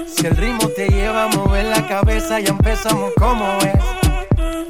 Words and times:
Si 0.08 0.26
el 0.26 0.36
ritmo 0.36 0.68
te 0.70 0.88
lleva 0.88 1.26
a 1.26 1.28
mover 1.28 1.66
la 1.66 1.86
cabeza, 1.86 2.40
ya 2.40 2.48
empezamos 2.48 3.12
como 3.16 3.58
es. 3.58 3.76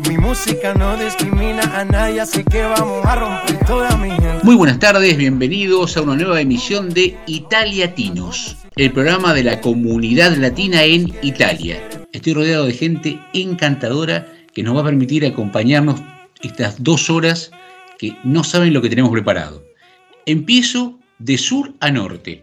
Mi 0.06 0.18
música 0.18 0.74
no 0.74 0.98
discrimina 0.98 1.35
a 1.76 1.84
nadie, 1.84 2.22
así 2.22 2.42
que 2.42 2.62
vamos 2.62 3.04
a 3.04 3.16
romper 3.16 3.66
toda 3.66 3.94
mi 3.98 4.08
gente. 4.08 4.44
Muy 4.44 4.54
buenas 4.54 4.78
tardes, 4.78 5.14
bienvenidos 5.18 5.94
a 5.98 6.00
una 6.00 6.16
nueva 6.16 6.40
emisión 6.40 6.88
de 6.88 7.18
Italiatinos, 7.26 8.56
el 8.76 8.92
programa 8.92 9.34
de 9.34 9.44
la 9.44 9.60
comunidad 9.60 10.34
latina 10.36 10.84
en 10.84 11.12
Italia. 11.20 11.86
Estoy 12.12 12.32
rodeado 12.32 12.64
de 12.64 12.72
gente 12.72 13.20
encantadora 13.34 14.26
que 14.54 14.62
nos 14.62 14.74
va 14.74 14.80
a 14.80 14.84
permitir 14.84 15.26
acompañarnos 15.26 16.02
estas 16.42 16.82
dos 16.82 17.10
horas 17.10 17.50
que 17.98 18.16
no 18.24 18.42
saben 18.42 18.72
lo 18.72 18.80
que 18.80 18.88
tenemos 18.88 19.12
preparado. 19.12 19.62
Empiezo 20.24 20.98
de 21.18 21.36
sur 21.36 21.74
a 21.80 21.90
norte. 21.90 22.42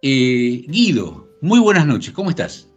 Eh, 0.00 0.64
Guido, 0.66 1.28
muy 1.42 1.60
buenas 1.60 1.86
noches, 1.86 2.14
¿cómo 2.14 2.30
estás? 2.30 2.72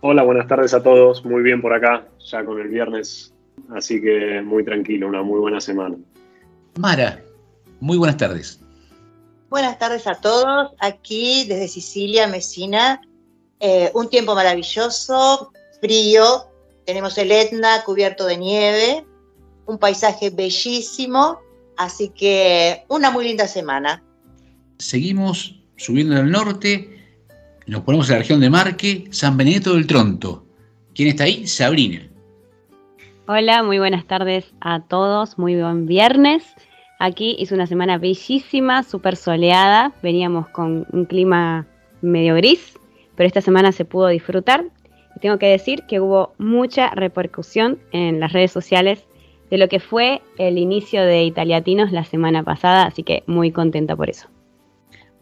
Hola, 0.00 0.22
buenas 0.22 0.46
tardes 0.46 0.72
a 0.72 0.82
todos. 0.82 1.22
Muy 1.22 1.42
bien 1.42 1.60
por 1.60 1.74
acá, 1.74 2.08
ya 2.30 2.42
con 2.46 2.58
el 2.58 2.68
viernes. 2.68 3.33
Así 3.70 4.00
que 4.00 4.42
muy 4.42 4.64
tranquilo, 4.64 5.08
una 5.08 5.22
muy 5.22 5.40
buena 5.40 5.60
semana. 5.60 5.96
Mara, 6.78 7.22
muy 7.80 7.96
buenas 7.96 8.16
tardes. 8.16 8.60
Buenas 9.50 9.78
tardes 9.78 10.06
a 10.06 10.14
todos. 10.16 10.72
Aquí 10.80 11.44
desde 11.48 11.68
Sicilia, 11.68 12.26
Mesina. 12.26 13.00
Eh, 13.60 13.90
un 13.94 14.08
tiempo 14.08 14.34
maravilloso, 14.34 15.52
frío. 15.80 16.46
Tenemos 16.84 17.16
el 17.18 17.30
Etna 17.30 17.82
cubierto 17.84 18.26
de 18.26 18.36
nieve. 18.36 19.04
Un 19.66 19.78
paisaje 19.78 20.30
bellísimo. 20.30 21.38
Así 21.76 22.10
que 22.10 22.84
una 22.88 23.10
muy 23.10 23.24
linda 23.24 23.46
semana. 23.46 24.02
Seguimos 24.78 25.60
subiendo 25.76 26.16
al 26.16 26.30
norte. 26.30 26.90
Nos 27.66 27.82
ponemos 27.82 28.08
en 28.08 28.14
la 28.14 28.18
región 28.18 28.40
de 28.40 28.50
Marque, 28.50 29.06
San 29.10 29.36
Benedetto 29.36 29.74
del 29.74 29.86
Tronto. 29.86 30.44
¿Quién 30.94 31.08
está 31.08 31.24
ahí? 31.24 31.46
Sabrina. 31.46 32.08
Hola, 33.26 33.62
muy 33.62 33.78
buenas 33.78 34.06
tardes 34.06 34.52
a 34.60 34.80
todos, 34.80 35.38
muy 35.38 35.56
buen 35.56 35.86
viernes. 35.86 36.44
Aquí 36.98 37.34
hizo 37.38 37.54
una 37.54 37.66
semana 37.66 37.96
bellísima, 37.96 38.82
súper 38.82 39.16
soleada, 39.16 39.94
veníamos 40.02 40.46
con 40.50 40.86
un 40.92 41.06
clima 41.06 41.66
medio 42.02 42.34
gris, 42.34 42.78
pero 43.16 43.26
esta 43.26 43.40
semana 43.40 43.72
se 43.72 43.86
pudo 43.86 44.08
disfrutar. 44.08 44.66
Y 45.16 45.20
tengo 45.20 45.38
que 45.38 45.46
decir 45.46 45.84
que 45.88 46.00
hubo 46.00 46.34
mucha 46.36 46.90
repercusión 46.90 47.78
en 47.92 48.20
las 48.20 48.34
redes 48.34 48.52
sociales 48.52 49.06
de 49.50 49.56
lo 49.56 49.70
que 49.70 49.80
fue 49.80 50.20
el 50.36 50.58
inicio 50.58 51.02
de 51.02 51.24
Italiatinos 51.24 51.92
la 51.92 52.04
semana 52.04 52.42
pasada, 52.42 52.84
así 52.84 53.04
que 53.04 53.22
muy 53.26 53.52
contenta 53.52 53.96
por 53.96 54.10
eso. 54.10 54.28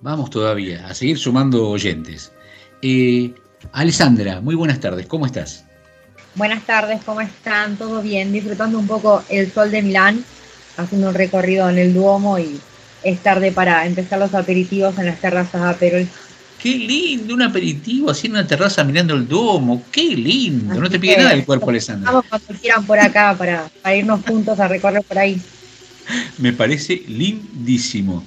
Vamos 0.00 0.28
todavía 0.30 0.88
a 0.88 0.94
seguir 0.94 1.18
sumando 1.18 1.68
oyentes. 1.68 2.34
Eh, 2.82 3.32
Alessandra, 3.70 4.40
muy 4.40 4.56
buenas 4.56 4.80
tardes, 4.80 5.06
¿cómo 5.06 5.24
estás? 5.24 5.68
Buenas 6.34 6.64
tardes, 6.64 7.00
¿cómo 7.04 7.20
están? 7.20 7.76
¿Todo 7.76 8.00
bien? 8.00 8.32
Disfrutando 8.32 8.78
un 8.78 8.86
poco 8.86 9.22
el 9.28 9.52
sol 9.52 9.70
de 9.70 9.82
Milán, 9.82 10.24
haciendo 10.78 11.10
un 11.10 11.14
recorrido 11.14 11.68
en 11.68 11.76
el 11.76 11.92
Duomo 11.92 12.38
y 12.38 12.58
es 13.02 13.20
tarde 13.20 13.52
para 13.52 13.84
empezar 13.84 14.18
los 14.18 14.32
aperitivos 14.32 14.98
en 14.98 15.06
las 15.06 15.20
terrazas 15.20 15.60
de 15.60 15.68
Aperol. 15.68 16.08
Qué 16.58 16.74
lindo, 16.74 17.34
un 17.34 17.42
aperitivo 17.42 18.10
así 18.10 18.28
en 18.28 18.34
una 18.34 18.46
terraza 18.46 18.82
mirando 18.82 19.14
el 19.14 19.28
Duomo, 19.28 19.82
qué 19.92 20.16
lindo. 20.16 20.80
no 20.80 20.88
te 20.88 20.98
pide 20.98 21.18
nada 21.18 21.34
el 21.34 21.44
cuerpo, 21.44 21.68
Alessandra. 21.68 22.10
Vamos 22.10 22.24
cuando 22.30 22.60
quieran 22.60 22.86
por 22.86 22.98
acá 22.98 23.34
para, 23.36 23.68
para 23.82 23.96
irnos 23.96 24.24
juntos 24.24 24.58
a 24.58 24.68
recorrer 24.68 25.02
por 25.02 25.18
ahí. 25.18 25.38
Me 26.38 26.54
parece 26.54 27.02
lindísimo. 27.08 28.24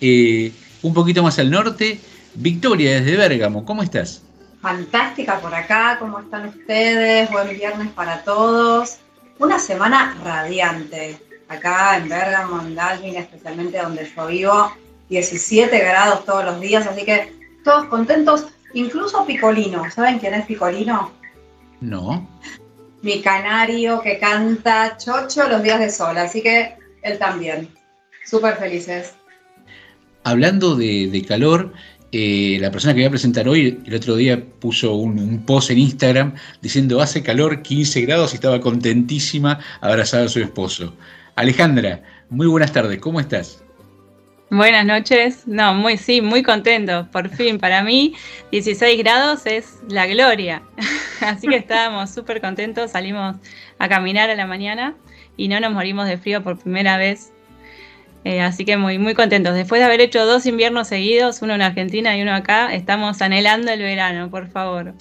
Eh, 0.00 0.52
un 0.80 0.94
poquito 0.94 1.22
más 1.22 1.38
al 1.38 1.50
norte, 1.50 2.00
Victoria 2.34 3.00
desde 3.00 3.16
Bérgamo, 3.16 3.66
¿cómo 3.66 3.82
estás? 3.82 4.22
Fantástica 4.62 5.40
por 5.40 5.52
acá, 5.52 5.96
¿cómo 5.98 6.20
están 6.20 6.46
ustedes? 6.46 7.28
Buen 7.32 7.48
viernes 7.48 7.88
para 7.88 8.22
todos. 8.22 8.98
Una 9.40 9.58
semana 9.58 10.16
radiante. 10.22 11.18
Acá 11.48 11.96
en 11.96 12.08
Bergamo, 12.08 12.62
en 12.62 12.76
Dalvin, 12.76 13.16
especialmente 13.16 13.82
donde 13.82 14.08
yo 14.08 14.26
vivo, 14.28 14.72
17 15.08 15.76
grados 15.80 16.24
todos 16.24 16.44
los 16.44 16.60
días, 16.60 16.86
así 16.86 17.04
que 17.04 17.32
todos 17.64 17.86
contentos, 17.86 18.46
incluso 18.72 19.26
Picolino. 19.26 19.90
¿Saben 19.90 20.20
quién 20.20 20.34
es 20.34 20.46
Picolino? 20.46 21.10
No. 21.80 22.24
Mi 23.02 23.20
canario 23.20 24.00
que 24.00 24.20
canta 24.20 24.96
chocho 24.96 25.48
los 25.48 25.60
días 25.64 25.80
de 25.80 25.90
sol, 25.90 26.16
así 26.16 26.40
que 26.40 26.76
él 27.02 27.18
también. 27.18 27.68
Súper 28.24 28.54
felices. 28.58 29.14
Hablando 30.22 30.76
de, 30.76 31.08
de 31.10 31.24
calor, 31.24 31.72
eh, 32.14 32.58
la 32.60 32.70
persona 32.70 32.92
que 32.92 33.00
voy 33.00 33.06
a 33.06 33.10
presentar 33.10 33.48
hoy, 33.48 33.80
el 33.86 33.94
otro 33.94 34.16
día 34.16 34.38
puso 34.60 34.94
un, 34.94 35.44
post 35.46 35.70
en 35.70 35.78
Instagram 35.78 36.34
diciendo 36.60 37.00
hace 37.00 37.22
calor 37.22 37.62
15 37.62 38.02
grados 38.02 38.32
y 38.32 38.34
estaba 38.34 38.60
contentísima 38.60 39.58
abrazada 39.80 40.26
a 40.26 40.28
su 40.28 40.40
esposo. 40.40 40.94
Alejandra, 41.36 42.02
muy 42.28 42.46
buenas 42.46 42.70
tardes, 42.70 42.98
¿cómo 42.98 43.18
estás? 43.18 43.64
Buenas 44.50 44.84
noches, 44.84 45.44
no, 45.46 45.72
muy 45.72 45.96
sí, 45.96 46.20
muy 46.20 46.42
contento, 46.42 47.08
por 47.10 47.30
fin, 47.30 47.58
para 47.58 47.82
mí 47.82 48.14
16 48.50 48.98
grados 48.98 49.46
es 49.46 49.78
la 49.88 50.06
gloria, 50.06 50.62
así 51.22 51.48
que 51.48 51.56
estábamos 51.56 52.10
súper 52.10 52.42
contentos, 52.42 52.90
salimos 52.90 53.36
a 53.78 53.88
caminar 53.88 54.28
a 54.28 54.34
la 54.34 54.46
mañana 54.46 54.94
y 55.38 55.48
no 55.48 55.58
nos 55.60 55.72
morimos 55.72 56.06
de 56.06 56.18
frío 56.18 56.44
por 56.44 56.58
primera 56.58 56.98
vez 56.98 57.31
eh, 58.24 58.40
así 58.40 58.64
que 58.64 58.76
muy, 58.76 58.98
muy 58.98 59.14
contentos. 59.14 59.54
Después 59.54 59.80
de 59.80 59.86
haber 59.86 60.00
hecho 60.00 60.24
dos 60.24 60.46
inviernos 60.46 60.88
seguidos, 60.88 61.42
uno 61.42 61.54
en 61.54 61.62
Argentina 61.62 62.16
y 62.16 62.22
uno 62.22 62.34
acá, 62.34 62.74
estamos 62.74 63.20
anhelando 63.20 63.72
el 63.72 63.80
verano, 63.80 64.30
por 64.30 64.48
favor. 64.48 64.94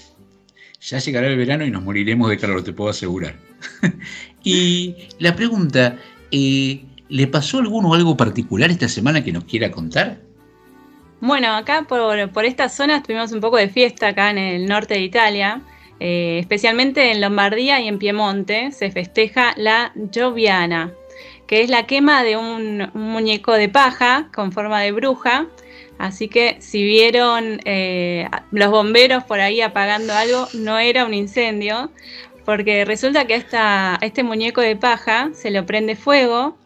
Ya 0.82 0.98
llegará 0.98 1.28
el 1.28 1.38
verano 1.38 1.66
y 1.66 1.72
nos 1.72 1.84
moriremos 1.84 2.30
de 2.30 2.38
calor, 2.38 2.64
te 2.64 2.74
puedo 2.74 2.90
asegurar. 2.90 3.36
y 4.44 4.96
la 5.20 5.36
pregunta, 5.36 5.98
eh, 6.32 6.84
¿le 7.10 7.28
pasó 7.28 7.60
alguno 7.60 7.94
algo 7.94 8.18
particular 8.18 8.72
esta 8.72 8.90
semana 8.90 9.24
que 9.24 9.32
nos 9.32 9.44
quiera 9.44 9.70
contar? 9.70 10.18
Bueno, 11.20 11.54
acá 11.56 11.86
por, 11.88 12.32
por 12.32 12.46
esta 12.46 12.68
zona 12.68 13.04
tuvimos 13.04 13.32
un 13.32 13.42
poco 13.42 13.58
de 13.58 13.70
fiesta 13.70 14.08
acá 14.08 14.32
en 14.32 14.40
el 14.40 14.66
norte 14.66 14.96
de 14.96 15.02
Italia. 15.02 15.62
Eh, 16.00 16.40
especialmente 16.40 17.12
en 17.12 17.22
Lombardía 17.22 17.80
y 17.80 17.88
en 17.88 18.00
Piemonte 18.00 18.72
se 18.72 18.90
festeja 18.90 19.54
la 19.56 19.94
Gioviana, 20.12 20.92
que 21.52 21.64
es 21.64 21.70
la 21.70 21.86
quema 21.86 22.24
de 22.24 22.38
un, 22.38 22.90
muñeco 22.94 23.52
de 23.52 23.68
paja 23.68 24.30
con 24.34 24.54
forma 24.54 24.80
de 24.80 24.94
bruja. 24.94 25.48
Así 25.98 26.30
que 26.30 26.56
si 26.62 26.82
vieron 26.82 27.60
eh, 27.66 28.26
los 28.52 28.72
bomberos 28.72 29.26
por 29.26 29.42
ahí 29.42 29.60
apagando 29.60 30.14
algo, 30.14 30.48
no 30.54 30.80
era 30.80 31.04
un 31.06 31.14
incendio, 31.14 31.92
porque 32.46 32.86
resulta 32.86 33.28
que 33.28 33.36
esta, 33.36 34.00
este 34.02 34.24
muñeco 34.24 34.62
de 34.62 34.78
paja 34.78 35.32
se 35.34 35.52
lo 35.52 35.66
prende 35.66 35.98
fuego 35.98 36.58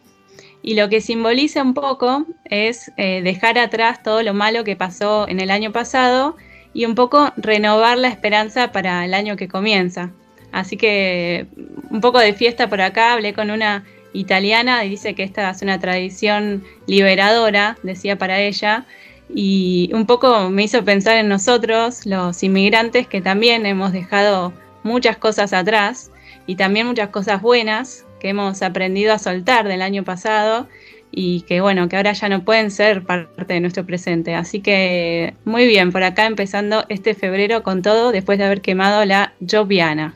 y 0.62 0.74
lo 0.74 0.88
que 0.88 1.00
simboliza 1.00 1.64
un 1.64 1.74
poco 1.74 2.24
es 2.44 2.92
eh, 2.96 3.22
dejar 3.22 3.58
atrás 3.58 4.04
todo 4.04 4.22
lo 4.22 4.34
malo 4.34 4.62
que 4.62 4.76
pasó 4.76 5.26
en 5.28 5.40
el 5.40 5.50
año 5.50 5.72
pasado 5.72 6.36
y 6.74 6.84
un 6.84 6.94
poco 6.94 7.32
renovar 7.36 7.98
la 7.98 8.06
esperanza 8.06 8.70
para 8.70 9.04
el 9.04 9.14
año 9.14 9.34
que 9.34 9.48
comienza. 9.48 10.12
Así 10.52 10.76
que 10.76 11.48
un 11.90 12.00
poco 12.00 12.20
de 12.20 12.34
fiesta 12.34 12.68
por 12.68 12.80
acá, 12.80 13.14
hablé 13.14 13.34
con 13.34 13.50
una 13.50 13.84
italiana 14.18 14.84
y 14.84 14.90
dice 14.90 15.14
que 15.14 15.22
esta 15.22 15.50
es 15.50 15.62
una 15.62 15.78
tradición 15.78 16.64
liberadora, 16.86 17.76
decía 17.82 18.16
para 18.16 18.40
ella, 18.40 18.86
y 19.34 19.90
un 19.92 20.06
poco 20.06 20.50
me 20.50 20.64
hizo 20.64 20.84
pensar 20.84 21.16
en 21.16 21.28
nosotros, 21.28 22.06
los 22.06 22.42
inmigrantes, 22.42 23.06
que 23.06 23.20
también 23.20 23.66
hemos 23.66 23.92
dejado 23.92 24.52
muchas 24.82 25.16
cosas 25.16 25.52
atrás 25.52 26.10
y 26.46 26.56
también 26.56 26.86
muchas 26.86 27.08
cosas 27.08 27.42
buenas 27.42 28.04
que 28.20 28.28
hemos 28.30 28.62
aprendido 28.62 29.12
a 29.12 29.18
soltar 29.18 29.66
del 29.66 29.82
año 29.82 30.04
pasado 30.04 30.68
y 31.10 31.42
que 31.42 31.60
bueno, 31.60 31.88
que 31.88 31.96
ahora 31.96 32.12
ya 32.12 32.28
no 32.28 32.44
pueden 32.44 32.70
ser 32.70 33.02
parte 33.04 33.54
de 33.54 33.60
nuestro 33.60 33.84
presente. 33.84 34.34
Así 34.34 34.60
que 34.60 35.34
muy 35.44 35.66
bien, 35.66 35.92
por 35.92 36.02
acá 36.02 36.26
empezando 36.26 36.84
este 36.88 37.14
febrero 37.14 37.62
con 37.62 37.82
todo 37.82 38.12
después 38.12 38.38
de 38.38 38.44
haber 38.44 38.60
quemado 38.60 39.04
la 39.04 39.32
Joviana. 39.48 40.14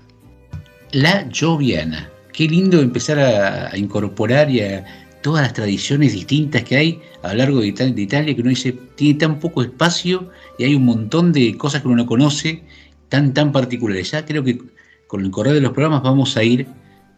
La 0.93 1.27
Joviana 1.33 2.11
qué 2.41 2.49
lindo 2.49 2.81
empezar 2.81 3.19
a, 3.19 3.77
incorporar 3.77 4.51
y 4.51 4.63
a 4.63 4.83
todas 5.21 5.43
las 5.43 5.53
tradiciones 5.53 6.15
distintas 6.15 6.63
que 6.65 6.75
hay 6.75 7.01
a 7.23 7.33
lo 7.33 7.35
largo 7.35 7.61
de 7.61 7.67
Italia, 7.67 8.35
que 8.35 8.41
uno 8.41 8.49
dice, 8.49 8.73
tiene 8.95 9.19
tan 9.19 9.39
poco 9.39 9.61
espacio 9.61 10.31
y 10.59 10.65
hay 10.65 10.75
un 10.75 10.87
montón 10.87 11.33
de 11.33 11.59
cosas 11.59 11.83
que 11.83 11.89
uno 11.89 11.99
no 11.99 12.07
conoce, 12.07 12.63
tan, 13.11 13.35
tan 13.35 13.53
particulares. 13.53 14.13
Ya 14.13 14.25
creo 14.25 14.43
que 14.43 14.59
con 15.07 15.23
el 15.23 15.31
correr 15.31 15.53
de 15.53 15.61
los 15.61 15.73
programas 15.73 16.03
vamos 16.03 16.35
a 16.39 16.43
ir 16.43 16.67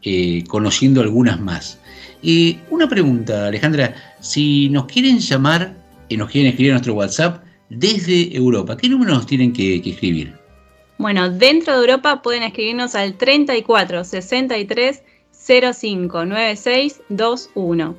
eh, 0.01 0.43
conociendo 0.49 0.99
algunas 0.99 1.39
más. 1.39 1.79
Y 2.21 2.57
una 2.69 2.89
pregunta, 2.89 3.47
Alejandra, 3.47 3.95
si 4.19 4.67
nos 4.71 4.87
quieren 4.87 5.19
llamar 5.19 5.73
y 6.09 6.17
nos 6.17 6.29
quieren 6.31 6.49
escribir 6.49 6.73
a 6.73 6.75
nuestro 6.75 6.95
WhatsApp 6.95 7.45
desde 7.69 8.35
Europa, 8.35 8.75
¿qué 8.75 8.89
número 8.89 9.13
nos 9.13 9.25
tienen 9.25 9.53
que, 9.53 9.77
escribir? 9.77 10.33
Bueno, 10.97 11.29
dentro 11.29 11.75
de 11.75 11.79
Europa 11.79 12.21
pueden 12.21 12.43
escribirnos 12.43 12.93
al 12.93 13.15
34 13.15 14.03
63 14.03 15.01
05 15.45 16.25
96 16.25 17.01
21. 17.09 17.95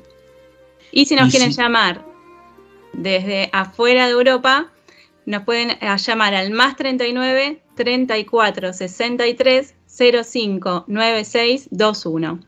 Y 0.91 1.05
si 1.05 1.15
nos 1.15 1.31
quieren 1.31 1.51
llamar 1.51 2.05
desde 2.93 3.49
afuera 3.51 4.05
de 4.05 4.11
Europa, 4.13 4.71
nos 5.25 5.43
pueden 5.43 5.71
eh, 5.71 5.79
llamar 5.97 6.35
al 6.35 6.51
más 6.51 6.75
39 6.75 7.61
34 7.75 8.73
63 8.73 9.73
05 9.87 10.83
96 10.87 11.69
21. 11.71 12.39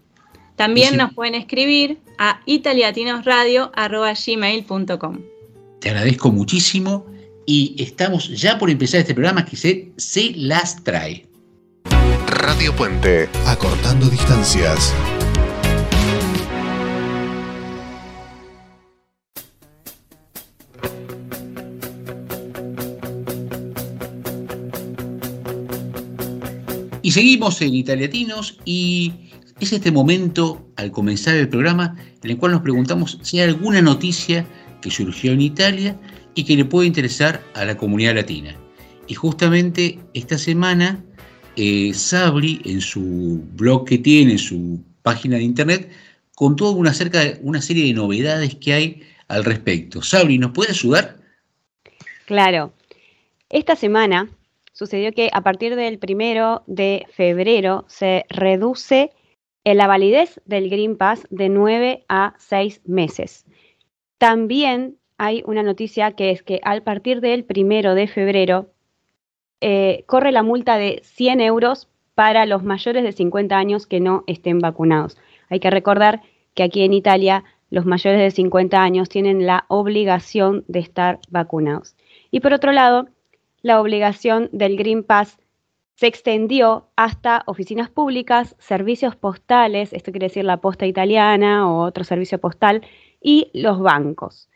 También 0.55 0.97
nos 0.97 1.13
pueden 1.13 1.35
escribir 1.35 1.99
a 2.17 2.41
italiatinosradio.gmail.com. 2.45 5.19
Te 5.79 5.89
agradezco 5.89 6.31
muchísimo 6.31 7.05
y 7.45 7.75
estamos 7.77 8.29
ya 8.29 8.57
por 8.57 8.71
empezar 8.71 9.01
este 9.01 9.13
programa 9.13 9.45
que 9.45 9.55
se, 9.55 9.91
se 9.97 10.31
las 10.35 10.83
trae. 10.83 11.27
Radio 12.47 12.73
Puente, 12.73 13.27
acortando 13.45 14.09
distancias. 14.09 14.95
Y 27.01 27.11
seguimos 27.11 27.61
en 27.61 27.75
Italiatinos 27.75 28.57
y 28.63 29.11
es 29.59 29.73
este 29.73 29.91
momento, 29.91 30.71
al 30.77 30.91
comenzar 30.91 31.35
el 31.35 31.49
programa, 31.49 31.97
en 32.23 32.31
el 32.31 32.37
cual 32.37 32.53
nos 32.53 32.61
preguntamos 32.61 33.19
si 33.23 33.41
hay 33.41 33.49
alguna 33.49 33.81
noticia 33.81 34.47
que 34.81 34.89
surgió 34.89 35.33
en 35.33 35.41
Italia 35.41 35.99
y 36.33 36.45
que 36.45 36.55
le 36.55 36.63
puede 36.63 36.87
interesar 36.87 37.43
a 37.55 37.65
la 37.65 37.75
comunidad 37.75 38.15
latina. 38.15 38.55
Y 39.05 39.15
justamente 39.15 39.99
esta 40.13 40.37
semana, 40.37 41.03
eh, 41.57 41.93
Sabri, 41.93 42.61
en 42.65 42.79
su 42.79 43.43
blog 43.53 43.85
que 43.85 43.97
tiene, 43.97 44.33
en 44.33 44.39
su 44.39 44.79
página 45.01 45.37
de 45.37 45.43
internet, 45.43 45.89
contó 46.35 46.71
una, 46.71 46.93
una 47.41 47.61
serie 47.61 47.85
de 47.85 47.93
novedades 47.93 48.55
que 48.55 48.73
hay 48.73 49.01
al 49.27 49.43
respecto. 49.43 50.01
Sabri, 50.01 50.37
¿nos 50.37 50.51
puede 50.51 50.71
ayudar? 50.71 51.17
Claro. 52.25 52.73
Esta 53.49 53.75
semana 53.75 54.29
sucedió 54.71 55.11
que 55.13 55.29
a 55.33 55.41
partir 55.41 55.75
del 55.75 55.97
primero 55.97 56.63
de 56.67 57.07
febrero 57.11 57.85
se 57.87 58.25
reduce 58.29 59.11
la 59.63 59.87
validez 59.87 60.39
del 60.45 60.69
Green 60.69 60.95
Pass 60.95 61.27
de 61.29 61.49
9 61.49 62.05
a 62.07 62.35
6 62.37 62.81
meses. 62.85 63.45
También 64.17 64.97
hay 65.17 65.43
una 65.45 65.63
noticia 65.63 66.11
que 66.11 66.31
es 66.31 66.43
que 66.43 66.59
al 66.63 66.83
partir 66.83 67.21
del 67.21 67.43
primero 67.43 67.95
de 67.95 68.07
febrero 68.07 68.71
eh, 69.61 70.03
corre 70.07 70.31
la 70.31 70.43
multa 70.43 70.77
de 70.77 71.01
100 71.03 71.41
euros 71.41 71.89
para 72.15 72.45
los 72.45 72.63
mayores 72.63 73.03
de 73.03 73.11
50 73.11 73.57
años 73.57 73.87
que 73.87 73.99
no 73.99 74.23
estén 74.27 74.59
vacunados. 74.59 75.17
Hay 75.49 75.59
que 75.59 75.69
recordar 75.69 76.21
que 76.53 76.63
aquí 76.63 76.83
en 76.83 76.93
Italia 76.93 77.43
los 77.69 77.85
mayores 77.85 78.19
de 78.19 78.31
50 78.31 78.81
años 78.81 79.09
tienen 79.09 79.45
la 79.45 79.65
obligación 79.67 80.63
de 80.67 80.79
estar 80.79 81.19
vacunados. 81.29 81.95
Y 82.31 82.39
por 82.39 82.53
otro 82.53 82.71
lado, 82.71 83.07
la 83.61 83.81
obligación 83.81 84.49
del 84.51 84.77
Green 84.77 85.03
Pass 85.03 85.37
se 85.95 86.07
extendió 86.07 86.89
hasta 86.95 87.43
oficinas 87.47 87.89
públicas, 87.89 88.55
servicios 88.59 89.15
postales, 89.15 89.93
esto 89.93 90.11
quiere 90.11 90.27
decir 90.27 90.45
la 90.45 90.57
posta 90.57 90.85
italiana 90.85 91.69
o 91.69 91.81
otro 91.83 92.03
servicio 92.03 92.39
postal, 92.39 92.83
y 93.19 93.49
los 93.53 93.79
bancos. 93.79 94.49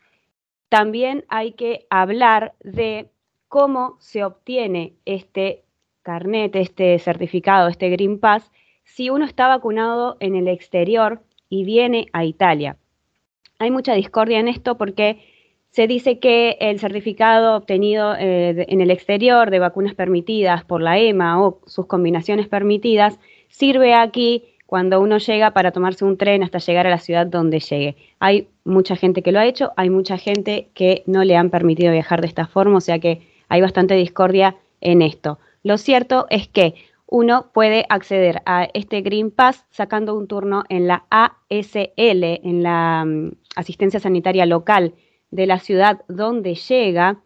También 0.69 1.25
hay 1.29 1.53
que 1.53 1.87
hablar 1.89 2.53
de 2.63 3.09
cómo 3.51 3.97
se 3.99 4.23
obtiene 4.23 4.93
este 5.03 5.65
carnet, 6.03 6.55
este 6.55 6.97
certificado, 6.99 7.67
este 7.67 7.89
Green 7.89 8.17
Pass, 8.17 8.49
si 8.85 9.09
uno 9.09 9.25
está 9.25 9.49
vacunado 9.49 10.15
en 10.21 10.37
el 10.37 10.47
exterior 10.47 11.19
y 11.49 11.65
viene 11.65 12.07
a 12.13 12.23
Italia. 12.23 12.77
Hay 13.59 13.69
mucha 13.69 13.93
discordia 13.93 14.39
en 14.39 14.47
esto 14.47 14.77
porque 14.77 15.19
se 15.69 15.85
dice 15.85 16.17
que 16.19 16.55
el 16.61 16.79
certificado 16.79 17.57
obtenido 17.57 18.15
eh, 18.17 18.67
en 18.69 18.79
el 18.79 18.89
exterior 18.89 19.51
de 19.51 19.59
vacunas 19.59 19.95
permitidas 19.95 20.63
por 20.63 20.81
la 20.81 20.97
EMA 20.97 21.43
o 21.45 21.59
sus 21.65 21.87
combinaciones 21.87 22.47
permitidas 22.47 23.19
sirve 23.49 23.93
aquí 23.93 24.45
cuando 24.65 25.01
uno 25.01 25.17
llega 25.17 25.51
para 25.51 25.73
tomarse 25.73 26.05
un 26.05 26.15
tren 26.15 26.41
hasta 26.43 26.59
llegar 26.59 26.87
a 26.87 26.89
la 26.89 26.99
ciudad 26.99 27.27
donde 27.27 27.59
llegue. 27.59 27.97
Hay 28.19 28.47
mucha 28.63 28.95
gente 28.95 29.21
que 29.21 29.33
lo 29.33 29.39
ha 29.39 29.45
hecho, 29.45 29.73
hay 29.75 29.89
mucha 29.89 30.17
gente 30.17 30.69
que 30.73 31.03
no 31.05 31.25
le 31.25 31.35
han 31.35 31.49
permitido 31.49 31.91
viajar 31.91 32.21
de 32.21 32.27
esta 32.27 32.47
forma, 32.47 32.77
o 32.77 32.81
sea 32.81 32.97
que 32.97 33.29
hay 33.51 33.59
bastante 33.59 33.95
discordia 33.95 34.55
en 34.79 35.01
esto. 35.01 35.37
Lo 35.61 35.77
cierto 35.77 36.25
es 36.29 36.47
que 36.47 36.75
uno 37.05 37.51
puede 37.53 37.85
acceder 37.89 38.41
a 38.45 38.69
este 38.73 39.01
Green 39.01 39.29
Pass 39.29 39.65
sacando 39.71 40.15
un 40.15 40.27
turno 40.27 40.63
en 40.69 40.87
la 40.87 41.03
ASL, 41.09 41.83
en 41.97 42.63
la 42.63 43.03
mm, 43.05 43.33
asistencia 43.57 43.99
sanitaria 43.99 44.45
local 44.45 44.93
de 45.31 45.47
la 45.47 45.59
ciudad 45.59 46.01
donde 46.07 46.55
llega, 46.55 47.19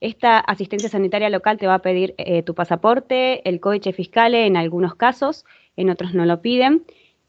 esta 0.00 0.38
asistencia 0.38 0.88
sanitaria 0.88 1.28
local 1.30 1.58
te 1.58 1.66
va 1.66 1.74
a 1.74 1.82
pedir 1.82 2.14
eh, 2.16 2.44
tu 2.44 2.54
pasaporte, 2.54 3.46
el 3.48 3.58
códice 3.58 3.92
fiscal 3.92 4.36
en 4.36 4.56
algunos 4.56 4.94
casos, 4.94 5.44
en 5.76 5.90
otros 5.90 6.14
no 6.14 6.24
lo 6.26 6.40
piden, 6.42 6.84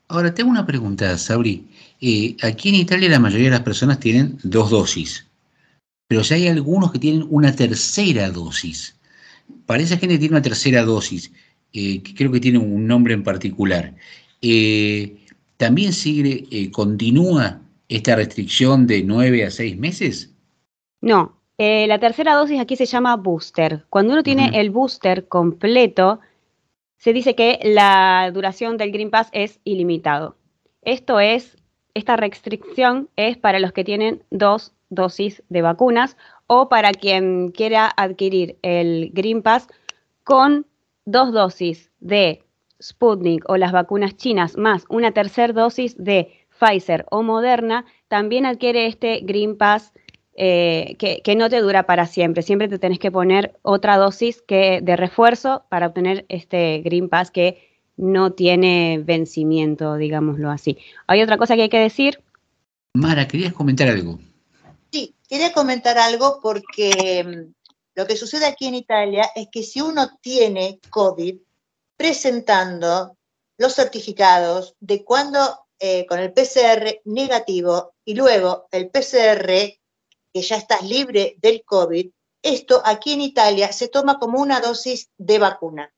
Ahora, 0.08 0.34
tengo 0.34 0.50
una 0.50 0.66
pregunta, 0.66 1.18
Sabri. 1.18 1.68
Eh, 2.02 2.36
aquí 2.44 2.70
en 2.70 2.76
Italia 2.76 3.10
la 3.10 3.20
mayoría 3.20 3.46
de 3.46 3.56
las 3.56 3.62
personas 3.62 4.00
tienen 4.00 4.38
dos 4.44 4.70
dosis, 4.70 5.26
pero 6.08 6.24
si 6.24 6.36
hay 6.36 6.48
algunos 6.48 6.92
que 6.92 7.00
tienen 7.00 7.26
una 7.30 7.56
tercera 7.56 8.30
dosis. 8.30 8.96
Para 9.66 9.84
esa 9.84 9.98
gente 9.98 10.16
que 10.16 10.20
tiene 10.20 10.36
una 10.36 10.42
tercera 10.42 10.84
dosis, 10.84 11.32
eh, 11.78 12.02
que 12.02 12.16
creo 12.16 12.32
que 12.32 12.40
tiene 12.40 12.58
un 12.58 12.88
nombre 12.88 13.14
en 13.14 13.22
particular. 13.22 13.94
Eh, 14.42 15.18
¿también 15.58 15.92
sigue, 15.92 16.46
eh, 16.50 16.72
continúa 16.72 17.60
esta 17.90 18.16
restricción 18.16 18.88
de 18.88 19.04
nueve 19.04 19.44
a 19.44 19.52
seis 19.52 19.78
meses? 19.78 20.34
No, 21.02 21.36
la 21.58 22.00
tercera 22.00 22.36
dosis 22.36 22.62
aquí 22.62 22.78
se 22.78 22.86
llama 22.86 23.18
booster. 23.18 23.86
Cuando 23.90 24.14
uno 24.14 24.24
tiene 24.24 24.52
el 24.54 24.70
booster 24.70 25.28
completo, 25.28 26.22
se 26.98 27.14
dice 27.14 27.36
que 27.36 27.60
la 27.64 28.30
duración 28.34 28.78
del 28.78 28.92
Green 28.92 29.12
Pass 29.12 29.30
es 29.32 29.60
ilimitado. 29.64 30.38
Esto 30.82 31.20
es, 31.20 31.58
esta 31.94 32.16
restricción 32.16 33.10
es 33.16 33.38
para 33.38 33.60
los 33.60 33.72
que 33.72 33.84
tienen 33.84 34.24
dos 34.30 34.74
dosis 34.90 35.44
de 35.50 35.62
vacunas 35.62 36.18
o 36.48 36.70
para 36.70 36.92
quien 36.92 37.52
quiera 37.52 37.92
adquirir 37.96 38.58
el 38.62 39.10
Green 39.14 39.42
Pass 39.42 39.68
con 40.24 40.66
dos 41.06 41.32
dosis 41.32 41.92
de 42.00 42.44
Sputnik 42.82 43.48
o 43.50 43.58
las 43.58 43.72
vacunas 43.72 44.18
chinas 44.18 44.58
más 44.58 44.86
una 44.90 45.12
tercera 45.12 45.54
dosis 45.54 45.96
de 45.98 46.46
Pfizer 46.60 47.06
o 47.12 47.22
Moderna, 47.22 47.86
también 48.08 48.46
adquiere 48.46 48.88
este 48.88 49.20
Green 49.24 49.58
Pass 49.58 49.94
eh, 50.38 50.98
que, 51.00 51.36
no 51.36 51.50
te 51.50 51.62
dura 51.62 51.86
para 51.86 52.08
siempre. 52.08 52.44
Siempre 52.44 52.68
te 52.68 52.80
tenés 52.80 53.00
que 53.00 53.12
poner 53.12 53.58
otra 53.62 53.98
dosis 53.98 54.42
que, 54.42 54.80
de 54.82 54.96
refuerzo 54.96 55.64
para 55.70 55.88
obtener 55.88 56.26
este 56.28 56.82
Green 56.84 57.10
Pass 57.10 57.32
que 57.32 57.70
no 57.98 58.34
tiene 58.34 59.02
vencimiento, 59.04 59.96
digámoslo 59.96 60.52
así. 60.52 60.78
Hay 61.08 61.22
otra 61.22 61.38
cosa 61.38 61.56
que 61.56 61.64
hay 61.64 61.70
que 61.70 61.80
decir. 61.80 62.22
Mara, 62.94 63.28
¿querías 63.28 63.54
comentar 63.54 63.88
algo? 63.88 64.20
Sí, 64.92 65.16
quería 65.30 65.54
comentar 65.54 65.98
algo 65.98 66.40
porque 66.42 67.24
mm, 67.24 67.54
lo 67.96 68.06
que 68.06 68.18
sucede 68.18 68.46
aquí 68.46 68.68
en 68.68 68.76
Italia 68.76 69.30
es 69.36 69.48
que 69.50 69.64
si 69.64 69.80
uno 69.80 70.18
tiene 70.22 70.80
COVID, 70.90 71.38
presentando 71.96 73.16
los 73.58 73.74
certificados 73.74 74.76
de 74.82 75.06
cuando 75.06 75.40
eh, 75.80 76.06
con 76.06 76.20
el 76.20 76.34
PCR 76.34 77.02
negativo 77.06 77.94
y 78.04 78.16
luego 78.16 78.68
el 78.72 78.90
PCR 78.90 79.50
que 80.36 80.42
ya 80.42 80.58
estás 80.58 80.82
libre 80.82 81.38
del 81.38 81.64
COVID, 81.64 82.12
esto 82.42 82.82
aquí 82.84 83.14
en 83.14 83.22
Italia 83.22 83.72
se 83.72 83.88
toma 83.88 84.20
como 84.20 84.42
una 84.42 84.60
dosis 84.60 85.10
de 85.18 85.40
vacuna. 85.40 85.94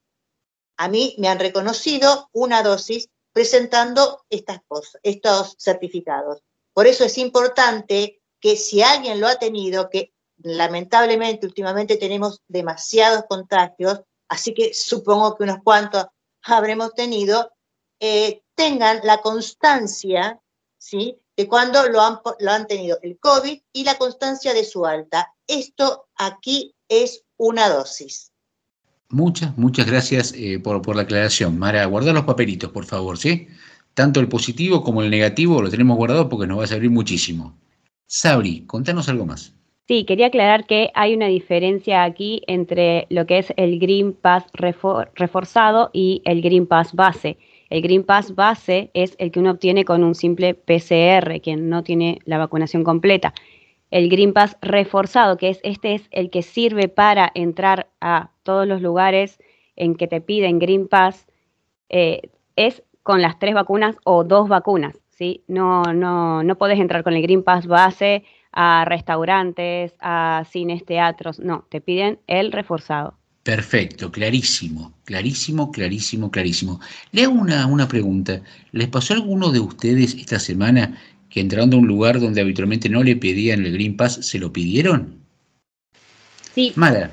A 0.77 0.89
mí 0.89 1.15
me 1.17 1.27
han 1.27 1.39
reconocido 1.39 2.29
una 2.34 2.62
dosis 2.62 3.10
presentando 3.34 4.25
estas 4.29 4.60
cosas, 4.67 5.01
estos 5.01 5.56
certificados. 5.58 6.44
Por 6.72 6.86
eso 6.86 7.03
es 7.03 7.17
importante 7.17 8.22
que 8.39 8.58
si 8.58 8.84
alguien 8.84 9.20
lo 9.20 9.27
ha 9.27 9.39
tenido, 9.39 9.89
que 9.89 10.13
lamentablemente 10.38 11.48
últimamente 11.48 11.98
tenemos 11.98 12.44
demasiados 12.48 13.24
contagios, 13.27 14.01
así 14.29 14.53
que 14.53 14.72
supongo 14.72 15.36
que 15.36 15.46
unos 15.46 15.63
cuantos 15.63 16.06
habremos 16.44 16.94
tenido, 16.94 17.51
eh, 18.00 18.44
tengan 18.53 19.00
la 19.01 19.20
constancia, 19.20 20.39
¿sí? 20.77 21.20
De 21.38 21.48
cuando 21.48 21.88
lo 21.88 22.01
han, 22.01 22.17
lo 22.39 22.51
han 22.51 22.67
tenido 22.67 22.98
el 23.03 23.17
COVID 23.20 23.60
y 23.72 23.84
la 23.84 23.98
constancia 23.98 24.53
de 24.53 24.65
su 24.65 24.86
alta. 24.86 25.34
Esto 25.48 26.08
aquí 26.15 26.74
es 26.89 27.24
una 27.38 27.70
dosis. 27.70 28.32
Muchas, 29.10 29.58
muchas 29.58 29.86
gracias 29.86 30.34
eh, 30.36 30.60
por, 30.60 30.82
por, 30.82 30.96
la 30.96 31.03
aclaración. 31.03 31.58
Mara, 31.58 31.86
guardar 31.86 32.13
los 32.13 32.25
papelitos, 32.25 32.72
por 32.72 32.86
favor, 32.86 33.17
¿sí? 33.17 33.48
Tanto 33.94 34.20
el 34.20 34.27
positivo 34.27 34.84
como 34.84 35.01
el 35.01 35.10
negativo 35.10 35.62
lo 35.62 35.70
tenemos 35.70 35.96
guardado 35.96 36.27
porque 36.27 36.48
nos 36.48 36.60
va 36.60 36.65
a 36.65 36.67
servir 36.67 36.89
muchísimo. 36.89 37.58
Sabri, 38.08 38.65
contanos 38.65 39.08
algo 39.08 39.25
más. 39.25 39.53
Sí, 39.88 40.03
quería 40.03 40.27
aclarar 40.27 40.65
que 40.65 40.91
hay 40.96 41.13
una 41.13 41.27
diferencia 41.27 42.03
aquí 42.03 42.41
entre 42.48 43.08
lo 43.10 43.25
que 43.25 43.38
es 43.38 43.53
el 43.56 43.79
Green 43.79 44.12
Pass 44.12 44.44
reforzado 44.53 45.89
y 45.94 46.22
el 46.25 46.41
Green 46.41 46.67
Pass 46.67 46.94
base. 46.94 47.38
El 47.69 47.81
Green 47.81 48.03
Pass 48.03 48.33
base 48.36 48.91
es 48.93 49.15
el 49.19 49.31
que 49.31 49.39
uno 49.39 49.51
obtiene 49.51 49.86
con 49.86 50.03
un 50.03 50.15
simple 50.15 50.53
PCR, 50.53 51.41
quien 51.41 51.69
no 51.69 51.83
tiene 51.83 52.19
la 52.25 52.38
vacunación 52.38 52.83
completa. 52.83 53.33
El 53.91 54.09
Green 54.09 54.33
Pass 54.33 54.57
reforzado, 54.62 55.38
que 55.38 55.50
es 55.50 55.59
este 55.63 55.93
es 55.95 56.07
el 56.12 56.29
que 56.29 56.41
sirve 56.41 56.88
para 56.88 57.31
entrar 57.33 57.89
a 58.01 58.31
todos 58.43 58.67
los 58.67 58.81
lugares 58.81 59.39
en 59.75 59.95
que 59.95 60.07
te 60.07 60.21
piden 60.21 60.59
Green 60.59 60.88
Pass, 60.88 61.27
eh, 61.89 62.29
es 62.55 62.83
con 63.03 63.21
las 63.21 63.39
tres 63.39 63.53
vacunas 63.53 63.97
o 64.03 64.24
dos 64.24 64.50
vacunas. 64.50 65.00
¿sí? 65.09 65.43
No, 65.47 65.83
no, 65.93 66.43
no 66.43 66.57
entrar 66.59 67.03
con 67.03 67.13
el 67.13 67.21
Green 67.21 67.43
Pass 67.43 67.67
base 67.67 68.24
a 68.51 68.86
restaurantes, 68.86 69.95
a 70.00 70.43
cines, 70.50 70.86
teatros, 70.86 71.39
no, 71.39 71.65
te 71.69 71.81
piden 71.81 72.19
el 72.27 72.51
reforzado. 72.51 73.15
Perfecto, 73.48 74.12
clarísimo, 74.12 74.92
clarísimo, 75.06 75.72
clarísimo, 75.72 76.30
clarísimo. 76.30 76.82
Le 77.13 77.24
hago 77.24 77.36
una, 77.36 77.66
una 77.66 77.88
pregunta. 77.88 78.42
¿Les 78.74 78.89
pasó 78.89 79.13
a 79.13 79.16
alguno 79.16 79.54
de 79.54 79.62
ustedes 79.62 80.16
esta 80.16 80.38
semana 80.38 81.01
que 81.30 81.39
entrando 81.39 81.77
a 81.77 81.80
un 81.80 81.88
lugar 81.88 82.20
donde 82.20 82.42
habitualmente 82.42 82.89
no 82.89 83.04
le 83.04 83.16
pedían 83.16 83.66
el 83.66 83.72
Green 83.72 83.96
Pass, 83.96 84.16
se 84.16 84.38
lo 84.38 84.51
pidieron? 84.51 85.25
Sí. 86.56 86.74
Mala. 86.75 87.10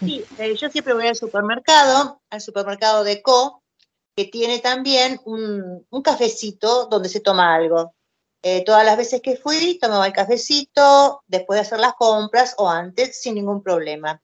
Sí, 0.00 0.24
eh, 0.36 0.56
yo 0.60 0.68
siempre 0.68 0.94
voy 0.94 1.06
al 1.06 1.14
supermercado, 1.14 2.20
al 2.28 2.40
supermercado 2.40 3.04
de 3.04 3.22
Co, 3.22 3.62
que 4.16 4.24
tiene 4.24 4.58
también 4.58 5.20
un, 5.26 5.86
un 5.88 6.02
cafecito 6.02 6.86
donde 6.86 7.08
se 7.08 7.20
toma 7.20 7.54
algo. 7.54 7.94
Eh, 8.42 8.64
todas 8.64 8.84
las 8.84 8.96
veces 8.96 9.20
que 9.22 9.36
fui, 9.36 9.78
tomaba 9.80 10.08
el 10.08 10.12
cafecito, 10.12 11.22
después 11.28 11.56
de 11.56 11.60
hacer 11.60 11.78
las 11.78 11.94
compras 11.94 12.56
o 12.58 12.68
antes, 12.68 13.22
sin 13.22 13.36
ningún 13.36 13.62
problema. 13.62 14.20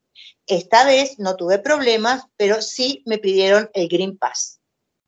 Esta 0.47 0.85
vez 0.85 1.19
no 1.19 1.35
tuve 1.35 1.59
problemas, 1.59 2.25
pero 2.37 2.63
sí 2.63 3.03
me 3.05 3.19
pidieron 3.19 3.69
el 3.75 3.89
Green 3.89 4.17
Pass 4.17 4.61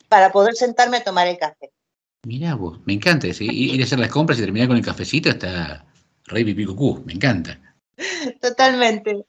para 0.09 0.33
poder 0.33 0.55
sentarme 0.55 0.97
a 0.97 1.05
tomar 1.05 1.29
el 1.29 1.39
café. 1.39 1.71
Mirá 2.27 2.57
vos, 2.57 2.81
me 2.85 2.95
encanta 2.95 3.29
ir 3.29 3.81
a 3.81 3.85
hacer 3.85 3.99
las 4.01 4.11
compras 4.11 4.39
y 4.39 4.43
terminar 4.43 4.69
con 4.69 4.77
el 4.77 4.85
cafecito 4.85 5.31
hasta 5.31 5.87
rey 6.25 6.45
pipicucú, 6.45 7.03
me 7.07 7.13
encanta. 7.13 7.59
Totalmente. 8.41 9.25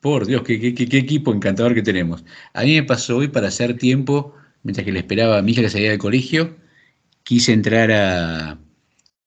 Por 0.00 0.26
Dios, 0.26 0.42
qué, 0.42 0.60
qué, 0.60 0.74
qué, 0.74 0.98
equipo 0.98 1.32
encantador 1.32 1.74
que 1.74 1.82
tenemos. 1.82 2.24
A 2.54 2.62
mí 2.62 2.74
me 2.74 2.84
pasó 2.84 3.16
hoy 3.16 3.28
para 3.28 3.48
hacer 3.48 3.76
tiempo, 3.76 4.34
mientras 4.62 4.84
que 4.84 4.92
le 4.92 5.00
esperaba 5.00 5.38
a 5.38 5.42
mi 5.42 5.52
hija 5.52 5.62
que 5.62 5.70
salía 5.70 5.90
del 5.90 5.98
colegio, 5.98 6.56
quise 7.24 7.52
entrar 7.52 7.90
a, 7.90 8.58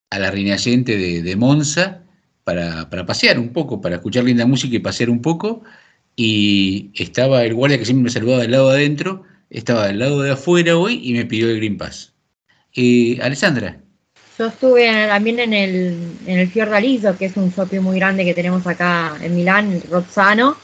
a 0.09 0.19
la 0.19 0.31
Rinascente 0.31 0.97
de, 0.97 1.21
de 1.21 1.35
Monza 1.35 2.04
para, 2.45 2.89
para, 2.89 3.05
pasear 3.05 3.37
un 3.37 3.51
poco, 3.51 3.81
para 3.81 3.95
escuchar 3.95 4.23
linda 4.23 4.45
música 4.45 4.77
y 4.77 4.79
pasear 4.79 5.09
un 5.09 5.21
poco. 5.21 5.63
Y 6.15 6.91
estaba 6.93 7.43
el 7.43 7.53
guardia 7.53 7.77
que 7.77 7.83
siempre 7.83 8.05
me 8.05 8.09
saludaba 8.09 8.43
del 8.43 8.51
lado 8.51 8.69
de 8.69 8.77
adentro, 8.77 9.23
estaba 9.49 9.87
del 9.87 9.99
lado 9.99 10.21
de 10.21 10.31
afuera 10.31 10.77
hoy 10.77 11.01
y 11.03 11.11
me 11.13 11.25
pidió 11.25 11.49
el 11.49 11.57
Green 11.57 11.77
Pass. 11.77 12.13
Eh, 12.73 13.19
Alessandra. 13.21 13.79
Yo 14.37 14.47
estuve 14.47 15.07
también 15.07 15.39
en 15.39 15.53
el, 15.53 15.97
en 16.27 16.39
el 16.39 16.49
Fiordaliso, 16.49 17.17
que 17.17 17.25
es 17.25 17.37
un 17.37 17.49
shopping 17.49 17.79
muy 17.79 17.97
grande 17.97 18.25
que 18.25 18.33
tenemos 18.33 18.67
acá 18.67 19.17
en 19.21 19.35
Milán, 19.35 19.81
Rozzano, 19.89 20.55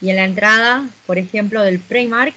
y 0.00 0.10
en 0.10 0.16
la 0.16 0.24
entrada, 0.24 0.88
por 1.06 1.18
ejemplo, 1.18 1.62
del 1.62 1.80
Primark, 1.80 2.34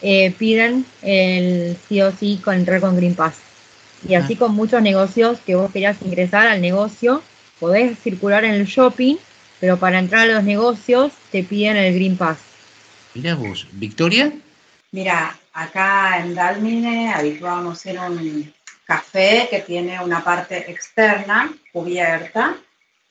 eh, 0.00 0.32
piden 0.32 0.84
el 1.02 1.76
sí 1.86 2.00
o 2.00 2.10
sí 2.12 2.40
con 2.42 2.54
entrar 2.54 2.80
con 2.80 2.96
Green 2.96 3.14
Pass. 3.14 3.36
Y 4.08 4.14
así 4.14 4.34
ah. 4.34 4.38
con 4.38 4.54
muchos 4.54 4.82
negocios 4.82 5.38
que 5.44 5.54
vos 5.54 5.70
querías 5.70 5.96
ingresar 6.02 6.48
al 6.48 6.60
negocio, 6.60 7.22
podés 7.62 7.96
circular 8.00 8.44
en 8.44 8.54
el 8.54 8.66
shopping, 8.66 9.14
pero 9.60 9.76
para 9.76 10.00
entrar 10.00 10.22
a 10.22 10.32
los 10.34 10.42
negocios 10.42 11.12
te 11.30 11.44
piden 11.44 11.76
el 11.76 11.94
Green 11.94 12.16
Pass. 12.16 12.38
Mira 13.14 13.36
vos, 13.36 13.68
Victoria. 13.70 14.32
Mira, 14.90 15.38
acá 15.52 16.18
en 16.18 16.34
Dalmine 16.34 17.14
habituamos 17.14 17.86
en 17.86 18.00
un 18.00 18.54
café 18.84 19.46
que 19.48 19.60
tiene 19.60 20.00
una 20.00 20.24
parte 20.24 20.68
externa 20.72 21.52
cubierta 21.72 22.56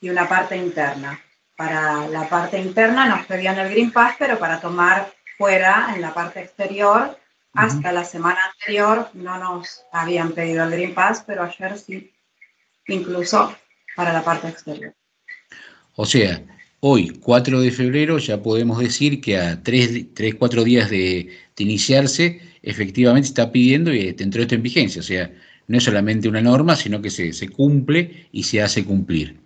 y 0.01 0.10
una 0.10 0.27
parte 0.27 0.58
interna. 0.58 1.17
Para 1.55 2.10
la 2.10 2.27
parte 2.27 2.60
interna 2.60 3.05
nos 3.05 3.25
pedían 3.27 3.58
el 3.58 3.70
Green 3.70 3.93
Pass, 3.93 4.15
pero 4.20 4.38
para 4.38 4.60
tomar 4.60 5.13
fuera, 5.38 5.93
en 5.96 6.01
la 6.01 6.13
parte 6.13 6.41
exterior, 6.41 7.17
hasta 7.53 7.93
la 7.93 8.03
semana 8.03 8.41
anterior 8.51 9.12
no 9.13 9.38
nos 9.38 9.86
habían 9.93 10.34
pedido 10.34 10.65
el 10.65 10.72
Green 10.72 10.93
Pass, 10.93 11.24
pero 11.25 11.43
ayer 11.43 11.79
sí, 11.79 12.13
incluso 12.88 13.55
para 13.95 14.13
la 14.13 14.24
parte 14.24 14.48
exterior. 14.48 14.93
O 15.95 16.05
sea, 16.05 16.43
hoy, 16.79 17.10
4 17.19 17.62
de 17.62 17.71
febrero, 17.71 18.17
ya 18.17 18.41
podemos 18.41 18.79
decir 18.79 19.21
que 19.21 19.38
a 19.38 19.62
3, 19.62 20.07
4 20.38 20.63
días 20.63 20.89
de, 20.89 21.29
iniciarse, 21.57 22.41
efectivamente 22.63 23.27
está 23.27 23.51
pidiendo 23.51 23.93
y 23.93 24.15
entró 24.17 24.41
esto 24.41 24.55
en 24.55 24.63
vigencia. 24.63 25.00
O 25.01 25.03
sea, 25.03 25.31
no 25.67 25.77
es 25.77 25.83
solamente 25.83 26.27
una 26.27 26.41
norma, 26.41 26.75
sino 26.75 27.01
que 27.01 27.12
se, 27.12 27.33
se 27.33 27.50
cumple 27.50 28.27
y 28.31 28.43
se 28.43 28.62
hace 28.62 28.83
cumplir. 28.83 29.39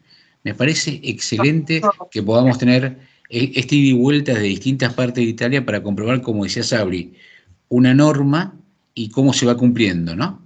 Me 0.43 0.53
parece 0.53 1.01
excelente 1.03 1.81
que 2.11 2.23
podamos 2.23 2.57
tener 2.57 2.97
e, 3.29 3.51
este 3.55 3.75
ida 3.75 3.89
y 3.89 3.93
vuelta 3.93 4.33
de 4.33 4.41
distintas 4.41 4.93
partes 4.93 5.23
de 5.23 5.29
Italia 5.29 5.65
para 5.65 5.83
comprobar, 5.83 6.21
como 6.21 6.43
decía 6.43 6.63
Sabri, 6.63 7.15
una 7.67 7.93
norma 7.93 8.55
y 8.93 9.09
cómo 9.09 9.33
se 9.33 9.45
va 9.45 9.57
cumpliendo, 9.57 10.15
¿no? 10.15 10.41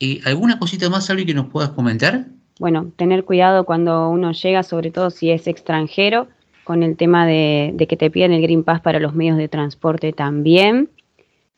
Eh, 0.00 0.20
¿Alguna 0.24 0.58
cosita 0.58 0.88
más, 0.88 1.06
Sabri, 1.06 1.26
que 1.26 1.34
nos 1.34 1.48
puedas 1.48 1.70
comentar? 1.70 2.28
Bueno, 2.60 2.92
tener 2.96 3.24
cuidado 3.24 3.64
cuando 3.64 4.08
uno 4.10 4.32
llega, 4.32 4.62
sobre 4.62 4.90
todo 4.90 5.10
si 5.10 5.30
es 5.30 5.46
extranjero, 5.46 6.28
con 6.62 6.82
el 6.82 6.96
tema 6.96 7.26
de, 7.26 7.74
que 7.88 7.96
te 7.96 8.10
piden 8.10 8.32
el 8.32 8.42
Green 8.42 8.64
Pass 8.64 8.80
para 8.80 9.00
los 9.00 9.14
medios 9.14 9.36
de 9.36 9.48
transporte 9.48 10.12
también. 10.12 10.88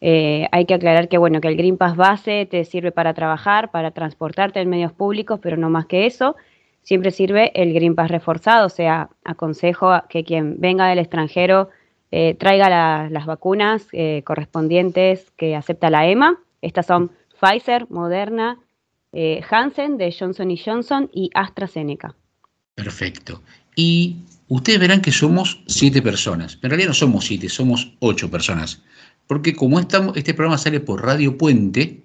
Eh, 0.01 0.49
hay 0.53 0.67
que 0.67 0.75
aclarar 0.75 1.09
que 1.09 1.19
bueno, 1.19 1.41
que 1.41 1.49
el 1.49 1.57
Green 1.57 1.77
Pass 1.77 1.97
base 1.97 2.47
te 2.47 2.65
sirve 2.65 2.93
para 2.93 3.15
trabajar, 3.15 3.71
para 3.71 3.93
transportarte 3.93 4.61
en 4.61 4.69
medios 4.69 4.93
públicos, 4.93 5.39
pero 5.43 5.57
no 5.57 5.71
más 5.71 5.87
que 5.87 6.07
eso. 6.07 6.37
Siempre 6.83 7.11
sirve 7.11 7.53
el 7.55 7.73
Green 7.73 7.95
Pass 7.95 8.11
reforzado, 8.11 8.67
o 8.67 8.71
sea, 8.71 9.11
aconsejo 9.25 9.93
que 10.09 10.25
quien 10.25 10.61
venga 10.61 10.89
del 10.89 10.99
extranjero 10.99 11.69
eh, 12.11 12.35
traiga 12.35 13.09
las 13.09 13.27
vacunas 13.27 13.89
eh, 13.93 14.23
correspondientes 14.25 15.31
que 15.33 15.57
acepta 15.57 15.91
la 15.91 16.07
EMA. 16.07 16.39
Estas 16.63 16.87
son 16.87 17.11
Pfizer, 17.41 17.87
Moderna, 17.91 18.59
eh, 19.13 19.41
Hansen 19.51 19.97
de 19.97 20.15
Johnson 20.17 20.55
Johnson 20.57 21.11
y 21.13 21.31
AstraZeneca. 21.35 22.15
Perfecto. 22.75 23.43
Y 23.75 24.17
ustedes 24.49 24.79
verán 24.79 25.01
que 25.01 25.13
somos 25.13 25.63
siete 25.67 26.03
personas. 26.03 26.59
En 26.63 26.71
realidad 26.71 26.89
no 26.89 26.95
somos 26.95 27.25
siete, 27.25 27.49
somos 27.49 27.93
ocho 28.01 28.31
personas. 28.31 28.83
Porque 29.27 29.55
como 29.55 29.81
este 29.81 30.35
programa 30.35 30.59
sale 30.59 30.81
por 30.81 31.05
Radio 31.05 31.37
Puente, 31.37 32.03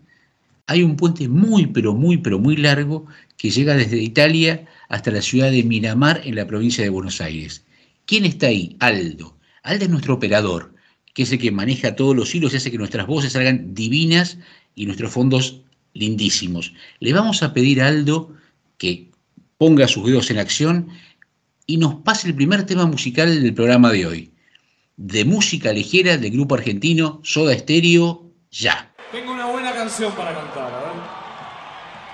hay 0.67 0.83
un 0.83 0.95
puente 0.95 1.27
muy, 1.27 1.67
pero 1.67 1.93
muy, 1.93 2.17
pero 2.17 2.39
muy 2.39 2.55
largo 2.55 3.05
que 3.37 3.49
llega 3.49 3.75
desde 3.75 3.97
Italia 3.97 4.65
hasta 4.89 5.11
la 5.11 5.21
ciudad 5.21 5.51
de 5.51 5.63
Miramar 5.63 6.21
en 6.23 6.35
la 6.35 6.47
provincia 6.47 6.83
de 6.83 6.89
Buenos 6.89 7.21
Aires. 7.21 7.65
¿Quién 8.05 8.25
está 8.25 8.47
ahí? 8.47 8.75
Aldo. 8.79 9.37
Aldo 9.63 9.85
es 9.85 9.89
nuestro 9.89 10.13
operador, 10.13 10.73
que 11.13 11.23
es 11.23 11.31
el 11.31 11.39
que 11.39 11.51
maneja 11.51 11.95
todos 11.95 12.15
los 12.15 12.33
hilos 12.33 12.53
y 12.53 12.57
hace 12.57 12.71
que 12.71 12.77
nuestras 12.77 13.07
voces 13.07 13.33
salgan 13.33 13.73
divinas 13.73 14.37
y 14.75 14.85
nuestros 14.85 15.11
fondos 15.11 15.61
lindísimos. 15.93 16.73
Le 16.99 17.13
vamos 17.13 17.43
a 17.43 17.53
pedir 17.53 17.81
a 17.81 17.87
Aldo 17.87 18.33
que 18.77 19.09
ponga 19.57 19.87
sus 19.87 20.05
dedos 20.05 20.29
en 20.31 20.39
acción 20.39 20.89
y 21.67 21.77
nos 21.77 21.95
pase 21.95 22.27
el 22.27 22.35
primer 22.35 22.65
tema 22.65 22.85
musical 22.85 23.41
del 23.41 23.53
programa 23.53 23.91
de 23.91 24.05
hoy. 24.05 24.31
De 24.97 25.25
música 25.25 25.71
ligera 25.71 26.17
del 26.17 26.31
grupo 26.31 26.55
argentino 26.55 27.21
Soda 27.23 27.57
Stereo, 27.57 28.31
ya. 28.51 28.93
Tengo 29.11 29.33
una 29.33 29.47
buena 29.47 29.73
canción 29.73 30.13
para 30.13 30.33
cantar, 30.33 30.71
a 30.73 30.79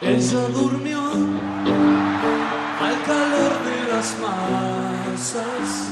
ver. 0.01 0.15
Ella 0.15 0.47
durmió 0.49 1.01
al 2.79 3.03
calor 3.03 3.65
de 3.65 3.91
las 3.91 4.15
masas 4.19 5.87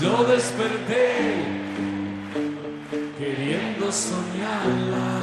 Yo 0.00 0.24
desperté 0.24 1.55
queriendo 3.86 3.92
soñarla. 3.92 5.20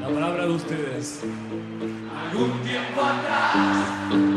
La 0.00 0.08
palabra 0.08 0.46
de 0.46 0.52
ustedes. 0.52 1.20
Algún 2.30 2.62
tiempo 2.62 3.00
atrás 3.00 4.33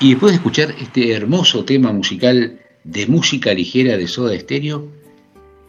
Y 0.00 0.10
después 0.10 0.30
de 0.30 0.36
escuchar 0.36 0.74
este 0.80 1.12
hermoso 1.12 1.64
tema 1.64 1.92
musical 1.92 2.60
de 2.84 3.06
música 3.08 3.52
ligera 3.52 3.96
de 3.96 4.06
Soda 4.06 4.38
Stereo, 4.38 4.86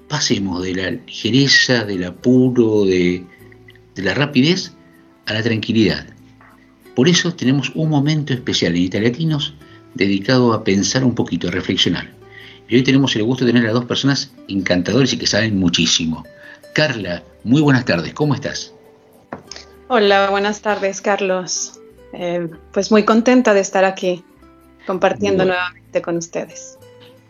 pasemos 0.07 0.61
de 0.63 0.75
la 0.75 0.91
ligereza, 0.91 1.83
del 1.83 2.03
apuro, 2.03 2.85
de, 2.85 3.23
la 3.95 4.13
rapidez 4.13 4.73
a 5.25 5.33
la 5.33 5.41
tranquilidad. 5.41 6.05
Por 6.95 7.09
eso 7.09 7.33
tenemos 7.33 7.71
un 7.73 7.89
momento 7.89 8.33
especial 8.33 8.75
en 8.75 8.83
Italiatinos 8.83 9.55
dedicado 9.95 10.53
a 10.53 10.63
pensar 10.63 11.03
un 11.03 11.15
poquito, 11.15 11.47
a 11.47 11.51
reflexionar. 11.51 12.11
Y 12.67 12.75
hoy 12.75 12.83
tenemos 12.83 13.15
el 13.15 13.23
gusto 13.23 13.45
de 13.45 13.51
tener 13.51 13.67
a 13.67 13.73
dos 13.73 13.85
personas 13.85 14.31
encantadoras 14.47 15.11
y 15.11 15.17
que 15.17 15.25
saben 15.25 15.57
muchísimo. 15.57 16.23
Carla, 16.75 17.23
muy 17.43 17.61
buenas 17.61 17.85
tardes, 17.85 18.13
¿cómo 18.13 18.35
estás? 18.35 18.75
Hola, 19.87 20.29
buenas 20.29 20.61
tardes, 20.61 21.01
Carlos. 21.01 21.78
Eh, 22.13 22.49
pues 22.71 22.91
muy 22.91 23.03
contenta 23.03 23.53
de 23.53 23.59
estar 23.61 23.85
aquí 23.85 24.23
compartiendo 24.87 25.43
Bueno. 25.43 25.53
nuevamente 25.53 26.01
con 26.01 26.17
ustedes. 26.17 26.77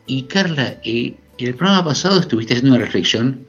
Y 0.06 0.24
Carla, 0.24 0.78
eh, 0.84 1.16
en 1.38 1.48
el 1.48 1.56
programa 1.56 1.84
pasado 1.86 2.20
estuviste 2.20 2.54
haciendo 2.54 2.76
una 2.76 2.86
reflexión 2.86 3.46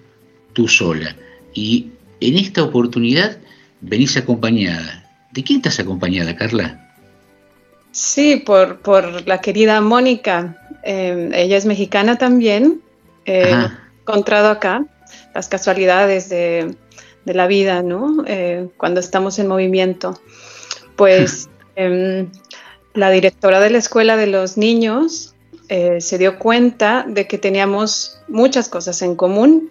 tú 0.53 0.67
sola. 0.69 1.15
Y 1.55 1.91
en 2.21 2.37
esta 2.37 2.63
oportunidad 2.63 3.39
venís 3.81 4.17
acompañada. 4.17 5.09
¿De 5.33 5.43
quién 5.45 5.59
estás 5.59 5.79
acompañada, 5.81 6.35
Carla? 6.37 6.89
Sí, 7.93 8.37
por, 8.45 8.81
por 8.81 9.27
la 9.27 9.41
querida 9.41 9.81
Mónica. 9.81 10.57
Eh, 10.85 11.31
ella 11.35 11.57
es 11.57 11.67
mexicana 11.67 12.19
también. 12.19 12.81
Eh, 13.27 13.55
encontrado 14.03 14.49
acá 14.49 14.85
las 15.35 15.49
casualidades 15.49 16.29
de, 16.29 16.75
de 17.25 17.35
la 17.35 17.47
vida, 17.47 17.83
¿no? 17.83 18.25
Eh, 18.27 18.69
cuando 18.77 19.01
estamos 19.01 19.39
en 19.39 19.49
movimiento. 19.49 20.21
Pues 21.01 21.49
em, 21.77 22.31
la 22.93 23.11
directora 23.11 23.59
de 23.59 23.71
la 23.71 23.79
escuela 23.79 24.19
de 24.19 24.27
los 24.27 24.59
niños 24.59 25.35
eh, 25.71 26.03
se 26.03 26.19
dio 26.19 26.39
cuenta 26.39 27.07
de 27.09 27.27
que 27.27 27.39
teníamos 27.39 28.21
muchas 28.29 28.69
cosas 28.69 29.01
en 29.01 29.17
común 29.17 29.71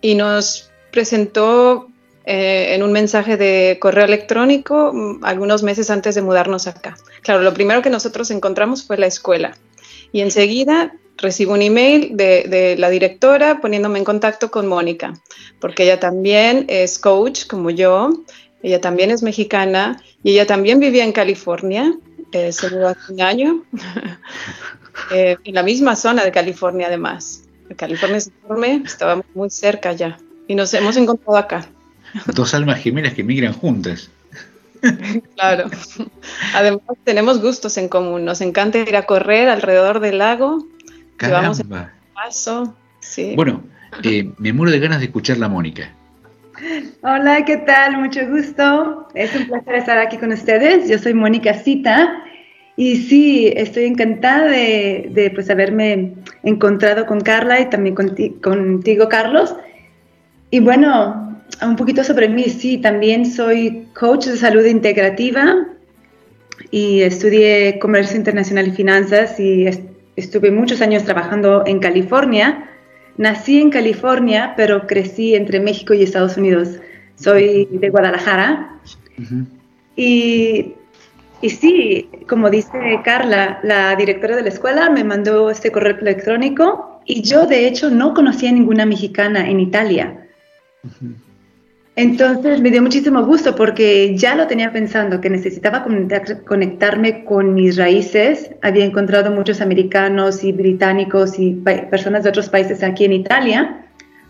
y 0.00 0.14
nos 0.14 0.70
presentó 0.90 1.88
eh, 2.24 2.72
en 2.74 2.82
un 2.82 2.90
mensaje 2.90 3.36
de 3.36 3.76
correo 3.82 4.06
electrónico 4.06 4.94
mm, 4.94 5.22
algunos 5.26 5.62
meses 5.62 5.90
antes 5.90 6.14
de 6.14 6.22
mudarnos 6.22 6.66
acá. 6.66 6.96
Claro, 7.20 7.42
lo 7.42 7.52
primero 7.52 7.82
que 7.82 7.90
nosotros 7.90 8.30
encontramos 8.30 8.82
fue 8.82 8.96
la 8.96 9.08
escuela 9.08 9.54
y 10.10 10.22
enseguida 10.22 10.94
recibo 11.18 11.52
un 11.52 11.60
email 11.60 12.16
de, 12.16 12.44
de, 12.48 12.76
la 12.78 12.88
directora 12.88 13.60
poniéndome 13.60 13.98
en 13.98 14.06
contacto 14.06 14.50
con 14.50 14.66
Mónica, 14.66 15.12
porque 15.60 15.82
ella 15.82 16.00
también 16.00 16.64
es 16.68 16.98
coach 16.98 17.46
como 17.46 17.68
yo, 17.68 18.10
ella 18.62 18.80
también 18.80 19.10
es 19.10 19.22
mexicana 19.22 20.02
y 20.22 20.32
ella 20.32 20.46
también 20.46 20.80
vivía 20.80 21.04
en 21.04 21.12
California, 21.12 21.94
eh, 22.32 22.52
se 22.52 22.70
mudó 22.70 22.88
hace 22.88 23.12
un 23.12 23.20
año, 23.20 23.62
eh, 25.12 25.36
en 25.44 25.54
la 25.54 25.62
misma 25.62 25.96
zona 25.96 26.24
de 26.24 26.32
California 26.32 26.86
además. 26.86 27.44
California 27.76 28.18
es 28.18 28.30
enorme, 28.44 28.82
estábamos 28.84 29.24
muy 29.34 29.50
cerca 29.50 29.92
ya 29.92 30.18
y 30.46 30.54
nos 30.54 30.74
hemos 30.74 30.96
encontrado 30.96 31.38
acá. 31.38 31.66
Dos 32.26 32.52
almas 32.54 32.80
gemelas 32.80 33.14
que 33.14 33.24
migran 33.24 33.52
juntas. 33.52 34.10
Claro. 35.36 35.70
Además 36.54 36.82
tenemos 37.04 37.40
gustos 37.40 37.76
en 37.76 37.88
común. 37.88 38.24
Nos 38.24 38.40
encanta 38.40 38.78
ir 38.78 38.96
a 38.96 39.06
correr 39.06 39.48
alrededor 39.48 40.00
del 40.00 40.18
lago. 40.18 40.66
Caramba. 41.16 41.54
Llevamos 41.54 41.60
el 41.60 42.12
paso. 42.12 42.74
Sí. 42.98 43.34
Bueno, 43.36 43.62
eh, 44.02 44.32
me 44.38 44.52
muero 44.52 44.72
de 44.72 44.80
ganas 44.80 44.98
de 44.98 45.04
escuchar 45.06 45.38
la 45.38 45.48
Mónica. 45.48 45.94
Hola, 47.02 47.44
¿qué 47.44 47.56
tal? 47.56 47.98
Mucho 47.98 48.20
gusto. 48.28 49.08
Es 49.14 49.34
un 49.34 49.46
placer 49.46 49.74
estar 49.74 49.98
aquí 49.98 50.16
con 50.16 50.32
ustedes. 50.32 50.88
Yo 50.88 50.98
soy 50.98 51.12
Mónica 51.12 51.54
Cita 51.54 52.22
y 52.76 52.96
sí, 52.96 53.52
estoy 53.56 53.84
encantada 53.84 54.46
de, 54.46 55.10
de 55.10 55.30
pues, 55.30 55.50
haberme 55.50 56.14
encontrado 56.44 57.06
con 57.06 57.20
Carla 57.20 57.60
y 57.60 57.68
también 57.68 57.96
conti 57.96 58.30
contigo, 58.30 59.08
Carlos. 59.08 59.56
Y 60.50 60.60
bueno, 60.60 61.42
un 61.62 61.76
poquito 61.76 62.04
sobre 62.04 62.28
mí, 62.28 62.44
sí, 62.44 62.78
también 62.78 63.26
soy 63.26 63.88
coach 63.98 64.26
de 64.26 64.36
salud 64.36 64.64
integrativa 64.64 65.66
y 66.70 67.02
estudié 67.02 67.78
comercio 67.80 68.16
internacional 68.16 68.68
y 68.68 68.72
finanzas 68.72 69.38
y 69.40 69.66
est 69.66 69.82
estuve 70.14 70.50
muchos 70.50 70.82
años 70.82 71.04
trabajando 71.04 71.64
en 71.66 71.80
California. 71.80 72.68
Nací 73.16 73.60
en 73.60 73.70
California, 73.70 74.54
pero 74.56 74.86
crecí 74.86 75.34
entre 75.34 75.60
México 75.60 75.94
y 75.94 76.02
Estados 76.02 76.36
Unidos. 76.36 76.68
Soy 77.16 77.66
de 77.70 77.88
Guadalajara. 77.90 78.78
Uh 79.18 79.22
-huh. 79.22 79.46
y, 79.96 80.74
y 81.42 81.50
sí, 81.50 82.08
como 82.28 82.48
dice 82.48 83.00
Carla, 83.04 83.60
la 83.62 83.94
directora 83.96 84.36
de 84.36 84.42
la 84.42 84.48
escuela 84.48 84.88
me 84.90 85.04
mandó 85.04 85.50
este 85.50 85.70
correo 85.70 85.98
electrónico 86.00 87.00
y 87.04 87.22
yo 87.22 87.46
de 87.46 87.66
hecho 87.66 87.90
no 87.90 88.14
conocía 88.14 88.50
ninguna 88.52 88.86
mexicana 88.86 89.48
en 89.48 89.60
Italia. 89.60 90.26
Uh 90.82 90.88
-huh. 90.88 91.31
Entonces 91.94 92.62
me 92.62 92.70
dio 92.70 92.80
muchísimo 92.80 93.22
gusto 93.24 93.54
porque 93.54 94.16
ya 94.16 94.34
lo 94.34 94.46
tenía 94.46 94.72
pensando, 94.72 95.20
que 95.20 95.28
necesitaba 95.28 95.84
conectarme 96.46 97.24
con 97.24 97.52
mis 97.52 97.76
raíces. 97.76 98.50
Había 98.62 98.86
encontrado 98.86 99.30
muchos 99.30 99.60
americanos 99.60 100.42
y 100.42 100.52
británicos 100.52 101.38
y 101.38 101.52
personas 101.90 102.22
de 102.22 102.30
otros 102.30 102.48
países 102.48 102.82
aquí 102.82 103.04
en 103.04 103.12
Italia, 103.12 103.84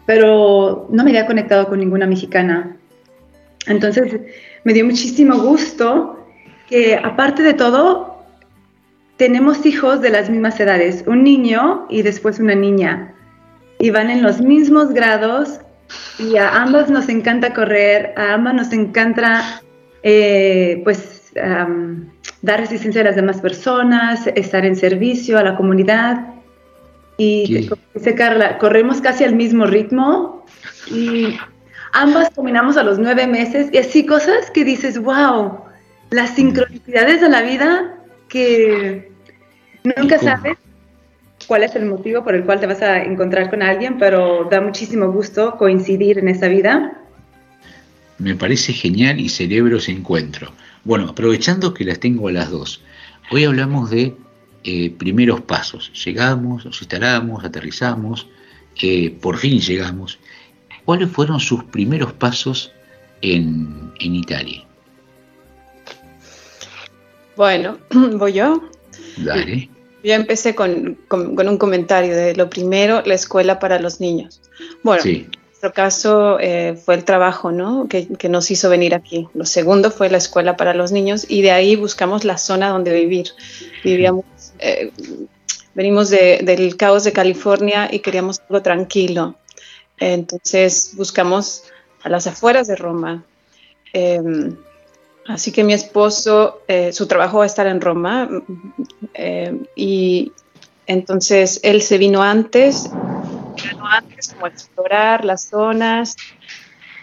pero 0.06 0.88
no 0.90 1.04
me 1.04 1.10
había 1.10 1.26
conectado 1.26 1.68
con 1.68 1.78
ninguna 1.78 2.06
mexicana. 2.06 2.76
Entonces 3.68 4.20
me 4.64 4.72
dio 4.72 4.84
muchísimo 4.84 5.38
gusto 5.38 6.18
que 6.68 6.96
aparte 6.96 7.44
de 7.44 7.54
todo, 7.54 8.24
tenemos 9.18 9.64
hijos 9.66 10.00
de 10.00 10.10
las 10.10 10.28
mismas 10.28 10.58
edades, 10.58 11.04
un 11.06 11.22
niño 11.22 11.86
y 11.88 12.02
después 12.02 12.40
una 12.40 12.56
niña. 12.56 13.14
Y 13.78 13.90
van 13.90 14.10
en 14.10 14.22
los 14.22 14.40
mismos 14.40 14.92
grados 14.92 15.60
y 16.18 16.36
a 16.36 16.62
ambos 16.62 16.90
nos 16.90 17.08
encanta 17.08 17.52
correr, 17.54 18.12
a 18.16 18.34
ambas 18.34 18.54
nos 18.54 18.72
encanta 18.72 19.62
eh, 20.02 20.80
pues 20.84 21.32
um, 21.36 22.08
dar 22.42 22.60
resistencia 22.60 23.00
a 23.00 23.04
las 23.04 23.16
demás 23.16 23.40
personas, 23.40 24.26
estar 24.34 24.64
en 24.64 24.76
servicio 24.76 25.38
a 25.38 25.42
la 25.42 25.56
comunidad. 25.56 26.26
Y 27.16 27.68
como 27.68 27.82
dice 27.94 28.14
Carla, 28.14 28.58
corremos 28.58 29.00
casi 29.00 29.24
al 29.24 29.34
mismo 29.34 29.66
ritmo 29.66 30.44
y 30.88 31.38
ambas 31.92 32.32
terminamos 32.32 32.76
a 32.76 32.82
los 32.82 32.98
nueve 32.98 33.26
meses 33.26 33.68
y 33.72 33.78
así 33.78 34.06
cosas 34.06 34.50
que 34.50 34.64
dices, 34.64 34.98
wow, 34.98 35.58
las 36.10 36.30
sincronicidades 36.30 37.20
de 37.20 37.28
la 37.28 37.42
vida 37.42 37.94
que 38.28 39.12
nunca 39.84 40.18
sabes 40.18 40.56
cuál 41.52 41.64
es 41.64 41.76
el 41.76 41.84
motivo 41.84 42.24
por 42.24 42.34
el 42.34 42.44
cual 42.44 42.60
te 42.60 42.66
vas 42.66 42.80
a 42.80 43.02
encontrar 43.02 43.50
con 43.50 43.60
alguien, 43.60 43.98
pero 43.98 44.48
da 44.50 44.62
muchísimo 44.62 45.12
gusto 45.12 45.58
coincidir 45.58 46.18
en 46.18 46.28
esa 46.28 46.48
vida. 46.48 46.98
Me 48.16 48.34
parece 48.34 48.72
genial 48.72 49.20
y 49.20 49.28
celebro 49.28 49.76
ese 49.76 49.92
encuentro. 49.92 50.50
Bueno, 50.82 51.10
aprovechando 51.10 51.74
que 51.74 51.84
las 51.84 52.00
tengo 52.00 52.28
a 52.28 52.32
las 52.32 52.50
dos, 52.50 52.80
hoy 53.30 53.44
hablamos 53.44 53.90
de 53.90 54.16
eh, 54.64 54.94
primeros 54.96 55.42
pasos. 55.42 55.92
Llegamos, 56.06 56.64
nos 56.64 56.80
instalamos, 56.80 57.44
aterrizamos, 57.44 58.28
eh, 58.80 59.10
por 59.10 59.36
fin 59.36 59.60
llegamos. 59.60 60.18
¿Cuáles 60.86 61.10
fueron 61.10 61.38
sus 61.38 61.64
primeros 61.64 62.14
pasos 62.14 62.72
en, 63.20 63.92
en 64.00 64.14
Italia? 64.14 64.64
Bueno, 67.36 67.76
voy 67.90 68.32
yo. 68.32 68.70
Dale. 69.18 69.68
Yo 70.02 70.14
empecé 70.14 70.54
con, 70.54 70.98
con, 71.08 71.36
con, 71.36 71.48
un 71.48 71.58
comentario 71.58 72.16
de 72.16 72.34
lo 72.34 72.50
primero, 72.50 73.02
la 73.04 73.14
escuela 73.14 73.58
para 73.58 73.78
los 73.78 74.00
niños. 74.00 74.40
Bueno, 74.82 75.02
sí. 75.02 75.28
en 75.30 75.40
nuestro 75.40 75.72
caso 75.72 76.38
eh, 76.40 76.76
fue 76.82 76.96
el 76.96 77.04
trabajo 77.04 77.52
¿no? 77.52 77.86
que, 77.88 78.08
que, 78.08 78.28
nos 78.28 78.50
hizo 78.50 78.68
venir 78.68 78.94
aquí. 78.94 79.28
Lo 79.34 79.44
segundo 79.44 79.90
fue 79.90 80.10
la 80.10 80.18
escuela 80.18 80.56
para 80.56 80.74
los 80.74 80.90
niños 80.90 81.24
y 81.28 81.42
de 81.42 81.52
ahí 81.52 81.76
buscamos 81.76 82.24
la 82.24 82.36
zona 82.36 82.70
donde 82.70 82.92
vivir. 82.92 83.28
Vivíamos, 83.84 84.24
eh, 84.58 84.90
venimos 85.74 86.10
de, 86.10 86.40
del 86.42 86.76
caos 86.76 87.04
de 87.04 87.12
California 87.12 87.88
y 87.90 88.00
queríamos 88.00 88.40
algo 88.40 88.60
tranquilo. 88.62 89.36
Entonces 89.98 90.94
buscamos 90.96 91.62
a 92.02 92.08
las 92.08 92.26
afueras 92.26 92.66
de 92.66 92.74
Roma. 92.74 93.24
Eh, 93.92 94.20
Así 95.26 95.52
que 95.52 95.62
mi 95.62 95.72
esposo, 95.72 96.62
eh, 96.66 96.92
su 96.92 97.06
trabajo 97.06 97.38
va 97.38 97.44
a 97.44 97.46
estar 97.46 97.66
en 97.66 97.80
Roma 97.80 98.28
eh, 99.14 99.56
y 99.76 100.32
entonces 100.86 101.60
él 101.62 101.80
se 101.82 101.98
vino 101.98 102.22
antes, 102.22 102.90
vino 102.90 103.86
antes 103.86 104.32
como 104.32 104.46
a 104.46 104.48
explorar 104.48 105.24
las 105.24 105.48
zonas 105.48 106.16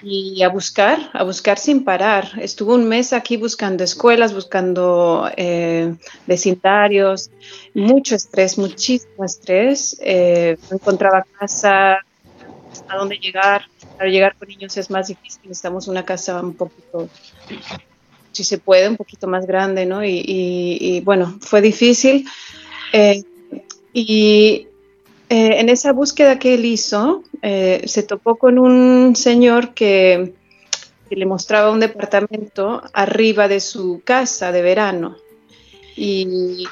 y 0.01 0.43
a 0.43 0.49
buscar, 0.49 1.09
a 1.13 1.23
buscar 1.23 1.57
sin 1.57 1.83
parar. 1.83 2.29
Estuvo 2.41 2.75
un 2.75 2.87
mes 2.87 3.13
aquí 3.13 3.37
buscando 3.37 3.83
escuelas, 3.83 4.33
buscando 4.33 5.29
eh, 5.35 5.95
vecindarios, 6.25 7.29
mucho 7.73 8.15
estrés, 8.15 8.57
muchísimo 8.57 9.23
estrés. 9.23 9.97
Eh, 10.01 10.57
no 10.69 10.75
encontraba 10.75 11.25
casa, 11.39 11.99
a 12.87 12.97
dónde 12.97 13.17
llegar. 13.17 13.63
Para 13.97 14.09
llegar 14.09 14.35
con 14.35 14.47
niños 14.47 14.77
es 14.77 14.89
más 14.89 15.07
difícil, 15.07 15.41
necesitamos 15.43 15.87
una 15.87 16.05
casa 16.05 16.41
un 16.41 16.53
poquito 16.53 17.09
si 18.31 18.43
se 18.43 18.57
puede, 18.57 18.87
un 18.87 18.97
poquito 18.97 19.27
más 19.27 19.45
grande, 19.45 19.85
¿no? 19.85 20.03
Y, 20.03 21.01
bueno, 21.03 21.37
fue 21.41 21.61
difícil. 21.61 22.27
Eh, 22.93 23.23
y 23.93 24.67
eh, 25.29 25.59
en 25.59 25.69
esa 25.69 25.93
búsqueda 25.93 26.39
que 26.39 26.55
él 26.55 26.65
hizo, 26.65 27.23
eh, 27.41 27.83
se 27.85 28.03
topó 28.03 28.35
con 28.35 28.59
un 28.59 29.15
señor 29.15 29.73
que, 29.73 30.33
que, 31.09 31.15
le 31.15 31.25
mostraba 31.25 31.71
un 31.71 31.79
departamento 31.79 32.81
arriba 32.93 33.47
de 33.47 33.59
su 33.59 34.01
casa 34.03 34.51
de 34.51 34.61
verano. 34.61 35.17
Y 35.95 36.65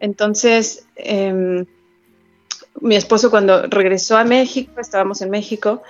entonces, 0.00 0.86
em, 0.96 1.66
mi 2.80 2.96
esposo 2.96 3.30
cuando 3.30 3.62
regresó 3.66 4.16
a 4.16 4.24
México, 4.24 4.80
estábamos 4.80 5.20
en 5.22 5.30
México, 5.30 5.82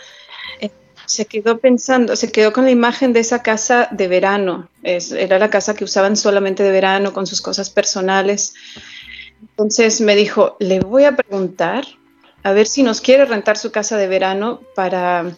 se 1.08 1.24
quedó 1.24 1.58
pensando, 1.58 2.16
se 2.16 2.30
quedó 2.30 2.52
con 2.52 2.64
la 2.64 2.70
imagen 2.70 3.14
de 3.14 3.20
esa 3.20 3.42
casa 3.42 3.88
de 3.90 4.08
verano. 4.08 4.68
Era 4.82 5.38
la 5.38 5.48
casa 5.48 5.74
que 5.74 5.84
usaban 5.84 6.16
solamente 6.16 6.62
de 6.62 6.70
verano 6.70 7.14
con 7.14 7.26
sus 7.26 7.40
cosas 7.40 7.70
personales. 7.70 8.52
Entonces 9.40 10.02
me 10.02 10.14
dijo, 10.14 10.56
le 10.60 10.80
voy 10.80 11.04
a 11.04 11.16
preguntar 11.16 11.86
a 12.42 12.52
ver 12.52 12.66
si 12.66 12.82
nos 12.82 13.00
quiere 13.00 13.24
rentar 13.24 13.56
su 13.56 13.72
casa 13.72 13.96
de 13.96 14.06
verano 14.06 14.60
para, 14.74 15.32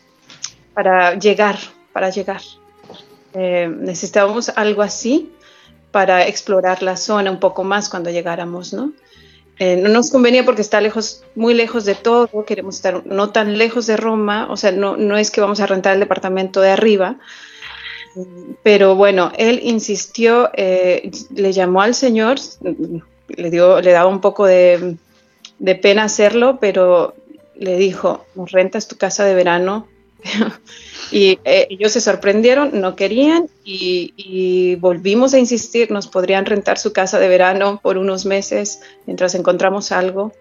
para 0.75 1.15
llegar, 1.15 1.57
para 1.93 2.11
llegar. 2.11 2.43
Eh, 3.35 3.73
necesitábamos 3.73 4.49
algo 4.49 4.83
así 4.83 5.31
para 5.93 6.27
explorar 6.27 6.83
la 6.83 6.97
zona 6.97 7.31
un 7.31 7.39
poco 7.39 7.63
más 7.63 7.89
cuando 7.89 8.11
llegáramos, 8.11 8.73
¿no? 8.73 8.93
Eh, 9.63 9.77
no 9.77 9.91
nos 9.91 10.11
convenía 10.11 10.43
porque 10.43 10.63
está 10.63 10.81
lejos, 10.81 11.23
muy 11.35 11.53
lejos 11.53 11.85
de 11.85 11.95
todo, 11.95 12.47
queremos 12.47 12.77
estar 12.77 13.05
no 13.05 13.29
tan 13.29 13.59
lejos 13.59 13.87
de 13.87 13.99
Roma, 13.99 14.47
o 14.49 14.57
sea, 14.57 14.73
no, 14.73 14.97
no 14.97 15.19
es 15.19 15.31
que 15.31 15.43
vamos 15.43 15.61
a 15.61 15.67
rentar 15.67 15.93
el 15.93 16.01
departamento 16.01 16.63
de 16.63 16.71
arriba, 16.71 17.19
pero 18.63 18.95
bueno, 18.95 19.33
él 19.37 19.61
insistió, 19.63 20.49
eh, 20.55 21.11
le 21.35 21.53
llamó 21.53 21.83
al 21.83 21.95
señor, 21.95 22.39
le, 23.29 23.51
dio, 23.51 23.83
le 23.83 23.93
daba 23.93 24.09
un 24.09 24.23
poco 24.23 24.47
de, 24.47 24.97
de, 25.59 25.75
pena 25.75 26.05
hacerlo, 26.05 26.57
pero 26.59 27.15
le 27.55 27.77
dijo, 27.77 28.25
nos 28.37 28.53
rentas 28.53 28.89
tu 28.89 28.97
casa 28.97 29.27
de 29.27 29.35
verano 29.35 29.87
y 31.11 31.39
eh, 31.45 31.67
ellos 31.71 31.93
se 31.93 32.01
sorprendieron, 32.01 32.81
no 32.81 32.97
querían 32.97 33.49
y, 33.65 34.13
y, 34.17 34.77
volvimos 34.77 35.35
a 35.35 35.39
insistir, 35.39 35.91
nos 35.91 36.09
podrían 36.09 36.47
rentar 36.47 36.79
su 36.79 36.93
casa 36.93 37.19
de 37.19 37.29
verano 37.29 37.81
por 37.83 37.99
unos 37.99 38.27
meses 38.27 38.81
mientras 39.07 39.35
encontramos 39.35 39.93
algo. 39.93 40.33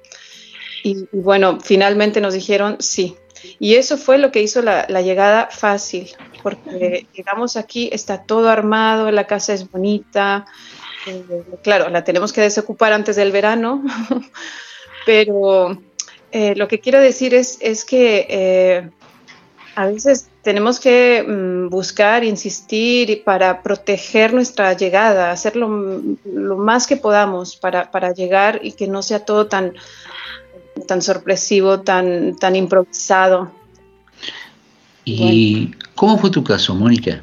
Y, 0.83 1.05
y 1.11 1.19
bueno, 1.19 1.59
finalmente 1.61 2.21
nos 2.21 2.33
dijeron 2.33 2.77
sí. 2.79 3.15
Y 3.59 3.75
eso 3.75 3.97
fue 3.97 4.17
lo 4.17 4.31
que 4.31 4.41
hizo 4.41 4.61
la, 4.61 4.85
la 4.89 5.01
llegada 5.01 5.47
fácil, 5.51 6.09
porque 6.43 7.07
llegamos 7.13 7.55
aquí, 7.55 7.89
está 7.91 8.23
todo 8.23 8.49
armado, 8.49 9.11
la 9.11 9.27
casa 9.27 9.53
es 9.53 9.69
bonita, 9.69 10.45
eh, 11.07 11.43
claro, 11.63 11.89
la 11.89 12.03
tenemos 12.03 12.33
que 12.33 12.41
desocupar 12.41 12.93
antes 12.93 13.15
del 13.15 13.31
verano, 13.31 13.83
pero 15.05 15.77
eh, 16.31 16.55
lo 16.55 16.67
que 16.67 16.79
quiero 16.79 16.99
decir 16.99 17.33
es, 17.33 17.57
es 17.61 17.85
que 17.85 18.27
eh, 18.29 18.89
a 19.79 19.85
veces 19.85 20.27
tenemos 20.41 20.77
que 20.77 21.23
mm, 21.25 21.69
buscar, 21.69 22.25
insistir 22.25 23.23
para 23.23 23.63
proteger 23.63 24.33
nuestra 24.33 24.73
llegada, 24.73 25.31
hacer 25.31 25.55
lo, 25.55 26.01
lo 26.25 26.57
más 26.57 26.85
que 26.85 26.97
podamos 26.97 27.55
para, 27.55 27.89
para, 27.89 28.11
llegar 28.11 28.59
y 28.61 28.73
que 28.73 28.87
no 28.87 29.01
sea 29.01 29.23
todo 29.23 29.47
tan, 29.47 29.71
tan 30.85 31.01
sorpresivo, 31.01 31.79
tan, 31.79 32.35
tan 32.35 32.57
improvisado. 32.57 33.53
¿Y 35.05 35.67
bueno. 35.67 35.77
cómo 35.95 36.17
fue 36.17 36.29
tu 36.29 36.43
caso, 36.43 36.75
Mónica? 36.75 37.21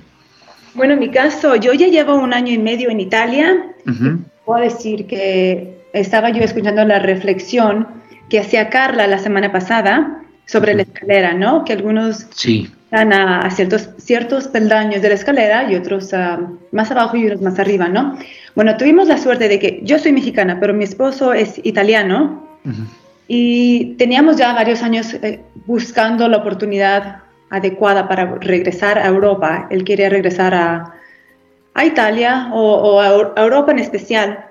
Bueno, 0.72 0.94
en 0.94 1.00
mi 1.00 1.10
caso, 1.10 1.56
yo 1.56 1.74
ya 1.74 1.88
llevo 1.88 2.14
un 2.14 2.32
año 2.32 2.54
y 2.54 2.58
medio 2.58 2.88
en 2.88 3.00
Italia. 3.00 3.66
Uh 3.86 3.90
-huh. 3.90 4.24
Puedo 4.46 4.62
decir 4.62 5.06
que 5.06 5.76
estaba 5.92 6.30
yo 6.30 6.42
escuchando 6.42 6.82
la 6.86 7.00
reflexión 7.00 7.86
que 8.30 8.40
hacía 8.40 8.70
Carla 8.70 9.06
la 9.06 9.18
semana 9.18 9.52
pasada 9.52 10.22
sobre 10.46 10.74
la 10.74 10.82
escalera, 10.82 11.34
¿no? 11.34 11.64
Que 11.64 11.72
algunos 11.72 12.26
sí. 12.34 12.70
están 12.84 13.12
a, 13.12 13.40
a, 13.40 13.50
ciertos, 13.50 13.90
ciertos 13.98 14.48
peldaños 14.48 15.02
de 15.02 15.08
la 15.08 15.14
escalera 15.16 15.70
y 15.70 15.74
otros 15.74 16.12
uh, 16.12 16.58
más 16.72 16.90
abajo 16.90 17.16
y 17.16 17.26
otros 17.26 17.42
más 17.42 17.58
arriba, 17.58 17.88
¿no? 17.88 18.16
Bueno, 18.54 18.76
tuvimos 18.76 19.08
la 19.08 19.18
suerte 19.18 19.48
de 19.48 19.58
que 19.58 19.80
yo 19.82 19.98
soy 19.98 20.12
mexicana, 20.12 20.58
pero 20.60 20.72
mi 20.72 20.84
esposo 20.84 21.32
es 21.34 21.60
italiano 21.64 22.48
uh 22.64 22.68
-huh. 22.70 22.86
y 23.28 23.96
teníamos 23.98 24.36
ya 24.36 24.52
varios 24.54 24.82
años 24.82 25.14
eh, 25.14 25.40
buscando 25.66 26.28
la 26.28 26.38
oportunidad 26.38 27.18
adecuada 27.50 28.08
para 28.08 28.36
regresar 28.40 28.98
a 28.98 29.06
Europa. 29.08 29.66
Él 29.70 29.84
quería 29.84 30.08
regresar 30.08 30.54
a, 30.54 30.94
a 31.74 31.84
Italia 31.84 32.48
o, 32.52 32.60
o, 32.60 33.00
a 33.00 33.42
Europa 33.42 33.72
en 33.72 33.80
especial 33.80 34.46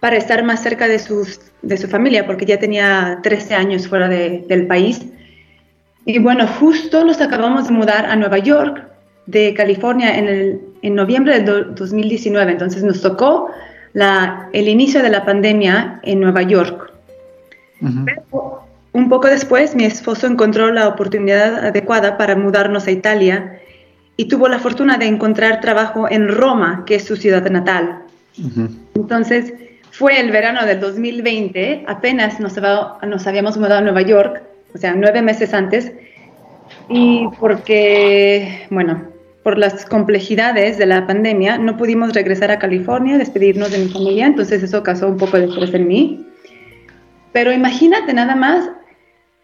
para 0.00 0.16
estar 0.16 0.44
más 0.44 0.62
cerca 0.62 0.88
de, 0.88 0.98
sus, 0.98 1.40
de 1.62 1.76
su 1.76 1.88
familia, 1.88 2.26
porque 2.26 2.46
ya 2.46 2.58
tenía 2.58 3.20
13 3.22 3.54
años 3.54 3.88
fuera 3.88 4.08
de, 4.08 4.44
del 4.48 4.66
país. 4.66 5.04
Y 6.04 6.18
bueno, 6.18 6.46
justo 6.46 7.04
nos 7.04 7.20
acabamos 7.20 7.66
de 7.68 7.74
mudar 7.74 8.06
a 8.06 8.16
Nueva 8.16 8.38
York, 8.38 8.84
de 9.26 9.52
California, 9.54 10.16
en, 10.16 10.28
el, 10.28 10.60
en 10.82 10.94
noviembre 10.94 11.40
del 11.40 11.74
2019. 11.74 12.52
Entonces 12.52 12.82
nos 12.82 13.02
tocó 13.02 13.50
la, 13.92 14.48
el 14.52 14.68
inicio 14.68 15.02
de 15.02 15.10
la 15.10 15.24
pandemia 15.24 16.00
en 16.02 16.20
Nueva 16.20 16.42
York. 16.42 16.92
Uh 17.80 17.86
-huh. 17.86 18.04
Pero 18.04 18.62
un 18.92 19.08
poco 19.08 19.28
después, 19.28 19.74
mi 19.74 19.84
esposo 19.84 20.26
encontró 20.26 20.72
la 20.72 20.88
oportunidad 20.88 21.66
adecuada 21.66 22.16
para 22.16 22.36
mudarnos 22.36 22.86
a 22.86 22.90
Italia 22.90 23.60
y 24.16 24.26
tuvo 24.26 24.48
la 24.48 24.58
fortuna 24.58 24.96
de 24.96 25.06
encontrar 25.06 25.60
trabajo 25.60 26.08
en 26.10 26.28
Roma, 26.28 26.84
que 26.86 26.94
es 26.94 27.04
su 27.04 27.16
ciudad 27.16 27.48
natal. 27.50 27.98
Uh 28.38 28.42
-huh. 28.42 28.68
Entonces, 28.94 29.52
fue 29.98 30.20
el 30.20 30.30
verano 30.30 30.64
del 30.64 30.78
2020, 30.78 31.82
apenas 31.88 32.38
nos, 32.38 32.56
habíamos 33.26 33.56
mudado 33.56 33.78
a 33.78 33.80
Nueva 33.80 34.02
York, 34.02 34.44
o 34.72 34.78
sea, 34.78 34.94
nueve 34.94 35.22
meses 35.22 35.52
antes, 35.52 35.90
y 36.88 37.26
porque, 37.40 38.68
bueno, 38.70 39.08
por 39.42 39.58
las 39.58 39.84
complejidades 39.86 40.78
de 40.78 40.86
la 40.86 41.04
pandemia, 41.04 41.58
no 41.58 41.76
pudimos 41.76 42.12
regresar 42.14 42.52
a 42.52 42.60
California, 42.60 43.18
despedirnos 43.18 43.72
de 43.72 43.78
mi 43.78 43.88
familia, 43.88 44.26
entonces 44.26 44.62
eso 44.62 44.84
causó 44.84 45.08
un 45.08 45.16
poco 45.16 45.36
de 45.36 45.46
estrés 45.46 45.74
en 45.74 45.88
mí. 45.88 46.24
Pero 47.32 47.52
imagínate 47.52 48.14
nada 48.14 48.36
más 48.36 48.70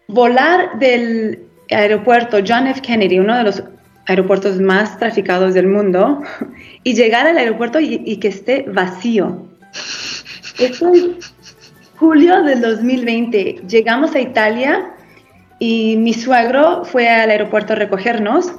volar 0.07 0.79
del 0.79 1.41
aeropuerto 1.69 2.37
John 2.47 2.67
F. 2.67 2.79
Kennedy, 2.79 3.19
uno 3.19 3.35
de 3.35 3.43
los 3.43 3.61
aeropuertos 4.05 4.61
más 4.61 4.97
traficados 4.99 5.53
del 5.53 5.67
mundo, 5.67 6.21
y 6.83 6.93
llegar 6.93 7.27
al 7.27 7.37
aeropuerto 7.37 7.81
y, 7.81 8.01
y 8.05 8.21
que 8.21 8.29
esté 8.29 8.63
vacío. 8.69 9.49
Esto 10.59 10.93
es 10.93 11.33
julio 11.97 12.43
del 12.43 12.61
2020. 12.61 13.63
Llegamos 13.67 14.15
a 14.15 14.21
Italia 14.21 14.93
y 15.59 15.97
mi 15.97 16.13
suegro 16.13 16.85
fue 16.85 17.09
al 17.09 17.29
aeropuerto 17.29 17.73
a 17.73 17.75
recogernos, 17.75 18.53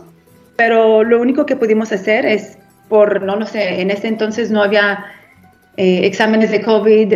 pero 0.56 1.04
lo 1.04 1.20
único 1.20 1.46
que 1.46 1.56
pudimos 1.56 1.92
hacer 1.92 2.26
es, 2.26 2.58
por, 2.88 3.22
no 3.22 3.36
lo 3.36 3.46
sé, 3.46 3.80
en 3.80 3.90
ese 3.90 4.08
entonces 4.08 4.50
no 4.50 4.62
había 4.62 5.06
eh, 5.76 6.00
exámenes 6.04 6.50
de 6.50 6.62
COVID 6.62 7.14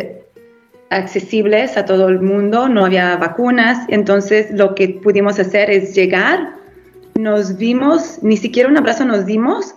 accesibles 0.91 1.77
a 1.77 1.85
todo 1.85 2.09
el 2.09 2.21
mundo, 2.21 2.69
no 2.69 2.85
había 2.87 3.17
vacunas, 3.17 3.87
entonces 3.89 4.51
lo 4.51 4.75
que 4.75 4.89
pudimos 4.89 5.39
hacer 5.39 5.71
es 5.71 5.95
llegar, 5.95 6.55
nos 7.19 7.59
vimos, 7.59 8.23
ni 8.23 8.37
siquiera 8.37 8.69
un 8.69 8.77
abrazo 8.77 9.05
nos 9.05 9.27
dimos 9.27 9.75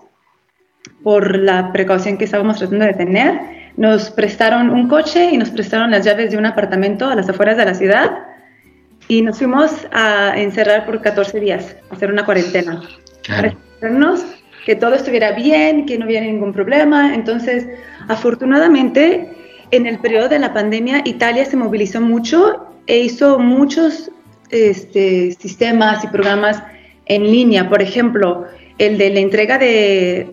por 1.03 1.37
la 1.37 1.71
precaución 1.71 2.17
que 2.17 2.25
estábamos 2.25 2.57
tratando 2.57 2.85
de 2.85 2.93
tener, 2.93 3.52
nos 3.77 4.09
prestaron 4.11 4.69
un 4.69 4.87
coche 4.87 5.31
y 5.31 5.37
nos 5.37 5.49
prestaron 5.49 5.91
las 5.91 6.05
llaves 6.05 6.31
de 6.31 6.37
un 6.37 6.45
apartamento 6.45 7.07
a 7.07 7.15
las 7.15 7.29
afueras 7.29 7.57
de 7.57 7.65
la 7.65 7.73
ciudad 7.73 8.11
y 9.07 9.21
nos 9.21 9.37
fuimos 9.37 9.87
a 9.91 10.33
encerrar 10.37 10.85
por 10.85 11.01
14 11.01 11.39
días, 11.39 11.75
a 11.89 11.95
hacer 11.95 12.11
una 12.11 12.25
cuarentena. 12.25 12.81
Claro. 13.23 13.55
Para 13.79 13.93
que 14.65 14.75
todo 14.75 14.95
estuviera 14.95 15.33
bien, 15.33 15.85
que 15.85 15.97
no 15.97 16.05
hubiera 16.05 16.25
ningún 16.25 16.53
problema. 16.53 17.13
Entonces, 17.13 17.67
afortunadamente, 18.07 19.29
en 19.71 19.85
el 19.85 19.99
periodo 19.99 20.29
de 20.29 20.39
la 20.39 20.53
pandemia, 20.53 21.01
Italia 21.03 21.45
se 21.45 21.57
movilizó 21.57 21.99
mucho 21.99 22.67
e 22.87 22.99
hizo 22.99 23.39
muchos 23.39 24.09
este, 24.51 25.33
sistemas 25.33 26.03
y 26.03 26.07
programas 26.07 26.63
en 27.07 27.23
línea. 27.23 27.67
Por 27.67 27.81
ejemplo, 27.81 28.45
el 28.77 28.97
de 28.97 29.09
la 29.09 29.19
entrega 29.19 29.57
de, 29.57 30.31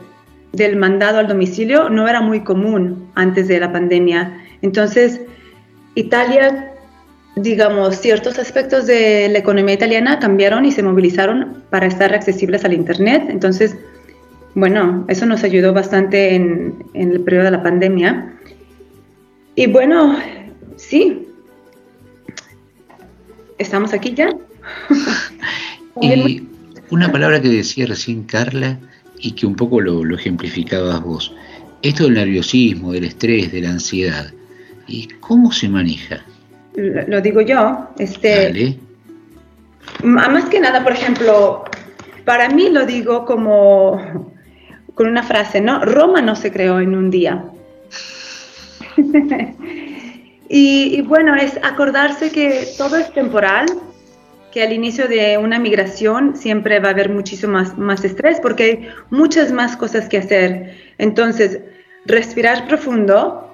del 0.52 0.76
mandado 0.76 1.18
al 1.18 1.28
domicilio 1.28 1.88
no 1.88 2.08
era 2.08 2.20
muy 2.20 2.40
común 2.40 3.08
antes 3.14 3.48
de 3.48 3.60
la 3.60 3.72
pandemia. 3.72 4.40
Entonces, 4.62 5.20
Italia, 5.94 6.72
digamos, 7.36 7.96
ciertos 7.96 8.38
aspectos 8.38 8.86
de 8.86 9.28
la 9.28 9.38
economía 9.38 9.74
italiana 9.74 10.18
cambiaron 10.18 10.64
y 10.64 10.72
se 10.72 10.82
movilizaron 10.82 11.62
para 11.70 11.86
estar 11.86 12.12
accesibles 12.14 12.64
al 12.64 12.72
Internet. 12.72 13.24
Entonces, 13.28 13.76
bueno, 14.54 15.04
eso 15.08 15.26
nos 15.26 15.44
ayudó 15.44 15.72
bastante 15.72 16.34
en, 16.34 16.84
en 16.94 17.12
el 17.12 17.20
periodo 17.20 17.44
de 17.44 17.50
la 17.52 17.62
pandemia. 17.62 18.34
Y 19.54 19.66
bueno, 19.66 20.18
sí, 20.76 21.28
estamos 23.58 23.92
aquí 23.92 24.14
ya. 24.14 24.30
y 26.00 26.42
una 26.90 27.10
palabra 27.12 27.40
que 27.40 27.48
decía 27.48 27.86
recién 27.86 28.24
Carla 28.24 28.78
y 29.20 29.32
que 29.32 29.46
un 29.46 29.54
poco 29.54 29.80
lo, 29.80 30.04
lo 30.04 30.16
ejemplificabas 30.16 31.02
vos. 31.02 31.34
Esto 31.82 32.04
del 32.04 32.14
nerviosismo, 32.14 32.92
del 32.92 33.04
estrés, 33.04 33.52
de 33.52 33.62
la 33.62 33.70
ansiedad. 33.70 34.32
¿Y 34.86 35.08
cómo 35.20 35.52
se 35.52 35.68
maneja? 35.68 36.24
Lo, 36.74 37.06
lo 37.06 37.20
digo 37.20 37.40
yo. 37.40 37.88
Este, 37.98 38.44
Dale. 38.44 38.78
Más 40.02 40.44
que 40.46 40.60
nada, 40.60 40.82
por 40.82 40.92
ejemplo, 40.92 41.64
para 42.24 42.48
mí 42.48 42.68
lo 42.70 42.86
digo 42.86 43.24
como 43.24 44.00
con 44.94 45.08
una 45.08 45.22
frase, 45.22 45.60
¿no? 45.60 45.84
Roma 45.84 46.20
no 46.20 46.36
se 46.36 46.52
creó 46.52 46.80
en 46.80 46.94
un 46.94 47.10
día. 47.10 47.44
y, 50.48 50.96
y 50.96 51.00
bueno, 51.02 51.34
es 51.34 51.58
acordarse 51.62 52.30
que 52.30 52.66
todo 52.76 52.96
es 52.96 53.12
temporal, 53.12 53.66
que 54.52 54.62
al 54.62 54.72
inicio 54.72 55.06
de 55.08 55.38
una 55.38 55.58
migración 55.58 56.36
siempre 56.36 56.80
va 56.80 56.88
a 56.88 56.90
haber 56.92 57.10
muchísimo 57.10 57.52
más, 57.54 57.78
más 57.78 58.04
estrés 58.04 58.40
porque 58.40 58.62
hay 58.62 58.88
muchas 59.10 59.52
más 59.52 59.76
cosas 59.76 60.08
que 60.08 60.18
hacer. 60.18 60.74
Entonces, 60.98 61.60
respirar 62.06 62.66
profundo, 62.66 63.48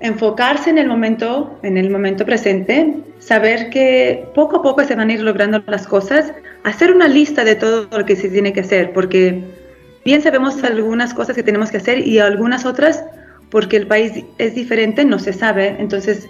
enfocarse 0.00 0.70
en 0.70 0.78
el 0.78 0.88
momento, 0.88 1.58
en 1.62 1.76
el 1.76 1.90
momento 1.90 2.24
presente, 2.24 2.96
saber 3.18 3.70
que 3.70 4.26
poco 4.34 4.56
a 4.56 4.62
poco 4.62 4.84
se 4.84 4.94
van 4.94 5.10
a 5.10 5.12
ir 5.12 5.22
logrando 5.22 5.62
las 5.66 5.86
cosas, 5.86 6.32
hacer 6.64 6.92
una 6.92 7.08
lista 7.08 7.44
de 7.44 7.54
todo 7.54 7.88
lo 7.90 8.04
que 8.04 8.16
se 8.16 8.28
tiene 8.28 8.52
que 8.52 8.60
hacer, 8.60 8.92
porque 8.92 9.42
bien 10.04 10.22
sabemos 10.22 10.62
algunas 10.64 11.14
cosas 11.14 11.36
que 11.36 11.42
tenemos 11.42 11.70
que 11.70 11.78
hacer 11.78 12.06
y 12.06 12.18
algunas 12.18 12.64
otras, 12.64 13.04
porque 13.50 13.76
el 13.76 13.86
país 13.86 14.24
es 14.38 14.54
diferente, 14.54 15.04
no 15.04 15.18
se 15.18 15.32
sabe. 15.32 15.76
Entonces, 15.78 16.28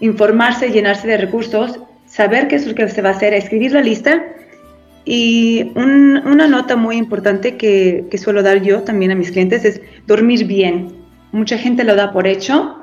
informarse, 0.00 0.70
llenarse 0.70 1.08
de 1.08 1.16
recursos 1.16 1.80
saber 2.08 2.48
qué 2.48 2.56
es 2.56 2.66
lo 2.66 2.74
que 2.74 2.88
se 2.88 3.02
va 3.02 3.10
a 3.10 3.12
hacer, 3.12 3.34
escribir 3.34 3.72
la 3.72 3.82
lista. 3.82 4.24
Y 5.04 5.70
un, 5.74 6.20
una 6.26 6.46
nota 6.48 6.76
muy 6.76 6.96
importante 6.96 7.56
que, 7.56 8.06
que, 8.10 8.18
suelo 8.18 8.42
dar 8.42 8.60
yo 8.62 8.82
también 8.82 9.10
a 9.10 9.14
mis 9.14 9.30
clientes 9.30 9.64
es 9.64 9.80
dormir 10.06 10.46
bien. 10.46 10.92
Mucha 11.32 11.56
gente 11.56 11.84
lo 11.84 11.94
da 11.94 12.12
por 12.12 12.26
hecho, 12.26 12.82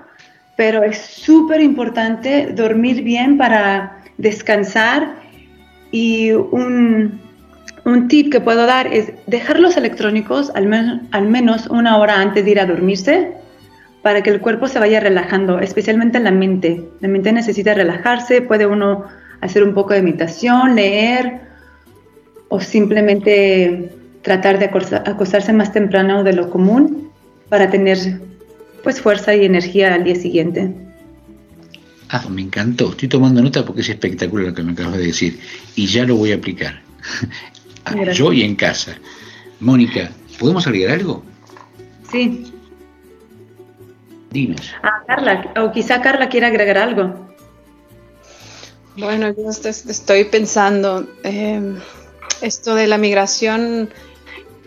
pero 0.56 0.84
es 0.84 0.98
súper 0.98 1.62
importante 1.62 2.48
dormir 2.54 3.04
bien 3.04 3.38
para 3.38 4.00
descansar 4.18 5.16
y 5.92 6.32
un, 6.32 7.20
un 7.84 8.08
tip 8.08 8.32
que 8.32 8.42
puedo 8.42 8.66
dar 8.66 8.88
es 8.88 9.12
dejar 9.28 9.60
los 9.60 9.78
electrónicos 9.78 10.52
al, 10.56 11.08
al 11.12 11.28
menos 11.28 11.68
una 11.68 11.98
hora 11.98 12.20
antes 12.20 12.44
de 12.44 12.52
ir 12.52 12.60
a 12.60 12.66
dormirse 12.66 13.34
para 14.06 14.22
que 14.22 14.30
el 14.30 14.40
cuerpo 14.40 14.68
se 14.68 14.78
vaya 14.78 15.00
relajando, 15.00 15.58
especialmente 15.58 16.20
la 16.20 16.30
mente. 16.30 16.84
La 17.00 17.08
mente 17.08 17.34
necesita 17.34 17.74
relajarse, 17.74 18.40
puede 18.40 18.68
uno 18.68 19.06
hacer 19.42 19.64
un 19.64 19.74
poco 19.74 19.96
de 19.96 20.04
meditación, 20.04 20.76
leer 20.76 21.42
o 22.50 22.62
simplemente 22.62 23.92
tratar 24.22 24.60
de 24.60 24.66
acostarse 24.66 25.54
más 25.54 25.74
temprano 25.74 26.24
de 26.24 26.34
lo 26.34 26.52
común 26.52 27.10
para 27.50 27.72
tener 27.72 27.98
pues 28.84 29.02
fuerza 29.02 29.34
y 29.34 29.44
energía 29.44 29.96
al 29.96 30.04
día 30.04 30.16
siguiente. 30.16 30.72
Ah, 32.10 32.24
me 32.30 32.44
encantó. 32.44 32.92
Estoy 32.92 33.10
tomando 33.10 33.42
nota 33.42 33.66
porque 33.66 33.82
es 33.82 33.90
espectacular 33.90 34.50
lo 34.50 34.54
que 34.54 34.62
me 34.62 34.74
acabas 34.74 34.98
de 34.98 35.08
decir 35.08 35.40
y 35.76 35.88
ya 35.88 36.06
lo 36.06 36.16
voy 36.16 36.32
a 36.32 36.36
aplicar. 36.36 36.80
Yo 38.14 38.32
y 38.32 38.44
en 38.44 38.56
casa. 38.56 39.00
Mónica, 39.60 40.12
¿podemos 40.38 40.68
agregar 40.68 41.00
algo? 41.00 41.24
Sí. 42.12 42.52
Dinos. 44.36 44.74
Ah, 44.84 45.04
Carla, 45.08 45.54
o 45.64 45.72
quizá 45.72 46.02
Carla 46.02 46.28
quiera 46.28 46.48
agregar 46.48 46.78
algo. 46.78 47.06
Bueno, 48.98 49.34
yo 49.36 49.50
estoy 49.50 50.26
pensando, 50.26 51.08
eh, 51.24 51.76
esto 52.42 52.76
de 52.76 52.88
la 52.88 52.98
migración, 52.98 53.90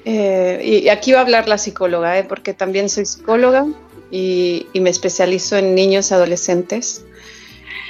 eh, 0.04 0.60
y 0.84 0.88
aquí 0.88 1.12
va 1.12 1.18
a 1.18 1.22
hablar 1.22 1.48
la 1.48 1.58
psicóloga, 1.58 2.18
eh, 2.18 2.24
porque 2.24 2.54
también 2.54 2.88
soy 2.88 3.04
psicóloga 3.06 3.66
y, 4.10 4.66
me 4.74 4.90
especializo 4.90 5.56
en 5.56 5.74
niños 5.74 6.10
y 6.10 6.14
adolescentes. 6.14 7.04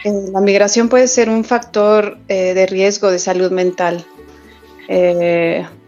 la 0.04 0.40
migración 0.40 0.88
puede 0.88 1.06
ser 1.06 1.28
un 1.28 1.44
factor 1.44 2.18
de 2.26 2.66
riesgo 2.66 3.10
de 3.10 3.18
salud 3.18 3.50
mental. 3.50 4.04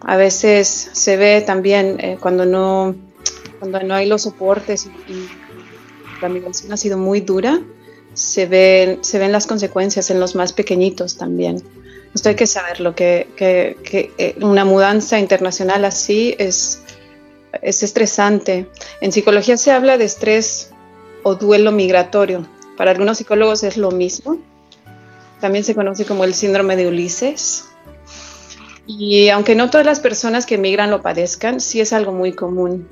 a 0.00 0.16
veces 0.16 0.90
se 0.92 1.16
ve 1.16 1.42
también 1.46 2.18
cuando, 2.20 2.44
no, 2.44 2.94
cuando 3.58 3.80
no 3.82 3.94
hay 3.94 4.06
los 4.06 4.22
soportes 4.22 4.88
y 5.08 5.39
la 6.20 6.28
migración 6.28 6.72
ha 6.72 6.76
sido 6.76 6.98
muy 6.98 7.20
dura, 7.20 7.60
se 8.14 8.46
ven, 8.46 9.02
se 9.02 9.18
ven 9.18 9.32
las 9.32 9.46
consecuencias 9.46 10.10
en 10.10 10.20
los 10.20 10.34
más 10.34 10.52
pequeñitos 10.52 11.16
también. 11.16 11.62
Esto 12.14 12.28
hay 12.28 12.34
que 12.34 12.46
saberlo, 12.46 12.94
que, 12.94 13.28
que, 13.36 13.76
que 13.84 14.12
eh, 14.18 14.34
una 14.40 14.64
mudanza 14.64 15.18
internacional 15.18 15.84
así 15.84 16.34
es, 16.38 16.82
es 17.62 17.82
estresante. 17.82 18.66
En 19.00 19.12
psicología 19.12 19.56
se 19.56 19.70
habla 19.70 19.96
de 19.96 20.04
estrés 20.04 20.70
o 21.22 21.36
duelo 21.36 21.70
migratorio. 21.70 22.46
Para 22.76 22.90
algunos 22.90 23.18
psicólogos 23.18 23.62
es 23.62 23.76
lo 23.76 23.90
mismo. 23.92 24.38
También 25.40 25.64
se 25.64 25.74
conoce 25.74 26.04
como 26.04 26.24
el 26.24 26.34
síndrome 26.34 26.76
de 26.76 26.88
Ulises. 26.88 27.66
Y 28.86 29.28
aunque 29.28 29.54
no 29.54 29.70
todas 29.70 29.86
las 29.86 30.00
personas 30.00 30.46
que 30.46 30.58
migran 30.58 30.90
lo 30.90 31.00
padezcan, 31.02 31.60
sí 31.60 31.80
es 31.80 31.92
algo 31.92 32.12
muy 32.12 32.32
común. 32.32 32.88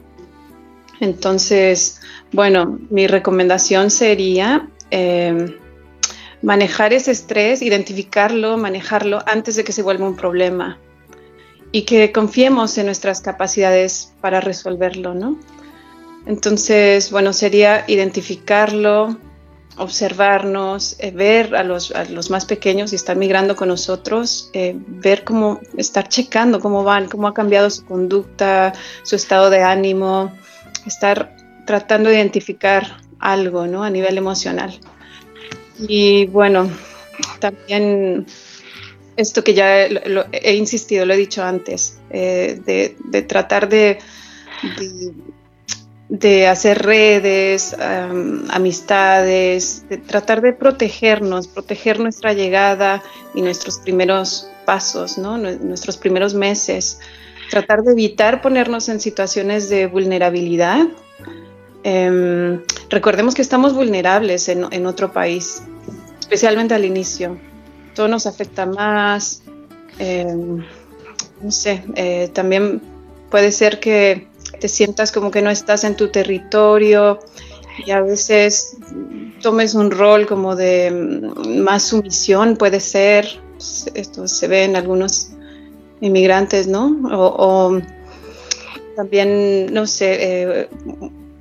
Entonces, 1.00 2.00
bueno, 2.32 2.78
mi 2.90 3.06
recomendación 3.06 3.90
sería 3.90 4.68
eh, 4.90 5.56
manejar 6.42 6.92
ese 6.92 7.12
estrés, 7.12 7.62
identificarlo, 7.62 8.56
manejarlo 8.56 9.22
antes 9.26 9.56
de 9.56 9.64
que 9.64 9.72
se 9.72 9.82
vuelva 9.82 10.06
un 10.06 10.16
problema 10.16 10.78
y 11.72 11.82
que 11.82 12.12
confiemos 12.12 12.78
en 12.78 12.86
nuestras 12.86 13.20
capacidades 13.20 14.12
para 14.20 14.40
resolverlo, 14.40 15.14
¿no? 15.14 15.38
Entonces, 16.26 17.10
bueno, 17.10 17.32
sería 17.32 17.84
identificarlo, 17.86 19.16
observarnos, 19.78 20.96
eh, 20.98 21.10
ver 21.10 21.54
a 21.54 21.62
los, 21.62 21.92
más 22.30 22.44
pequeños 22.44 22.92
y 22.92 22.96
estar 22.96 23.16
migrando 23.16 23.56
con 23.56 23.68
nosotros, 23.68 24.50
eh, 24.52 24.74
ver 24.76 25.24
cómo, 25.24 25.60
estar 25.76 26.08
checando 26.08 26.60
cómo 26.60 26.84
van, 26.84 27.08
cómo 27.08 27.28
ha 27.28 27.34
cambiado 27.34 27.70
su 27.70 27.84
conducta, 27.84 28.72
su 29.04 29.16
estado 29.16 29.50
de 29.50 29.62
ánimo, 29.62 30.32
estar 30.86 31.36
tratando 31.66 32.08
de 32.08 32.16
identificar 32.16 32.98
algo 33.18 33.66
¿no? 33.66 33.84
a 33.84 33.90
nivel 33.90 34.18
emocional. 34.18 34.78
Y 35.78 36.26
bueno, 36.26 36.70
también 37.40 38.26
esto 39.16 39.44
que 39.44 39.54
ya 39.54 39.84
he 39.84 40.54
insistido, 40.54 41.04
lo 41.04 41.14
he 41.14 41.16
dicho 41.16 41.42
antes, 41.42 41.98
eh, 42.10 42.60
de, 42.64 43.22
tratar 43.22 43.68
de, 43.68 43.98
de, 46.08 46.46
hacer 46.46 46.82
redes, 46.82 47.76
amistades, 48.50 49.88
de 49.88 49.98
tratar 49.98 50.40
de 50.40 50.52
protegernos, 50.52 51.48
proteger 51.48 52.00
nuestra 52.00 52.32
llegada 52.32 53.02
y 53.34 53.42
nuestros 53.42 53.78
primeros 53.78 54.48
pasos, 54.64 55.18
¿no? 55.18 55.36
nuestros 55.36 55.96
primeros 55.96 56.34
meses 56.34 57.00
tratar 57.50 57.82
de 57.82 57.92
evitar 57.92 58.42
ponernos 58.42 58.88
en 58.88 59.00
situaciones 59.00 59.68
de 59.68 59.86
vulnerabilidad. 59.86 60.86
Em, 61.82 62.60
recordemos 62.90 63.34
que 63.34 63.42
estamos 63.42 63.74
vulnerables 63.74 64.48
en, 64.48 64.86
otro 64.86 65.12
país, 65.12 65.62
especialmente 66.18 66.74
al 66.74 66.84
inicio. 66.84 67.38
Todo 67.94 68.08
nos 68.08 68.26
afecta 68.26 68.66
más. 68.66 69.42
Em, 69.98 70.64
no 71.40 71.50
sé, 71.50 71.84
eh, 71.94 72.30
también 72.32 72.80
puede 73.30 73.52
ser 73.52 73.80
que 73.80 74.28
te 74.60 74.68
sientas 74.68 75.12
como 75.12 75.30
que 75.30 75.42
no 75.42 75.50
estás 75.50 75.84
en 75.84 75.96
tu 75.96 76.08
territorio 76.08 77.20
y 77.86 77.90
a 77.92 78.00
veces 78.00 78.76
tomes 79.40 79.74
un 79.74 79.90
rol 79.90 80.26
como 80.26 80.56
de 80.56 80.90
mm, 80.90 81.58
más 81.60 81.84
sumisión, 81.84 82.56
puede 82.56 82.80
ser. 82.80 83.40
Esto 83.94 84.28
se 84.28 84.48
ve 84.48 84.64
en 84.64 84.76
algunos 84.76 85.30
inmigrantes, 86.00 86.66
¿no? 86.66 86.98
O, 87.10 87.80
también, 88.96 89.72
no 89.72 89.86
sé, 89.86 90.16
eh, 90.20 90.68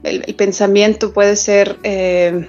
el, 0.04 0.36
pensamiento 0.36 1.12
puede 1.12 1.36
ser 1.36 1.78
eh, 1.84 2.48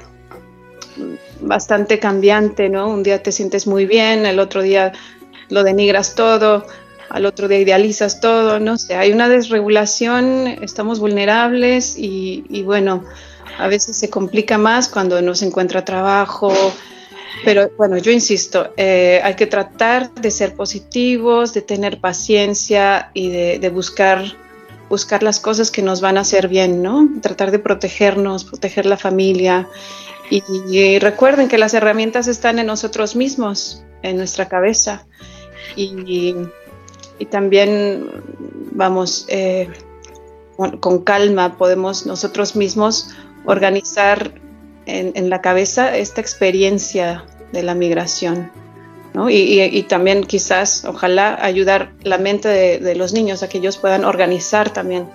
bastante 1.41 1.99
cambiante, 1.99 2.69
¿no? 2.69 2.89
Un 2.89 3.03
día 3.03 3.23
te 3.23 3.33
sientes 3.33 3.67
muy 3.67 3.87
bien, 3.87 4.27
el 4.27 4.39
otro 4.39 4.63
día 4.63 4.93
lo 5.49 5.65
denigras 5.65 6.15
todo, 6.15 6.67
al 7.09 7.25
otro 7.25 7.49
día 7.49 7.59
idealizas 7.59 8.21
todo, 8.21 8.61
no 8.61 8.77
sé, 8.77 8.97
hay 8.97 9.13
una 9.13 9.29
desregulación, 9.29 10.47
estamos 10.63 11.01
vulnerables 11.01 11.97
y, 11.97 12.45
y 12.51 12.63
bueno, 12.63 13.05
a 13.59 13.67
veces 13.67 13.97
se 13.97 14.11
complica 14.11 14.59
más 14.59 14.89
cuando 14.89 15.23
no 15.23 15.35
se 15.35 15.47
encuentra 15.47 15.85
trabajo, 15.85 16.53
pero 17.45 17.71
bueno, 17.77 17.99
yo 17.99 18.11
insisto, 18.11 18.73
eh, 18.77 19.21
hay 19.23 19.35
que 19.35 19.47
tratar 19.47 20.13
de 20.15 20.31
ser 20.31 20.55
positivos, 20.55 21.55
de 21.55 21.63
tener 21.63 22.01
paciencia 22.01 23.11
y 23.15 23.31
de, 23.31 23.71
buscar, 23.71 24.25
buscar 24.89 25.23
las 25.23 25.41
cosas 25.41 25.71
que 25.71 25.83
nos 25.83 26.01
van 26.01 26.19
a 26.19 26.23
hacer 26.23 26.49
bien, 26.49 26.83
¿no? 26.83 27.09
Tratar 27.23 27.51
de 27.51 27.59
protegernos, 27.59 28.45
proteger 28.45 28.87
la 28.87 28.97
familia. 28.97 29.69
Y, 30.31 30.99
recuerden 30.99 31.49
que 31.49 31.59
las 31.59 31.75
herramientas 31.75 32.29
están 32.29 32.59
en 32.59 32.67
nosotros 32.67 33.17
mismos, 33.17 33.83
en 34.03 34.17
nuestra 34.17 34.49
cabeza. 34.49 35.07
Y, 35.77 36.35
también, 37.31 38.11
vamos, 38.73 39.27
eh, 39.29 39.69
con 40.81 41.03
calma 41.03 41.57
podemos 41.57 42.05
nosotros 42.07 42.57
mismos 42.57 43.11
organizar 43.45 44.33
en, 44.89 45.31
la 45.31 45.41
cabeza 45.41 45.97
esta 45.97 46.21
experiencia 46.21 47.25
de 47.53 47.63
la 47.63 47.75
migración. 47.75 48.51
¿no? 49.15 49.29
Y, 49.31 49.85
también 49.89 50.25
quizás, 50.25 50.85
ojalá, 50.85 51.39
ayudar 51.41 51.93
la 52.03 52.19
mente 52.19 52.49
de, 52.49 52.95
los 52.95 53.13
niños 53.13 53.43
a 53.43 53.49
que 53.49 53.59
ellos 53.59 53.77
puedan 53.77 54.05
organizar 54.05 54.71
también 54.73 55.09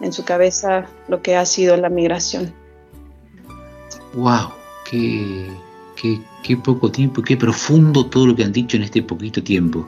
en 0.00 0.12
su 0.12 0.24
cabeza 0.24 0.86
lo 1.08 1.20
que 1.20 1.36
ha 1.36 1.44
sido 1.44 1.76
la 1.76 1.90
migración. 1.90 2.52
¡Wow! 4.14 4.52
Qué, 4.90 5.46
qué, 6.42 6.56
poco 6.56 6.90
tiempo, 6.90 7.22
qué 7.22 7.36
profundo 7.36 8.06
todo 8.06 8.26
lo 8.26 8.34
que 8.34 8.44
han 8.44 8.52
dicho 8.52 8.76
en 8.76 8.82
este 8.82 9.02
poquito 9.02 9.42
tiempo. 9.42 9.86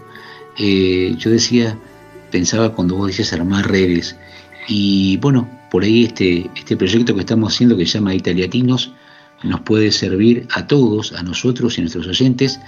Eh, 0.58 1.14
yo 1.18 1.30
decía, 1.30 1.76
pensaba 2.30 2.72
cuando 2.72 2.96
vos 2.96 3.08
dices 3.08 3.32
armar 3.32 3.68
redes, 3.68 4.16
y 4.68 5.16
bueno, 5.16 5.48
por 5.70 5.82
ahí 5.82 6.04
este, 6.04 6.50
este 6.54 6.76
proyecto 6.76 7.14
que 7.14 7.20
estamos 7.20 7.52
haciendo 7.52 7.76
que 7.76 7.86
se 7.86 7.98
llama 7.98 8.14
Italiatinos, 8.14 8.92
nos 9.42 9.60
puede 9.60 9.92
servir 9.92 10.46
a 10.52 10.66
todos, 10.66 11.12
a 11.12 11.22
nosotros 11.22 11.76
y 11.76 11.80
a 11.80 11.84
nuestros 11.84 12.06
oyentes, 12.06 12.60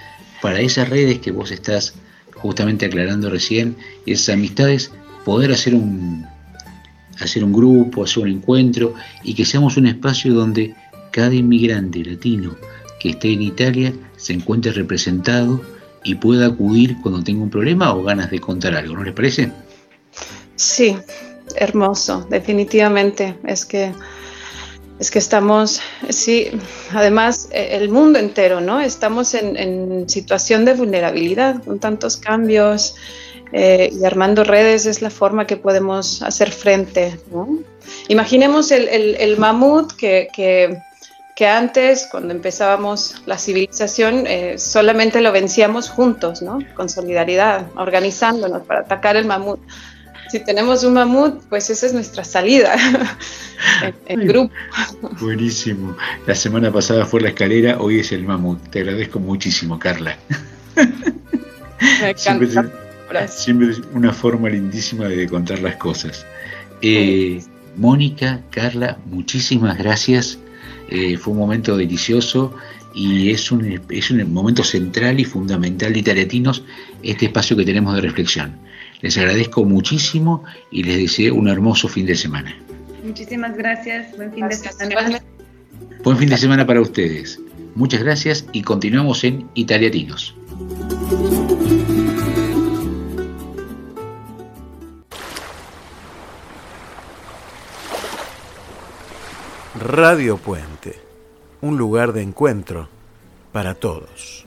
para 0.43 0.61
esas 0.61 0.89
redes 0.89 1.21
que 1.21 1.31
vos 1.31 1.51
estás 1.51 1.95
justamente 2.35 2.87
aclarando 2.87 3.31
recién, 3.31 3.77
esas 4.07 4.35
amistades, 4.35 4.91
poder 5.25 5.53
hacer 5.53 5.75
un, 5.75 6.27
hacer 7.21 7.45
un 7.45 7.53
grupo, 7.53 8.05
hacer 8.05 8.25
un 8.25 8.31
encuentro 8.31 8.95
y 9.23 9.35
que 9.35 9.45
seamos 9.45 9.77
un 9.77 9.87
espacio 9.87 10.35
donde 10.35 10.75
cada 11.11 11.35
inmigrante 11.35 12.05
latino 12.05 12.57
que 13.01 13.11
esté 13.11 13.33
en 13.33 13.43
Italia 13.43 13.93
se 14.17 14.33
encuentre 14.33 14.73
representado 14.73 15.61
y 16.03 16.17
pueda 16.17 16.47
acudir 16.47 16.97
cuando 17.03 17.23
tenga 17.23 17.43
un 17.43 17.51
problema 17.51 17.95
o 17.95 18.03
ganas 18.03 18.31
de 18.31 18.41
contar 18.41 18.75
algo, 18.75 18.95
¿no 18.95 19.05
les 19.05 19.15
parece? 19.15 19.51
Sí, 20.57 20.97
hermoso, 21.57 22.27
definitivamente. 22.29 23.37
Es 23.45 23.65
que 23.65 23.93
es 24.99 25.11
que 25.11 25.19
estamos, 25.19 25.81
sí, 26.09 26.51
además 26.93 27.49
e, 27.51 27.77
el 27.77 27.89
mundo 27.89 28.19
entero, 28.19 28.61
¿no? 28.61 28.81
Estamos 28.81 29.35
en, 29.35 30.09
situación 30.09 30.65
de 30.65 30.75
vulnerabilidad 30.75 31.63
con 31.65 31.79
tantos 31.79 32.17
cambios, 32.17 32.95
eh, 33.53 33.91
y 33.93 34.05
armando 34.05 34.43
redes 34.43 34.87
es 34.87 35.01
la 35.01 35.11
forma 35.11 35.47
que 35.47 35.57
podemos 35.57 36.23
hacer 36.23 36.51
frente. 36.51 37.21
Imaginemos 38.09 38.73
el, 38.73 39.37
mamut 39.39 39.93
que, 39.93 40.29
que, 41.37 41.47
antes, 41.47 42.09
cuando 42.11 42.35
empezábamos 42.35 43.23
la 43.27 43.39
civilización, 43.39 44.27
eh, 44.27 44.59
solamente 44.59 45.21
lo 45.21 45.31
vencíamos 45.31 45.89
juntos, 45.89 46.43
¿no? 46.43 46.59
con 46.75 46.89
solidaridad, 46.89 47.67
organizándonos 47.77 48.63
para 48.63 48.81
atacar 48.81 49.17
el 49.17 49.27
mamut 49.27 49.61
si 50.35 50.41
tenemos 50.41 50.83
un 50.83 50.95
mamut, 50.95 51.45
pues 51.49 51.71
esa 51.71 51.87
es 51.87 51.93
nuestra 51.93 52.25
salida 52.25 52.75
en, 54.07 54.27
grupo. 54.27 54.53
Buenísimo. 55.21 55.97
La 56.27 56.35
semana 56.35 56.73
pasada 56.73 57.07
fue 57.07 57.21
la 57.21 57.29
escalera, 57.29 57.79
hoy 57.79 58.01
es 58.01 58.11
el 58.11 58.25
mamut. 58.25 58.61
Te 58.71 58.81
agradezco 58.81 59.21
muchísimo, 59.21 59.79
Carla. 59.79 60.19
siempre, 63.37 63.71
es 63.71 63.81
una 63.93 64.13
forma 64.13 64.49
lindísima 64.49 65.07
de 65.07 65.29
contar 65.29 65.61
las 65.61 65.77
cosas. 65.77 66.27
Eh, 66.83 67.41
Mónica, 67.77 68.41
Carla, 68.51 68.99
muchísimas 69.07 69.79
gracias. 69.79 70.41
Eh, 70.89 71.17
fue 71.17 71.33
un 71.33 71.39
momento 71.39 71.77
delicioso 71.77 72.53
y 72.93 73.31
es 73.31 73.53
un, 73.53 73.81
es 73.89 74.11
un 74.11 74.33
momento 74.33 74.65
central 74.65 75.21
y 75.21 75.25
fundamental 75.25 75.93
de 75.93 76.01
Italiatinos 76.01 76.65
este 77.05 77.27
espacio 77.27 77.57
que 77.57 77.65
tenemos 77.65 77.95
de 77.95 78.01
reflexión. 78.01 78.64
Les 79.05 79.19
agradezco 79.19 79.67
muchísimo 79.67 80.45
y 80.71 80.83
les 80.83 80.97
deseo 80.97 81.35
un 81.35 81.47
hermoso 81.47 81.89
fin 81.89 82.07
de 82.07 82.15
semana. 82.15 82.57
Muchísimas 83.05 83.55
gracias. 83.55 84.17
Buen 84.17 84.33
fin 84.33 84.49
de 84.49 84.55
semana. 84.55 85.21
Buen 86.03 86.17
fin 86.17 86.31
de 86.31 86.39
semana 86.39 86.67
para 86.67 86.81
ustedes. 86.81 87.39
Muchas 87.75 88.03
gracias 88.03 88.47
y 88.53 88.63
continuamos 88.63 89.23
en 89.25 89.47
Italiatinos. 89.53 90.35
Radio 99.79 100.39
Puente, 100.39 100.99
un 101.61 101.77
lugar 101.77 102.15
de 102.15 102.23
encuentro 102.23 102.89
para 103.53 103.75
todos. 103.75 104.47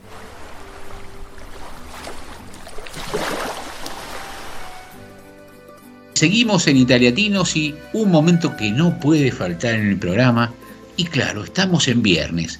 Seguimos 6.18 6.66
en 6.66 6.76
Italiatinos 6.76 7.54
y 7.54 7.76
un 7.92 8.10
momento 8.10 8.56
que 8.56 8.72
no 8.72 8.98
puede 8.98 9.30
faltar 9.30 9.74
en 9.74 9.86
el 9.86 9.98
programa. 9.98 10.52
Y 10.96 11.04
claro, 11.04 11.44
estamos 11.44 11.86
en 11.86 12.02
viernes. 12.02 12.58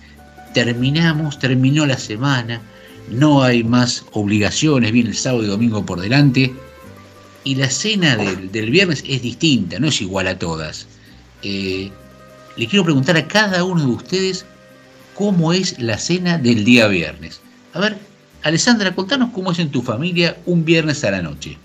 Terminamos, 0.54 1.40
terminó 1.40 1.84
la 1.84 1.98
semana. 1.98 2.62
No 3.10 3.42
hay 3.42 3.64
más 3.64 4.04
obligaciones, 4.12 4.92
viene 4.92 5.10
el 5.10 5.16
sábado 5.16 5.42
y 5.42 5.48
domingo 5.48 5.84
por 5.84 6.00
delante. 6.00 6.54
Y 7.42 7.56
la 7.56 7.68
cena 7.68 8.16
del, 8.16 8.70
viernes 8.70 9.02
es 9.04 9.22
distinta, 9.22 9.80
no 9.80 9.88
es 9.88 10.00
igual 10.00 10.28
a 10.28 10.38
todas. 10.38 10.86
Eh, 11.42 11.90
le 12.56 12.66
quiero 12.68 12.84
preguntar 12.84 13.16
a 13.16 13.26
cada 13.26 13.64
uno 13.64 13.80
de 13.80 13.90
ustedes 13.90 14.46
cómo 15.16 15.52
es 15.52 15.76
la 15.80 15.98
cena 15.98 16.38
del 16.38 16.64
día 16.64 16.86
viernes. 16.86 17.40
A 17.72 17.80
ver, 17.80 17.98
Alessandra, 18.44 18.94
contanos 18.94 19.30
cómo 19.34 19.50
es 19.50 19.58
en 19.58 19.72
tu 19.72 19.82
familia 19.82 20.36
un 20.46 20.64
viernes 20.64 21.02
a 21.02 21.10
la 21.10 21.22
noche. 21.22 21.58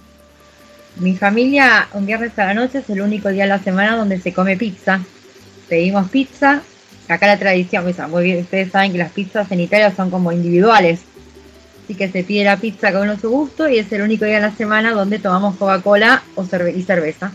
Mi 0.97 1.15
familia, 1.17 1.87
un 1.93 2.05
viernes 2.05 2.37
a 2.37 2.45
la 2.45 2.53
noche 2.53 2.79
es 2.79 2.89
el 2.89 3.01
único 3.01 3.29
día 3.29 3.43
de 3.43 3.49
la 3.49 3.59
semana 3.59 3.95
donde 3.95 4.19
se 4.19 4.31
come 4.31 4.57
pizza. 4.57 4.99
Pedimos 5.67 6.09
pizza. 6.09 6.61
Acá 7.09 7.27
la 7.27 7.39
tradición, 7.39 7.83
muy 8.09 8.37
ustedes 8.37 8.71
saben 8.71 8.91
que 8.91 8.99
las 8.99 9.11
pizzas 9.11 9.51
en 9.51 9.59
Italia 9.59 9.93
son 9.95 10.11
como 10.11 10.31
individuales. 10.31 11.01
Así 11.83 11.95
que 11.95 12.09
se 12.09 12.23
pide 12.23 12.45
la 12.45 12.57
pizza 12.57 12.93
con 12.93 13.01
uno 13.01 13.19
su 13.19 13.29
gusto 13.29 13.67
y 13.67 13.79
es 13.79 13.91
el 13.91 14.03
único 14.03 14.25
día 14.25 14.35
de 14.35 14.41
la 14.41 14.55
semana 14.55 14.93
donde 14.93 15.19
tomamos 15.19 15.55
Coca-Cola 15.57 16.23
o 16.35 16.43
y 16.43 16.83
cerveza. 16.83 17.31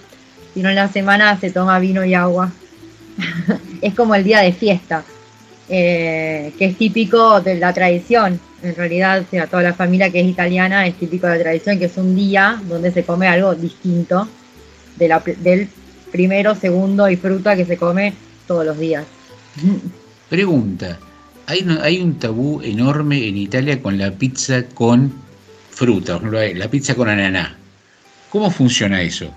Si 0.55 0.63
no 0.63 0.71
en 0.71 0.77
la 0.77 0.89
semana 0.89 1.39
se 1.39 1.51
toma 1.51 1.79
vino 1.81 2.05
y 2.05 2.15
agua. 2.15 2.53
es 3.83 3.95
como 3.95 4.15
el 4.15 4.25
día 4.25 4.39
de 4.39 4.53
fiesta, 4.53 5.05
eh, 5.69 6.53
que 6.59 6.65
es 6.67 6.79
típico 6.79 7.41
de 7.41 7.57
la 7.57 7.73
tradición 7.73 8.41
en 8.63 8.75
realidad, 8.75 9.23
o 9.23 9.31
sea, 9.31 9.47
toda 9.47 9.63
la 9.63 9.75
familia 9.75 10.11
que 10.11 10.21
es 10.21 10.27
italiana 10.27 10.87
es 10.87 10.95
típico 10.97 11.27
de 11.27 11.37
la 11.37 11.43
tradición, 11.43 11.79
que 11.79 11.85
es 11.85 11.97
un 11.97 12.17
día 12.17 12.61
donde 12.69 12.91
se 12.91 13.05
come 13.05 13.29
algo 13.29 13.55
distinto 13.55 14.29
de 14.97 15.09
la, 15.09 15.21
del 15.21 15.69
primero, 16.11 16.55
segundo 16.55 17.09
y 17.09 17.17
fruta 17.17 17.55
que 17.55 17.65
se 17.65 17.77
come 17.77 18.15
todos 18.47 18.65
los 18.65 18.79
días. 18.79 19.05
Pregunta, 20.29 20.99
hay, 21.47 21.67
hay 21.81 22.01
un 22.01 22.19
tabú 22.19 22.61
enorme 22.63 23.29
en 23.29 23.37
Italia 23.37 23.81
con 23.81 23.97
la 23.97 24.11
pizza 24.11 24.65
con 24.75 25.13
fruta, 25.71 26.21
la 26.21 26.69
pizza 26.69 26.95
con 26.95 27.09
ananá. 27.09 27.57
¿Cómo 28.31 28.51
funciona 28.51 29.01
eso? 29.01 29.33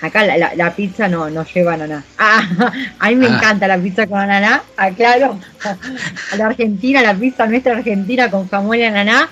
Acá 0.00 0.24
la, 0.24 0.74
pizza 0.74 1.08
no, 1.08 1.30
no 1.30 1.44
lleva 1.46 1.74
ananá. 1.74 2.04
Ah, 2.18 2.72
a 2.98 3.08
mí 3.08 3.16
me 3.16 3.26
ah. 3.26 3.36
encanta 3.36 3.66
la 3.66 3.78
pizza 3.78 4.06
con 4.06 4.18
ananá, 4.18 4.62
aclaro. 4.76 5.38
A 6.32 6.36
la 6.36 6.46
Argentina, 6.46 7.00
la 7.00 7.14
pizza 7.14 7.46
nuestra 7.46 7.76
argentina 7.76 8.30
con 8.30 8.48
jamón 8.48 8.78
y 8.78 8.84
ananá, 8.84 9.28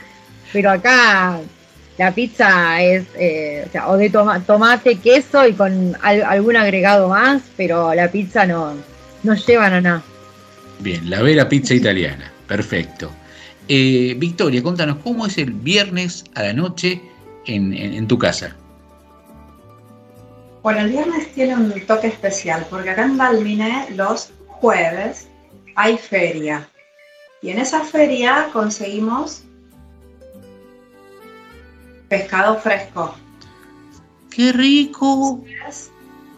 pero 0.53 0.71
acá 0.71 1.39
la 1.99 2.13
pizza 2.13 2.81
es 2.83 3.05
eh, 3.19 3.65
o, 3.67 3.73
sea, 3.73 3.89
o 3.89 3.97
de 3.97 4.11
tomate, 4.11 4.97
queso 4.97 5.47
y 5.47 5.53
con 5.53 5.97
algún 6.03 6.57
agregado 6.57 7.09
más, 7.09 7.43
pero 7.57 7.93
la 7.95 8.11
pizza 8.11 8.47
no, 8.47 8.75
no 9.23 9.35
lleva 9.35 9.67
ananá. 9.67 10.03
Bien, 10.81 11.11
la 11.11 11.23
vera 11.23 11.49
pizza 11.49 11.75
italiana, 11.75 12.33
perfecto. 12.47 13.11
Eh, 13.69 14.15
Victoria, 14.17 14.63
contanos, 14.63 14.99
¿cómo 15.05 15.27
es 15.27 15.39
el 15.39 15.53
viernes 15.53 16.25
a 16.35 16.45
la 16.45 16.53
noche 16.53 17.01
en 17.47 18.07
tu 18.07 18.19
casa? 18.19 18.57
Bueno, 20.63 20.81
el 20.81 20.91
viernes 20.91 21.33
tiene 21.35 21.57
un 21.57 21.73
toque 21.87 22.07
especial 22.07 22.65
porque 22.71 22.91
acá 22.91 23.03
en 23.03 23.19
Balmine 23.19 23.89
los 23.91 24.33
jueves 24.47 25.29
hay 25.75 25.99
feria 25.99 26.69
y 27.41 27.51
en 27.51 27.59
esa 27.59 27.81
feria 27.81 28.49
conseguimos 28.53 29.43
pescado 32.09 32.59
fresco. 32.61 33.17
¡Qué 34.31 34.53
rico! 34.53 35.43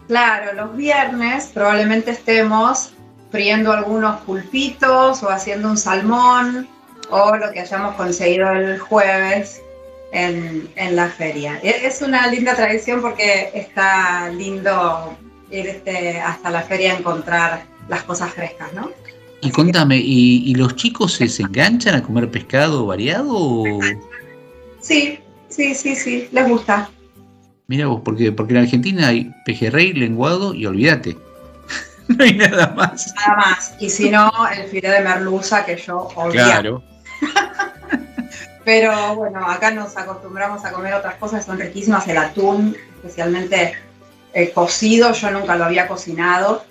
Claro, 0.09 0.55
los 0.55 0.75
viernes 0.75 1.51
probablemente 1.53 2.13
estemos 2.13 2.93
friendo 3.31 3.73
algunos 3.73 4.21
pulpitos 4.23 5.23
o 5.23 5.29
haciendo 5.29 5.69
un 5.69 5.77
salmón 5.77 6.67
o 7.11 7.37
lo 7.37 7.53
que 7.53 7.61
hayamos 7.61 7.95
conseguido 7.97 8.51
el 8.53 8.79
jueves 8.79 9.61
en, 10.15 10.97
la 10.97 11.09
feria. 11.09 11.59
Es 11.63 12.01
una 12.01 12.27
linda 12.29 12.55
tradición 12.55 13.01
porque 13.01 13.51
está 13.53 14.31
lindo 14.31 15.17
ir 15.51 15.67
este, 15.67 16.21
hasta 16.21 16.51
la 16.51 16.63
feria 16.63 16.93
a 16.93 16.99
encontrar 16.99 17.65
las 17.89 18.03
cosas 18.05 18.33
frescas, 18.33 18.73
¿no? 18.73 18.91
Y 19.43 19.51
contame, 19.51 19.99
¿y, 19.99 20.55
los 20.55 20.75
chicos 20.77 21.13
se, 21.13 21.43
enganchan 21.43 21.97
a 21.97 22.03
comer 22.03 22.31
pescado 22.31 22.87
variado? 22.87 23.65
Sí, 24.81 25.19
sí, 25.49 25.75
sí, 25.75 25.95
sí, 25.95 26.29
les 26.33 26.49
gusta. 26.49 26.89
Mira 27.67 27.87
vos, 27.87 28.01
porque, 28.05 28.33
porque 28.33 28.55
en 28.55 28.61
Argentina 28.61 29.09
hay 29.09 29.31
pejerrey, 29.45 29.93
lenguado 29.93 30.55
y 30.55 30.65
olvídate. 30.65 31.17
no 32.09 32.25
hay 32.25 32.35
nada 32.35 32.73
más. 32.75 33.13
Nada 33.17 33.37
más. 33.37 33.75
Y 33.81 33.91
si 33.91 34.09
no, 34.11 34.31
el 34.57 34.65
filete 34.69 34.89
de 34.89 35.01
merluza 35.01 35.65
que 35.67 35.77
yo 35.77 36.09
odio. 36.15 36.33
Claro. 36.33 36.83
Pero 38.65 39.17
bueno, 39.17 39.47
acá 39.47 39.71
nos 39.71 39.97
acostumbramos 39.97 40.65
a 40.65 40.73
comer 40.73 40.95
otras 40.95 41.17
cosas, 41.17 41.45
son 41.45 41.59
riquísimas, 41.59 42.09
el 42.09 42.17
atún, 42.17 42.77
especialmente 42.97 43.75
el 44.33 44.53
cocido, 44.53 45.13
yo 45.13 45.31
nunca 45.31 45.57
lo 45.57 45.65
había 45.65 45.87
cocinado. 45.87 46.65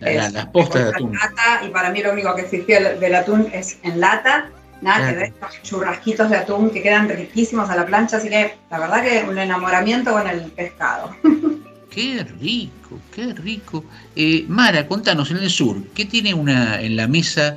las 0.00 0.46
postas 0.46 0.84
de 0.84 0.88
atún. 0.90 1.18
y 1.66 1.68
para 1.68 1.90
mí 1.90 2.02
lo 2.02 2.12
único 2.12 2.34
que 2.34 2.42
existe 2.42 2.96
del, 2.98 3.14
atún 3.14 3.48
es 3.52 3.78
en 3.82 4.00
lata, 4.00 4.48
nada 4.80 5.08
que 5.08 5.16
ver 5.16 5.24
estos 5.24 5.62
churrasquitos 5.62 6.30
de 6.30 6.36
atún 6.36 6.70
que 6.70 6.82
quedan 6.82 7.08
riquísimos 7.08 7.68
a 7.68 7.76
la 7.76 7.86
plancha, 7.86 8.16
así 8.16 8.28
que 8.28 8.54
la 8.70 8.78
verdad 8.78 9.02
que 9.02 9.24
un 9.28 9.38
enamoramiento 9.38 10.12
con 10.12 10.26
el 10.28 10.42
pescado. 10.52 11.14
Qué 11.90 12.26
rico, 12.40 12.98
qué 13.14 13.32
rico. 13.34 13.84
Eh, 14.16 14.44
Mara, 14.48 14.88
contanos, 14.88 15.30
en 15.30 15.36
el 15.36 15.48
sur, 15.48 15.76
¿qué 15.94 16.04
tiene 16.04 16.34
una 16.34 16.80
en 16.80 16.96
la 16.96 17.06
mesa 17.06 17.56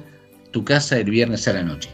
tu 0.52 0.64
casa 0.64 0.96
el 0.98 1.10
viernes 1.10 1.48
a 1.48 1.54
la 1.54 1.64
noche? 1.64 1.90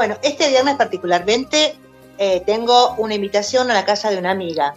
Bueno, 0.00 0.16
este 0.22 0.48
viernes 0.48 0.76
particularmente 0.76 1.76
eh, 2.16 2.42
tengo 2.46 2.94
una 2.94 3.12
invitación 3.12 3.70
a 3.70 3.74
la 3.74 3.84
casa 3.84 4.10
de 4.10 4.16
una 4.16 4.30
amiga. 4.30 4.74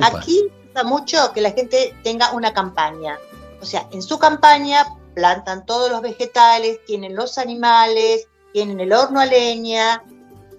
Aquí 0.00 0.40
gusta 0.62 0.84
mucho 0.84 1.32
que 1.32 1.40
la 1.40 1.50
gente 1.50 1.96
tenga 2.04 2.30
una 2.30 2.54
campaña. 2.54 3.18
O 3.60 3.64
sea, 3.64 3.88
en 3.90 4.02
su 4.02 4.20
campaña 4.20 4.86
plantan 5.16 5.66
todos 5.66 5.90
los 5.90 6.00
vegetales, 6.00 6.78
tienen 6.86 7.16
los 7.16 7.38
animales, 7.38 8.28
tienen 8.52 8.78
el 8.78 8.92
horno 8.92 9.18
a 9.18 9.26
leña, 9.26 10.04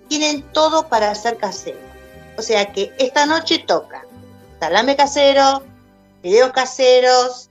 tienen 0.10 0.42
todo 0.52 0.90
para 0.90 1.10
hacer 1.10 1.38
casero. 1.38 1.80
O 2.38 2.42
sea 2.42 2.74
que 2.74 2.92
esta 3.00 3.26
noche 3.26 3.60
toca 3.60 4.06
salame 4.60 4.98
casero, 4.98 5.64
videos 6.22 6.52
caseros, 6.52 7.50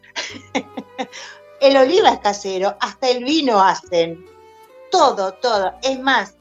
el 1.62 1.78
oliva 1.78 2.10
es 2.10 2.18
casero, 2.18 2.76
hasta 2.78 3.08
el 3.08 3.24
vino 3.24 3.58
hacen 3.58 4.35
todo, 4.96 5.32
todo. 5.34 5.74
Es 5.82 6.00
más, 6.00 6.34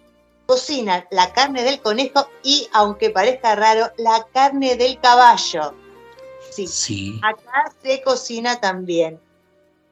cocina 0.46 1.06
la 1.12 1.34
carne 1.34 1.64
del 1.64 1.82
conejo 1.82 2.28
y, 2.44 2.68
aunque 2.74 3.10
parezca 3.10 3.56
raro, 3.56 3.92
la 3.98 4.26
carne 4.34 4.76
del 4.76 5.00
caballo. 5.00 5.74
Sí, 6.52 7.20
acá 7.22 7.72
se 7.84 8.02
cocina 8.02 8.60
también. 8.62 9.20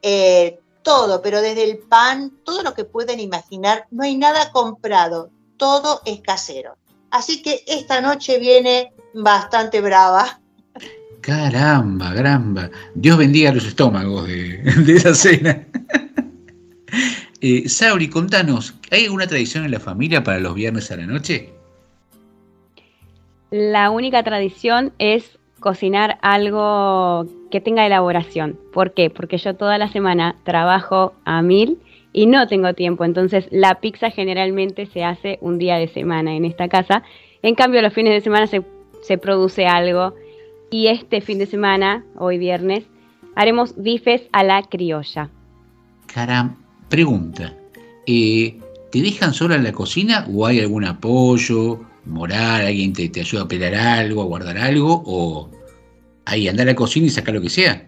Eh, 0.01 0.59
todo, 0.81 1.21
pero 1.21 1.41
desde 1.41 1.63
el 1.63 1.79
pan, 1.79 2.31
todo 2.43 2.61
lo 2.61 2.73
que 2.73 2.85
pueden 2.85 3.19
imaginar, 3.19 3.87
no 3.91 4.03
hay 4.03 4.17
nada 4.17 4.51
comprado, 4.51 5.29
todo 5.57 6.01
es 6.05 6.21
casero. 6.21 6.77
Así 7.09 7.41
que 7.41 7.63
esta 7.67 8.01
noche 8.01 8.39
viene 8.39 8.93
bastante 9.13 9.81
brava. 9.81 10.39
Caramba, 11.21 12.13
caramba. 12.13 12.69
Dios 12.95 13.17
bendiga 13.17 13.53
los 13.53 13.65
estómagos 13.65 14.27
de, 14.27 14.61
esa 14.95 15.13
cena. 15.13 15.65
Eh, 17.43 17.67
Sauri, 17.67 18.07
contanos, 18.07 18.73
¿hay 18.89 19.03
alguna 19.03 19.27
tradición 19.27 19.65
en 19.65 19.71
la 19.71 19.81
familia 19.81 20.23
para 20.23 20.39
los 20.39 20.55
viernes 20.55 20.89
a 20.91 20.95
la 20.95 21.05
noche? 21.05 21.49
La 23.51 23.89
única 23.89 24.23
tradición 24.23 24.93
es 24.97 25.37
cocinar 25.59 26.17
algo 26.21 27.27
que 27.51 27.59
tenga 27.59 27.85
elaboración. 27.85 28.57
¿Por 28.71 28.93
qué? 28.93 29.09
Porque 29.09 29.37
yo 29.37 29.55
toda 29.55 29.77
la 29.77 29.91
semana 29.91 30.37
trabajo 30.45 31.13
a 31.25 31.41
mil 31.41 31.79
y 32.13 32.27
no 32.27 32.47
tengo 32.47 32.73
tiempo. 32.75 33.03
Entonces 33.03 33.49
la 33.51 33.75
pizza 33.81 34.09
generalmente 34.09 34.85
se 34.85 35.03
hace 35.03 35.37
un 35.41 35.57
día 35.57 35.75
de 35.75 35.89
semana 35.89 36.35
en 36.35 36.45
esta 36.45 36.69
casa. 36.69 37.03
En 37.41 37.55
cambio 37.55 37.81
los 37.81 37.93
fines 37.93 38.13
de 38.13 38.21
semana 38.21 38.47
se, 38.47 38.63
se 39.01 39.17
produce 39.17 39.67
algo. 39.67 40.15
Y 40.71 40.87
este 40.87 41.19
fin 41.19 41.39
de 41.39 41.45
semana, 41.45 42.05
hoy 42.15 42.37
viernes, 42.37 42.85
haremos 43.35 43.73
bifes 43.75 44.29
a 44.31 44.43
la 44.45 44.61
criolla. 44.63 45.29
Caram, 46.07 46.62
pregunta. 46.93 47.51
Eh, 48.05 48.59
¿Te 48.91 49.01
dejan 49.01 49.33
sola 49.33 49.55
en 49.55 49.63
la 49.63 49.71
cocina 49.71 50.27
o 50.31 50.45
hay 50.45 50.59
algún 50.59 50.85
apoyo? 50.85 51.79
moral, 52.05 52.67
alguien 52.67 52.93
te, 52.93 53.09
ayuda 53.19 53.43
a 53.43 53.47
pelar 53.47 53.73
algo, 53.73 54.21
a 54.21 54.25
guardar 54.25 54.57
algo, 54.57 55.01
o 55.05 55.49
ahí 56.25 56.47
andar 56.47 56.67
a 56.67 56.71
la 56.71 56.75
cocina 56.75 57.07
y 57.07 57.09
sacar 57.09 57.33
lo 57.33 57.41
que 57.41 57.49
sea. 57.49 57.87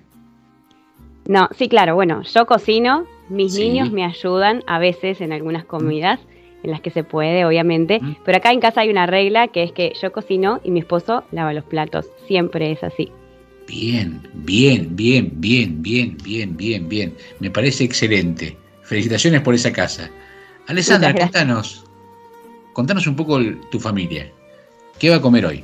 No, 1.27 1.49
sí, 1.55 1.67
claro, 1.67 1.93
bueno, 1.93 2.23
yo 2.23 2.45
cocino, 2.47 3.05
mis 3.29 3.53
niños 3.59 3.91
me 3.91 4.05
ayudan 4.05 4.63
a 4.65 4.79
veces 4.79 5.21
en 5.21 5.33
algunas 5.33 5.65
comidas, 5.65 6.19
en 6.63 6.71
las 6.71 6.81
que 6.81 6.89
se 6.89 7.03
puede, 7.03 7.45
obviamente, 7.45 8.01
pero 8.23 8.37
acá 8.37 8.51
en 8.51 8.59
casa 8.59 8.81
hay 8.81 8.89
una 8.89 9.05
regla 9.05 9.49
que 9.49 9.61
es 9.61 9.71
que 9.71 9.93
yo 10.01 10.11
cocino 10.11 10.61
y 10.63 10.71
mi 10.71 10.79
esposo 10.79 11.23
lava 11.31 11.53
los 11.53 11.65
platos, 11.65 12.07
siempre 12.27 12.71
es 12.71 12.83
así. 12.83 13.11
Bien, 13.67 14.21
bien, 14.33 14.95
bien, 14.95 15.31
bien, 15.35 15.81
bien, 15.81 16.17
bien, 16.23 16.55
bien, 16.57 16.87
bien. 16.87 17.13
Me 17.39 17.51
parece 17.51 17.83
excelente. 17.83 18.55
Felicitaciones 18.85 19.41
por 19.41 19.55
esa 19.55 19.71
casa. 19.71 20.09
Alessandra, 20.67 21.13
cuéntanos, 21.13 21.85
contanos 22.73 23.07
un 23.07 23.15
poco 23.15 23.39
tu 23.71 23.79
familia. 23.79 24.31
¿Qué 24.99 25.09
va 25.09 25.17
a 25.17 25.21
comer 25.21 25.45
hoy? 25.45 25.63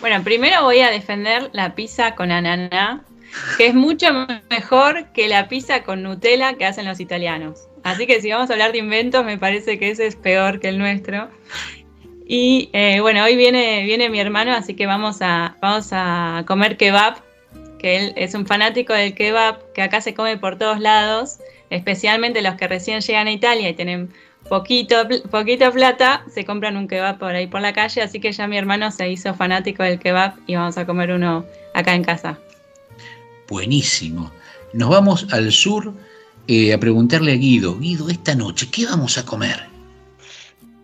Bueno, 0.00 0.22
primero 0.22 0.62
voy 0.62 0.80
a 0.80 0.90
defender 0.90 1.50
la 1.52 1.74
pizza 1.74 2.14
con 2.14 2.30
ananá, 2.30 3.02
que 3.56 3.68
es 3.68 3.74
mucho 3.74 4.06
mejor 4.50 5.06
que 5.12 5.28
la 5.28 5.48
pizza 5.48 5.82
con 5.82 6.02
Nutella 6.02 6.54
que 6.54 6.66
hacen 6.66 6.84
los 6.84 7.00
italianos. 7.00 7.60
Así 7.82 8.06
que 8.06 8.20
si 8.20 8.30
vamos 8.30 8.50
a 8.50 8.54
hablar 8.54 8.72
de 8.72 8.78
inventos, 8.78 9.24
me 9.24 9.38
parece 9.38 9.78
que 9.78 9.90
ese 9.90 10.06
es 10.06 10.16
peor 10.16 10.60
que 10.60 10.68
el 10.68 10.78
nuestro. 10.78 11.28
Y 12.26 12.68
eh, 12.72 13.00
bueno, 13.00 13.22
hoy 13.22 13.36
viene, 13.36 13.84
viene 13.84 14.10
mi 14.10 14.18
hermano, 14.18 14.52
así 14.52 14.74
que 14.74 14.86
vamos 14.86 15.18
a, 15.20 15.56
vamos 15.62 15.88
a 15.92 16.42
comer 16.46 16.76
kebab, 16.76 17.22
que 17.78 17.96
él 17.96 18.12
es 18.16 18.34
un 18.34 18.46
fanático 18.46 18.92
del 18.92 19.14
kebab, 19.14 19.72
que 19.72 19.82
acá 19.82 20.00
se 20.00 20.14
come 20.14 20.36
por 20.36 20.58
todos 20.58 20.80
lados, 20.80 21.38
especialmente 21.70 22.42
los 22.42 22.54
que 22.54 22.68
recién 22.68 23.00
llegan 23.00 23.26
a 23.26 23.32
Italia 23.32 23.68
y 23.68 23.74
tienen 23.74 24.10
poquito, 24.48 24.96
poquito 25.30 25.70
plata, 25.72 26.24
se 26.32 26.44
compran 26.44 26.76
un 26.76 26.88
kebab 26.88 27.18
por 27.18 27.34
ahí 27.34 27.46
por 27.46 27.60
la 27.60 27.72
calle, 27.72 28.02
así 28.02 28.20
que 28.20 28.32
ya 28.32 28.46
mi 28.46 28.56
hermano 28.56 28.90
se 28.90 29.10
hizo 29.10 29.34
fanático 29.34 29.82
del 29.82 29.98
kebab 29.98 30.34
y 30.46 30.56
vamos 30.56 30.78
a 30.78 30.86
comer 30.86 31.10
uno 31.10 31.44
acá 31.74 31.94
en 31.94 32.04
casa. 32.04 32.38
Buenísimo. 33.48 34.32
Nos 34.72 34.90
vamos 34.90 35.32
al 35.32 35.52
sur 35.52 35.92
eh, 36.48 36.72
a 36.72 36.78
preguntarle 36.78 37.32
a 37.32 37.36
Guido, 37.36 37.78
Guido, 37.78 38.08
esta 38.08 38.34
noche, 38.34 38.68
¿qué 38.70 38.86
vamos 38.86 39.18
a 39.18 39.24
comer? 39.24 39.76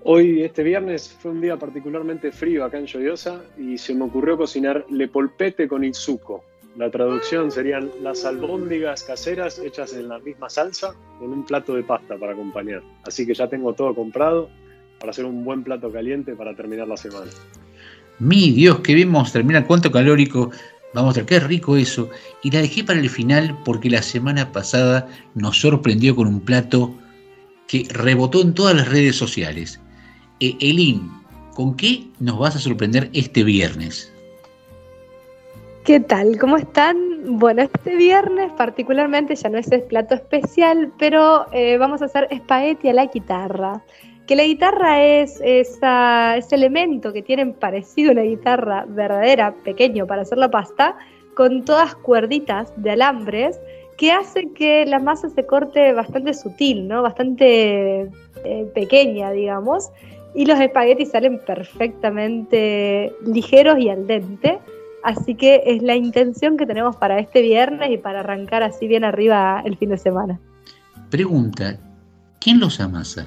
Hoy, 0.04 0.42
este 0.42 0.64
viernes, 0.64 1.16
fue 1.20 1.30
un 1.30 1.40
día 1.40 1.56
particularmente 1.56 2.32
frío 2.32 2.64
acá 2.64 2.78
en 2.78 2.86
Lloyosa 2.86 3.40
y 3.56 3.78
se 3.78 3.94
me 3.94 4.04
ocurrió 4.04 4.36
cocinar 4.36 4.84
le 4.90 5.06
polpete 5.06 5.68
con 5.68 5.94
suco. 5.94 6.44
La 6.76 6.90
traducción 6.90 7.50
serían 7.50 7.90
las 8.00 8.24
albóndigas 8.24 9.02
caseras 9.02 9.58
hechas 9.58 9.92
en 9.92 10.08
la 10.08 10.18
misma 10.18 10.48
salsa 10.48 10.94
con 11.18 11.30
un 11.30 11.44
plato 11.44 11.74
de 11.74 11.82
pasta 11.82 12.16
para 12.16 12.32
acompañar. 12.32 12.82
Así 13.04 13.26
que 13.26 13.34
ya 13.34 13.48
tengo 13.48 13.74
todo 13.74 13.94
comprado 13.94 14.48
para 14.98 15.10
hacer 15.10 15.26
un 15.26 15.44
buen 15.44 15.62
plato 15.62 15.92
caliente 15.92 16.34
para 16.34 16.54
terminar 16.54 16.88
la 16.88 16.96
semana. 16.96 17.30
Mi 18.18 18.52
Dios, 18.52 18.80
que 18.80 18.94
vimos 18.94 19.32
terminar 19.32 19.66
cuánto 19.66 19.90
calórico. 19.90 20.50
Vamos 20.94 21.16
a 21.16 21.20
ver, 21.20 21.26
qué 21.26 21.40
rico 21.40 21.76
eso. 21.76 22.08
Y 22.42 22.50
la 22.50 22.60
dejé 22.60 22.84
para 22.84 23.00
el 23.00 23.10
final 23.10 23.58
porque 23.64 23.90
la 23.90 24.02
semana 24.02 24.52
pasada 24.52 25.08
nos 25.34 25.60
sorprendió 25.60 26.14
con 26.14 26.26
un 26.26 26.40
plato 26.40 26.94
que 27.66 27.86
rebotó 27.90 28.40
en 28.42 28.54
todas 28.54 28.76
las 28.76 28.88
redes 28.88 29.16
sociales. 29.16 29.80
Eh, 30.40 30.56
Elin, 30.60 31.10
¿con 31.54 31.74
qué 31.76 32.06
nos 32.20 32.38
vas 32.38 32.56
a 32.56 32.60
sorprender 32.60 33.10
este 33.12 33.44
viernes? 33.44 34.11
¿Qué 35.84 35.98
tal? 35.98 36.38
¿Cómo 36.38 36.58
están? 36.58 36.96
Bueno, 37.40 37.62
este 37.62 37.96
viernes 37.96 38.52
particularmente 38.52 39.34
ya 39.34 39.48
no 39.48 39.58
es 39.58 39.72
el 39.72 39.82
plato 39.82 40.14
especial, 40.14 40.92
pero 40.96 41.46
eh, 41.50 41.76
vamos 41.76 42.00
a 42.02 42.04
hacer 42.04 42.28
espagueti 42.30 42.88
a 42.88 42.92
la 42.92 43.06
guitarra. 43.06 43.82
Que 44.28 44.36
la 44.36 44.44
guitarra 44.44 45.02
es 45.02 45.40
ese 45.42 46.54
elemento 46.54 47.12
que 47.12 47.22
tienen 47.22 47.54
parecido 47.54 48.10
a 48.10 48.12
una 48.12 48.22
guitarra 48.22 48.84
verdadera, 48.86 49.56
pequeño 49.64 50.06
para 50.06 50.22
hacer 50.22 50.38
la 50.38 50.52
pasta, 50.52 50.96
con 51.34 51.64
todas 51.64 51.96
cuerditas 51.96 52.72
de 52.76 52.92
alambres 52.92 53.58
que 53.96 54.12
hace 54.12 54.52
que 54.52 54.86
la 54.86 55.00
masa 55.00 55.30
se 55.30 55.44
corte 55.46 55.92
bastante 55.94 56.32
sutil, 56.34 56.86
¿no? 56.86 57.02
Bastante 57.02 58.08
eh, 58.44 58.70
pequeña, 58.72 59.32
digamos. 59.32 59.90
Y 60.32 60.46
los 60.46 60.60
espaguetis 60.60 61.10
salen 61.10 61.40
perfectamente 61.40 63.12
ligeros 63.26 63.80
y 63.80 63.88
al 63.88 64.06
dente 64.06 64.60
Así 65.02 65.34
que 65.34 65.62
es 65.66 65.82
la 65.82 65.96
intención 65.96 66.56
que 66.56 66.66
tenemos 66.66 66.96
para 66.96 67.18
este 67.18 67.42
viernes 67.42 67.90
y 67.90 67.98
para 67.98 68.20
arrancar 68.20 68.62
así 68.62 68.86
bien 68.86 69.04
arriba 69.04 69.62
el 69.64 69.76
fin 69.76 69.90
de 69.90 69.98
semana. 69.98 70.38
Pregunta, 71.10 71.78
¿quién 72.40 72.60
los 72.60 72.80
amasa? 72.80 73.26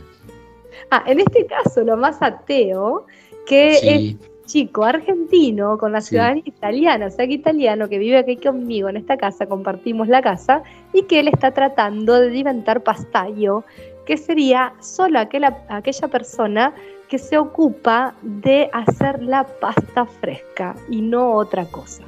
Ah, 0.91 1.03
en 1.05 1.19
este 1.19 1.45
caso 1.45 1.84
lo 1.84 1.93
amasa 1.93 2.39
Teo, 2.45 3.05
que 3.45 3.73
es 3.73 4.15
chico 4.45 4.84
argentino 4.84 5.78
con 5.78 5.91
la 5.91 6.01
ciudadanía 6.01 6.43
italiana, 6.45 7.07
o 7.07 7.09
sea 7.09 7.28
que 7.28 7.34
italiano 7.34 7.89
que 7.89 7.97
vive 7.97 8.17
aquí 8.17 8.38
conmigo 8.38 8.89
en 8.89 8.97
esta 8.97 9.17
casa, 9.17 9.47
compartimos 9.47 10.07
la 10.07 10.21
casa, 10.21 10.63
y 10.93 11.03
que 11.03 11.19
él 11.19 11.28
está 11.28 11.51
tratando 11.51 12.19
de 12.19 12.36
inventar 12.36 12.84
pastayo, 12.84 13.63
que 14.05 14.17
sería 14.17 14.73
solo 14.80 15.19
aquella, 15.19 15.65
aquella 15.67 16.07
persona 16.07 16.73
que 17.10 17.20
se 17.20 17.38
ocupa 17.38 18.16
de 18.22 18.70
hacer 18.74 19.22
la 19.22 19.43
pasta 19.43 20.06
fresca 20.06 20.76
y 20.89 21.01
no 21.01 21.34
otra 21.34 21.66
cosa. 21.66 22.03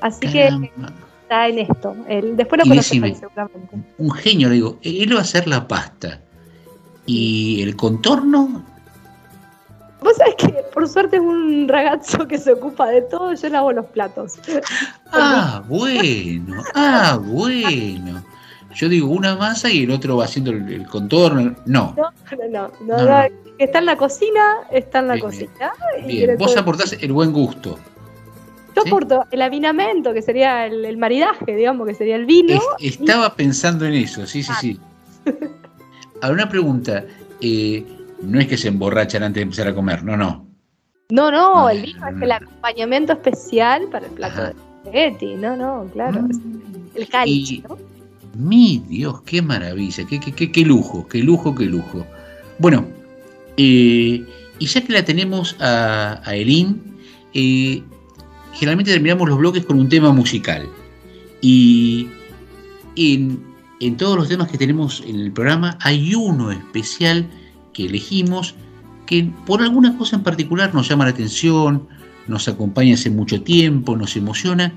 Así 0.00 0.26
que 0.28 0.48
está 1.22 1.48
en 1.48 1.58
esto. 1.58 1.96
después 2.34 2.60
lo 2.64 2.68
conoces 2.68 3.18
seguramente. 3.18 3.78
Un 3.98 4.10
genio, 4.12 4.48
le 4.48 4.54
digo, 4.54 4.78
él 4.82 5.14
va 5.14 5.18
a 5.18 5.22
hacer 5.22 5.48
la 5.48 5.66
pasta. 5.66 6.20
¿Y 7.06 7.62
el 7.62 7.76
contorno? 7.76 8.64
Vos 10.00 10.16
sabés 10.16 10.34
que 10.36 10.48
por 10.72 10.88
suerte 10.88 11.16
es 11.16 11.22
un 11.22 11.66
ragazzo 11.68 12.28
que 12.28 12.38
se 12.38 12.52
ocupa 12.52 12.88
de 12.88 13.02
todo, 13.02 13.32
yo 13.34 13.48
lavo 13.48 13.72
los 13.72 13.86
platos. 13.86 14.34
Ah, 15.12 15.62
bueno, 15.68 16.62
ah, 16.74 17.18
bueno. 17.22 18.22
Yo 18.74 18.88
digo 18.88 19.08
una 19.08 19.36
masa 19.36 19.70
y 19.70 19.84
el 19.84 19.90
otro 19.92 20.16
va 20.16 20.24
haciendo 20.24 20.50
el, 20.50 20.86
contorno. 20.88 21.54
No. 21.64 21.94
No, 21.96 22.12
no, 22.50 22.70
no. 22.80 22.96
no, 22.98 23.28
Está 23.58 23.78
en 23.78 23.86
la 23.86 23.96
cocina, 23.96 24.58
está 24.70 24.98
en 24.98 25.08
la 25.08 25.18
cocina. 25.18 25.72
Bien, 26.06 26.36
vos 26.38 26.56
aportás 26.56 26.96
el 27.00 27.12
buen 27.12 27.32
gusto. 27.32 27.78
Yo 28.74 28.82
aporto 28.82 29.24
el 29.30 29.40
avinamento, 29.40 30.12
que 30.12 30.20
sería 30.20 30.66
el, 30.66 30.96
maridaje, 30.98 31.56
digamos, 31.56 31.86
que 31.86 31.94
sería 31.94 32.16
el 32.16 32.26
vino. 32.26 32.60
estaba 32.78 33.34
pensando 33.34 33.86
en 33.86 33.94
eso, 33.94 34.26
sí, 34.26 34.42
sí, 34.42 34.52
ah. 34.52 34.58
sí. 34.60 34.80
Ahora, 36.20 36.34
una 36.34 36.48
pregunta. 36.48 37.04
Eh, 37.40 37.84
no 38.22 38.40
es 38.40 38.46
que 38.46 38.56
se 38.56 38.68
emborrachan 38.68 39.22
antes 39.22 39.40
de 39.40 39.42
empezar 39.42 39.68
a 39.68 39.74
comer, 39.74 40.02
no, 40.04 40.16
no. 40.16 40.46
No, 41.10 41.30
no, 41.30 41.68
el 41.70 41.82
vino 41.82 42.08
es 42.08 42.20
el 42.20 42.32
acompañamiento 42.32 43.12
especial 43.12 43.88
para 43.90 44.06
el 44.06 44.12
plato 44.12 44.42
de 44.42 44.54
spaghetti, 44.82 45.34
no, 45.34 45.56
no, 45.56 45.88
claro. 45.92 46.22
Mm. 46.22 46.88
El 46.94 47.08
cáliz, 47.08 47.62
¿no? 47.68 47.78
Mi 48.34 48.82
Dios, 48.88 49.22
qué 49.22 49.40
maravilla, 49.40 50.04
qué, 50.06 50.18
qué, 50.18 50.52
qué, 50.52 50.60
lujo, 50.62 51.06
qué 51.08 51.18
lujo, 51.18 51.54
qué 51.54 51.64
lujo. 51.64 52.04
Bueno, 52.58 52.86
eh, 53.56 54.24
y 54.58 54.66
ya 54.66 54.80
que 54.82 54.92
la 54.92 55.04
tenemos 55.04 55.56
a, 55.60 56.20
a 56.24 56.34
Erin, 56.34 56.80
eh, 57.34 57.82
generalmente 58.54 58.92
terminamos 58.92 59.28
los 59.28 59.38
bloques 59.38 59.64
con 59.64 59.78
un 59.78 59.88
tema 59.88 60.12
musical. 60.12 60.68
Y 61.40 62.08
en, 62.96 63.42
en, 63.80 63.96
todos 63.96 64.16
los 64.16 64.28
temas 64.28 64.48
que 64.48 64.58
tenemos 64.58 65.02
en 65.06 65.20
el 65.20 65.32
programa 65.32 65.76
hay 65.80 66.14
uno 66.14 66.50
especial 66.50 67.26
que 67.74 67.84
elegimos 67.84 68.54
que 69.06 69.30
por 69.44 69.62
alguna 69.62 69.96
cosa 69.96 70.16
en 70.16 70.22
particular 70.22 70.74
nos 70.74 70.88
llama 70.88 71.04
la 71.04 71.10
atención, 71.10 71.86
nos 72.26 72.48
acompaña 72.48 72.94
hace 72.94 73.10
mucho 73.10 73.42
tiempo, 73.42 73.96
nos 73.96 74.16
emociona. 74.16 74.72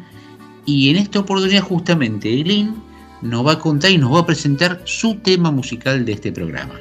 Y 0.65 0.89
en 0.89 0.97
esta 0.97 1.19
oportunidad 1.19 1.63
justamente 1.63 2.30
Eileen 2.30 2.75
nos 3.21 3.45
va 3.45 3.53
a 3.53 3.59
contar 3.59 3.91
y 3.91 3.97
nos 3.97 4.13
va 4.13 4.19
a 4.19 4.25
presentar 4.25 4.82
su 4.86 5.15
tema 5.15 5.49
musical 5.51 6.05
de 6.05 6.11
este 6.11 6.32
programa. 6.32 6.75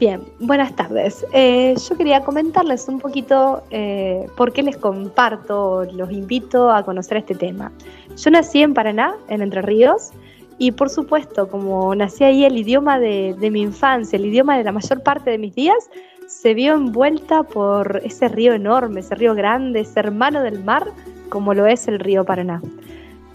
Bien, 0.00 0.22
buenas 0.40 0.74
tardes. 0.74 1.24
Eh, 1.32 1.74
yo 1.88 1.96
quería 1.96 2.20
comentarles 2.20 2.88
un 2.88 2.98
poquito 2.98 3.62
eh, 3.70 4.26
por 4.36 4.52
qué 4.52 4.64
les 4.64 4.76
comparto, 4.76 5.84
los 5.84 6.10
invito 6.10 6.68
a 6.72 6.82
conocer 6.82 7.18
este 7.18 7.36
tema. 7.36 7.70
Yo 8.16 8.30
nací 8.32 8.60
en 8.60 8.74
Paraná, 8.74 9.14
en 9.28 9.40
Entre 9.40 9.62
Ríos, 9.62 10.10
y 10.58 10.72
por 10.72 10.90
supuesto, 10.90 11.48
como 11.48 11.94
nací 11.94 12.24
ahí, 12.24 12.44
el 12.44 12.58
idioma 12.58 12.98
de, 12.98 13.36
mi 13.52 13.60
infancia, 13.60 14.16
el 14.16 14.26
idioma 14.26 14.58
de 14.58 14.64
la 14.64 14.72
mayor 14.72 15.00
parte 15.02 15.30
de 15.30 15.38
mis 15.38 15.54
días, 15.54 15.88
se 16.26 16.54
vio 16.54 16.74
envuelta 16.74 17.44
por 17.44 18.00
ese 18.04 18.26
río 18.28 18.52
enorme, 18.52 18.98
ese 18.98 19.14
río 19.14 19.34
grande, 19.36 19.80
ese 19.80 20.00
hermano 20.00 20.42
del 20.42 20.64
mar, 20.64 20.86
como 21.28 21.54
lo 21.54 21.66
es 21.66 21.86
el 21.86 22.00
río 22.00 22.24
Paraná. 22.24 22.60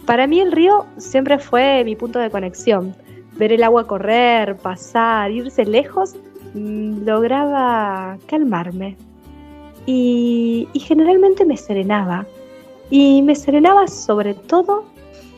Para 0.05 0.28
mí 0.28 0.41
el 0.41 0.51
río 0.51 0.86
siempre 0.97 1.39
fue 1.39 1.84
mi 1.86 1.95
punto 1.95 2.20
de 2.20 2.30
conexión. 2.30 2.93
Ver 3.38 3.53
el 3.53 3.64
agua 3.64 3.88
correr, 3.88 4.57
pasar, 4.57 5.32
irse 5.32 5.64
lejos, 5.66 6.16
lograba 6.53 8.17
calmarme. 8.27 8.97
Y, 9.85 10.67
y 10.73 10.79
generalmente 10.79 11.45
me 11.45 11.57
serenaba. 11.57 12.25
Y 12.89 13.21
me 13.21 13.35
serenaba 13.35 13.87
sobre 13.87 14.33
todo 14.33 14.83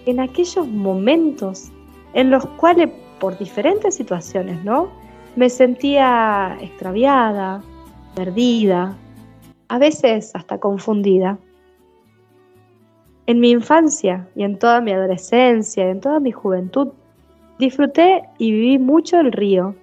en 0.06 0.20
aquellos 0.20 0.68
momentos 0.68 1.72
en 2.14 2.32
los 2.32 2.46
cuales, 2.46 2.90
por 3.20 3.38
diferentes 3.38 3.96
situaciones, 3.96 4.64
¿no? 4.64 4.90
Me 5.36 5.50
sentía 5.50 6.58
extraviada, 6.62 7.62
perdida, 8.16 8.96
a 9.70 9.78
veces 9.78 10.32
hasta 10.34 10.60
confundida. 10.60 11.38
En 13.28 13.40
mi 13.40 13.52
infancia 13.52 14.28
y 14.36 14.44
en 14.44 14.60
toda 14.60 14.82
mi 14.82 14.92
adolescencia, 14.92 15.90
en 15.90 16.02
toda 16.02 16.20
mi 16.20 16.32
juventud, 16.32 16.90
disfruté 17.60 18.24
y 18.38 18.52
viví 18.52 18.80
mucho 18.80 19.20
el 19.20 19.32
río. 19.32 19.76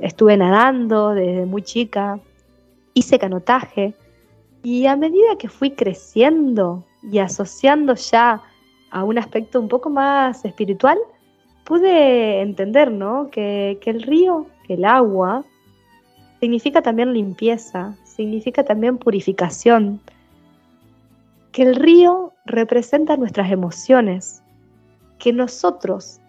Estuve 0.00 0.36
nadando 0.36 1.10
desde 1.10 1.46
muy 1.46 1.62
chica, 1.62 2.18
hice 2.94 3.18
canotaje 3.18 3.94
y 4.62 4.86
a 4.86 4.96
medida 4.96 5.36
que 5.38 5.48
fui 5.48 5.72
creciendo 5.72 6.84
y 7.02 7.18
asociando 7.18 7.94
ya 7.94 8.42
a 8.90 9.04
un 9.04 9.18
aspecto 9.18 9.60
un 9.60 9.68
poco 9.68 9.90
más 9.90 10.44
espiritual, 10.44 10.98
pude 11.64 12.40
entender 12.40 12.92
¿no? 12.92 13.30
que, 13.30 13.78
que 13.80 13.90
el 13.90 14.02
río, 14.02 14.46
que 14.66 14.74
el 14.74 14.84
agua, 14.84 15.44
significa 16.40 16.82
también 16.82 17.12
limpieza, 17.12 17.96
significa 18.04 18.64
también 18.64 18.98
purificación, 18.98 20.00
que 21.52 21.62
el 21.62 21.76
río 21.76 22.32
representa 22.44 23.16
nuestras 23.16 23.50
emociones, 23.50 24.42
que 25.18 25.32
nosotros 25.32 26.20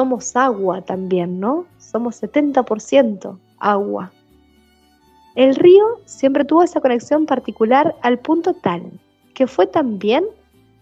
somos 0.00 0.34
agua 0.34 0.80
también, 0.80 1.40
¿no? 1.40 1.66
Somos 1.76 2.22
70% 2.22 3.36
agua. 3.58 4.10
El 5.34 5.54
río 5.54 6.00
siempre 6.06 6.46
tuvo 6.46 6.62
esa 6.62 6.80
conexión 6.80 7.26
particular 7.26 7.94
al 8.00 8.18
punto 8.18 8.54
tal 8.54 8.82
que 9.34 9.46
fue 9.46 9.66
también 9.66 10.24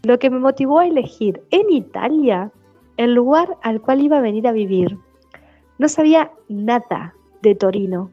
lo 0.04 0.20
que 0.20 0.30
me 0.30 0.38
motivó 0.38 0.78
a 0.78 0.86
elegir 0.86 1.42
en 1.50 1.68
Italia 1.68 2.52
el 2.96 3.12
lugar 3.12 3.56
al 3.62 3.80
cual 3.80 4.02
iba 4.02 4.18
a 4.18 4.20
venir 4.20 4.46
a 4.46 4.52
vivir. 4.52 4.96
No 5.78 5.88
sabía 5.88 6.30
nada 6.48 7.12
de 7.42 7.56
Torino, 7.56 8.12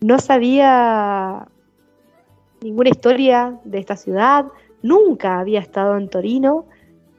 no 0.00 0.18
sabía 0.18 1.46
ninguna 2.62 2.88
historia 2.88 3.60
de 3.64 3.80
esta 3.80 3.96
ciudad, 3.96 4.46
nunca 4.82 5.40
había 5.40 5.60
estado 5.60 5.98
en 5.98 6.08
Torino, 6.08 6.64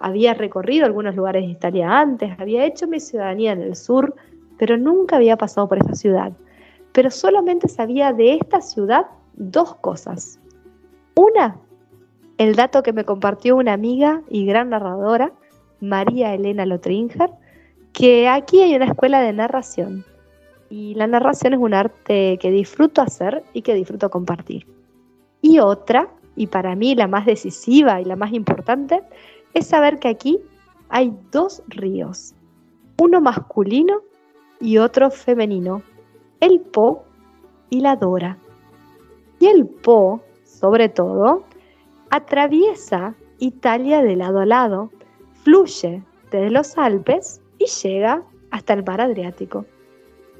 había 0.02 0.34
recorrido 0.34 0.86
algunos 0.86 1.16
lugares 1.16 1.45
de 1.45 1.52
Italia 1.52 2.00
antes, 2.00 2.32
había 2.39 2.66
hecho 2.66 2.88
mi 2.88 3.00
ciudadanía 3.00 3.52
en 3.52 3.62
el 3.62 3.76
sur, 3.76 4.16
pero 4.58 4.78
nunca 4.78 5.16
había 5.16 5.38
pasado 5.38 5.68
por 5.68 5.78
esa 5.78 5.95
ciudad. 5.95 6.32
Pero 6.91 7.12
solamente 7.12 7.68
sabía 7.68 8.14
de 8.14 8.34
esta 8.34 8.62
ciudad 8.62 9.06
dos 9.36 9.76
cosas. 9.76 10.39
Una, 11.16 11.58
el 12.38 12.56
dato 12.56 12.84
que 12.84 12.93
me 12.93 13.04
compartió 13.04 13.56
una 13.56 13.74
amiga 13.74 14.22
y 14.30 14.45
gran 14.45 14.70
narradora, 14.70 15.32
María 15.82 16.34
Elena 16.34 16.66
Lotringer, 16.66 17.30
que 17.93 18.28
aquí 18.28 18.62
hay 18.62 18.76
una 18.76 18.86
escuela 18.86 19.22
de 19.22 19.34
narración. 19.34 20.06
Y 20.70 20.93
la 20.95 21.08
narración 21.08 21.54
es 21.54 21.60
un 21.60 21.74
arte 21.74 22.38
que 22.39 22.52
disfruto 22.52 23.02
hacer 23.02 23.43
y 23.54 23.62
que 23.62 23.74
disfruto 23.74 24.10
compartir. 24.10 24.68
Y 25.41 25.60
otra, 25.60 26.10
y 26.36 26.47
para 26.47 26.76
mí 26.76 26.95
la 26.95 27.08
más 27.08 27.26
decisiva 27.26 28.00
y 28.02 28.06
la 28.06 28.16
más 28.16 28.34
importante, 28.34 29.02
es 29.54 29.68
saber 29.68 30.00
que 30.00 30.08
aquí 30.08 30.39
hay 30.89 31.14
dos 31.32 31.64
ríos, 31.68 32.34
uno 33.00 33.22
masculino 33.22 34.02
y 34.60 34.78
otro 34.78 35.10
femenino, 35.10 35.82
el 36.39 36.60
Po 36.60 37.04
y 37.70 37.82
la 37.82 37.95
Dora. 37.95 38.38
Y 39.39 39.47
el 39.47 39.66
Po, 39.66 40.22
sobre 40.43 40.89
todo, 40.89 41.43
atraviesa 42.10 43.16
Italia 43.39 44.02
de 44.02 44.16
lado 44.16 44.39
a 44.39 44.45
lado, 44.45 44.91
fluye 45.43 46.04
desde 46.32 46.50
los 46.50 46.78
Alpes 46.78 47.41
y 47.58 47.66
llega 47.66 48.24
hasta 48.52 48.74
el 48.74 48.84
mar 48.84 49.02
Adriático. 49.02 49.66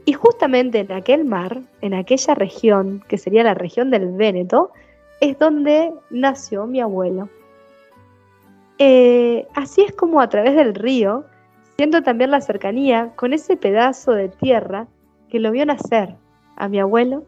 Y 0.05 0.14
justamente 0.14 0.80
en 0.80 0.91
aquel 0.91 1.26
mar, 1.26 1.62
en 1.82 1.93
aquella 1.93 2.34
región, 2.34 3.03
que 3.07 3.18
sería 3.18 3.43
la 3.43 3.53
región 3.53 3.91
del 3.91 4.12
Véneto, 4.12 4.72
es 5.22 5.38
donde 5.38 5.93
nació 6.10 6.66
mi 6.66 6.82
abuelo. 6.82 7.30
Eh, 8.80 9.45
así 9.55 9.82
es 9.82 9.91
como 9.91 10.21
a 10.21 10.30
través 10.30 10.55
del 10.55 10.73
río 10.73 11.25
siento 11.75 12.01
también 12.01 12.32
la 12.32 12.39
cercanía 12.39 13.11
con 13.15 13.34
ese 13.34 13.57
pedazo 13.57 14.13
de 14.13 14.30
tierra 14.30 14.88
que 15.30 15.39
lo 15.39 15.51
vio 15.51 15.65
nacer 15.65 16.15
a 16.55 16.69
mi 16.69 16.80
abuelo 16.80 17.25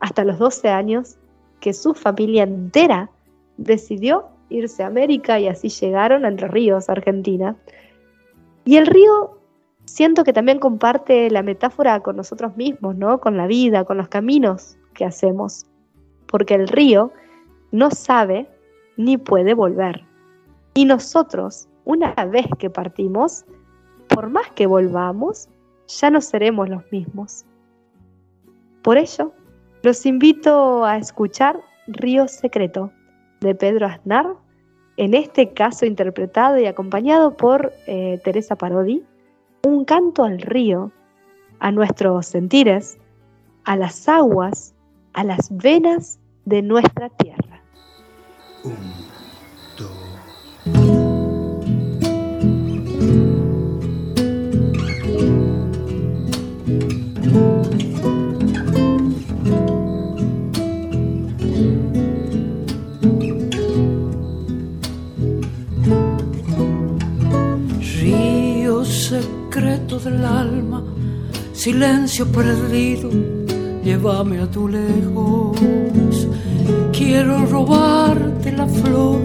hasta 0.00 0.24
los 0.24 0.38
12 0.38 0.68
años, 0.68 1.16
que 1.60 1.72
su 1.72 1.94
familia 1.94 2.44
entera 2.44 3.10
decidió 3.56 4.26
irse 4.50 4.82
a 4.82 4.86
América 4.86 5.40
y 5.40 5.48
así 5.48 5.68
llegaron 5.68 6.24
a 6.24 6.28
Entre 6.28 6.48
Ríos, 6.48 6.88
Argentina. 6.88 7.56
Y 8.64 8.76
el 8.76 8.86
río 8.86 9.38
siento 9.84 10.24
que 10.24 10.32
también 10.32 10.58
comparte 10.58 11.30
la 11.30 11.42
metáfora 11.42 12.00
con 12.00 12.16
nosotros 12.16 12.56
mismos, 12.56 12.96
¿no? 12.96 13.20
Con 13.20 13.36
la 13.36 13.46
vida, 13.46 13.84
con 13.84 13.96
los 13.96 14.08
caminos 14.08 14.76
que 14.92 15.04
hacemos. 15.04 15.66
Porque 16.26 16.54
el 16.54 16.68
río 16.68 17.12
no 17.72 17.90
sabe 17.90 18.46
ni 18.96 19.16
puede 19.16 19.54
volver. 19.54 20.04
Y 20.74 20.84
nosotros, 20.84 21.68
una 21.84 22.12
vez 22.26 22.46
que 22.58 22.68
partimos, 22.68 23.44
por 24.08 24.28
más 24.28 24.50
que 24.52 24.66
volvamos, 24.66 25.48
ya 25.86 26.10
no 26.10 26.20
seremos 26.20 26.68
los 26.68 26.82
mismos. 26.90 27.44
Por 28.82 28.98
ello, 28.98 29.32
los 29.82 30.04
invito 30.04 30.84
a 30.84 30.96
escuchar 30.96 31.60
Río 31.86 32.26
Secreto 32.26 32.90
de 33.40 33.54
Pedro 33.54 33.86
Aznar, 33.86 34.34
en 34.96 35.14
este 35.14 35.52
caso 35.52 35.86
interpretado 35.86 36.58
y 36.58 36.66
acompañado 36.66 37.36
por 37.36 37.72
eh, 37.86 38.20
Teresa 38.24 38.56
Parodi, 38.56 39.04
un 39.62 39.84
canto 39.84 40.24
al 40.24 40.40
río, 40.40 40.90
a 41.60 41.70
nuestros 41.70 42.26
sentires, 42.26 42.98
a 43.64 43.76
las 43.76 44.08
aguas, 44.08 44.74
a 45.12 45.24
las 45.24 45.56
venas 45.56 46.18
de 46.44 46.62
nuestra 46.62 47.08
tierra. 47.10 47.62
Del 70.14 70.24
alma, 70.24 70.82
silencio 71.52 72.26
perdido, 72.30 73.10
llévame 73.82 74.38
a 74.40 74.46
tu 74.46 74.68
lejos. 74.68 76.28
Quiero 76.92 77.44
robarte 77.46 78.52
la 78.52 78.66
flor, 78.66 79.20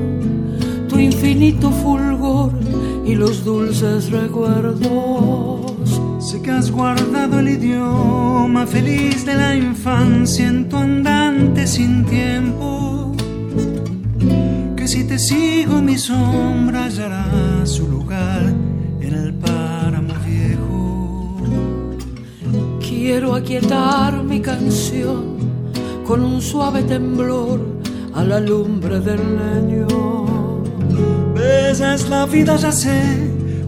tu 0.87 0.97
infinito 0.97 1.71
fulgor 1.71 2.51
y 3.05 3.15
los 3.15 3.43
dulces 3.43 4.09
recuerdos. 4.11 4.81
Sé 6.19 6.41
que 6.41 6.51
has 6.51 6.71
guardado 6.71 7.39
el 7.39 7.49
idioma 7.49 8.65
feliz 8.65 9.25
de 9.25 9.35
la 9.35 9.55
infancia 9.55 10.47
en 10.47 10.69
tu 10.69 10.77
andante 10.77 11.67
sin 11.67 12.05
tiempo. 12.05 13.15
Que 14.75 14.87
si 14.87 15.03
te 15.05 15.19
sigo 15.19 15.81
mi 15.81 15.97
sombra 15.97 16.85
hallará 16.85 17.65
su 17.65 17.87
lugar 17.87 18.53
en 19.01 19.13
el 19.13 19.33
páramo 19.33 19.68
Quiero 23.01 23.33
aquietar 23.33 24.23
mi 24.23 24.41
canción 24.41 25.37
con 26.05 26.21
un 26.21 26.41
suave 26.41 26.83
temblor 26.83 27.61
a 28.13 28.25
la 28.25 28.41
lumbre 28.41 28.99
del 28.99 29.21
leño. 29.37 29.87
Esa 31.71 31.95
es 31.95 32.09
la 32.09 32.25
vida, 32.25 32.57
ya 32.57 32.73
sé, 32.73 33.01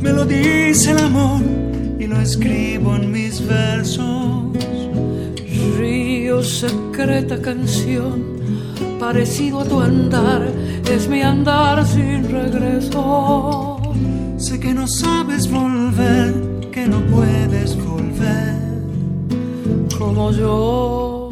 me 0.02 0.12
lo 0.12 0.26
dice 0.26 0.92
el 0.92 1.00
amor 1.00 1.42
y 1.98 2.08
lo 2.08 2.20
escribo 2.20 2.98
en 2.98 3.10
mis 3.10 3.48
versos. 3.48 4.52
Río, 5.78 6.44
secreta 6.44 7.42
canción, 7.42 8.26
parecido 9.00 9.62
a 9.62 9.66
tu 9.66 9.80
andar, 9.80 10.46
es 10.92 11.08
mi 11.08 11.22
andar 11.22 11.88
sin 11.88 12.30
regreso. 12.30 13.80
Sé 14.36 14.60
que 14.60 14.74
no 14.74 14.86
sabes 14.88 15.50
volver, 15.50 16.34
que 16.74 16.86
no 16.86 17.00
puedes 17.06 17.76
volver. 17.76 17.81
Como 20.02 20.32
yo, 20.32 21.30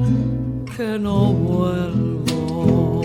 que 0.78 0.99
no 0.99 1.34
vuelvo. 1.34 3.01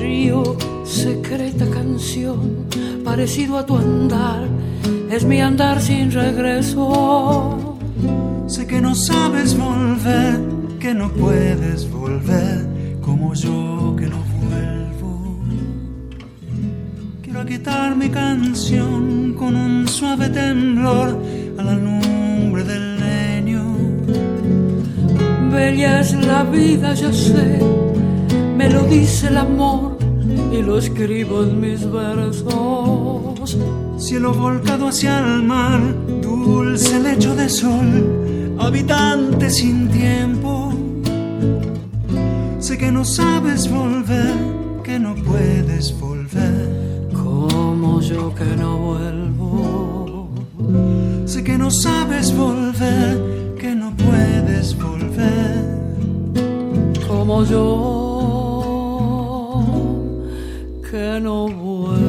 Río, 0.00 0.56
secreta 0.84 1.66
canción, 1.68 2.66
parecido 3.04 3.58
a 3.58 3.66
tu 3.66 3.76
andar, 3.76 4.48
es 5.10 5.24
mi 5.26 5.42
andar 5.42 5.78
sin 5.80 6.10
regreso. 6.10 7.61
Sé 8.52 8.66
que 8.66 8.82
no 8.82 8.94
sabes 8.94 9.56
volver, 9.56 10.38
que 10.78 10.92
no 10.92 11.10
puedes 11.10 11.90
volver, 11.90 12.98
como 13.00 13.32
yo 13.32 13.96
que 13.98 14.04
no 14.04 14.18
vuelvo. 14.42 15.38
Quiero 17.22 17.46
quitar 17.46 17.96
mi 17.96 18.10
canción 18.10 19.34
con 19.38 19.56
un 19.56 19.88
suave 19.88 20.28
temblor 20.28 21.18
a 21.56 21.62
la 21.62 21.74
lumbre 21.76 22.62
del 22.64 23.00
leño. 23.00 23.62
Bella 25.50 26.00
es 26.00 26.12
la 26.12 26.42
vida, 26.42 26.92
ya 26.92 27.10
sé, 27.10 27.58
me 28.54 28.68
lo 28.68 28.82
dice 28.82 29.28
el 29.28 29.38
amor 29.38 29.96
y 30.52 30.60
lo 30.60 30.76
escribo 30.76 31.42
en 31.42 31.58
mis 31.58 31.90
versos. 31.90 33.56
Cielo 33.96 34.34
volcado 34.34 34.88
hacia 34.88 35.20
el 35.20 35.42
mar, 35.42 35.80
dulce 36.20 37.00
lecho 37.00 37.34
de 37.34 37.48
sol, 37.48 38.31
habitante 38.58 39.50
sin 39.50 39.88
tiempo. 39.88 40.72
Sé 42.58 42.78
que 42.78 42.90
no 42.92 43.04
sabes 43.04 43.68
volver, 43.70 44.34
que 44.84 44.98
no 44.98 45.14
puedes 45.14 45.98
volver. 45.98 47.08
Como 47.12 48.00
yo 48.00 48.34
que 48.34 48.56
no 48.56 48.78
vuelvo. 48.78 50.30
Sé 51.26 51.42
que 51.42 51.58
no 51.58 51.70
sabes 51.70 52.34
volver, 52.36 53.54
que 53.58 53.74
no 53.74 53.94
puedes 53.96 54.76
volver. 54.76 55.80
Como 57.08 57.44
yo 57.44 58.72
que 60.90 61.20
no 61.20 61.48
vuelvo. 61.48 62.01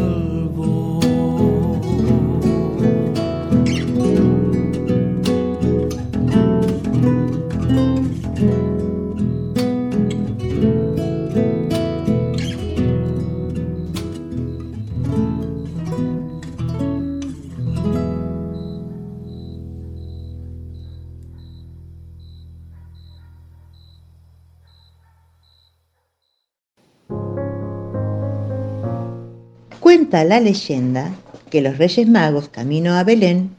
La 30.21 30.39
leyenda 30.39 31.11
que 31.49 31.59
los 31.61 31.79
Reyes 31.79 32.07
Magos 32.07 32.47
camino 32.47 32.93
a 32.93 33.03
Belén 33.03 33.55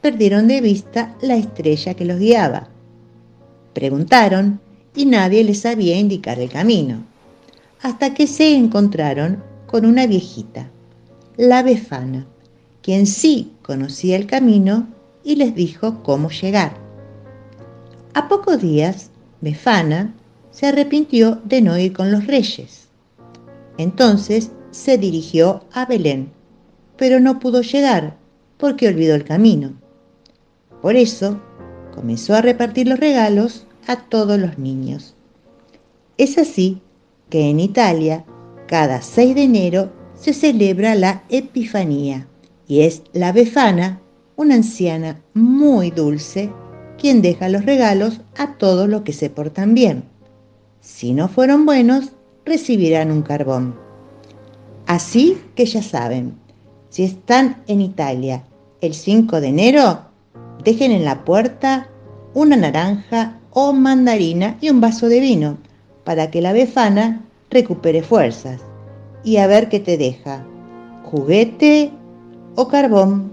perdieron 0.00 0.46
de 0.46 0.60
vista 0.60 1.16
la 1.20 1.34
estrella 1.34 1.94
que 1.94 2.04
los 2.04 2.20
guiaba. 2.20 2.68
Preguntaron 3.74 4.60
y 4.94 5.06
nadie 5.06 5.42
les 5.42 5.62
sabía 5.62 5.98
indicar 5.98 6.38
el 6.38 6.50
camino, 6.50 7.04
hasta 7.82 8.14
que 8.14 8.28
se 8.28 8.54
encontraron 8.54 9.42
con 9.66 9.84
una 9.84 10.06
viejita, 10.06 10.70
la 11.36 11.64
Befana, 11.64 12.26
quien 12.80 13.04
sí 13.04 13.52
conocía 13.62 14.14
el 14.14 14.26
camino 14.26 14.86
y 15.24 15.34
les 15.34 15.52
dijo 15.56 16.04
cómo 16.04 16.30
llegar. 16.30 16.74
A 18.14 18.28
pocos 18.28 18.62
días, 18.62 19.10
Befana 19.40 20.14
se 20.52 20.66
arrepintió 20.66 21.40
de 21.44 21.60
no 21.60 21.76
ir 21.76 21.92
con 21.92 22.12
los 22.12 22.28
reyes. 22.28 22.86
Entonces 23.78 24.52
se 24.70 24.98
dirigió 24.98 25.64
a 25.72 25.86
Belén, 25.86 26.30
pero 26.96 27.20
no 27.20 27.38
pudo 27.38 27.62
llegar 27.62 28.16
porque 28.58 28.88
olvidó 28.88 29.14
el 29.14 29.24
camino. 29.24 29.72
Por 30.82 30.96
eso 30.96 31.40
comenzó 31.94 32.34
a 32.34 32.42
repartir 32.42 32.88
los 32.88 33.00
regalos 33.00 33.66
a 33.86 33.96
todos 33.96 34.38
los 34.38 34.58
niños. 34.58 35.14
Es 36.18 36.38
así 36.38 36.80
que 37.30 37.48
en 37.50 37.60
Italia, 37.60 38.24
cada 38.66 39.02
6 39.02 39.34
de 39.34 39.42
enero 39.42 39.92
se 40.14 40.32
celebra 40.32 40.94
la 40.94 41.22
Epifanía 41.28 42.26
y 42.66 42.80
es 42.80 43.02
la 43.12 43.32
Befana, 43.32 44.00
una 44.36 44.56
anciana 44.56 45.20
muy 45.34 45.90
dulce, 45.90 46.52
quien 46.98 47.22
deja 47.22 47.48
los 47.48 47.64
regalos 47.64 48.20
a 48.36 48.56
todos 48.58 48.88
los 48.88 49.02
que 49.02 49.12
se 49.12 49.30
portan 49.30 49.74
bien. 49.74 50.04
Si 50.80 51.12
no 51.12 51.28
fueron 51.28 51.66
buenos, 51.66 52.12
recibirán 52.44 53.10
un 53.10 53.22
carbón. 53.22 53.87
Así 54.88 55.38
que 55.54 55.66
ya 55.66 55.82
saben, 55.82 56.34
si 56.88 57.04
están 57.04 57.62
en 57.66 57.82
Italia 57.82 58.42
el 58.80 58.94
5 58.94 59.42
de 59.42 59.48
enero, 59.48 60.00
dejen 60.64 60.92
en 60.92 61.04
la 61.04 61.26
puerta 61.26 61.88
una 62.32 62.56
naranja 62.56 63.38
o 63.50 63.74
mandarina 63.74 64.56
y 64.62 64.70
un 64.70 64.80
vaso 64.80 65.10
de 65.10 65.20
vino 65.20 65.58
para 66.04 66.30
que 66.30 66.40
la 66.40 66.54
befana 66.54 67.22
recupere 67.50 68.02
fuerzas. 68.02 68.62
Y 69.24 69.36
a 69.36 69.46
ver 69.46 69.68
qué 69.68 69.78
te 69.78 69.98
deja, 69.98 70.46
juguete 71.04 71.90
o 72.54 72.66
carbón. 72.68 73.32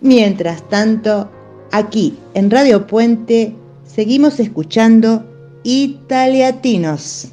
Mientras 0.00 0.62
tanto, 0.68 1.28
aquí 1.72 2.16
en 2.34 2.48
Radio 2.48 2.86
Puente 2.86 3.56
seguimos 3.84 4.38
escuchando 4.38 5.24
Italiatinos. 5.64 7.32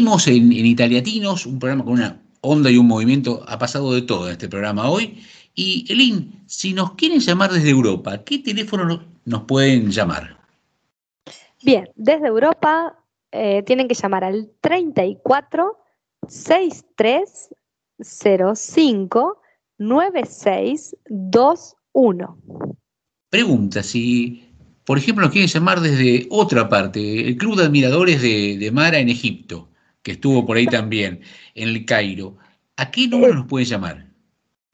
Seguimos 0.00 0.26
en, 0.28 0.50
en 0.50 0.64
Italiatinos, 0.64 1.44
un 1.44 1.58
programa 1.58 1.84
con 1.84 1.92
una 1.92 2.22
onda 2.40 2.70
y 2.70 2.78
un 2.78 2.86
movimiento. 2.86 3.44
Ha 3.46 3.58
pasado 3.58 3.92
de 3.92 4.00
todo 4.00 4.28
en 4.28 4.32
este 4.32 4.48
programa 4.48 4.88
hoy. 4.88 5.22
Y 5.54 5.84
Elin, 5.92 6.42
si 6.46 6.72
nos 6.72 6.94
quieren 6.94 7.20
llamar 7.20 7.52
desde 7.52 7.68
Europa, 7.68 8.24
¿qué 8.24 8.38
teléfono 8.38 8.86
no- 8.86 9.04
nos 9.26 9.42
pueden 9.42 9.90
llamar? 9.90 10.38
Bien, 11.62 11.86
desde 11.96 12.28
Europa 12.28 12.96
eh, 13.30 13.62
tienen 13.66 13.88
que 13.88 13.94
llamar 13.94 14.24
al 14.24 14.50
34 14.62 15.76
63 16.26 17.50
05 18.02 19.38
9621. 19.76 22.38
Pregunta, 23.28 23.82
si 23.82 24.46
por 24.86 24.96
ejemplo 24.96 25.24
nos 25.24 25.32
quieren 25.32 25.50
llamar 25.50 25.82
desde 25.82 26.26
otra 26.30 26.70
parte, 26.70 27.28
el 27.28 27.36
Club 27.36 27.58
de 27.58 27.64
Admiradores 27.64 28.22
de, 28.22 28.56
de 28.56 28.70
Mara 28.70 28.98
en 28.98 29.10
Egipto, 29.10 29.66
que 30.02 30.12
estuvo 30.12 30.46
por 30.46 30.56
ahí 30.56 30.66
también, 30.66 31.20
en 31.54 31.68
el 31.68 31.84
Cairo, 31.84 32.38
¿a 32.76 32.90
qué 32.90 33.06
número 33.08 33.34
nos 33.34 33.46
pueden 33.46 33.68
llamar? 33.68 34.06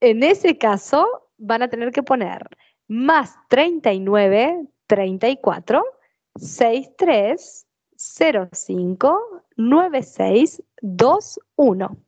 En 0.01 0.23
ese 0.23 0.57
caso 0.59 1.07
van 1.39 1.63
a 1.63 1.69
tener 1.69 1.91
que 1.93 2.03
poner 2.03 2.47
más 2.89 3.35
39 3.49 4.67
34 4.87 5.83
63 6.37 7.67
05 8.53 9.43
9621. 9.57 11.99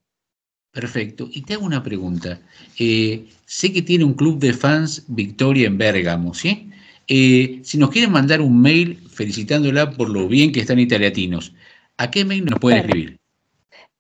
Perfecto. 0.71 1.29
Y 1.33 1.41
te 1.43 1.55
hago 1.55 1.65
una 1.65 1.83
pregunta. 1.83 2.41
Eh, 2.79 3.27
sé 3.47 3.73
que 3.73 3.81
tiene 3.83 4.05
un 4.05 4.15
club 4.15 4.39
de 4.39 4.53
fans 4.53 5.05
Victoria 5.09 5.67
en 5.67 5.79
Bérgamo, 5.79 6.35
¿sí? 6.35 6.71
Eh, 7.09 7.61
si 7.65 7.79
nos 7.79 7.91
quieren 7.91 8.13
mandar 8.13 8.41
un 8.43 8.61
mail 8.61 8.99
felicitándola 9.09 9.93
por 9.93 10.11
lo 10.11 10.29
bien 10.29 10.53
que 10.53 10.61
están 10.61 10.79
italiatinos, 10.79 11.55
¿a 11.99 12.11
qué 12.11 12.25
mail 12.25 12.47
nos 12.47 12.59
pueden 12.59 12.81
escribir? 12.81 13.19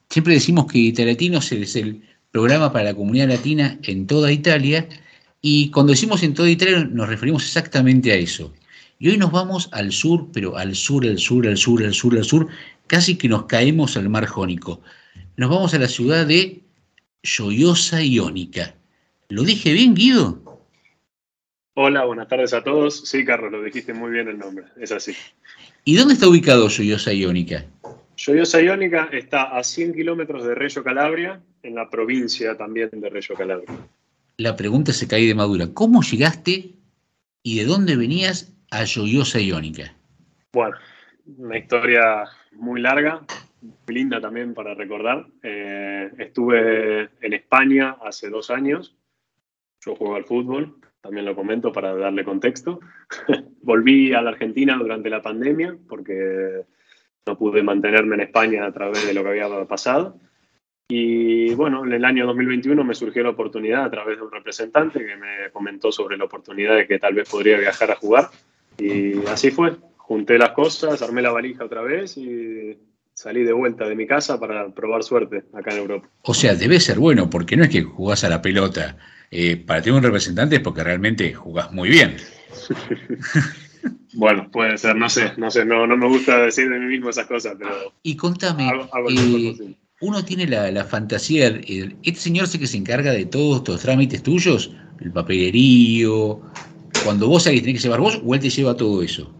siempre 0.10 0.34
decimos 0.34 0.66
que 0.68 0.80
Italiatinos 0.80 1.52
es 1.52 1.76
el 1.76 2.02
programa 2.32 2.72
para 2.72 2.86
la 2.86 2.96
comunidad 2.96 3.28
latina 3.28 3.78
en 3.84 4.08
toda 4.08 4.32
Italia, 4.32 4.88
y 5.42 5.70
cuando 5.72 5.92
decimos 5.92 6.24
en 6.24 6.34
toda 6.34 6.50
Italia 6.50 6.90
nos 6.92 7.08
referimos 7.08 7.44
exactamente 7.44 8.12
a 8.12 8.16
eso. 8.16 8.52
Y 8.98 9.10
hoy 9.10 9.18
nos 9.18 9.32
vamos 9.32 9.70
al 9.74 9.92
sur, 9.92 10.30
pero 10.34 10.58
al 10.58 10.74
sur, 10.74 11.06
al 11.06 11.20
sur, 11.20 11.46
al 11.46 11.58
sur, 11.58 11.84
al 11.84 11.94
sur, 11.94 12.18
al 12.18 12.24
sur, 12.24 12.48
casi 12.88 13.16
que 13.16 13.30
nos 13.30 13.46
caemos 13.46 13.96
al 13.96 14.10
mar 14.10 14.26
Jónico. 14.26 14.82
Nos 15.38 15.50
vamos 15.50 15.74
a 15.74 15.80
la 15.80 15.88
ciudad 15.88 16.26
de 16.26 16.65
Gioiosa 17.26 18.04
Iónica. 18.04 18.76
¿Lo 19.30 19.44
dije 19.44 19.74
bien, 19.74 19.96
Guido? 19.96 20.62
Hola, 21.74 22.06
buenas 22.06 22.28
tardes 22.28 22.54
a 22.54 22.64
todos. 22.64 23.02
Sí, 23.10 23.26
Carlos, 23.26 23.52
lo 23.52 23.64
dijiste 23.64 23.94
muy 23.94 24.12
bien 24.12 24.28
el 24.28 24.38
nombre, 24.38 24.66
es 24.80 24.92
así. 24.92 25.14
¿Y 25.84 25.98
dónde 25.98 26.14
está 26.14 26.30
ubicado 26.30 26.70
Gioiosa 26.70 27.12
Iónica? 27.12 27.66
Gioiosa 28.16 28.62
Iónica 28.62 29.10
está 29.12 29.58
a 29.58 29.64
100 29.64 29.94
kilómetros 29.94 30.46
de 30.46 30.54
Reggio 30.54 30.84
Calabria, 30.84 31.42
en 31.64 31.76
la 31.76 31.90
provincia 31.90 32.56
también 32.56 32.90
de 32.94 33.10
Reggio 33.10 33.36
Calabria. 33.36 33.70
La 34.38 34.56
pregunta 34.56 34.94
se 34.94 35.08
cae 35.08 35.26
de 35.26 35.34
madura. 35.34 35.68
¿Cómo 35.74 36.04
llegaste 36.04 36.74
y 37.42 37.58
de 37.58 37.66
dónde 37.66 37.96
venías 37.96 38.54
a 38.70 38.86
Gioiosa 38.86 39.40
Iónica? 39.40 39.96
Bueno, 40.54 40.78
una 41.38 41.58
historia 41.58 42.26
muy 42.52 42.82
larga, 42.82 43.26
muy 43.66 43.96
linda 43.96 44.22
también 44.22 44.54
para 44.54 44.74
recordar. 44.74 45.26
Eh, 45.44 46.12
estuve 46.20 47.10
en 47.22 47.34
España 47.34 47.98
hace 48.04 48.30
dos 48.30 48.50
años. 48.50 48.96
Yo 49.82 49.96
juego 49.96 50.16
al 50.16 50.26
fútbol, 50.26 50.78
también 51.02 51.26
lo 51.26 51.36
comento 51.36 51.72
para 51.72 51.96
darle 51.96 52.24
contexto. 52.24 52.80
Volví 53.62 54.14
a 54.14 54.22
la 54.22 54.32
Argentina 54.32 54.78
durante 54.78 55.10
la 55.10 55.22
pandemia 55.22 55.78
porque 55.88 56.64
no 57.26 57.38
pude 57.38 57.64
mantenerme 57.64 58.16
en 58.16 58.22
España 58.22 58.66
a 58.66 58.72
través 58.72 59.06
de 59.06 59.14
lo 59.14 59.24
que 59.24 59.30
había 59.30 59.66
pasado. 59.66 60.20
Y 60.88 61.54
bueno, 61.56 61.84
en 61.84 61.94
el 61.94 62.06
año 62.06 62.28
2021 62.28 62.84
me 62.84 62.94
surgió 62.94 63.24
la 63.24 63.30
oportunidad 63.30 63.86
a 63.86 63.92
través 63.92 64.18
de 64.18 64.24
un 64.24 64.32
representante 64.32 65.04
que 65.04 65.16
me 65.16 65.50
comentó 65.52 65.92
sobre 65.92 66.18
la 66.18 66.26
oportunidad 66.26 66.76
de 66.76 66.86
que 66.86 67.00
tal 67.00 67.16
vez 67.16 67.28
podría 67.28 67.58
viajar 67.58 67.90
a 67.92 67.96
jugar. 67.96 68.30
Y 68.78 69.26
así 69.28 69.50
fue. 69.52 69.76
Junté 69.98 70.38
las 70.38 70.52
cosas, 70.52 71.02
armé 71.02 71.24
la 71.24 71.32
valija 71.32 71.66
otra 71.66 71.82
vez 71.82 72.18
y 72.18 72.78
salí 73.16 73.44
de 73.44 73.54
vuelta 73.54 73.88
de 73.88 73.96
mi 73.96 74.06
casa 74.06 74.40
para 74.40 74.70
probar 74.70 75.04
suerte 75.04 75.46
acá 75.54 75.72
en 75.72 75.80
Europa. 75.80 76.08
O 76.22 76.34
sea, 76.34 76.54
debe 76.54 76.80
ser 76.80 77.00
bueno, 77.00 77.30
porque 77.30 77.58
no 77.58 77.64
es 77.64 77.70
que 77.70 77.82
jugás 77.82 78.24
a 78.24 78.30
la 78.30 78.42
pelota. 78.42 78.98
Eh, 79.32 79.58
para 79.58 79.82
tener 79.82 79.98
un 79.98 80.04
representante 80.04 80.58
es 80.58 80.62
porque 80.62 80.84
realmente 80.84 81.34
jugás 81.34 81.72
muy 81.72 81.90
bien. 81.90 82.18
Bueno, 84.14 84.50
puede 84.50 84.78
ser, 84.78 84.96
no 84.96 85.10
sé, 85.10 85.34
no 85.38 85.52
sé, 85.52 85.64
no, 85.64 85.86
no 85.86 85.96
me 85.98 86.08
gusta 86.08 86.40
decir 86.40 86.70
de 86.70 86.80
mí 86.80 86.86
mismo 86.86 87.10
esas 87.10 87.28
cosas, 87.28 87.56
pero 87.60 87.94
Y 88.02 88.16
contame, 88.16 88.68
hago, 88.68 88.88
hago 88.92 89.10
eh, 89.10 89.76
uno 90.00 90.24
tiene 90.24 90.48
la, 90.48 90.72
la 90.72 90.86
fantasía, 90.86 91.48
este 91.50 92.16
señor 92.16 92.48
sé 92.48 92.58
que 92.58 92.66
se 92.66 92.78
encarga 92.78 93.12
de 93.12 93.26
todos 93.26 93.58
estos 93.58 93.82
trámites 93.82 94.24
tuyos, 94.24 94.72
el 95.02 95.12
papelerío, 95.12 96.42
cuando 97.04 97.28
vos 97.28 97.44
que 97.44 97.60
tenés 97.60 97.76
que 97.76 97.84
llevar 97.84 98.00
vos, 98.00 98.22
o 98.26 98.34
él 98.34 98.40
te 98.40 98.50
lleva 98.50 98.76
todo 98.76 99.04
eso. 99.04 99.32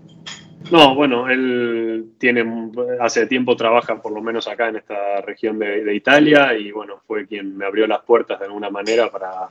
No, 0.72 0.96
bueno, 0.96 1.30
él 1.30 2.14
tiene, 2.18 2.72
hace 3.00 3.28
tiempo 3.28 3.56
trabaja 3.56 4.02
por 4.02 4.12
lo 4.12 4.22
menos 4.22 4.48
acá 4.48 4.70
en 4.70 4.78
esta 4.78 5.22
región 5.22 5.60
de, 5.60 5.84
de 5.84 5.96
Italia 5.96 6.58
y 6.58 6.72
bueno, 6.72 7.02
fue 7.06 7.28
quien 7.28 7.56
me 7.56 7.66
abrió 7.66 7.86
las 7.88 8.02
puertas 8.02 8.40
de 8.40 8.46
alguna 8.46 8.70
manera 8.70 9.12
para, 9.12 9.50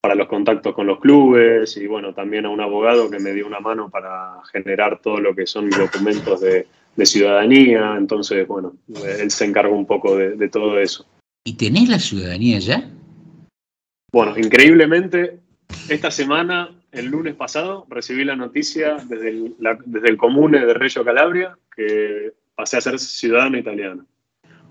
para 0.00 0.14
los 0.14 0.28
contactos 0.28 0.74
con 0.74 0.86
los 0.86 1.00
clubes 1.00 1.76
y 1.76 1.86
bueno, 1.86 2.14
también 2.14 2.46
a 2.46 2.50
un 2.50 2.60
abogado 2.60 3.10
que 3.10 3.18
me 3.18 3.32
dio 3.32 3.46
una 3.46 3.60
mano 3.60 3.90
para 3.90 4.40
generar 4.52 5.00
todo 5.00 5.18
lo 5.20 5.34
que 5.34 5.46
son 5.46 5.66
mis 5.66 5.78
documentos 5.78 6.40
de, 6.40 6.66
de 6.96 7.06
ciudadanía, 7.06 7.94
entonces 7.96 8.46
bueno, 8.46 8.74
él 9.18 9.30
se 9.30 9.44
encargó 9.44 9.74
un 9.74 9.86
poco 9.86 10.16
de, 10.16 10.36
de 10.36 10.48
todo 10.48 10.78
eso. 10.78 11.06
¿Y 11.44 11.56
tenés 11.56 11.88
la 11.88 11.98
ciudadanía 11.98 12.58
ya? 12.60 12.88
Bueno, 14.12 14.38
increíblemente, 14.38 15.40
esta 15.88 16.10
semana, 16.10 16.70
el 16.92 17.06
lunes 17.06 17.34
pasado, 17.34 17.86
recibí 17.88 18.24
la 18.24 18.36
noticia 18.36 18.96
desde 19.08 19.30
el, 19.30 19.54
la- 19.58 19.78
desde 19.84 20.08
el 20.10 20.16
comune 20.16 20.64
de 20.64 20.74
Reggio 20.74 21.04
Calabria 21.04 21.56
que 21.74 22.32
pasé 22.54 22.76
a 22.76 22.80
ser 22.80 22.98
ciudadano 22.98 23.58
italiano. 23.58 24.06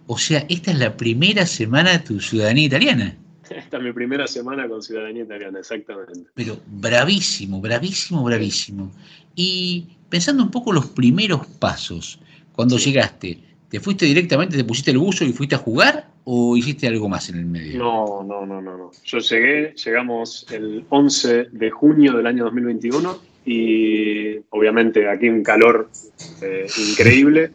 O 0.07 0.17
sea, 0.17 0.45
esta 0.49 0.71
es 0.71 0.79
la 0.79 0.95
primera 0.97 1.45
semana 1.45 1.91
de 1.91 1.99
tu 1.99 2.19
ciudadanía 2.19 2.65
italiana. 2.65 3.17
Esta 3.51 3.77
es 3.77 3.83
mi 3.83 3.91
primera 3.91 4.27
semana 4.27 4.67
con 4.69 4.81
ciudadanía 4.81 5.23
italiana, 5.23 5.59
exactamente. 5.59 6.29
Pero 6.35 6.57
bravísimo, 6.67 7.59
bravísimo, 7.59 8.23
bravísimo. 8.23 8.91
Y 9.35 9.87
pensando 10.09 10.41
un 10.43 10.51
poco 10.51 10.71
los 10.71 10.85
primeros 10.87 11.45
pasos, 11.59 12.19
cuando 12.53 12.77
llegaste, 12.77 13.39
¿te 13.71 13.79
fuiste 13.79 14.05
directamente, 14.05 14.57
te 14.57 14.65
pusiste 14.65 14.91
el 14.91 14.97
buzo 14.97 15.23
y 15.23 15.31
fuiste 15.31 15.55
a 15.55 15.57
jugar 15.57 16.09
o 16.25 16.57
hiciste 16.57 16.87
algo 16.87 17.07
más 17.07 17.29
en 17.29 17.37
el 17.37 17.45
medio? 17.45 17.79
No, 17.79 18.21
no, 18.21 18.45
no, 18.45 18.61
no, 18.61 18.77
no. 18.77 18.91
Yo 19.05 19.19
llegué, 19.19 19.73
llegamos 19.73 20.45
el 20.51 20.85
11 20.89 21.47
de 21.51 21.71
junio 21.71 22.17
del 22.17 22.27
año 22.27 22.43
2021 22.43 23.17
y 23.45 24.37
obviamente 24.49 25.09
aquí 25.09 25.29
un 25.29 25.41
calor 25.41 25.89
eh, 26.41 26.67
increíble. 26.89 27.51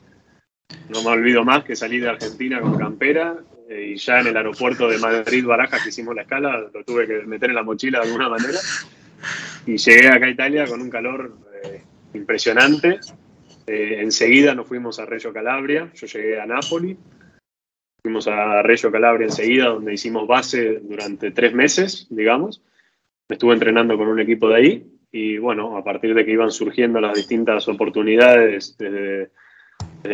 No 0.89 1.03
me 1.03 1.11
olvido 1.11 1.45
más 1.45 1.65
que 1.65 1.77
salir 1.77 2.03
de 2.03 2.09
Argentina 2.09 2.63
con 2.63 2.79
campera 2.79 3.37
eh, 3.69 3.93
y 3.95 3.97
ya 3.99 4.21
en 4.21 4.29
el 4.29 4.37
aeropuerto 4.39 4.89
de 4.89 4.97
Madrid-Barajas 4.97 5.83
que 5.83 5.91
hicimos 5.91 6.15
la 6.15 6.23
escala, 6.23 6.67
lo 6.73 6.83
tuve 6.83 7.07
que 7.07 7.27
meter 7.27 7.51
en 7.51 7.57
la 7.57 7.63
mochila 7.63 8.01
de 8.01 8.07
alguna 8.07 8.31
manera. 8.31 8.59
Y 9.67 9.77
llegué 9.77 10.09
acá 10.09 10.25
a 10.25 10.31
Italia 10.31 10.65
con 10.67 10.81
un 10.81 10.89
calor 10.89 11.37
eh, 11.63 11.83
impresionante. 12.15 13.01
Enseguida 13.67 14.55
nos 14.55 14.69
fuimos 14.69 14.99
a 14.99 15.07
Reggio 15.07 15.33
Calabria, 15.33 15.91
yo 15.95 16.07
llegué 16.07 16.41
a 16.41 16.47
Nápoli, 16.47 16.97
fuimos 18.03 18.29
a 18.29 18.63
Reggio 18.63 18.93
Calabria 18.93 19.27
enseguida, 19.27 19.67
donde 19.67 19.95
hicimos 19.95 20.29
base 20.29 20.81
durante 20.81 21.33
tres 21.33 21.53
meses, 21.53 22.07
digamos. 22.11 22.63
Me 23.29 23.35
estuve 23.35 23.55
entrenando 23.55 23.99
con 23.99 24.07
un 24.07 24.21
equipo 24.21 24.49
de 24.49 24.55
ahí 24.55 24.87
y 25.11 25.39
bueno, 25.39 25.77
a 25.77 25.83
partir 25.83 26.15
de 26.15 26.25
que 26.25 26.33
iban 26.33 26.51
surgiendo 26.51 27.01
las 27.01 27.15
distintas 27.15 27.67
oportunidades 27.69 28.77
desde, 28.79 29.31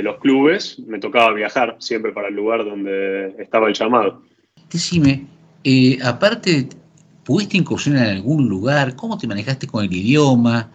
los 0.02 0.18
clubes, 0.20 0.78
me 0.78 0.98
tocaba 0.98 1.34
viajar 1.34 1.76
siempre 1.78 2.12
para 2.12 2.28
el 2.28 2.34
lugar 2.34 2.64
donde 2.64 3.34
estaba 3.38 3.68
el 3.68 3.74
llamado. 3.74 4.22
Decime, 4.70 5.26
eh, 5.64 5.98
aparte, 6.02 6.68
¿pudiste 7.24 7.58
incursionar 7.58 8.06
en 8.06 8.16
algún 8.16 8.48
lugar? 8.48 8.96
¿Cómo 8.96 9.18
te 9.18 9.26
manejaste 9.26 9.66
con 9.66 9.84
el 9.84 9.92
idioma? 9.92 10.70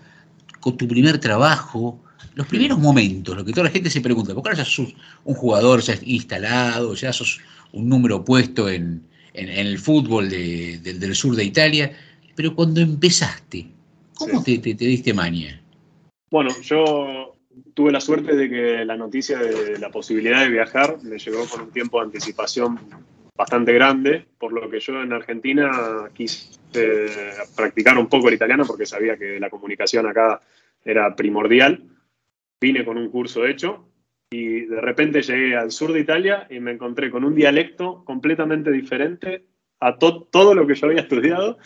¿Con 0.60 0.78
tu 0.78 0.88
primer 0.88 1.18
trabajo? 1.18 2.00
Los 2.38 2.46
primeros 2.46 2.78
momentos, 2.78 3.36
lo 3.36 3.44
que 3.44 3.52
toda 3.52 3.64
la 3.64 3.72
gente 3.72 3.90
se 3.90 4.00
pregunta, 4.00 4.36
porque 4.36 4.50
ahora 4.50 4.60
ya 4.60 4.66
sos 4.66 4.94
un 5.24 5.34
jugador 5.34 5.82
ya 5.82 5.96
instalado, 6.04 6.94
ya 6.94 7.12
sos 7.12 7.42
un 7.72 7.90
número 7.90 8.24
puesto 8.24 8.70
en, 8.70 9.02
el 9.34 9.80
fútbol 9.80 10.30
del 10.30 11.16
sur 11.16 11.36
de 11.36 11.44
Italia, 11.44 11.92
pero 12.36 12.54
cuando 12.54 12.80
empezaste, 12.80 13.66
¿Cómo 14.14 14.44
te, 14.44 14.58
diste 14.60 15.16
maña? 15.16 15.60
Bueno, 16.30 16.52
yo 16.62 17.36
tuve 17.74 17.92
la 17.92 18.00
suerte 18.00 18.36
de 18.36 18.48
que 18.48 18.86
la 18.86 18.98
noticia 18.98 19.40
de 19.40 19.80
la 19.80 19.90
posibilidad 19.90 20.42
de 20.42 20.50
viajar 20.50 20.98
me 21.02 21.18
llegó 21.18 21.44
con 21.48 21.62
un 21.62 21.72
tiempo 21.72 22.00
de 22.00 22.06
anticipación 22.06 22.80
bastante 23.36 23.74
grande, 23.74 24.28
por 24.38 24.54
lo 24.54 24.70
que 24.70 24.80
yo 24.80 25.02
en 25.02 25.12
Argentina 25.12 25.72
quise 26.14 26.52
practicar 27.56 27.98
un 27.98 28.06
poco 28.06 28.28
el 28.28 28.36
italiano 28.36 28.64
porque 28.68 28.86
sabía 28.86 29.18
que 29.18 29.40
la 29.40 29.50
comunicación 29.50 30.06
acá 30.06 30.40
era 30.86 31.16
primordial. 31.16 31.97
Vine 32.60 32.86
con 32.86 32.98
un 32.98 33.10
curso 33.10 33.46
hecho 33.46 33.90
y 34.30 34.62
de 34.62 34.82
repente 34.82 35.22
llegué 35.22 35.56
al 35.56 35.72
sur 35.72 35.94
de 35.94 36.00
Italia 36.00 36.48
y 36.50 36.60
me 36.60 36.72
encontré 36.72 37.10
con 37.10 37.24
un 37.24 37.36
dialecto 37.36 38.04
completamente 38.04 38.72
diferente 38.72 39.46
a 39.80 39.98
todo 39.98 40.56
lo 40.56 40.66
que 40.66 40.76
yo 40.76 40.88
había 40.88 41.02
estudiado 41.02 41.58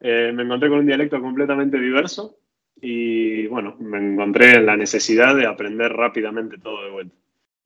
eh, 0.00 0.32
me 0.34 0.44
encontré 0.44 0.70
con 0.70 0.78
un 0.78 0.86
dialecto 0.86 1.20
completamente 1.20 1.78
diverso 1.78 2.38
y 2.80 3.46
bueno, 3.48 3.76
me 3.78 3.98
encontré 3.98 4.56
en 4.56 4.66
la 4.66 4.76
necesidad 4.76 5.36
de 5.36 5.46
aprender 5.46 5.92
rápidamente 5.92 6.56
todo 6.56 6.82
de 6.82 6.90
vuelta. 6.90 7.16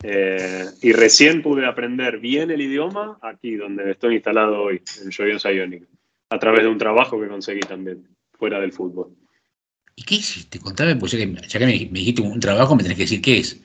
Eh, 0.02 0.64
y 0.82 0.92
recién 0.92 1.40
pude 1.40 1.64
aprender 1.64 2.18
bien 2.18 2.50
el 2.50 2.60
idioma 2.60 3.18
aquí 3.22 3.54
donde 3.54 3.92
estoy 3.92 4.16
instalado 4.16 4.60
hoy, 4.60 4.82
en 5.02 5.12
Joyosa 5.12 5.52
Iónica, 5.52 5.86
a 6.28 6.38
través 6.38 6.62
de 6.62 6.68
un 6.68 6.78
trabajo 6.78 7.20
que 7.20 7.28
conseguí 7.28 7.60
también, 7.60 8.08
fuera 8.32 8.58
del 8.58 8.72
fútbol. 8.72 9.14
¿Y 9.96 10.02
qué 10.02 10.16
hiciste? 10.16 10.58
Contame, 10.58 10.96
pues 10.96 11.12
ya 11.12 11.18
que, 11.18 11.26
me, 11.66 11.72
dijiste 11.72 12.22
un 12.22 12.40
trabajo, 12.40 12.74
me 12.74 12.82
tenés 12.82 12.96
que 12.96 13.04
decir 13.04 13.22
qué 13.22 13.38
es. 13.38 13.60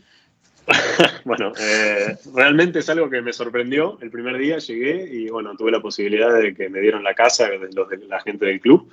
bueno, 1.25 1.51
eh, 1.59 2.15
realmente 2.33 2.79
es 2.79 2.89
algo 2.89 3.09
que 3.09 3.21
me 3.21 3.33
sorprendió. 3.33 3.97
El 4.01 4.11
primer 4.11 4.37
día 4.37 4.59
llegué 4.59 5.09
y 5.11 5.29
bueno, 5.29 5.55
tuve 5.55 5.71
la 5.71 5.81
posibilidad 5.81 6.31
de 6.39 6.53
que 6.53 6.69
me 6.69 6.79
dieron 6.79 7.03
la 7.03 7.15
casa 7.15 7.49
de, 7.49 7.69
los 7.73 7.89
de 7.89 7.97
la 8.07 8.19
gente 8.21 8.45
del 8.45 8.59
club. 8.59 8.91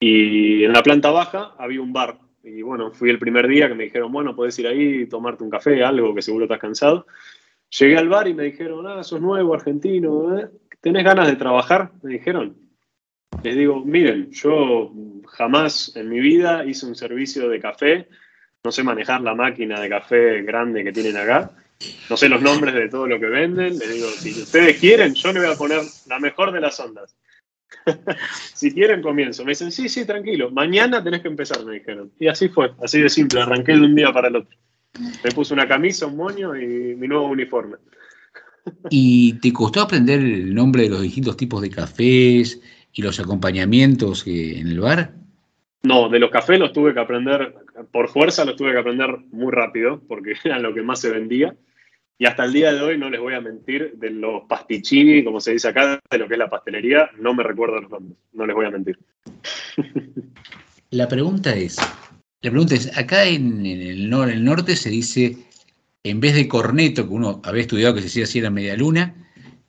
Y 0.00 0.64
en 0.64 0.72
la 0.72 0.82
planta 0.82 1.10
baja 1.10 1.54
había 1.58 1.82
un 1.82 1.92
bar. 1.92 2.18
Y 2.42 2.62
bueno, 2.62 2.92
fui 2.92 3.10
el 3.10 3.18
primer 3.18 3.46
día 3.48 3.68
que 3.68 3.74
me 3.74 3.84
dijeron, 3.84 4.12
bueno, 4.12 4.34
puedes 4.34 4.58
ir 4.58 4.66
ahí, 4.66 5.06
tomarte 5.06 5.44
un 5.44 5.50
café, 5.50 5.82
algo 5.82 6.14
que 6.14 6.22
seguro 6.22 6.44
estás 6.44 6.58
cansado. 6.58 7.06
Llegué 7.70 7.96
al 7.96 8.08
bar 8.08 8.28
y 8.28 8.34
me 8.34 8.44
dijeron, 8.44 8.86
ah, 8.86 9.02
sos 9.02 9.20
nuevo, 9.20 9.54
argentino, 9.54 10.38
¿eh? 10.38 10.48
¿tenés 10.80 11.04
ganas 11.04 11.26
de 11.26 11.36
trabajar? 11.36 11.92
Me 12.02 12.12
dijeron. 12.12 12.63
Les 13.44 13.56
digo, 13.56 13.84
miren, 13.84 14.30
yo 14.32 14.92
jamás 15.28 15.94
en 15.94 16.08
mi 16.08 16.18
vida 16.18 16.64
hice 16.64 16.86
un 16.86 16.96
servicio 16.96 17.48
de 17.48 17.60
café 17.60 18.08
no 18.64 18.72
sé 18.72 18.82
manejar 18.82 19.20
la 19.20 19.34
máquina 19.34 19.78
de 19.78 19.90
café 19.90 20.42
grande 20.42 20.82
que 20.82 20.92
tienen 20.92 21.18
acá, 21.18 21.50
no 22.08 22.16
sé 22.16 22.30
los 22.30 22.40
nombres 22.40 22.74
de 22.74 22.88
todo 22.88 23.06
lo 23.06 23.20
que 23.20 23.26
venden, 23.26 23.78
les 23.78 23.92
digo, 23.92 24.08
si 24.08 24.30
ustedes 24.30 24.78
quieren, 24.78 25.14
yo 25.14 25.32
le 25.32 25.40
voy 25.40 25.52
a 25.52 25.56
poner 25.56 25.82
la 26.08 26.18
mejor 26.18 26.50
de 26.50 26.62
las 26.62 26.80
ondas. 26.80 27.14
si 28.54 28.72
quieren, 28.72 29.02
comienzo. 29.02 29.44
Me 29.44 29.50
dicen, 29.50 29.70
sí, 29.70 29.90
sí, 29.90 30.06
tranquilo, 30.06 30.50
mañana 30.50 31.04
tenés 31.04 31.20
que 31.20 31.28
empezar, 31.28 31.62
me 31.66 31.74
dijeron. 31.74 32.10
Y 32.18 32.28
así 32.28 32.48
fue, 32.48 32.72
así 32.82 33.02
de 33.02 33.10
simple, 33.10 33.42
arranqué 33.42 33.72
de 33.72 33.80
un 33.80 33.94
día 33.94 34.10
para 34.12 34.28
el 34.28 34.36
otro. 34.36 34.56
Me 35.22 35.30
puse 35.32 35.52
una 35.52 35.68
camisa, 35.68 36.06
un 36.06 36.16
moño 36.16 36.56
y 36.56 36.94
mi 36.96 37.06
nuevo 37.06 37.28
uniforme. 37.28 37.76
¿Y 38.88 39.34
te 39.40 39.52
costó 39.52 39.82
aprender 39.82 40.20
el 40.20 40.54
nombre 40.54 40.84
de 40.84 40.88
los 40.88 41.02
distintos 41.02 41.36
tipos 41.36 41.60
de 41.60 41.68
cafés 41.68 42.62
y 42.94 43.02
los 43.02 43.20
acompañamientos 43.20 44.26
en 44.26 44.68
el 44.68 44.80
bar? 44.80 45.12
No, 45.82 46.08
de 46.08 46.18
los 46.18 46.30
cafés 46.30 46.58
los 46.58 46.72
tuve 46.72 46.94
que 46.94 47.00
aprender, 47.00 47.54
por 47.92 48.08
fuerza 48.08 48.44
los 48.44 48.56
tuve 48.56 48.72
que 48.72 48.78
aprender 48.78 49.18
muy 49.32 49.52
rápido, 49.52 50.00
porque 50.08 50.34
eran 50.44 50.62
lo 50.62 50.72
que 50.72 50.82
más 50.82 51.00
se 51.00 51.10
vendía. 51.10 51.54
Y 52.16 52.26
hasta 52.26 52.44
el 52.44 52.52
día 52.52 52.72
de 52.72 52.80
hoy, 52.80 52.96
no 52.96 53.10
les 53.10 53.20
voy 53.20 53.34
a 53.34 53.40
mentir, 53.40 53.92
de 53.96 54.10
los 54.10 54.44
pasticcini, 54.48 55.24
como 55.24 55.40
se 55.40 55.52
dice 55.52 55.68
acá, 55.68 56.00
de 56.10 56.18
lo 56.18 56.28
que 56.28 56.34
es 56.34 56.38
la 56.38 56.48
pastelería, 56.48 57.10
no 57.18 57.34
me 57.34 57.42
recuerdo 57.42 57.80
los 57.80 57.90
nombres, 57.90 58.16
no 58.32 58.46
les 58.46 58.54
voy 58.54 58.66
a 58.66 58.70
mentir. 58.70 58.98
La 60.90 61.08
pregunta 61.08 61.52
es, 61.56 61.76
la 62.40 62.50
pregunta 62.50 62.76
es, 62.76 62.96
acá 62.96 63.24
en, 63.24 63.66
el, 63.66 64.08
norte 64.08 64.76
se 64.76 64.90
dice, 64.90 65.36
en 66.04 66.20
vez 66.20 66.36
de 66.36 66.46
corneto, 66.46 67.08
que 67.08 67.12
uno 67.12 67.42
había 67.42 67.62
estudiado 67.62 67.94
que 67.94 68.00
se 68.00 68.06
decía 68.06 68.24
así 68.24 68.38
en 68.38 68.44
la 68.44 68.50
media 68.50 68.76
luna, 68.76 69.12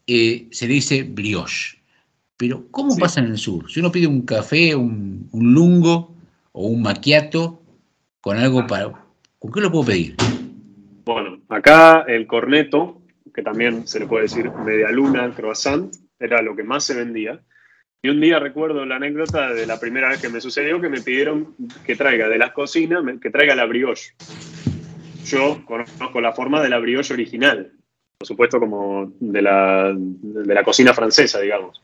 eh, 0.06 0.48
se 0.52 0.68
dice 0.68 1.02
brioche. 1.02 1.75
Pero, 2.38 2.66
¿cómo 2.70 2.98
pasa 2.98 3.22
en 3.22 3.28
el 3.28 3.38
sur? 3.38 3.72
Si 3.72 3.80
uno 3.80 3.92
pide 3.92 4.08
un 4.08 4.24
café, 4.24 4.76
un, 4.76 5.30
lungo 5.34 6.16
o 6.52 6.68
un 6.68 6.82
maquiato 6.82 7.62
con 8.20 8.38
algo 8.38 8.68
para. 8.68 8.92
¿Con 9.40 9.52
qué 9.54 9.62
lo 9.62 9.72
puedo 9.72 9.86
pedir? 9.86 10.16
Bueno, 11.06 11.40
acá 11.48 12.04
el 12.08 12.28
corneto, 12.28 13.02
que 13.34 13.42
también 13.42 13.88
se 13.88 14.00
le 14.00 14.08
puede 14.08 14.24
decir 14.24 14.52
media 14.66 14.92
luna, 14.92 15.34
croissant, 15.34 15.96
era 16.20 16.42
lo 16.42 16.56
que 16.56 16.64
más 16.64 16.84
se 16.84 16.96
vendía. 16.96 17.40
Y 18.02 18.10
un 18.10 18.20
día 18.20 18.40
recuerdo 18.40 18.86
la 18.86 18.98
anécdota 18.98 19.54
de 19.54 19.66
la 19.66 19.80
primera 19.80 20.10
vez 20.10 20.22
que 20.22 20.30
me 20.30 20.42
sucedió 20.42 20.82
que 20.82 20.90
me 20.90 21.02
pidieron 21.02 21.56
que 21.86 21.96
traiga 21.96 22.28
de 22.28 22.38
las 22.38 22.52
cocinas, 22.52 23.02
que 23.22 23.30
traiga 23.30 23.56
la 23.56 23.66
brioche. 23.66 24.14
Yo 25.26 25.64
conozco 25.66 26.20
la 26.22 26.34
forma 26.34 26.62
de 26.62 26.70
la 26.70 26.80
brioche 26.80 27.14
original, 27.14 27.72
por 28.18 28.28
supuesto 28.28 28.60
como 28.60 29.14
de 29.20 29.42
la, 29.42 29.94
de 29.96 30.54
la 30.54 30.64
cocina 30.64 30.94
francesa, 30.94 31.40
digamos 31.40 31.82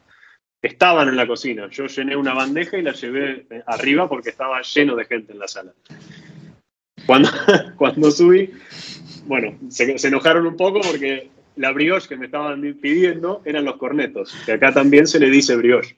estaban 0.62 1.07
en 1.07 1.16
la 1.16 1.28
cocina. 1.28 1.68
Yo 1.70 1.88
llené 1.88 2.16
una 2.16 2.34
bandeja 2.34 2.78
y 2.78 2.84
la 2.84 2.93
llevé 2.93 3.45
eh, 3.49 3.64
arriba 3.66 4.07
porque 4.07 4.30
estaba 4.30 4.62
lleno 4.62 4.95
de 4.95 5.05
gente 5.05 5.34
en 5.34 5.39
la 5.39 5.47
sala. 5.47 5.74
Cuando, 7.05 7.30
cuando 7.78 8.12
subí, 8.12 8.51
bueno, 9.26 9.57
se, 9.70 9.95
enojaron 10.07 10.45
un 10.45 10.55
poco 10.55 10.82
porque 10.82 11.30
la 11.55 11.72
brioche 11.72 12.07
que 12.07 12.18
me 12.18 12.26
estaban 12.26 12.62
pidiendo 12.82 13.41
eran 13.45 13.66
los 13.66 13.78
cornetos, 13.78 14.36
que 14.45 14.53
acá 14.53 14.74
también 14.74 15.07
se 15.07 15.20
le 15.20 15.30
dice 15.30 15.55
brioche. 15.55 15.97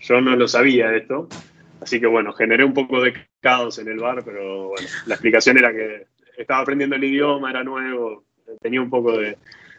Yo 0.00 0.20
no 0.20 0.36
lo 0.36 0.46
sabía 0.46 0.94
esto, 0.94 1.28
así 1.80 2.00
que 2.00 2.06
bueno, 2.06 2.32
generé 2.32 2.64
un 2.64 2.72
poco 2.72 3.02
de 3.02 3.14
caos 3.40 3.78
en 3.78 3.88
el 3.88 3.98
bar, 3.98 4.22
pero 4.24 4.68
bueno, 4.68 4.88
la 5.06 5.14
explicación 5.14 5.58
era 5.58 5.72
que 5.72 6.06
estaba 6.36 6.60
aprendiendo 6.60 6.94
el 6.94 7.04
idioma, 7.04 7.50
era 7.50 7.64
nuevo, 7.64 8.24
tenía 8.62 8.80
un 8.80 8.90
poco 8.90 9.18
de, 9.18 9.36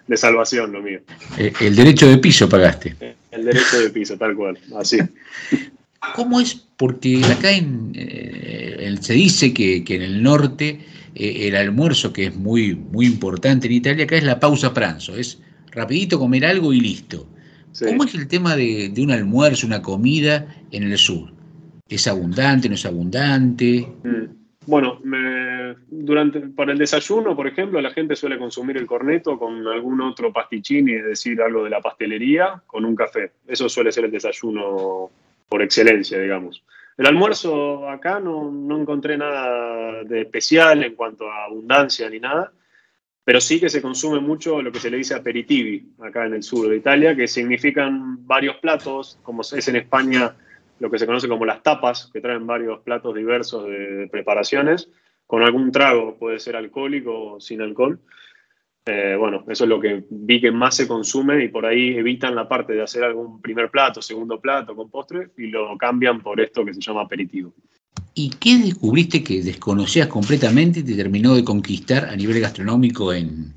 de 0.10 0.18
salvación 0.18 0.72
lo 0.72 0.82
mío. 0.82 1.00
Eh, 1.38 1.54
el 1.62 1.76
derecho 1.76 2.10
de 2.10 2.18
piso 2.18 2.50
pagaste. 2.50 2.96
El 3.32 3.46
derecho 3.46 3.80
de 3.80 3.92
piso, 3.92 4.18
tal 4.18 4.36
cual, 4.36 4.58
así. 4.76 4.98
¿Cómo 6.16 6.40
es? 6.40 6.56
Porque 6.78 7.24
acá 7.26 7.52
en, 7.52 7.92
eh, 7.94 8.98
se 9.02 9.14
dice 9.14 9.54
que, 9.54 9.84
en 9.88 10.02
el 10.02 10.24
norte 10.24 10.80
eh, 11.14 11.48
el 11.48 11.56
almuerzo, 11.56 12.12
que 12.12 12.26
es 12.26 12.36
muy, 12.36 12.74
muy 12.74 13.06
importante 13.06 13.68
en 13.68 13.74
Italia, 13.74 14.06
acá 14.06 14.18
es 14.18 14.24
la 14.24 14.40
pausa 14.40 14.74
pranzo, 14.74 15.16
es 15.16 15.38
rapidito 15.72 16.18
comer 16.18 16.44
algo 16.44 16.74
y 16.74 16.80
listo. 16.82 17.28
¿Cómo 17.80 18.04
es 18.04 18.16
el 18.16 18.28
tema 18.28 18.56
de, 18.56 18.92
un 18.98 19.12
almuerzo, 19.12 19.68
una 19.68 19.84
comida 19.84 20.48
en 20.72 20.84
el 20.84 20.98
sur? 20.98 21.32
¿Es 21.88 22.08
abundante, 22.08 22.68
no 22.68 22.76
es 22.76 22.86
abundante? 22.86 23.88
Mm. 24.04 24.39
Bueno, 24.70 25.02
durante, 25.88 26.42
para 26.42 26.74
el 26.74 26.78
desayuno, 26.78 27.36
por 27.36 27.48
ejemplo, 27.48 27.82
la 27.82 27.90
gente 27.90 28.16
suele 28.16 28.38
consumir 28.38 28.78
el 28.78 28.86
corneto 28.86 29.40
con 29.40 29.66
algún 29.68 30.00
otro 30.00 30.32
pastichini, 30.32 30.94
es 30.94 31.06
decir, 31.06 31.42
algo 31.42 31.64
de 31.64 31.72
la 31.72 31.82
pastelería, 31.82 32.62
con 32.68 32.86
un 32.86 32.96
café. 32.96 33.32
Eso 33.48 33.68
suele 33.68 33.92
ser 33.92 34.06
el 34.06 34.12
desayuno 34.12 35.10
por 35.50 35.64
excelencia, 35.64 36.20
digamos. 36.20 36.64
El 37.00 37.08
almuerzo 37.08 37.90
acá 37.90 38.20
no, 38.20 38.52
no 38.52 38.80
encontré 38.80 39.18
nada 39.18 40.04
de 40.04 40.22
especial 40.22 40.84
en 40.84 40.94
cuanto 40.94 41.28
a 41.28 41.46
abundancia 41.46 42.08
ni 42.08 42.20
nada, 42.20 42.52
pero 43.24 43.42
sí 43.42 43.60
que 43.60 43.70
se 43.70 43.82
consume 43.82 44.20
mucho 44.20 44.62
lo 44.62 44.72
que 44.72 44.80
se 44.80 44.92
le 44.92 44.98
dice 44.98 45.16
aperitivi 45.16 45.94
acá 46.00 46.28
en 46.28 46.36
el 46.36 46.44
sur 46.44 46.70
de 46.70 46.78
Italia, 46.78 47.16
que 47.16 47.28
significan 47.28 48.24
varios 48.28 48.58
platos, 48.58 49.18
como 49.24 49.42
es 49.42 49.68
en 49.68 49.78
España 49.78 50.36
lo 50.80 50.90
que 50.90 51.00
se 51.00 51.06
conoce 51.06 51.28
como 51.28 51.46
las 51.46 51.64
tapas, 51.64 52.10
que 52.12 52.22
traen 52.22 52.48
varios 52.48 52.82
platos 52.82 53.16
diversos 53.16 53.66
de, 53.68 54.08
preparaciones, 54.12 54.90
con 55.26 55.44
algún 55.44 55.72
trago, 55.72 56.18
puede 56.18 56.40
ser 56.40 56.56
alcohólico 56.56 57.34
o 57.34 57.40
sin 57.40 57.62
alcohol. 57.62 58.00
Eh, 58.86 59.16
bueno, 59.20 59.44
eso 59.48 59.66
es 59.66 59.70
lo 59.70 59.80
que 59.80 60.04
vi 60.10 60.42
que 60.42 60.52
más 60.52 60.76
se 60.76 60.88
consume 60.88 61.44
y 61.44 61.50
por 61.50 61.66
ahí 61.66 61.96
evitan 61.96 62.34
la 62.34 62.48
parte 62.48 62.74
de 62.74 62.82
hacer 62.82 63.04
algún 63.04 63.40
primer 63.42 63.70
plato, 63.70 64.02
segundo 64.02 64.40
plato 64.40 64.76
con 64.76 64.90
postre 64.90 65.30
y 65.38 65.48
lo 65.48 65.78
cambian 65.78 66.22
por 66.22 66.42
esto 66.42 66.66
que 66.66 66.74
se 66.74 66.82
llama 66.82 67.02
aperitivo. 67.02 67.54
¿Y 68.16 68.32
qué 68.32 68.58
descubriste 68.58 69.24
que 69.24 69.44
desconocías 69.44 70.08
completamente 70.08 70.80
y 70.80 70.84
te 70.84 70.96
terminó 70.96 71.36
de 71.36 71.44
conquistar 71.44 72.06
a 72.06 72.16
nivel 72.16 72.40
gastronómico 72.40 73.14
en, 73.14 73.54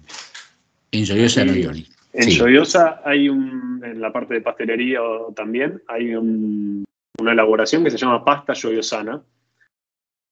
en 0.90 1.06
Joyosa 1.06 1.42
sí. 1.42 1.88
En 2.12 2.30
sí. 2.30 2.78
hay 3.04 3.28
un, 3.30 3.82
en 3.82 4.00
la 4.00 4.12
parte 4.12 4.34
de 4.34 4.42
pastelería 4.42 5.00
también, 5.34 5.82
hay 5.88 6.14
una 7.18 7.32
elaboración 7.32 7.84
que 7.84 7.90
se 7.90 7.98
llama 7.98 8.24
pasta 8.24 8.52
yoyosana. 8.52 9.22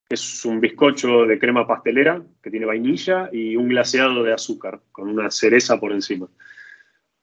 Es 0.08 0.44
un 0.44 0.60
bizcocho 0.60 1.24
de 1.24 1.38
crema 1.38 1.66
pastelera 1.66 2.22
que 2.42 2.50
tiene 2.50 2.66
vainilla 2.66 3.28
y 3.32 3.54
un 3.54 3.68
glaseado 3.68 4.24
de 4.24 4.32
azúcar 4.32 4.80
con 4.90 5.08
una 5.08 5.30
cereza 5.30 5.78
por 5.78 5.92
encima, 5.92 6.28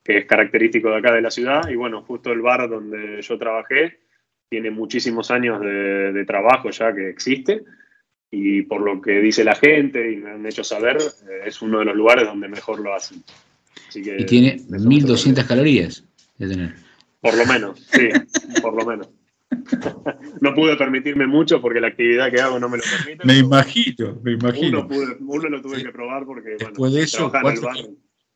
que 0.04 0.20
es 0.20 0.26
característico 0.26 0.90
de 0.90 0.98
acá 0.98 1.14
de 1.14 1.22
la 1.22 1.32
ciudad. 1.32 1.68
Y 1.70 1.76
bueno, 1.76 2.04
justo 2.04 2.32
el 2.32 2.42
bar 2.42 2.70
donde 2.70 3.22
yo 3.22 3.38
trabajé 3.38 4.00
tiene 4.50 4.72
muchísimos 4.72 5.30
años 5.32 5.60
de, 5.60 6.24
trabajo 6.26 6.70
ya 6.70 6.94
que 6.96 7.10
existe 7.10 7.66
y 8.32 8.62
por 8.62 8.82
lo 8.82 9.02
que 9.02 9.20
dice 9.20 9.44
la 9.44 9.56
gente 9.56 10.12
y 10.12 10.18
me 10.18 10.32
han 10.32 10.46
hecho 10.46 10.64
saber, 10.64 10.98
eh, 10.98 11.42
es 11.46 11.62
uno 11.62 11.80
de 11.80 11.86
los 11.86 11.96
lugares 11.96 12.26
donde 12.26 12.48
mejor 12.48 12.80
lo 12.80 12.94
hacen. 12.94 13.22
y 13.94 14.26
tiene 14.26 14.62
1200 14.70 15.44
calorías 15.46 16.06
de 16.38 16.48
tener. 16.48 16.76
Por 17.20 17.36
lo 17.36 17.46
menos, 17.46 17.80
sí, 17.92 18.10
por 18.62 18.74
lo 18.74 18.86
menos. 18.86 19.10
No 20.42 20.54
pude 20.54 20.76
permitirme 20.76 21.28
mucho 21.28 21.62
porque 21.62 21.80
la 21.80 21.88
actividad 21.88 22.30
que 22.32 22.42
hago 22.42 22.60
no 22.60 22.70
me 22.70 22.78
lo 22.78 22.84
permite. 22.84 23.26
Me 23.26 23.38
imagino, 23.38 24.20
me 24.22 24.34
imagino. 24.34 24.88
Uno, 25.20 25.50
lo 25.50 25.62
tuve 25.62 25.84
que 25.84 25.92
probar 25.92 26.26
porque, 26.26 26.56
bueno, 26.56 26.68
Después 26.70 26.94
de 26.94 27.04
eso, 27.04 27.32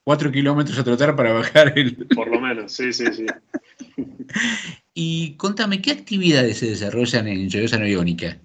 cuatro, 0.04 0.32
kilómetros 0.32 0.78
a 0.80 0.84
trotar 0.84 1.16
para 1.16 1.34
bajar 1.34 1.78
el... 1.78 1.96
Por 2.08 2.30
lo 2.30 2.40
menos, 2.40 2.72
sí, 2.72 2.92
sí, 2.94 3.06
sí. 3.12 3.26
y 4.94 5.36
contame, 5.36 5.82
¿qué 5.82 5.92
actividades 5.92 6.60
se 6.60 6.68
desarrollan 6.68 7.28
en 7.28 7.50
Lluviosa 7.50 7.86
Iónica? 7.86 8.40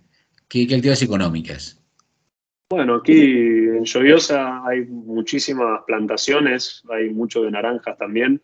¿Qué, 0.48 0.62
actividades 0.62 1.02
económicas? 1.02 1.82
Bueno, 2.68 2.96
aquí 2.96 3.20
en 3.20 3.84
Lluviosa 3.84 4.66
hay 4.66 4.84
muchísimas 4.86 5.82
plantaciones, 5.86 6.82
hay 6.90 7.10
mucho 7.10 7.42
de 7.42 7.52
naranjas 7.52 7.96
también. 7.96 8.42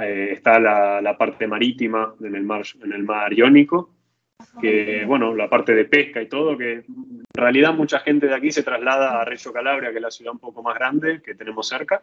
Eh, 0.00 0.30
está 0.32 0.58
la, 0.58 1.16
parte 1.18 1.46
marítima 1.46 2.14
en 2.20 2.34
el 2.34 2.42
mar, 2.42 2.62
en 2.82 2.92
el 2.92 3.02
mar 3.02 3.32
Iónico, 3.32 3.90
que 4.60 5.04
bueno, 5.06 5.34
la 5.34 5.48
parte 5.48 5.74
de 5.74 5.84
pesca 5.84 6.22
y 6.22 6.28
todo, 6.28 6.56
que 6.56 6.72
en 6.72 7.24
realidad 7.32 7.74
mucha 7.74 8.00
gente 8.00 8.26
de 8.26 8.34
aquí 8.34 8.52
se 8.52 8.62
traslada 8.62 9.20
a 9.20 9.24
Reggio 9.24 9.52
Calabria, 9.52 9.90
que 9.90 9.96
es 9.96 10.02
la 10.02 10.10
ciudad 10.10 10.32
un 10.32 10.38
poco 10.38 10.62
más 10.62 10.74
grande 10.74 11.20
que 11.22 11.34
tenemos 11.34 11.68
cerca, 11.68 12.02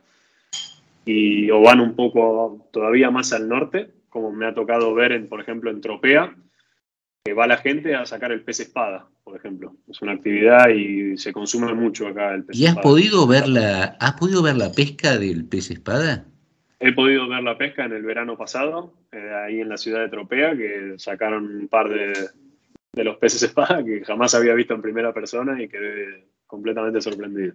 y 1.05 1.49
o 1.51 1.61
van 1.61 1.80
un 1.80 1.95
poco 1.95 2.67
todavía 2.72 3.11
más 3.11 3.31
al 3.31 3.47
norte, 3.47 3.91
como 4.09 4.31
me 4.31 4.45
ha 4.45 4.53
tocado 4.53 4.93
ver, 4.93 5.11
en, 5.11 5.30
por 5.30 5.39
ejemplo, 5.39 5.69
en 5.69 5.81
Tropea, 5.81 6.35
que 7.23 7.34
va 7.34 7.47
la 7.47 7.57
gente 7.57 7.95
a 7.95 8.05
sacar 8.05 8.31
el 8.31 8.41
pez 8.41 8.59
espada, 8.59 9.07
por 9.23 9.35
ejemplo. 9.35 9.76
Es 9.89 10.01
una 10.01 10.13
actividad 10.13 10.69
y 10.69 11.17
se 11.17 11.31
consume 11.31 11.73
mucho 11.73 12.07
acá 12.07 12.34
el 12.34 12.43
pez 12.43 12.57
¿Y 12.57 12.65
has 12.65 12.77
podido 12.77 13.26
ver 13.27 13.47
la, 13.47 13.97
has 13.99 14.13
podido 14.13 14.41
ver 14.41 14.57
la 14.57 14.72
pesca 14.72 15.17
del 15.17 15.45
pez 15.45 15.72
espada? 15.72 16.26
He 16.80 16.91
podido 16.93 17.27
ver 17.27 17.43
la 17.43 17.57
pesca 17.57 17.85
en 17.85 17.93
el 17.93 18.03
verano 18.03 18.38
pasado, 18.38 18.93
eh, 19.11 19.31
ahí 19.45 19.61
en 19.61 19.69
la 19.69 19.77
ciudad 19.77 20.02
de 20.02 20.10
Tropea, 20.10 20.56
que 20.56 20.95
sacaron 20.97 21.45
un 21.45 21.68
par 21.68 21.89
de, 21.89 22.14
de 22.93 23.03
los 23.03 23.18
peces 23.18 23.43
espada 23.43 23.84
que 23.84 24.03
jamás 24.03 24.35
había 24.35 24.53
visto 24.53 24.73
en 24.73 24.81
primera 24.81 25.14
persona 25.14 25.61
y 25.61 25.68
quedé 25.68 26.26
completamente 26.47 27.02
sorprendido. 27.02 27.53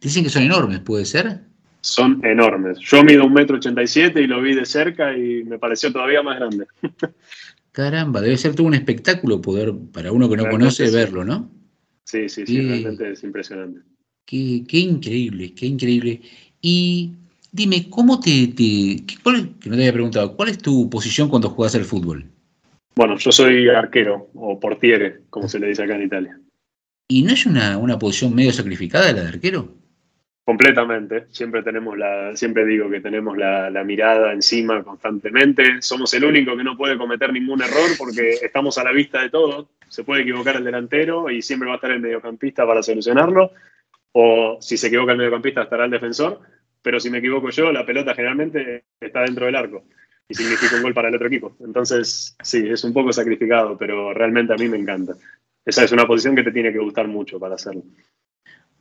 Dicen 0.00 0.24
que 0.24 0.30
son 0.30 0.42
enormes, 0.42 0.80
¿puede 0.80 1.04
ser? 1.04 1.40
Son 1.80 2.24
enormes. 2.24 2.78
Yo 2.80 3.02
mido 3.04 3.24
un 3.24 3.32
metro 3.32 3.56
ochenta 3.56 3.82
y 3.82 3.86
siete 3.86 4.20
y 4.20 4.26
lo 4.26 4.42
vi 4.42 4.54
de 4.54 4.66
cerca 4.66 5.16
y 5.16 5.44
me 5.44 5.58
pareció 5.58 5.92
todavía 5.92 6.22
más 6.22 6.38
grande. 6.38 6.66
Caramba, 7.72 8.20
debe 8.20 8.36
ser 8.38 8.54
todo 8.54 8.66
un 8.66 8.74
espectáculo 8.74 9.40
poder, 9.40 9.72
para 9.92 10.10
uno 10.10 10.28
que 10.28 10.36
no 10.36 10.48
conoce, 10.48 10.90
verlo, 10.90 11.24
¿no? 11.24 11.50
Sí, 12.04 12.28
sí, 12.28 12.46
sí, 12.46 12.60
realmente 12.62 13.12
es 13.12 13.22
impresionante. 13.22 13.80
Qué, 14.24 14.64
qué, 14.66 14.78
increíble, 14.78 15.54
qué 15.54 15.66
increíble. 15.66 16.22
Y 16.60 17.12
Dime, 17.56 17.88
¿cómo 17.88 18.20
te, 18.20 18.48
te 18.48 19.02
cuál, 19.22 19.54
que 19.58 19.70
no 19.70 19.76
te 19.76 19.82
había 19.82 19.92
preguntado, 19.94 20.36
cuál 20.36 20.50
es 20.50 20.58
tu 20.58 20.90
posición 20.90 21.30
cuando 21.30 21.48
juegas 21.48 21.74
al 21.74 21.86
fútbol? 21.86 22.26
Bueno, 22.94 23.16
yo 23.16 23.32
soy 23.32 23.70
arquero 23.70 24.28
o 24.34 24.60
portiere, 24.60 25.20
como 25.30 25.48
se 25.48 25.58
le 25.58 25.68
dice 25.68 25.82
acá 25.82 25.96
en 25.96 26.02
Italia. 26.02 26.38
¿Y 27.08 27.22
no 27.22 27.32
es 27.32 27.46
una, 27.46 27.98
posición 27.98 28.34
medio 28.34 28.52
sacrificada 28.52 29.10
la 29.10 29.22
de 29.22 29.28
arquero? 29.28 29.72
Completamente. 30.44 31.28
Siempre 31.30 31.62
tenemos 31.62 31.96
la, 31.96 32.36
siempre 32.36 32.66
digo 32.66 32.90
que 32.90 33.00
tenemos 33.00 33.38
la, 33.38 33.70
la, 33.70 33.84
mirada 33.84 34.34
encima 34.34 34.84
constantemente. 34.84 35.80
Somos 35.80 36.12
el 36.12 36.26
único 36.26 36.54
que 36.58 36.64
no 36.64 36.76
puede 36.76 36.98
cometer 36.98 37.32
ningún 37.32 37.62
error 37.62 37.88
porque 37.96 38.32
estamos 38.42 38.76
a 38.76 38.84
la 38.84 38.92
vista 38.92 39.22
de 39.22 39.30
todo. 39.30 39.70
Se 39.88 40.04
puede 40.04 40.22
equivocar 40.22 40.56
el 40.56 40.64
delantero 40.64 41.30
y 41.30 41.40
siempre 41.40 41.68
va 41.68 41.76
a 41.76 41.76
estar 41.76 41.90
el 41.90 42.00
mediocampista 42.00 42.66
para 42.66 42.82
solucionarlo. 42.82 43.52
O 44.12 44.58
si 44.60 44.76
se 44.76 44.88
equivoca 44.88 45.12
el 45.12 45.18
mediocampista, 45.18 45.62
estará 45.62 45.86
el 45.86 45.90
defensor 45.90 46.42
pero 46.86 47.00
si 47.00 47.10
me 47.10 47.18
equivoco 47.18 47.50
yo, 47.50 47.72
la 47.72 47.84
pelota 47.84 48.14
generalmente 48.14 48.84
está 49.00 49.22
dentro 49.22 49.46
del 49.46 49.56
arco 49.56 49.88
y 50.28 50.34
significa 50.36 50.76
un 50.76 50.82
gol 50.82 50.94
para 50.94 51.08
el 51.08 51.16
otro 51.16 51.26
equipo. 51.26 51.56
Entonces, 51.58 52.36
sí, 52.44 52.64
es 52.70 52.84
un 52.84 52.92
poco 52.92 53.12
sacrificado, 53.12 53.76
pero 53.76 54.14
realmente 54.14 54.52
a 54.52 54.56
mí 54.56 54.68
me 54.68 54.76
encanta. 54.76 55.14
Esa 55.64 55.82
es 55.82 55.90
una 55.90 56.06
posición 56.06 56.36
que 56.36 56.44
te 56.44 56.52
tiene 56.52 56.72
que 56.72 56.78
gustar 56.78 57.08
mucho 57.08 57.40
para 57.40 57.56
hacerlo. 57.56 57.82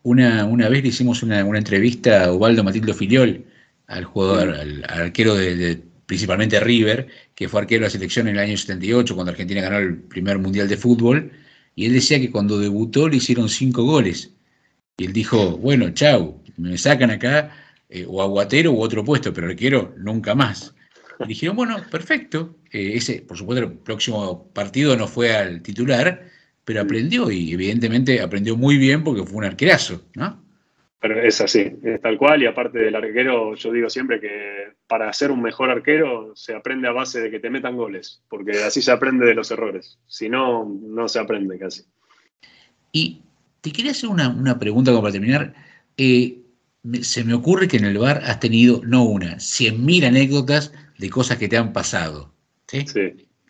Una, 0.04 0.46
una 0.46 0.70
vez 0.70 0.84
le 0.84 0.90
hicimos 0.90 1.24
una, 1.24 1.40
entrevista 1.40 2.26
a 2.26 2.32
Ubaldo 2.32 2.64
Matildo 2.64 2.94
Filiol, 2.94 3.44
al 3.88 4.04
jugador, 4.04 4.50
al, 4.50 4.86
arquero 4.88 5.34
de, 5.34 5.82
principalmente 6.06 6.60
River, 6.60 7.08
que 7.34 7.50
fue 7.50 7.62
arquero 7.62 7.80
de 7.80 7.88
la 7.88 7.90
selección 7.90 8.28
en 8.28 8.36
el 8.36 8.44
año 8.44 8.56
78, 8.56 9.16
cuando 9.16 9.32
Argentina 9.32 9.62
ganó 9.62 9.80
el 9.80 9.98
primer 9.98 10.38
mundial 10.38 10.68
de 10.68 10.78
fútbol, 10.78 11.32
y 11.74 11.88
él 11.88 11.94
decía 11.94 12.20
que 12.20 12.30
cuando 12.30 12.60
debutó 12.60 13.10
le 13.10 13.18
hicieron 13.18 13.50
cinco 13.50 13.84
goles. 13.84 14.32
Y 14.96 15.06
él 15.06 15.12
dijo, 15.12 15.58
bueno, 15.58 15.90
chau, 15.90 16.44
me 16.58 16.78
sacan 16.78 17.10
acá, 17.10 17.65
eh, 17.90 18.06
o 18.08 18.22
aguatero 18.22 18.72
u 18.72 18.82
otro 18.82 19.04
puesto, 19.04 19.34
pero 19.34 19.48
arquero 19.48 19.94
nunca 19.98 20.36
más. 20.36 20.76
Y 21.20 21.28
dijeron, 21.28 21.56
bueno, 21.56 21.78
perfecto. 21.90 22.58
Eh, 22.72 22.94
ese, 22.96 23.22
por 23.22 23.38
supuesto, 23.38 23.66
el 23.66 23.74
próximo 23.74 24.52
partido 24.54 24.98
no 24.98 25.08
fue 25.08 25.36
al 25.36 25.62
titular, 25.62 26.26
pero 26.64 26.82
aprendió 26.82 27.32
y 27.32 27.54
evidentemente 27.54 28.22
aprendió 28.22 28.58
muy 28.58 28.78
bien 28.78 29.04
porque 29.04 29.24
fue 29.24 29.38
un 29.38 29.46
arquerazo, 29.46 30.02
¿no? 30.16 30.44
Pero 31.00 31.22
es 31.22 31.40
así, 31.40 31.76
es 31.84 32.02
tal 32.02 32.18
cual. 32.18 32.42
Y 32.42 32.48
aparte 32.48 32.80
del 32.80 32.96
arquero, 32.96 33.54
yo 33.56 33.72
digo 33.72 33.90
siempre 33.90 34.20
que 34.20 34.74
para 34.88 35.12
ser 35.14 35.30
un 35.30 35.42
mejor 35.42 35.70
arquero 35.70 36.36
se 36.36 36.56
aprende 36.56 36.88
a 36.88 36.92
base 36.92 37.22
de 37.22 37.30
que 37.30 37.40
te 37.40 37.52
metan 37.52 37.78
goles, 37.78 38.24
porque 38.28 38.64
así 38.64 38.82
se 38.82 38.92
aprende 38.92 39.26
de 39.26 39.36
los 39.36 39.52
errores. 39.52 40.00
Si 40.08 40.30
no, 40.30 40.66
no 40.66 41.08
se 41.08 41.20
aprende 41.20 41.60
casi. 41.60 41.84
Y 42.92 43.22
te 43.62 43.72
quería 43.72 43.92
hacer 43.92 44.10
una, 44.10 44.58
pregunta 44.58 44.92
como 44.92 45.04
para 45.04 45.12
terminar. 45.12 45.54
Eh, 45.98 46.45
se 47.02 47.24
me 47.24 47.34
ocurre 47.34 47.68
que 47.68 47.78
en 47.78 47.86
el 47.86 47.98
bar 47.98 48.22
has 48.24 48.40
tenido 48.40 48.82
no 48.86 49.04
una, 49.04 49.40
cien 49.40 49.86
mil 49.86 50.06
anécdotas 50.06 50.74
de 50.98 51.10
cosas 51.10 51.38
que 51.38 51.48
te 51.48 51.58
han 51.58 51.74
pasado. 51.74 52.34
¿sí? 52.68 52.86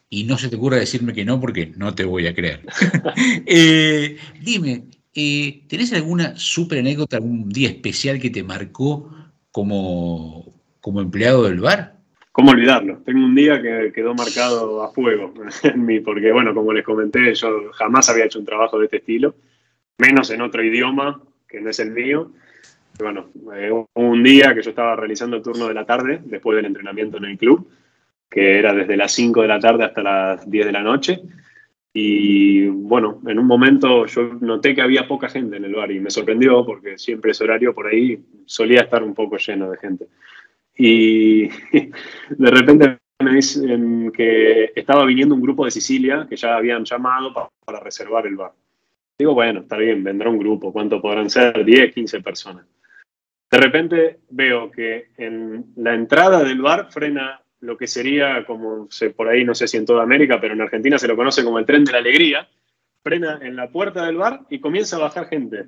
Y 0.09 0.23
no 0.23 0.37
se 0.37 0.49
te 0.49 0.55
ocurra 0.55 0.77
decirme 0.77 1.13
que 1.13 1.25
no 1.25 1.39
porque 1.39 1.73
no 1.75 1.93
te 1.93 2.05
voy 2.05 2.27
a 2.27 2.33
creer. 2.33 2.61
Eh, 3.45 4.17
dime, 4.41 4.85
eh, 5.13 5.63
¿tenés 5.67 5.93
alguna 5.93 6.35
super 6.35 6.79
anécdota, 6.79 7.17
algún 7.17 7.49
día 7.49 7.69
especial 7.69 8.19
que 8.19 8.29
te 8.29 8.43
marcó 8.43 9.13
como, 9.51 10.53
como 10.81 11.01
empleado 11.01 11.43
del 11.43 11.59
bar? 11.59 11.95
¿Cómo 12.31 12.51
olvidarlo? 12.51 12.97
Tengo 13.05 13.25
un 13.25 13.33
día 13.33 13.61
que 13.61 13.93
quedó 13.93 14.13
marcado 14.13 14.83
a 14.83 14.91
fuego 14.91 15.33
en 15.63 15.85
mí, 15.85 15.99
porque 15.99 16.31
bueno, 16.31 16.53
como 16.53 16.73
les 16.73 16.83
comenté, 16.83 17.33
yo 17.33 17.71
jamás 17.73 18.09
había 18.09 18.25
hecho 18.25 18.39
un 18.39 18.45
trabajo 18.45 18.77
de 18.77 18.85
este 18.85 18.97
estilo, 18.97 19.35
menos 19.97 20.29
en 20.31 20.41
otro 20.41 20.63
idioma 20.63 21.21
que 21.47 21.61
no 21.61 21.69
es 21.69 21.79
el 21.79 21.91
mío 21.91 22.31
bueno, 22.99 23.29
eh, 23.55 23.71
un 23.93 24.23
día 24.23 24.53
que 24.53 24.61
yo 24.61 24.69
estaba 24.69 24.95
realizando 24.95 25.37
el 25.37 25.43
turno 25.43 25.67
de 25.67 25.73
la 25.73 25.85
tarde, 25.85 26.21
después 26.23 26.55
del 26.55 26.65
entrenamiento 26.65 27.17
en 27.17 27.25
el 27.25 27.37
club, 27.37 27.69
que 28.29 28.59
era 28.59 28.73
desde 28.73 28.97
las 28.97 29.11
5 29.11 29.41
de 29.41 29.47
la 29.47 29.59
tarde 29.59 29.83
hasta 29.83 30.01
las 30.01 30.49
10 30.49 30.65
de 30.65 30.71
la 30.71 30.81
noche. 30.81 31.21
Y 31.93 32.67
bueno, 32.67 33.21
en 33.25 33.39
un 33.39 33.47
momento 33.47 34.05
yo 34.05 34.33
noté 34.41 34.75
que 34.75 34.81
había 34.81 35.07
poca 35.07 35.29
gente 35.29 35.57
en 35.57 35.65
el 35.65 35.75
bar 35.75 35.91
y 35.91 35.99
me 35.99 36.09
sorprendió 36.09 36.65
porque 36.65 36.97
siempre 36.97 37.31
ese 37.31 37.45
horario 37.45 37.73
por 37.73 37.87
ahí 37.87 38.21
solía 38.45 38.81
estar 38.81 39.01
un 39.03 39.13
poco 39.13 39.37
lleno 39.37 39.71
de 39.71 39.77
gente. 39.77 40.07
Y 40.77 41.47
de 42.29 42.51
repente 42.51 42.97
me 43.23 43.35
dicen 43.35 44.11
que 44.11 44.73
estaba 44.75 45.05
viniendo 45.05 45.35
un 45.35 45.41
grupo 45.41 45.63
de 45.63 45.71
Sicilia 45.71 46.27
que 46.29 46.35
ya 46.35 46.57
habían 46.57 46.83
llamado 46.83 47.33
para, 47.33 47.49
para 47.65 47.79
reservar 47.79 48.27
el 48.27 48.35
bar. 48.35 48.51
Digo, 49.17 49.33
bueno, 49.33 49.61
está 49.61 49.77
bien, 49.77 50.03
vendrá 50.03 50.29
un 50.29 50.37
grupo, 50.37 50.73
¿cuánto 50.73 51.01
podrán 51.01 51.29
ser? 51.29 51.63
10, 51.63 51.93
15 51.93 52.21
personas. 52.21 52.65
De 53.55 53.61
repente 53.61 54.19
veo 54.31 54.69
que 54.69 55.11
en 55.15 55.67
la 55.77 55.95
entrada 55.95 56.43
del 56.43 56.61
bar 56.61 56.91
frena 56.91 57.41
lo 57.61 57.77
que 57.77 57.87
sería, 57.87 58.45
como 58.45 58.89
por 59.15 59.29
ahí, 59.29 59.45
no 59.45 59.55
sé 59.55 59.69
si 59.69 59.77
en 59.77 59.85
toda 59.85 60.03
América, 60.03 60.41
pero 60.41 60.53
en 60.53 60.59
Argentina 60.59 60.99
se 60.99 61.07
lo 61.07 61.15
conoce 61.15 61.41
como 61.41 61.57
el 61.57 61.65
tren 61.65 61.85
de 61.85 61.93
la 61.93 61.99
alegría, 61.99 62.49
frena 63.01 63.39
en 63.41 63.55
la 63.55 63.69
puerta 63.69 64.05
del 64.05 64.17
bar 64.17 64.41
y 64.49 64.59
comienza 64.59 64.97
a 64.97 64.99
bajar 64.99 65.29
gente. 65.29 65.67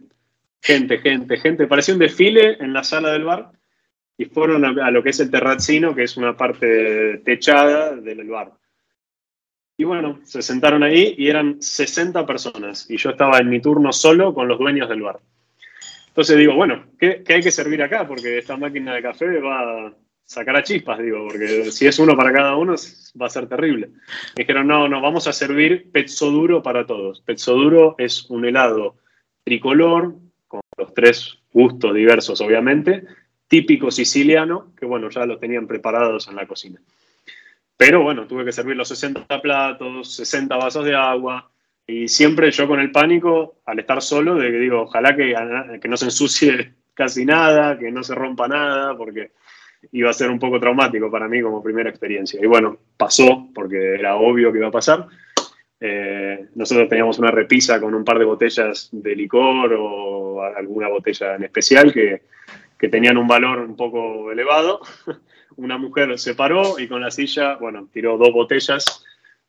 Gente, 0.62 0.98
gente, 0.98 1.38
gente. 1.38 1.66
Parecía 1.66 1.94
un 1.94 2.02
desfile 2.02 2.58
en 2.62 2.74
la 2.74 2.84
sala 2.84 3.10
del 3.10 3.24
bar 3.24 3.54
y 4.18 4.26
fueron 4.26 4.66
a, 4.66 4.92
lo 4.92 5.02
que 5.02 5.12
es 5.12 5.22
el 5.22 5.32
terrazzino, 5.32 5.96
que 5.96 6.04
es 6.04 6.18
una 6.18 6.36
parte 6.36 7.20
techada 7.20 7.96
del 7.96 8.28
bar. 8.28 8.52
Y 9.78 9.86
bueno, 9.86 10.20
se 10.26 10.42
sentaron 10.42 10.84
ahí 10.84 11.16
y 11.18 11.30
eran 11.30 11.62
60 11.62 12.26
personas 12.26 12.92
y 12.92 12.98
yo 12.98 13.12
estaba 13.12 13.38
en 13.38 13.48
mi 13.48 13.62
turno 13.62 13.94
solo 13.94 14.34
con 14.34 14.50
los 14.50 14.60
dueños 14.60 14.90
del 14.90 15.04
bar. 15.04 15.22
Entonces 16.18 16.38
digo, 16.40 16.56
bueno, 16.56 16.84
¿qué, 16.98 17.24
hay 17.28 17.42
que 17.44 17.52
servir 17.52 17.80
acá? 17.84 18.08
Porque 18.08 18.40
esta 18.40 18.58
máquina 18.58 18.96
de 18.96 19.04
café 19.04 19.40
va 19.40 19.86
a 19.86 19.94
sacar 20.24 20.56
a 20.56 20.64
chispas, 20.64 20.98
digo, 20.98 21.28
porque 21.28 21.70
si 21.70 21.86
es 21.86 22.00
uno 22.00 22.18
para 22.18 22.34
cada 22.34 22.56
uno 22.56 22.74
va 23.22 23.28
a 23.28 23.30
ser 23.30 23.48
terrible. 23.48 23.90
Me 24.36 24.44
dijeron, 24.44 24.66
no, 24.66 24.90
no, 24.90 25.00
vamos 25.00 25.28
a 25.28 25.32
servir 25.32 25.92
pezzo 25.92 26.32
duro 26.32 26.64
para 26.64 26.88
todos. 26.88 27.22
Pezzo 27.22 27.54
duro 27.54 27.94
es 28.00 28.28
un 28.32 28.46
helado 28.46 28.96
tricolor, 29.44 30.16
con 30.48 30.62
los 30.76 30.92
tres 30.96 31.38
gustos 31.54 31.94
diversos, 31.94 32.42
obviamente, 32.42 33.04
típico 33.48 33.92
siciliano, 33.92 34.74
que 34.76 34.88
bueno, 34.88 35.12
ya 35.12 35.24
los 35.28 35.40
tenían 35.40 35.68
preparados 35.68 36.28
en 36.30 36.36
la 36.36 36.48
cocina. 36.48 36.82
Pero 37.78 38.02
bueno, 38.02 38.26
tuve 38.26 38.44
que 38.44 38.52
servir 38.52 38.76
los 38.76 38.88
60 38.88 39.40
platos, 39.40 40.16
60 40.16 40.58
vasos 40.58 40.84
de 40.84 40.96
agua, 40.96 41.52
y 41.88 42.10
siempre 42.10 42.52
yo 42.52 42.68
con 42.68 42.82
el 42.82 42.92
pánico, 42.92 43.56
al 43.66 43.80
estar 43.80 44.02
solo, 44.02 44.36
de 44.36 44.52
que 44.52 44.60
digo, 44.60 44.82
ojalá 44.82 45.16
que, 45.16 45.34
que 45.82 45.88
no 45.88 45.96
se 45.96 46.06
ensucie 46.06 46.74
casi 46.94 47.26
nada, 47.26 47.80
que 47.80 47.90
no 47.90 48.04
se 48.04 48.14
rompa 48.14 48.48
nada, 48.50 48.96
porque 48.98 49.32
iba 49.94 50.10
a 50.10 50.14
ser 50.14 50.30
un 50.30 50.38
poco 50.38 50.60
traumático 50.60 51.10
para 51.10 51.30
mí 51.30 51.42
como 51.42 51.64
primera 51.64 51.90
experiencia. 51.90 52.40
Y 52.44 52.46
bueno, 52.46 52.78
pasó, 52.98 53.48
porque 53.56 53.96
era 53.96 54.18
obvio 54.18 54.52
que 54.52 54.58
iba 54.58 54.68
a 54.68 54.72
pasar. 54.72 55.08
Eh, 55.80 56.48
nosotros 56.56 56.90
teníamos 56.90 57.20
una 57.20 57.32
repisa 57.32 57.80
con 57.80 57.94
un 57.94 58.04
par 58.04 58.20
de 58.20 58.26
botellas 58.26 58.90
de 58.92 59.16
licor 59.16 59.74
o 59.80 60.44
alguna 60.44 60.90
botella 60.90 61.36
en 61.36 61.44
especial 61.44 61.94
que, 61.94 62.24
que 62.78 62.90
tenían 62.90 63.18
un 63.18 63.28
valor 63.28 63.60
un 63.60 63.78
poco 63.78 64.32
elevado. 64.32 64.82
Una 65.56 65.80
mujer 65.80 66.20
se 66.20 66.36
paró 66.36 66.78
y 66.78 66.88
con 66.88 67.02
la 67.02 67.10
silla, 67.10 67.56
bueno, 67.56 67.88
tiró 67.92 68.16
dos 68.20 68.32
botellas 68.32 69.04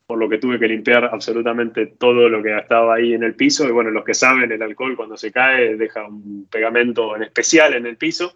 por 0.08 0.18
lo 0.18 0.26
que 0.26 0.38
tuve 0.38 0.58
que 0.58 0.66
limpiar 0.66 1.04
absolutamente 1.04 1.84
todo 1.84 2.30
lo 2.30 2.42
que 2.42 2.56
estaba 2.56 2.94
ahí 2.94 3.12
en 3.12 3.22
el 3.24 3.34
piso. 3.34 3.68
Y 3.68 3.72
bueno, 3.72 3.90
los 3.90 4.06
que 4.06 4.14
saben, 4.14 4.50
el 4.50 4.62
alcohol 4.62 4.96
cuando 4.96 5.18
se 5.18 5.30
cae 5.30 5.76
deja 5.76 6.08
un 6.08 6.48
pegamento 6.50 7.14
en 7.14 7.24
especial 7.24 7.74
en 7.74 7.84
el 7.84 7.98
piso. 7.98 8.32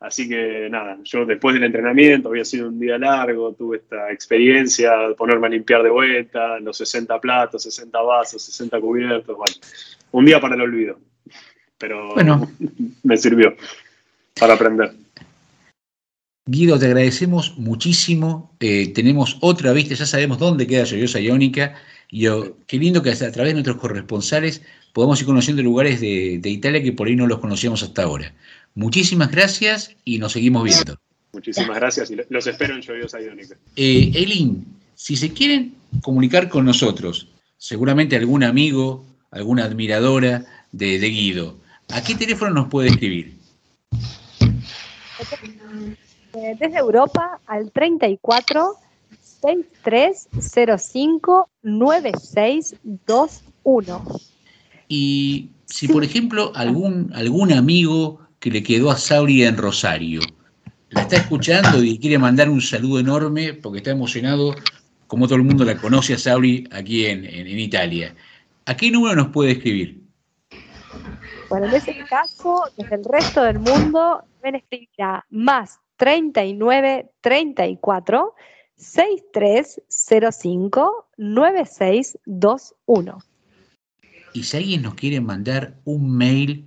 Así 0.00 0.26
que 0.26 0.66
nada, 0.70 0.96
yo 1.04 1.26
después 1.26 1.52
del 1.52 1.64
entrenamiento, 1.64 2.30
había 2.30 2.46
sido 2.46 2.68
un 2.68 2.80
día 2.80 2.96
largo, 2.96 3.52
tuve 3.52 3.76
esta 3.76 4.10
experiencia 4.12 4.96
de 5.08 5.14
ponerme 5.14 5.48
a 5.48 5.50
limpiar 5.50 5.82
de 5.82 5.90
vuelta, 5.90 6.58
los 6.60 6.78
60 6.78 7.20
platos, 7.20 7.64
60 7.64 8.00
vasos, 8.00 8.42
60 8.42 8.80
cubiertos, 8.80 9.36
bueno, 9.36 9.56
un 10.12 10.24
día 10.24 10.40
para 10.40 10.54
el 10.54 10.62
olvido. 10.62 10.98
Pero 11.76 12.14
bueno. 12.14 12.50
me 13.02 13.18
sirvió 13.18 13.54
para 14.40 14.54
aprender. 14.54 15.03
Guido, 16.46 16.78
te 16.78 16.86
agradecemos 16.86 17.56
muchísimo. 17.56 18.54
Eh, 18.60 18.92
tenemos 18.94 19.38
otra 19.40 19.72
vista, 19.72 19.94
ya 19.94 20.04
sabemos 20.04 20.38
dónde 20.38 20.66
queda 20.66 20.84
Lloyosa 20.84 21.18
Iónica. 21.20 21.74
Y 22.10 22.26
qué 22.66 22.78
lindo 22.78 23.02
que 23.02 23.10
a 23.10 23.16
través 23.32 23.50
de 23.50 23.54
nuestros 23.54 23.78
corresponsales 23.78 24.60
podamos 24.92 25.20
ir 25.20 25.26
conociendo 25.26 25.62
lugares 25.62 26.00
de, 26.00 26.40
Italia 26.44 26.82
que 26.82 26.92
por 26.92 27.08
ahí 27.08 27.16
no 27.16 27.26
los 27.26 27.38
conocíamos 27.38 27.82
hasta 27.82 28.02
ahora. 28.02 28.34
Muchísimas 28.74 29.30
gracias 29.30 29.96
y 30.04 30.18
nos 30.18 30.32
seguimos 30.32 30.64
viendo. 30.64 30.98
Muchísimas 31.32 31.76
gracias 31.76 32.10
y 32.10 32.16
los 32.28 32.46
espero 32.46 32.74
en 32.74 32.82
Lloyosa 32.82 33.20
Iónica. 33.20 33.56
Eh, 33.74 34.12
Elin, 34.14 34.64
si 34.94 35.16
se 35.16 35.32
quieren 35.32 35.74
comunicar 36.02 36.50
con 36.50 36.66
nosotros, 36.66 37.26
seguramente 37.56 38.16
algún 38.16 38.44
amigo, 38.44 39.04
alguna 39.30 39.64
admiradora 39.64 40.44
de 40.72 40.98
Guido, 40.98 41.56
¿a 41.88 42.04
qué 42.04 42.14
teléfono 42.14 42.52
nos 42.52 42.68
puede 42.68 42.90
escribir? 42.90 43.32
Eh, 46.34 46.56
desde 46.58 46.78
Europa 46.78 47.38
al 47.46 47.70
34 47.70 48.74
6305 49.40 51.48
9621. 51.62 54.04
Y 54.88 55.50
si, 55.66 55.86
por 55.88 56.02
ejemplo, 56.02 56.50
algún, 56.54 57.12
algún 57.14 57.52
amigo 57.52 58.20
que 58.40 58.50
le 58.50 58.64
quedó 58.64 58.90
a 58.90 58.96
Sauri 58.96 59.44
en 59.44 59.56
Rosario 59.56 60.20
la 60.90 61.02
está 61.02 61.16
escuchando 61.16 61.82
y 61.82 61.98
quiere 61.98 62.18
mandar 62.18 62.48
un 62.48 62.60
saludo 62.60 63.00
enorme 63.00 63.54
porque 63.54 63.78
está 63.78 63.90
emocionado, 63.90 64.54
como 65.06 65.26
todo 65.26 65.36
el 65.36 65.44
mundo 65.44 65.64
la 65.64 65.76
conoce 65.76 66.14
a 66.14 66.18
Sauri 66.18 66.68
aquí 66.70 67.06
en, 67.06 67.24
en 67.24 67.58
Italia, 67.58 68.14
¿a 68.66 68.76
qué 68.76 68.90
número 68.90 69.16
nos 69.16 69.28
puede 69.28 69.52
escribir? 69.52 70.02
Bueno, 71.48 71.66
en 71.66 71.74
ese 71.74 71.96
caso, 72.08 72.62
desde 72.76 72.96
el 72.96 73.04
resto 73.04 73.42
del 73.42 73.58
mundo, 73.58 74.22
deben 74.42 74.56
escribir 74.56 74.88
a 75.00 75.24
más 75.30 75.80
39 75.96 77.10
34 77.20 78.34
6305 78.76 81.08
9621. 81.16 83.18
Y 84.32 84.42
si 84.42 84.56
alguien 84.56 84.82
nos 84.82 84.94
quiere 84.94 85.20
mandar 85.20 85.78
un 85.84 86.16
mail 86.16 86.66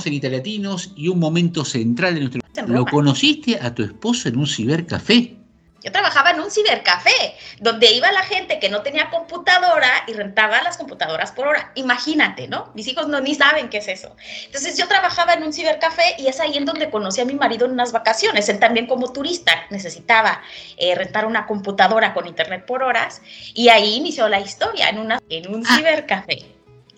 Estamos 0.00 0.06
en 0.06 0.14
Italiatinos 0.14 0.92
y 0.96 1.08
un 1.08 1.18
momento 1.18 1.62
central 1.62 2.14
de 2.14 2.20
nuestro... 2.20 2.40
¿Lo 2.68 2.86
conociste 2.86 3.58
a 3.60 3.74
tu 3.74 3.82
esposo 3.82 4.30
en 4.30 4.38
un 4.38 4.46
cibercafé? 4.46 5.36
Yo 5.84 5.92
trabajaba 5.92 6.30
en 6.30 6.40
un 6.40 6.50
cibercafé, 6.50 7.34
donde 7.58 7.92
iba 7.92 8.10
la 8.10 8.22
gente 8.22 8.58
que 8.58 8.70
no 8.70 8.80
tenía 8.80 9.10
computadora 9.10 9.90
y 10.06 10.14
rentaba 10.14 10.62
las 10.62 10.78
computadoras 10.78 11.32
por 11.32 11.48
hora. 11.48 11.70
Imagínate, 11.74 12.48
¿no? 12.48 12.70
Mis 12.74 12.88
hijos 12.88 13.08
no 13.08 13.20
ni 13.20 13.34
saben 13.34 13.68
qué 13.68 13.76
es 13.78 13.88
eso. 13.88 14.16
Entonces 14.46 14.78
yo 14.78 14.88
trabajaba 14.88 15.34
en 15.34 15.42
un 15.42 15.52
cibercafé 15.52 16.14
y 16.18 16.28
es 16.28 16.40
ahí 16.40 16.56
en 16.56 16.64
donde 16.64 16.88
conocí 16.88 17.20
a 17.20 17.26
mi 17.26 17.34
marido 17.34 17.66
en 17.66 17.72
unas 17.72 17.92
vacaciones. 17.92 18.48
Él 18.48 18.58
también 18.58 18.86
como 18.86 19.12
turista 19.12 19.52
necesitaba 19.68 20.40
eh, 20.78 20.94
rentar 20.94 21.26
una 21.26 21.46
computadora 21.46 22.14
con 22.14 22.26
internet 22.26 22.64
por 22.64 22.82
horas 22.82 23.20
y 23.52 23.68
ahí 23.68 23.96
inició 23.96 24.30
la 24.30 24.40
historia 24.40 24.88
en, 24.88 24.98
una, 24.98 25.20
en 25.28 25.54
un 25.54 25.62
ah, 25.66 25.76
cibercafé. 25.76 26.46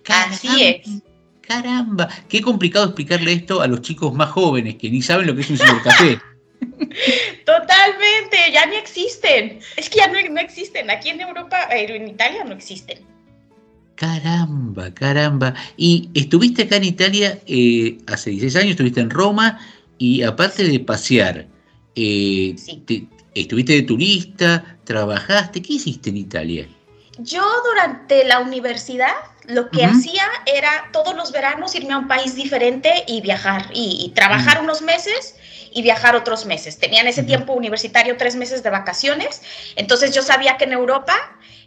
Así 0.08 0.62
es 0.64 1.02
caramba, 1.46 2.08
qué 2.28 2.40
complicado 2.40 2.86
explicarle 2.86 3.32
esto 3.32 3.60
a 3.60 3.66
los 3.66 3.82
chicos 3.82 4.14
más 4.14 4.30
jóvenes 4.30 4.76
que 4.76 4.90
ni 4.90 5.02
saben 5.02 5.26
lo 5.26 5.34
que 5.34 5.42
es 5.42 5.50
un 5.50 5.58
cibercafé. 5.58 6.18
Totalmente, 7.44 8.36
ya 8.52 8.66
no 8.66 8.74
existen. 8.74 9.58
Es 9.76 9.90
que 9.90 9.98
ya 9.98 10.06
no, 10.08 10.14
no 10.30 10.40
existen. 10.40 10.90
Aquí 10.90 11.10
en 11.10 11.20
Europa, 11.20 11.68
eh, 11.70 11.86
en 11.88 12.08
Italia 12.08 12.44
no 12.44 12.54
existen. 12.54 12.98
Caramba, 13.96 14.92
caramba. 14.94 15.54
Y 15.76 16.10
estuviste 16.14 16.62
acá 16.62 16.76
en 16.76 16.84
Italia 16.84 17.38
eh, 17.46 17.98
hace 18.06 18.30
16 18.30 18.56
años, 18.56 18.70
estuviste 18.70 19.00
en 19.00 19.10
Roma 19.10 19.60
y 19.98 20.22
aparte 20.22 20.64
de 20.64 20.80
pasear, 20.80 21.46
eh, 21.94 22.56
estuviste 23.34 23.74
de 23.74 23.82
turista, 23.82 24.78
trabajaste, 24.84 25.62
¿qué 25.62 25.74
hiciste 25.74 26.10
en 26.10 26.16
Italia? 26.16 26.66
Yo 27.18 27.44
durante 27.70 28.24
la 28.24 28.40
universidad 28.40 29.14
lo 29.46 29.70
que 29.70 29.84
hacía 29.84 30.24
era 30.46 30.88
todos 30.92 31.14
los 31.14 31.32
veranos 31.32 31.74
irme 31.74 31.94
a 31.94 31.98
un 31.98 32.08
país 32.08 32.34
diferente 32.34 33.04
y 33.06 33.20
viajar 33.20 33.66
y, 33.72 34.04
y 34.04 34.10
trabajar 34.10 34.60
unos 34.60 34.82
meses 34.82 35.36
y 35.72 35.82
viajar 35.82 36.14
otros 36.14 36.46
meses. 36.46 36.78
Tenía 36.78 37.00
en 37.00 37.08
ese 37.08 37.22
tiempo 37.22 37.52
universitario 37.52 38.16
tres 38.16 38.36
meses 38.36 38.62
de 38.62 38.70
vacaciones, 38.70 39.42
entonces 39.76 40.14
yo 40.14 40.22
sabía 40.22 40.56
que 40.56 40.64
en 40.64 40.72
Europa 40.72 41.14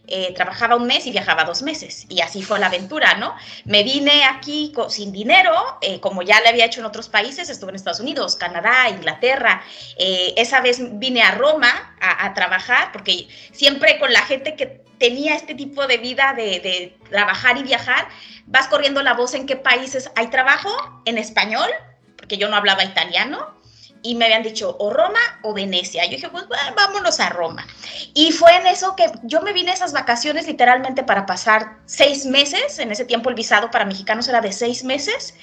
eh, 0.08 0.34
trabajaba 0.36 0.76
un 0.76 0.86
mes 0.86 1.08
y 1.08 1.12
viajaba 1.12 1.46
dos 1.46 1.64
meses. 1.64 2.06
Y 2.10 2.22
así 2.22 2.44
fue 2.44 2.60
la 2.60 2.68
aventura, 2.68 3.16
¿no? 3.16 3.36
Me 3.64 3.84
vine 3.84 4.24
aquí 4.26 4.72
sin 4.90 5.12
dinero, 5.12 5.52
eh, 5.82 6.00
como 6.00 6.22
ya 6.22 6.40
le 6.42 6.50
había 6.50 6.66
hecho 6.66 6.80
en 6.80 6.86
otros 6.86 7.10
países, 7.10 7.50
estuve 7.50 7.72
en 7.72 7.76
Estados 7.76 8.00
Unidos, 8.00 8.36
Canadá, 8.36 8.88
Inglaterra. 8.90 9.64
Eh, 9.98 10.34
esa 10.38 10.62
vez 10.62 10.78
vine 11.00 11.24
a 11.24 11.32
Roma 11.32 11.96
a, 12.00 12.26
a 12.26 12.34
trabajar, 12.36 12.92
porque 12.92 13.28
siempre 13.52 13.98
con 13.98 14.14
la 14.14 14.22
gente 14.22 14.56
que 14.56 14.85
tenía 15.06 15.36
este 15.36 15.53
tipo 15.53 15.86
de 15.86 15.98
vida 15.99 16.34
de, 16.36 16.60
de 16.60 16.98
trabajar 17.11 17.60
y 17.60 17.64
viajar, 17.64 18.07
vas 18.48 18.68
corriendo 18.68 19.03
la 19.03 19.14
voz 19.14 19.36
en 19.36 19.45
qué 19.45 19.56
países 19.56 20.10
hay 20.15 20.32
trabajo, 20.32 20.72
en 21.06 21.19
español, 21.19 21.69
porque 22.18 22.38
yo 22.38 22.49
no 22.49 22.56
hablaba 22.56 22.84
italiano. 22.84 23.53
Y 24.02 24.15
me 24.15 24.26
habían 24.26 24.41
dicho 24.41 24.76
o 24.80 24.91
Roma 24.91 25.19
o 25.44 25.53
Venecia. 25.53 26.06
Yo 26.06 26.11
dije, 26.11 26.30
pues 26.30 26.48
bueno, 26.48 26.64
vámonos 26.76 27.19
a 27.19 27.30
Roma. 27.30 27.65
Y 28.14 28.32
fue 28.32 28.56
en 28.56 28.68
eso 28.68 28.95
que 28.95 29.06
yo 29.23 29.41
me 29.41 29.53
vine 29.53 29.72
a 29.72 29.73
esas 29.73 29.94
vacaciones 29.94 30.48
literalmente 30.48 31.03
para 31.03 31.26
pasar 31.26 31.77
seis 31.86 32.26
meses. 32.26 32.80
En 32.80 32.91
ese 32.91 33.06
tiempo 33.06 33.30
el 33.30 33.36
visado 33.36 33.69
para 33.72 33.86
mexicanos 33.86 34.27
era 34.27 34.41
de 34.41 34.53
seis 34.53 34.84
meses. 34.84 35.36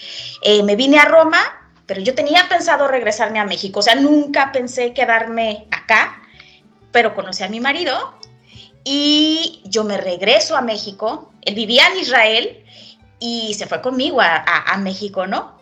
Eh, 0.42 0.62
me 0.62 0.76
vine 0.76 0.98
a 0.98 1.04
Roma, 1.04 1.40
pero 1.86 2.00
yo 2.00 2.14
tenía 2.14 2.48
pensado 2.48 2.86
regresarme 2.86 3.40
a 3.40 3.44
México. 3.44 3.80
O 3.80 3.82
sea, 3.82 3.96
nunca 3.96 4.52
pensé 4.52 4.92
quedarme 4.92 5.66
acá, 5.72 6.22
pero 6.92 7.14
conocí 7.14 7.42
a 7.42 7.48
mi 7.48 7.58
marido 7.58 8.21
y 8.84 9.62
yo 9.64 9.84
me 9.84 9.96
regreso 9.98 10.56
a 10.56 10.60
México. 10.62 11.32
Él 11.42 11.54
vivía 11.54 11.86
en 11.88 11.98
Israel 11.98 12.64
y 13.18 13.54
se 13.54 13.66
fue 13.66 13.80
conmigo 13.80 14.20
a, 14.20 14.36
a- 14.36 14.76
México, 14.78 15.26
¿no? 15.26 15.60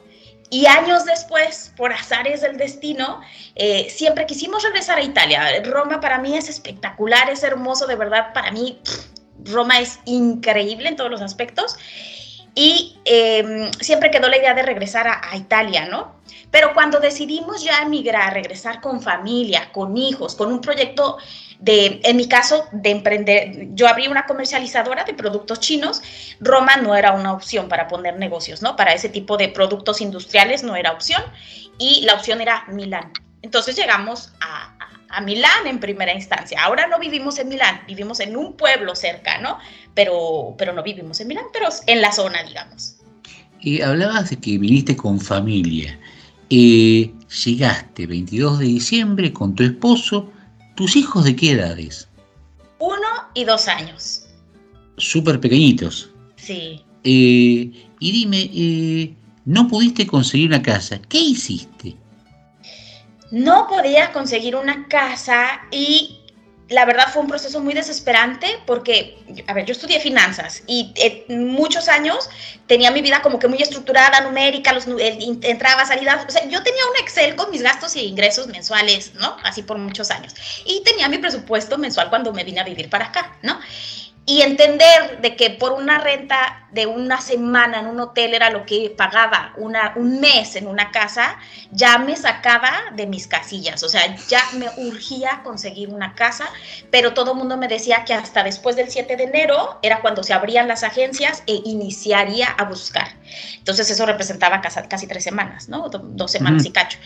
Y 0.51 0.67
años 0.67 1.05
después, 1.05 1.73
por 1.77 1.93
azares 1.93 2.41
del 2.41 2.57
destino, 2.57 3.21
eh, 3.55 3.89
siempre 3.89 4.27
quisimos 4.27 4.63
regresar 4.65 4.99
a 4.99 5.03
Italia. 5.03 5.63
Roma 5.65 6.01
para 6.01 6.19
mí 6.19 6.37
es 6.37 6.49
espectacular, 6.49 7.31
es 7.31 7.43
hermoso, 7.45 7.87
de 7.87 7.95
verdad, 7.95 8.33
para 8.33 8.51
mí 8.51 8.81
Roma 9.45 9.79
es 9.79 10.01
increíble 10.07 10.89
en 10.89 10.97
todos 10.97 11.11
los 11.11 11.23
aspectos. 11.23 11.77
Y 12.55 12.97
eh, 13.05 13.71
siempre 13.81 14.11
quedó 14.11 14.29
la 14.29 14.39
idea 14.39 14.55
de 14.55 14.63
regresar 14.63 15.07
a, 15.07 15.21
a 15.31 15.37
Italia, 15.37 15.87
¿no? 15.87 16.17
Pero 16.51 16.75
cuando 16.75 16.99
decidimos 16.99 17.63
ya 17.63 17.83
emigrar, 17.83 18.35
regresar 18.35 18.81
con 18.81 19.01
familia, 19.01 19.71
con 19.71 19.97
hijos, 19.97 20.35
con 20.35 20.53
un 20.53 20.61
proyecto 20.61 21.17
de, 21.61 22.01
en 22.05 22.16
mi 22.16 22.27
caso, 22.27 22.65
de 22.73 22.91
emprender, 22.91 23.69
yo 23.74 23.87
abrí 23.87 24.09
una 24.09 24.24
comercializadora 24.27 25.05
de 25.05 25.12
productos 25.15 25.61
chinos, 25.61 26.01
Roma 26.41 26.77
no 26.77 26.95
era 26.97 27.12
una 27.12 27.32
opción 27.32 27.69
para 27.69 27.87
poner 27.87 28.16
negocios, 28.19 28.62
¿no? 28.62 28.77
Para 28.77 28.95
ese 28.95 29.09
tipo 29.11 29.37
de 29.37 29.49
productos 29.49 30.01
industriales 30.01 30.62
no 30.62 30.74
era 30.74 30.93
opción 30.93 31.23
y 31.78 32.03
la 32.03 32.15
opción 32.15 32.41
era 32.41 32.65
Milán. 32.69 33.12
Entonces 33.43 33.77
llegamos 33.77 34.32
a, 34.41 34.74
a- 34.78 35.16
a 35.16 35.20
Milán 35.20 35.66
en 35.66 35.81
primera 35.81 36.15
instancia. 36.15 36.62
Ahora 36.62 36.87
no 36.87 36.99
vivimos 36.99 37.39
en 37.39 37.49
Milán, 37.49 37.81
vivimos 37.87 38.20
en 38.20 38.37
un 38.37 38.57
pueblo 38.57 38.95
cerca, 38.95 39.39
¿no? 39.39 39.59
Pero, 39.95 40.55
pero 40.57 40.73
no 40.73 40.82
vivimos 40.82 41.20
en 41.20 41.28
Milán, 41.28 41.47
pero 41.53 41.66
en 41.87 42.01
la 42.01 42.12
zona, 42.12 42.43
digamos. 42.45 42.95
Eh, 43.62 43.82
hablabas 43.82 44.31
de 44.31 44.37
que 44.37 44.57
viniste 44.57 44.97
con 44.97 45.20
familia. 45.20 45.99
Eh, 46.49 47.12
llegaste 47.45 48.07
22 48.07 48.61
de 48.61 48.65
diciembre 48.66 49.32
con 49.32 49.55
tu 49.55 49.62
esposo. 49.65 50.31
¿Tus 50.81 50.97
hijos 50.97 51.24
de 51.24 51.36
qué 51.36 51.51
edades? 51.51 52.09
Uno 52.78 53.07
y 53.35 53.44
dos 53.44 53.69
años. 53.69 54.23
Súper 54.97 55.39
pequeñitos. 55.39 56.09
Sí. 56.36 56.82
Eh, 57.05 57.70
y 57.98 58.11
dime, 58.11 58.51
eh, 58.51 59.15
no 59.44 59.69
pudiste 59.69 60.07
conseguir 60.07 60.48
una 60.48 60.62
casa. 60.62 60.98
¿Qué 61.02 61.20
hiciste? 61.20 61.97
no 63.31 63.69
podía 63.69 64.12
conseguir 64.12 64.57
una 64.57 64.89
casa 64.89 65.61
y 65.70 66.20
la 66.71 66.85
verdad 66.85 67.09
fue 67.13 67.23
un 67.23 67.29
proceso 67.29 67.61
muy 67.61 67.75
desesperante 67.75 68.47
porque, 68.65 69.19
a 69.49 69.53
ver, 69.53 69.67
yo 69.67 69.73
estudié 69.73 69.99
finanzas 70.01 70.63
y 70.69 70.93
eh, 70.95 71.25
muchos 71.29 71.89
años 71.89 72.31
tenía 72.67 72.93
mi 72.93 73.03
vida 73.03 73.23
como 73.23 73.41
que 73.41 73.49
muy 73.49 73.61
estructurada, 73.61 74.21
numérica, 74.21 74.73
los, 74.73 74.87
eh, 74.87 75.19
entraba, 75.43 75.85
salida, 75.85 76.25
o 76.27 76.31
sea, 76.31 76.49
yo 76.49 76.63
tenía 76.63 76.83
un 76.87 77.03
Excel 77.03 77.35
con 77.35 77.51
mis 77.51 77.63
gastos 77.63 77.97
e 77.97 78.05
ingresos 78.05 78.47
mensuales, 78.47 79.15
¿no? 79.15 79.37
Así 79.43 79.63
por 79.63 79.79
muchos 79.79 80.13
años. 80.13 80.33
Y 80.65 80.83
tenía 80.85 81.09
mi 81.09 81.19
presupuesto 81.19 81.77
mensual 81.77 82.09
cuando 82.09 82.33
me 82.33 82.45
vine 82.45 82.61
a 82.61 82.65
vivir 82.65 82.89
para 82.89 83.07
acá, 83.07 83.37
¿no? 83.43 83.59
Y 84.27 84.43
entender 84.43 85.21
de 85.23 85.35
que 85.35 85.51
por 85.51 85.73
una 85.73 85.99
renta 85.99 86.69
de 86.71 86.87
una 86.87 87.21
semana 87.21 87.81
en 87.81 87.87
un 87.89 87.99
hotel 87.99 88.33
era 88.35 88.51
lo 88.51 88.65
que 88.65 88.95
pagaba 88.97 89.53
una, 89.57 89.93
un 89.97 90.21
mes 90.21 90.55
en 90.55 90.69
una 90.69 90.93
casa, 90.93 91.37
ya 91.73 91.99
me 91.99 92.15
sacaba 92.15 92.71
de 92.95 93.07
mis 93.09 93.27
casillas. 93.27 93.83
O 93.83 93.89
sea, 93.89 94.15
ya 94.29 94.41
me 94.53 94.69
urgía 94.87 95.41
conseguir 95.43 95.89
una 95.89 96.15
casa, 96.15 96.49
pero 96.93 97.13
todo 97.13 97.33
el 97.33 97.39
mundo 97.39 97.57
me 97.57 97.67
decía 97.67 98.05
que 98.05 98.15
hasta 98.15 98.45
después 98.45 98.77
del 98.77 98.89
7 98.91 99.17
de 99.17 99.25
enero 99.25 99.81
era 99.83 100.01
cuando 100.01 100.23
se 100.23 100.33
abrían 100.33 100.69
las 100.69 100.85
agencias 100.85 101.43
e 101.49 101.61
iniciaría 101.65 102.47
a 102.51 102.65
buscar. 102.65 103.09
Entonces 103.57 103.91
eso 103.91 104.07
representaba 104.07 104.61
casi, 104.61 105.09
tres 105.09 105.25
semanas, 105.25 105.69
¿no? 105.69 105.89
Do- 105.89 105.99
dos 106.05 106.31
semanas 106.31 106.65
y 106.67 106.71
cacho. 106.71 106.99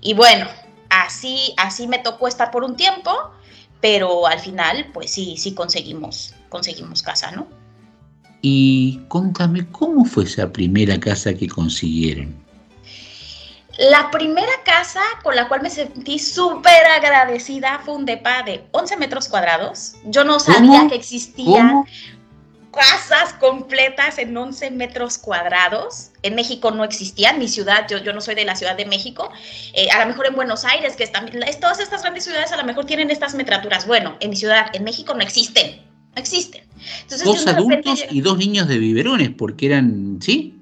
Y 0.00 0.14
bueno, 0.14 0.48
así, 0.88 1.52
así 1.58 1.86
me 1.88 1.98
tocó 1.98 2.26
estar 2.26 2.50
por 2.50 2.64
un 2.64 2.76
tiempo, 2.76 3.12
pero 3.82 4.26
al 4.26 4.38
final, 4.40 4.90
pues 4.94 5.10
sí, 5.12 5.36
sí 5.36 5.52
conseguimos, 5.52 6.34
conseguimos 6.50 7.00
casa, 7.02 7.30
¿no? 7.30 7.46
Y 8.42 9.00
contame, 9.08 9.66
¿cómo 9.70 10.04
fue 10.04 10.24
esa 10.24 10.52
primera 10.52 11.00
casa 11.00 11.32
que 11.32 11.48
consiguieron? 11.48 12.34
La 13.78 14.10
primera 14.10 14.52
casa 14.64 15.00
con 15.22 15.34
la 15.36 15.48
cual 15.48 15.62
me 15.62 15.70
sentí 15.70 16.18
súper 16.18 16.84
agradecida 16.86 17.80
fue 17.84 17.94
un 17.94 18.04
depa 18.04 18.42
de 18.42 18.64
11 18.72 18.96
metros 18.98 19.28
cuadrados. 19.28 19.94
Yo 20.04 20.24
no 20.24 20.38
sabía 20.38 20.60
¿Cómo? 20.80 20.90
que 20.90 20.96
existían 20.96 21.68
¿Cómo? 21.68 21.86
casas 22.72 23.32
completas 23.34 24.18
en 24.18 24.36
11 24.36 24.70
metros 24.72 25.16
cuadrados. 25.18 26.10
En 26.22 26.34
México 26.34 26.70
no 26.72 26.84
existían, 26.84 27.38
mi 27.38 27.48
ciudad, 27.48 27.86
yo, 27.88 27.98
yo 27.98 28.12
no 28.12 28.20
soy 28.20 28.34
de 28.34 28.44
la 28.44 28.54
Ciudad 28.56 28.76
de 28.76 28.84
México. 28.86 29.30
Eh, 29.72 29.90
a 29.90 30.00
lo 30.00 30.06
mejor 30.06 30.26
en 30.26 30.34
Buenos 30.34 30.64
Aires, 30.64 30.94
que 30.96 31.04
están, 31.04 31.28
es- 31.42 31.58
todas 31.60 31.80
estas 31.80 32.02
grandes 32.02 32.24
ciudades 32.24 32.52
a 32.52 32.56
lo 32.56 32.64
mejor 32.64 32.84
tienen 32.84 33.10
estas 33.10 33.34
metraturas. 33.34 33.86
Bueno, 33.86 34.16
en 34.20 34.30
mi 34.30 34.36
ciudad, 34.36 34.66
en 34.74 34.84
México 34.84 35.14
no 35.14 35.20
existen, 35.22 35.80
existen. 36.16 36.62
Entonces, 37.02 37.24
Dos 37.24 37.44
repente 37.44 37.74
adultos 37.90 38.04
y 38.10 38.20
dos 38.20 38.38
niños 38.38 38.68
de 38.68 38.78
biberones, 38.78 39.30
porque 39.30 39.66
eran, 39.66 40.18
¿sí? 40.20 40.56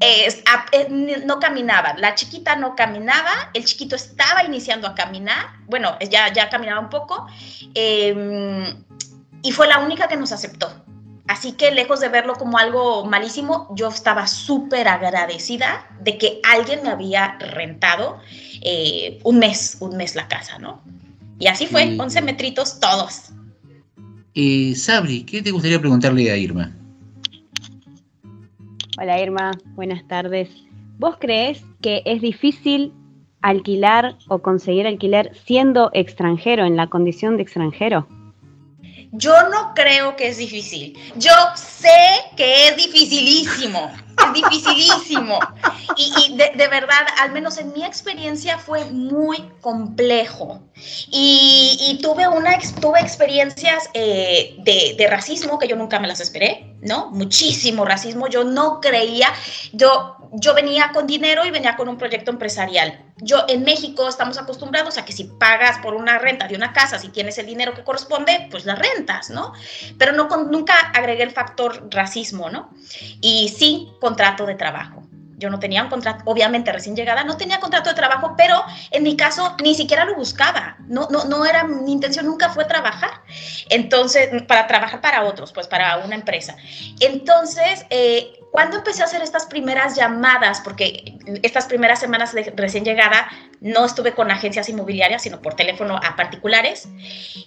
es- 0.00 0.42
eh, 0.72 0.88
no 1.26 1.38
caminaban. 1.40 2.00
La 2.00 2.14
chiquita 2.14 2.56
no 2.56 2.74
caminaba, 2.74 3.50
el 3.54 3.64
chiquito 3.66 3.96
estaba 3.96 4.44
iniciando 4.44 4.86
a 4.88 4.94
caminar, 4.94 5.46
bueno, 5.66 5.96
ya, 6.10 6.32
ya 6.32 6.48
caminaba 6.48 6.80
un 6.80 6.88
poco, 6.88 7.26
eh, 7.74 8.74
y 9.42 9.52
fue 9.52 9.68
la 9.68 9.78
única 9.78 10.08
que 10.08 10.16
nos 10.16 10.32
aceptó. 10.32 10.72
Así 11.28 11.52
que 11.52 11.70
lejos 11.70 12.00
de 12.00 12.08
verlo 12.08 12.34
como 12.34 12.58
algo 12.58 13.04
malísimo, 13.04 13.68
yo 13.76 13.88
estaba 13.88 14.26
súper 14.26 14.88
agradecida 14.88 15.86
de 16.00 16.18
que 16.18 16.40
alguien 16.50 16.82
me 16.82 16.88
había 16.90 17.36
rentado 17.38 18.20
eh, 18.62 19.20
un 19.24 19.38
mes, 19.38 19.76
un 19.80 19.96
mes 19.96 20.14
la 20.16 20.28
casa, 20.28 20.58
¿no? 20.58 20.82
Y 21.38 21.46
así 21.46 21.66
fue, 21.66 21.84
Sí. 21.84 21.96
11 21.98 22.20
metritos 22.22 22.80
todos. 22.80 23.30
Eh, 24.34 24.74
Sabri, 24.76 25.24
¿qué 25.24 25.42
te 25.42 25.50
gustaría 25.50 25.80
preguntarle 25.80 26.30
a 26.30 26.36
Irma? 26.36 26.72
Hola 28.98 29.20
Irma, 29.20 29.50
buenas 29.74 30.06
tardes. 30.06 30.50
¿Vos 30.98 31.16
crees 31.18 31.64
que 31.80 32.02
es 32.04 32.20
difícil 32.20 32.92
alquilar 33.40 34.16
o 34.28 34.40
conseguir 34.40 34.86
alquiler 34.86 35.34
siendo 35.46 35.90
extranjero, 35.94 36.64
en 36.64 36.76
la 36.76 36.88
condición 36.88 37.36
de 37.36 37.42
extranjero? 37.42 38.06
Yo 39.12 39.48
no 39.48 39.74
creo 39.74 40.14
que 40.14 40.28
es 40.28 40.36
difícil. 40.36 40.96
Yo 41.16 41.32
sé 41.56 41.88
que 42.36 42.68
es 42.68 42.76
dificilísimo. 42.76 43.90
Es 44.24 44.32
dificilísimo. 44.32 45.40
Y, 45.96 46.36
de, 46.36 46.68
verdad, 46.68 47.06
al 47.20 47.32
menos 47.32 47.58
en 47.58 47.72
mi 47.72 47.84
experiencia 47.84 48.58
fue 48.58 48.84
muy 48.86 49.50
complejo. 49.60 50.62
Y, 51.10 51.98
tuve, 52.02 52.28
una, 52.28 52.56
tuve 52.80 53.00
experiencias 53.00 53.88
eh, 53.94 54.54
de, 54.58 54.94
de 54.96 55.06
racismo 55.08 55.58
que 55.58 55.66
yo 55.66 55.74
nunca 55.74 55.98
me 55.98 56.06
las 56.06 56.20
esperé, 56.20 56.76
¿no? 56.80 57.10
Muchísimo 57.10 57.84
racismo. 57.84 58.28
Yo 58.28 58.44
no 58.44 58.80
creía, 58.80 59.28
yo, 59.72 60.19
yo 60.32 60.54
venía 60.54 60.90
con 60.92 61.06
dinero 61.06 61.44
y 61.44 61.50
venía 61.50 61.76
con 61.76 61.88
un 61.88 61.96
proyecto 61.96 62.30
empresarial. 62.30 63.04
Yo 63.18 63.44
en 63.48 63.64
México 63.64 64.08
estamos 64.08 64.38
acostumbrados 64.38 64.96
a 64.96 65.04
que 65.04 65.12
si 65.12 65.24
pagas 65.24 65.78
por 65.78 65.94
una 65.94 66.18
renta 66.18 66.46
de 66.46 66.56
una 66.56 66.72
casa, 66.72 66.98
si 66.98 67.08
tienes 67.08 67.38
el 67.38 67.46
dinero 67.46 67.74
que 67.74 67.84
corresponde, 67.84 68.48
pues 68.50 68.64
la 68.64 68.76
rentas, 68.76 69.30
¿no? 69.30 69.52
Pero 69.98 70.12
no 70.12 70.28
nunca 70.44 70.74
agregué 70.94 71.22
el 71.22 71.32
factor 71.32 71.88
racismo, 71.90 72.48
¿no? 72.50 72.70
Y 73.20 73.48
sí, 73.48 73.88
contrato 74.00 74.46
de 74.46 74.54
trabajo. 74.54 75.02
Yo 75.40 75.50
no 75.50 75.58
tenía 75.58 75.82
un 75.82 75.88
contrato, 75.88 76.22
obviamente 76.26 76.70
recién 76.70 76.94
llegada, 76.94 77.24
no 77.24 77.36
tenía 77.36 77.58
contrato 77.58 77.88
de 77.88 77.96
trabajo, 77.96 78.34
pero 78.36 78.62
en 78.90 79.02
mi 79.02 79.16
caso 79.16 79.56
ni 79.62 79.74
siquiera 79.74 80.04
lo 80.04 80.14
buscaba. 80.14 80.76
No, 80.86 81.08
no, 81.10 81.24
no 81.24 81.44
era, 81.46 81.64
mi 81.64 81.92
intención 81.92 82.26
nunca 82.26 82.50
fue 82.50 82.66
trabajar. 82.66 83.10
Entonces, 83.70 84.42
para 84.42 84.66
trabajar 84.66 85.00
para 85.00 85.24
otros, 85.24 85.52
pues 85.52 85.66
para 85.66 85.96
una 85.98 86.14
empresa. 86.14 86.56
Entonces, 87.00 87.86
eh, 87.90 88.32
cuando 88.52 88.76
empecé 88.76 89.02
a 89.02 89.06
hacer 89.06 89.22
estas 89.22 89.46
primeras 89.46 89.96
llamadas, 89.96 90.60
porque 90.60 91.18
estas 91.42 91.66
primeras 91.66 92.00
semanas 92.00 92.32
de 92.34 92.52
recién 92.56 92.84
llegada 92.84 93.28
no 93.60 93.84
estuve 93.86 94.12
con 94.12 94.30
agencias 94.30 94.68
inmobiliarias, 94.68 95.22
sino 95.22 95.40
por 95.40 95.54
teléfono 95.54 95.98
a 96.02 96.16
particulares, 96.16 96.88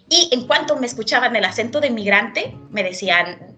y 0.09 0.29
en 0.31 0.47
cuanto 0.47 0.77
me 0.77 0.87
escuchaban 0.87 1.35
el 1.35 1.45
acento 1.45 1.79
de 1.79 1.89
migrante, 1.89 2.57
me 2.71 2.83
decían, 2.83 3.55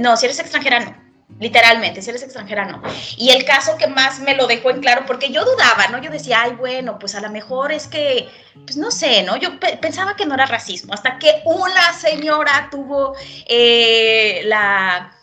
no, 0.00 0.16
si 0.16 0.26
eres 0.26 0.40
extranjera, 0.40 0.80
no. 0.80 1.03
Literalmente, 1.40 2.00
si 2.00 2.10
eres 2.10 2.22
extranjera, 2.22 2.64
no. 2.64 2.80
Y 3.16 3.30
el 3.30 3.44
caso 3.44 3.76
que 3.76 3.88
más 3.88 4.20
me 4.20 4.36
lo 4.36 4.46
dejó 4.46 4.70
en 4.70 4.80
claro, 4.80 5.04
porque 5.06 5.30
yo 5.30 5.44
dudaba, 5.44 5.88
¿no? 5.88 6.00
Yo 6.00 6.10
decía, 6.10 6.42
ay, 6.42 6.52
bueno, 6.52 6.98
pues 6.98 7.14
a 7.16 7.20
lo 7.20 7.30
mejor 7.30 7.72
es 7.72 7.88
que, 7.88 8.28
pues 8.64 8.76
no 8.76 8.90
sé, 8.90 9.22
¿no? 9.24 9.36
Yo 9.36 9.58
pe 9.58 9.76
pensaba 9.78 10.14
que 10.14 10.26
no 10.26 10.34
era 10.34 10.46
racismo, 10.46 10.94
hasta 10.94 11.18
que 11.18 11.42
una 11.44 11.92
señora 11.92 12.68
tuvo 12.70 13.14
eh, 13.46 14.42
la 14.44 15.14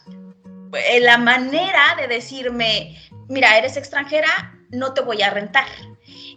eh, 0.73 0.99
la 1.01 1.17
manera 1.17 1.95
de 1.97 2.07
decirme, 2.07 2.97
mira, 3.27 3.57
eres 3.57 3.77
extranjera, 3.77 4.57
no 4.69 4.93
te 4.93 5.01
voy 5.01 5.21
a 5.21 5.29
rentar. 5.29 5.65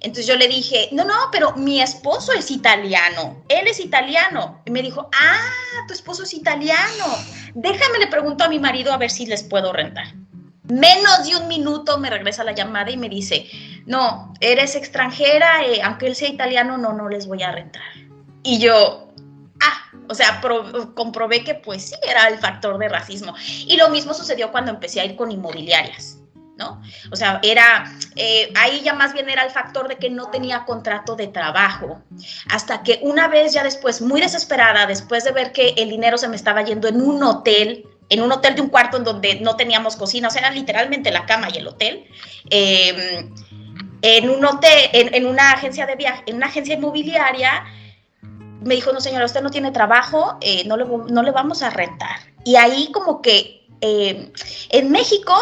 Entonces 0.00 0.26
yo 0.26 0.36
le 0.36 0.48
dije, 0.48 0.88
no, 0.92 1.04
no, 1.04 1.14
pero 1.32 1.52
mi 1.56 1.80
esposo 1.80 2.32
es 2.32 2.50
italiano, 2.50 3.42
él 3.48 3.66
es 3.68 3.80
italiano. 3.80 4.62
Y 4.66 4.70
me 4.70 4.82
dijo, 4.82 5.08
ah, 5.18 5.84
tu 5.86 5.94
esposo 5.94 6.24
es 6.24 6.34
italiano. 6.34 7.06
Déjame, 7.54 7.98
le 7.98 8.08
pregunto 8.08 8.44
a 8.44 8.48
mi 8.48 8.58
marido 8.58 8.92
a 8.92 8.96
ver 8.96 9.10
si 9.10 9.26
les 9.26 9.42
puedo 9.42 9.72
rentar. 9.72 10.06
Menos 10.64 11.24
de 11.28 11.36
un 11.36 11.46
minuto 11.46 11.98
me 11.98 12.10
regresa 12.10 12.42
la 12.42 12.52
llamada 12.52 12.90
y 12.90 12.96
me 12.96 13.08
dice, 13.08 13.46
no, 13.86 14.32
eres 14.40 14.74
extranjera, 14.74 15.64
eh, 15.64 15.80
aunque 15.82 16.06
él 16.06 16.16
sea 16.16 16.28
italiano, 16.28 16.78
no, 16.78 16.92
no 16.92 17.08
les 17.08 17.26
voy 17.26 17.42
a 17.42 17.52
rentar. 17.52 17.82
Y 18.42 18.58
yo, 18.58 19.12
ah, 19.62 19.90
o 20.08 20.14
sea, 20.14 20.40
comprobé 20.94 21.44
que 21.44 21.54
pues 21.54 21.90
sí 21.90 21.94
era 22.08 22.28
el 22.28 22.38
factor 22.38 22.78
de 22.78 22.88
racismo. 22.88 23.34
Y 23.66 23.76
lo 23.76 23.88
mismo 23.90 24.14
sucedió 24.14 24.50
cuando 24.50 24.70
empecé 24.70 25.00
a 25.00 25.04
ir 25.04 25.16
con 25.16 25.30
inmobiliarias. 25.30 26.13
¿No? 26.56 26.80
O 27.10 27.16
sea, 27.16 27.40
era, 27.42 27.92
eh, 28.14 28.52
ahí 28.54 28.80
ya 28.82 28.94
más 28.94 29.12
bien 29.12 29.28
era 29.28 29.42
el 29.42 29.50
factor 29.50 29.88
de 29.88 29.96
que 29.96 30.08
no 30.08 30.30
tenía 30.30 30.64
contrato 30.64 31.16
de 31.16 31.26
trabajo. 31.26 32.00
Hasta 32.48 32.82
que 32.82 33.00
una 33.02 33.26
vez 33.26 33.52
ya 33.52 33.64
después, 33.64 34.00
muy 34.00 34.20
desesperada, 34.20 34.86
después 34.86 35.24
de 35.24 35.32
ver 35.32 35.52
que 35.52 35.74
el 35.76 35.90
dinero 35.90 36.16
se 36.16 36.28
me 36.28 36.36
estaba 36.36 36.62
yendo 36.62 36.86
en 36.86 37.00
un 37.00 37.22
hotel, 37.24 37.88
en 38.08 38.22
un 38.22 38.30
hotel 38.30 38.54
de 38.54 38.60
un 38.60 38.68
cuarto 38.68 38.96
en 38.96 39.04
donde 39.04 39.40
no 39.40 39.56
teníamos 39.56 39.96
cocina, 39.96 40.28
o 40.28 40.30
sea, 40.30 40.42
era 40.42 40.50
literalmente 40.52 41.10
la 41.10 41.26
cama 41.26 41.48
y 41.52 41.58
el 41.58 41.66
hotel, 41.66 42.06
eh, 42.50 43.28
en 44.02 44.30
un 44.30 44.44
hotel, 44.44 44.90
en, 44.92 45.14
en, 45.14 45.26
una 45.26 45.52
agencia 45.52 45.86
de 45.86 45.96
viaje, 45.96 46.22
en 46.26 46.36
una 46.36 46.46
agencia 46.46 46.74
inmobiliaria, 46.74 47.64
me 48.64 48.74
dijo, 48.74 48.92
no 48.92 49.00
señora, 49.00 49.24
usted 49.24 49.42
no 49.42 49.50
tiene 49.50 49.70
trabajo, 49.70 50.38
eh, 50.40 50.64
no, 50.66 50.76
le, 50.76 50.84
no 50.84 51.22
le 51.22 51.30
vamos 51.30 51.62
a 51.62 51.70
rentar. 51.70 52.16
Y 52.44 52.56
ahí 52.56 52.90
como 52.92 53.20
que 53.22 53.63
eh, 53.86 54.32
en 54.70 54.90
México 54.90 55.34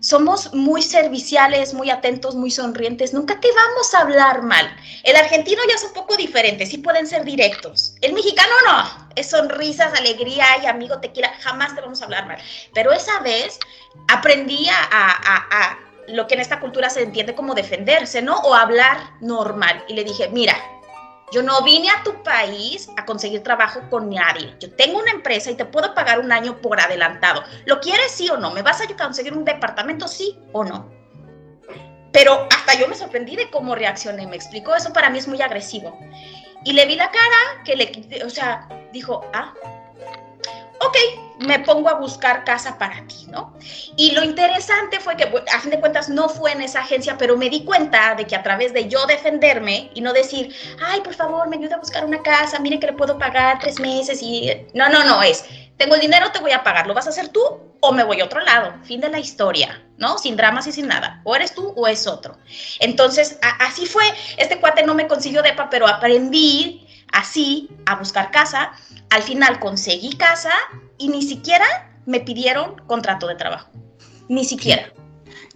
somos 0.00 0.52
muy 0.52 0.82
serviciales, 0.82 1.72
muy 1.72 1.88
atentos, 1.90 2.34
muy 2.34 2.50
sonrientes, 2.50 3.14
nunca 3.14 3.38
te 3.38 3.48
vamos 3.52 3.94
a 3.94 4.00
hablar 4.00 4.42
mal. 4.42 4.68
El 5.04 5.14
argentino 5.14 5.62
ya 5.68 5.76
es 5.76 5.84
un 5.84 5.92
poco 5.92 6.16
diferente, 6.16 6.66
sí 6.66 6.78
pueden 6.78 7.06
ser 7.06 7.24
directos. 7.24 7.94
El 8.00 8.12
mexicano 8.12 8.52
no, 8.66 9.06
es 9.14 9.30
sonrisas, 9.30 9.94
alegría 9.94 10.46
y 10.62 10.66
amigo 10.66 10.98
te 10.98 11.12
quiera, 11.12 11.32
jamás 11.40 11.76
te 11.76 11.80
vamos 11.80 12.02
a 12.02 12.06
hablar 12.06 12.26
mal. 12.26 12.38
Pero 12.74 12.92
esa 12.92 13.20
vez 13.20 13.58
aprendí 14.08 14.68
a, 14.68 15.78
lo 16.08 16.26
que 16.26 16.34
en 16.34 16.40
esta 16.40 16.58
cultura 16.58 16.90
se 16.90 17.02
entiende 17.02 17.36
como 17.36 17.54
defenderse, 17.54 18.20
¿no? 18.20 18.36
O 18.38 18.54
hablar 18.54 18.98
normal. 19.20 19.84
Y 19.88 19.94
le 19.94 20.02
dije, 20.02 20.28
mira, 20.28 20.56
yo 21.32 21.42
no 21.42 21.62
vine 21.62 21.90
a 21.90 22.02
tu 22.02 22.22
país 22.22 22.88
a 22.96 23.04
conseguir 23.04 23.42
trabajo 23.42 23.80
con 23.90 24.10
nadie. 24.10 24.54
Yo 24.60 24.72
tengo 24.74 24.98
una 24.98 25.10
empresa 25.10 25.50
y 25.50 25.54
te 25.54 25.64
puedo 25.64 25.94
pagar 25.94 26.20
un 26.20 26.30
año 26.30 26.60
por 26.60 26.80
adelantado. 26.80 27.42
¿Lo 27.64 27.80
quieres 27.80 28.12
sí 28.12 28.28
o 28.30 28.36
no? 28.36 28.52
¿Me 28.52 28.62
vas 28.62 28.80
a 28.80 28.86
conseguir 28.96 29.32
un 29.34 29.44
departamento 29.44 30.06
sí 30.06 30.38
o 30.52 30.64
no? 30.64 30.88
Pero 32.12 32.46
hasta 32.50 32.78
yo 32.78 32.88
me 32.88 32.94
sorprendí 32.94 33.36
de 33.36 33.50
cómo 33.50 33.74
reaccioné. 33.74 34.26
Me 34.26 34.36
explicó, 34.36 34.74
eso 34.74 34.92
para 34.92 35.10
mí 35.10 35.18
es 35.18 35.28
muy 35.28 35.42
agresivo. 35.42 35.98
Y 36.64 36.72
le 36.72 36.86
vi 36.86 36.94
la 36.94 37.10
cara 37.10 37.62
que 37.64 37.76
le, 37.76 38.24
o 38.24 38.30
sea, 38.30 38.68
dijo, 38.92 39.28
ah, 39.34 39.52
ok, 40.80 40.96
me 41.38 41.58
pongo 41.60 41.88
a 41.88 41.94
buscar 41.94 42.44
casa 42.44 42.78
para 42.78 43.06
ti, 43.06 43.26
¿no? 43.28 43.54
Y 43.96 44.12
lo 44.12 44.24
interesante 44.24 45.00
fue 45.00 45.16
que, 45.16 45.24
a 45.24 45.60
fin 45.60 45.70
de 45.70 45.80
cuentas, 45.80 46.08
no 46.08 46.28
fue 46.28 46.52
en 46.52 46.62
esa 46.62 46.80
agencia, 46.80 47.16
pero 47.18 47.36
me 47.36 47.50
di 47.50 47.64
cuenta 47.64 48.14
de 48.14 48.26
que 48.26 48.36
a 48.36 48.42
través 48.42 48.72
de 48.72 48.88
yo 48.88 49.06
defenderme 49.06 49.90
y 49.94 50.00
no 50.00 50.12
decir, 50.12 50.54
ay, 50.82 51.00
por 51.00 51.14
favor, 51.14 51.48
me 51.48 51.56
ayuda 51.56 51.76
a 51.76 51.80
buscar 51.80 52.04
una 52.04 52.22
casa, 52.22 52.58
mire 52.58 52.80
que 52.80 52.86
le 52.86 52.92
puedo 52.94 53.18
pagar 53.18 53.58
tres 53.58 53.78
meses 53.80 54.22
y... 54.22 54.50
No, 54.74 54.88
no, 54.88 55.04
no, 55.04 55.22
es, 55.22 55.44
tengo 55.76 55.94
el 55.94 56.00
dinero, 56.00 56.32
te 56.32 56.40
voy 56.40 56.52
a 56.52 56.62
pagar, 56.62 56.86
¿lo 56.86 56.94
vas 56.94 57.06
a 57.06 57.10
hacer 57.10 57.28
tú 57.28 57.42
o 57.80 57.92
me 57.92 58.04
voy 58.04 58.20
a 58.20 58.24
otro 58.24 58.40
lado? 58.40 58.74
Fin 58.84 59.00
de 59.00 59.10
la 59.10 59.18
historia, 59.18 59.84
¿no? 59.98 60.18
Sin 60.18 60.36
dramas 60.36 60.66
y 60.66 60.72
sin 60.72 60.88
nada. 60.88 61.20
O 61.24 61.36
eres 61.36 61.54
tú 61.54 61.72
o 61.76 61.86
es 61.86 62.06
otro. 62.06 62.38
Entonces, 62.80 63.38
así 63.60 63.86
fue. 63.86 64.04
Este 64.38 64.58
cuate 64.58 64.84
no 64.84 64.94
me 64.94 65.06
consiguió 65.06 65.42
depa, 65.42 65.68
pero 65.68 65.86
aprendí 65.86 66.85
así 67.16 67.68
a 67.86 67.96
buscar 67.96 68.30
casa. 68.30 68.72
Al 69.10 69.22
final 69.22 69.58
conseguí 69.58 70.10
casa 70.16 70.52
y 70.98 71.08
ni 71.08 71.22
siquiera 71.22 71.64
me 72.04 72.20
pidieron 72.20 72.76
contrato 72.86 73.26
de 73.26 73.34
trabajo. 73.34 73.70
Ni 74.28 74.44
siquiera. 74.44 74.92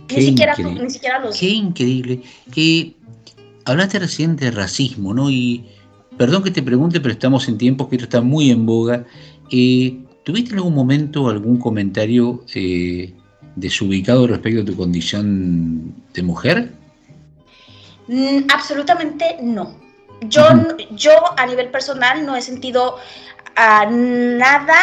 Qué 0.08 0.16
ni, 0.16 0.22
siquiera 0.22 0.56
ni 0.56 0.90
siquiera 0.90 1.20
los... 1.20 1.38
Qué 1.38 1.48
increíble. 1.48 2.22
Eh, 2.56 2.94
hablaste 3.64 3.98
recién 3.98 4.36
de 4.36 4.50
racismo, 4.50 5.14
¿no? 5.14 5.30
Y 5.30 5.66
perdón 6.16 6.42
que 6.42 6.50
te 6.50 6.62
pregunte, 6.62 7.00
pero 7.00 7.12
estamos 7.12 7.46
en 7.48 7.58
tiempos 7.58 7.88
que 7.88 7.96
esto 7.96 8.04
está 8.04 8.20
muy 8.20 8.50
en 8.50 8.66
boga. 8.66 9.04
Eh, 9.50 9.98
¿Tuviste 10.24 10.50
en 10.50 10.56
algún 10.56 10.74
momento 10.74 11.28
algún 11.28 11.58
comentario 11.58 12.44
eh, 12.54 13.12
desubicado 13.56 14.26
respecto 14.26 14.62
a 14.62 14.64
tu 14.64 14.76
condición 14.76 15.94
de 16.14 16.22
mujer? 16.22 16.72
Mm, 18.08 18.44
absolutamente 18.52 19.36
no. 19.42 19.79
Yo, 20.22 20.42
yo 20.90 21.12
a 21.36 21.46
nivel 21.46 21.70
personal 21.70 22.26
no 22.26 22.36
he 22.36 22.42
sentido 22.42 22.98
ah, 23.56 23.86
nada 23.90 24.78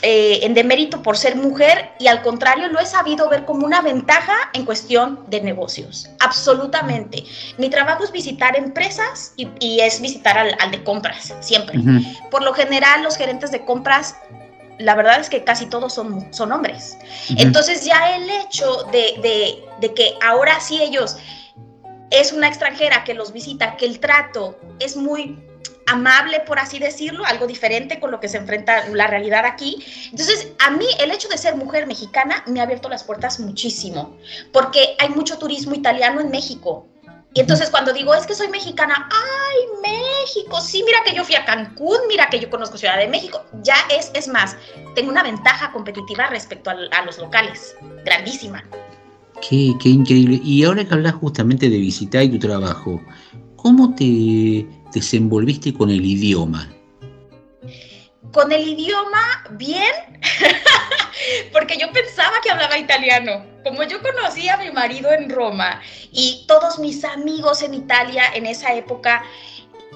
eh, 0.00 0.40
en 0.44 0.54
demérito 0.54 1.02
por 1.02 1.16
ser 1.16 1.34
mujer 1.34 1.90
y 1.98 2.06
al 2.06 2.22
contrario 2.22 2.68
lo 2.68 2.78
he 2.78 2.86
sabido 2.86 3.28
ver 3.28 3.44
como 3.44 3.66
una 3.66 3.80
ventaja 3.80 4.34
en 4.52 4.64
cuestión 4.64 5.24
de 5.26 5.40
negocios. 5.40 6.08
Absolutamente. 6.20 7.24
Mi 7.56 7.68
trabajo 7.68 8.04
es 8.04 8.12
visitar 8.12 8.56
empresas 8.56 9.32
y, 9.36 9.48
y 9.58 9.80
es 9.80 10.00
visitar 10.00 10.38
al, 10.38 10.54
al, 10.60 10.70
de 10.70 10.84
compras, 10.84 11.34
siempre. 11.40 11.80
Por 12.30 12.44
lo 12.44 12.54
general 12.54 13.02
los 13.02 13.16
gerentes 13.16 13.50
de 13.50 13.64
compras, 13.64 14.14
la 14.78 14.94
verdad 14.94 15.18
es 15.18 15.28
que 15.28 15.42
casi 15.42 15.66
todos 15.66 15.94
son, 15.94 16.32
son 16.32 16.52
hombres. 16.52 16.96
Entonces 17.36 17.84
ya 17.84 18.14
el 18.14 18.30
hecho 18.30 18.84
de, 18.92 19.18
de, 19.20 19.64
de 19.80 19.94
que 19.94 20.14
ahora 20.24 20.60
sí 20.60 20.80
ellos 20.80 21.16
es 22.10 22.32
una 22.32 22.48
extranjera 22.48 23.04
que 23.04 23.14
los 23.14 23.32
visita, 23.32 23.76
que 23.76 23.86
el 23.86 24.00
trato 24.00 24.58
es 24.78 24.96
muy 24.96 25.38
amable, 25.88 26.40
por 26.40 26.58
así 26.58 26.78
decirlo, 26.78 27.24
algo 27.24 27.46
diferente 27.46 27.98
con 27.98 28.10
lo 28.10 28.20
que 28.20 28.28
se 28.28 28.36
enfrenta 28.36 28.86
la 28.88 29.06
realidad 29.06 29.44
aquí. 29.46 29.84
Entonces, 30.10 30.48
a 30.58 30.70
mí 30.70 30.86
el 31.00 31.10
hecho 31.10 31.28
de 31.28 31.38
ser 31.38 31.56
mujer 31.56 31.86
mexicana 31.86 32.44
me 32.46 32.60
ha 32.60 32.64
abierto 32.64 32.88
las 32.88 33.04
puertas 33.04 33.40
muchísimo, 33.40 34.16
porque 34.52 34.96
hay 34.98 35.08
mucho 35.08 35.38
turismo 35.38 35.74
italiano 35.74 36.20
en 36.20 36.30
México. 36.30 36.86
Y 37.34 37.40
entonces 37.40 37.70
cuando 37.70 37.92
digo, 37.92 38.14
es 38.14 38.26
que 38.26 38.34
soy 38.34 38.48
mexicana, 38.48 39.08
ay, 39.12 39.56
México, 39.82 40.60
sí, 40.60 40.82
mira 40.82 41.02
que 41.04 41.14
yo 41.14 41.24
fui 41.24 41.34
a 41.34 41.44
Cancún, 41.44 41.98
mira 42.08 42.28
que 42.28 42.40
yo 42.40 42.48
conozco 42.48 42.78
Ciudad 42.78 42.96
de 42.96 43.06
México, 43.06 43.44
ya 43.62 43.76
es, 43.90 44.10
es 44.14 44.28
más, 44.28 44.56
tengo 44.94 45.10
una 45.10 45.22
ventaja 45.22 45.70
competitiva 45.70 46.26
respecto 46.28 46.70
a, 46.70 46.76
a 46.90 47.04
los 47.04 47.18
locales, 47.18 47.76
grandísima. 48.04 48.64
Qué, 49.40 49.74
increíble. 49.84 50.40
Y 50.44 50.64
ahora 50.64 50.84
que 50.84 50.94
hablas 50.94 51.14
justamente 51.14 51.68
de 51.68 51.78
visitar 51.78 52.22
y 52.22 52.30
tu 52.30 52.38
trabajo, 52.38 53.00
¿cómo 53.56 53.94
te 53.94 54.66
desenvolviste 54.92 55.72
con 55.72 55.90
el 55.90 56.04
idioma? 56.04 56.68
Con 58.32 58.52
el 58.52 58.68
idioma, 58.68 59.44
bien, 59.52 59.92
porque 61.52 61.78
yo 61.78 61.90
pensaba 61.92 62.36
que 62.42 62.50
hablaba 62.50 62.78
italiano. 62.78 63.44
Como 63.64 63.82
yo 63.84 64.02
conocía 64.02 64.54
a 64.54 64.56
mi 64.58 64.70
marido 64.70 65.10
en 65.12 65.30
Roma 65.30 65.80
y 66.12 66.44
todos 66.46 66.78
mis 66.78 67.04
amigos 67.04 67.62
en 67.62 67.74
Italia 67.74 68.24
en 68.34 68.46
esa 68.46 68.74
época 68.74 69.22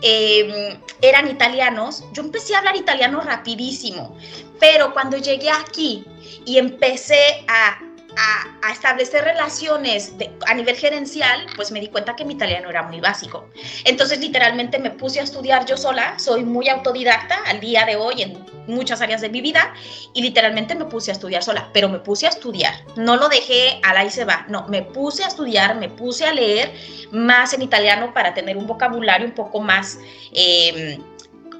eh, 0.02 0.78
eran 1.00 1.28
italianos, 1.28 2.04
yo 2.12 2.22
empecé 2.22 2.54
a 2.54 2.58
hablar 2.58 2.76
italiano 2.76 3.20
rapidísimo. 3.20 4.16
Pero 4.58 4.92
cuando 4.92 5.16
llegué 5.18 5.50
aquí 5.50 6.04
y 6.44 6.58
empecé 6.58 7.44
a 7.48 7.78
a, 8.16 8.66
a 8.68 8.72
establecer 8.72 9.24
relaciones 9.24 10.12
a 10.46 10.54
nivel 10.54 10.76
gerencial, 10.76 11.46
pues 11.56 11.70
me 11.70 11.80
di 11.80 11.88
cuenta 11.88 12.14
que 12.16 12.24
mi 12.24 12.34
italiano 12.34 12.68
era 12.70 12.82
muy 12.82 13.00
básico. 13.00 13.48
Entonces, 13.84 14.18
literalmente 14.18 14.78
me 14.78 14.90
puse 14.90 15.20
a 15.20 15.22
estudiar 15.22 15.66
yo 15.66 15.76
sola, 15.76 16.18
soy 16.18 16.44
muy 16.44 16.68
autodidacta 16.68 17.38
al 17.46 17.60
día 17.60 17.84
de 17.84 17.96
hoy 17.96 18.22
en 18.22 18.44
muchas 18.66 19.00
áreas 19.00 19.20
de 19.20 19.28
mi 19.28 19.40
vida 19.40 19.74
y 20.14 20.22
literalmente 20.22 20.74
me 20.74 20.84
puse 20.84 21.10
a 21.10 21.14
estudiar 21.14 21.42
sola, 21.42 21.70
pero 21.72 21.88
me 21.88 21.98
puse 21.98 22.26
a 22.26 22.30
estudiar, 22.30 22.72
no 22.96 23.16
lo 23.16 23.28
dejé 23.28 23.80
al 23.82 23.96
ahí 23.96 24.10
se 24.10 24.24
va, 24.24 24.46
no, 24.48 24.68
me 24.68 24.82
puse 24.82 25.24
a 25.24 25.28
estudiar, 25.28 25.74
me 25.76 25.88
puse 25.88 26.24
a 26.26 26.32
leer 26.32 26.72
más 27.10 27.52
en 27.54 27.62
italiano 27.62 28.14
para 28.14 28.34
tener 28.34 28.56
un 28.56 28.66
vocabulario 28.66 29.26
un 29.26 29.34
poco 29.34 29.60
más... 29.60 29.98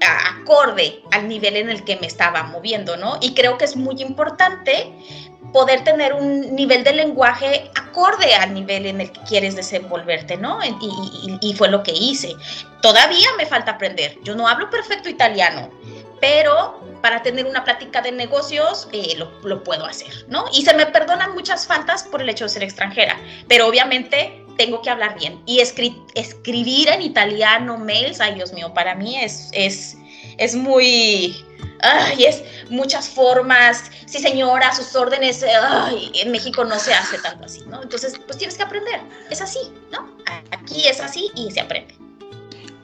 a- 0.01 0.39
acorde 0.41 1.01
al 1.11 1.27
nivel 1.27 1.55
en 1.55 1.69
el 1.69 1.83
que 1.85 1.95
me 1.97 2.07
estaba 2.07 2.43
moviendo, 2.43 2.97
¿no? 2.97 3.17
Y 3.21 3.33
creo 3.33 3.57
que 3.57 3.65
es 3.65 3.75
muy 3.75 4.01
importante 4.01 4.91
poder 5.53 5.83
tener 5.83 6.13
un 6.13 6.55
nivel 6.55 6.83
de 6.83 6.93
lenguaje 6.93 7.69
acorde 7.75 8.33
al 8.35 8.53
nivel 8.53 8.87
en 8.87 9.01
el 9.01 9.11
que 9.11 9.21
quieres 9.21 9.55
desenvolverte, 9.55 10.35
¿no? 10.35 10.59
Y, 10.63 10.69
y- 10.81 11.37
y 11.49 11.53
fue 11.53 11.69
lo 11.69 11.83
que 11.83 11.91
hice. 11.93 12.35
Todavía 12.81 13.27
me 13.37 13.45
falta 13.45 13.71
aprender. 13.71 14.17
Yo 14.23 14.35
no 14.35 14.47
hablo 14.47 14.69
perfecto 14.69 15.09
italiano, 15.09 15.69
pero 16.19 16.81
para 17.01 17.21
tener 17.21 17.45
una 17.45 17.63
plática 17.63 18.01
de 18.01 18.11
negocios 18.11 18.87
eh, 18.93 19.15
lo, 19.17 19.29
lo 19.43 19.63
puedo 19.63 19.85
hacer, 19.85 20.25
¿no? 20.27 20.45
Y 20.53 20.63
se 20.63 20.73
me 20.73 20.85
perdonan 20.87 21.33
muchas 21.33 21.67
faltas 21.67 22.03
por 22.03 22.21
el 22.21 22.29
hecho 22.29 22.45
de 22.45 22.49
ser 22.49 22.63
extranjera, 22.63 23.17
pero 23.47 23.67
obviamente 23.67 24.39
tengo 24.57 24.81
que 24.81 24.89
hablar 24.89 25.17
bien. 25.19 25.41
Y 25.45 25.59
escri- 25.59 26.01
escribir 26.15 26.87
en 26.89 27.01
italiano 27.01 27.77
mails, 27.77 28.21
ay 28.21 28.35
Dios 28.35 28.53
mío, 28.53 28.73
para 28.73 28.95
mí 28.95 29.17
es, 29.19 29.49
es, 29.51 29.97
es 30.37 30.55
muy... 30.55 31.35
Ay, 31.81 32.23
es 32.25 32.43
muchas 32.69 33.09
formas. 33.09 33.91
Sí, 34.05 34.19
señora, 34.19 34.73
sus 34.73 34.95
órdenes. 34.95 35.43
Ay, 35.43 36.11
en 36.15 36.31
México 36.31 36.63
no 36.63 36.79
se 36.79 36.93
hace 36.93 37.17
tanto 37.19 37.45
así, 37.45 37.61
¿no? 37.69 37.81
Entonces, 37.81 38.13
pues 38.25 38.37
tienes 38.37 38.55
que 38.55 38.63
aprender. 38.63 39.01
Es 39.29 39.41
así, 39.41 39.59
¿no? 39.91 40.15
Aquí 40.51 40.87
es 40.87 40.99
así 41.01 41.29
y 41.35 41.51
se 41.51 41.59
aprende. 41.59 41.95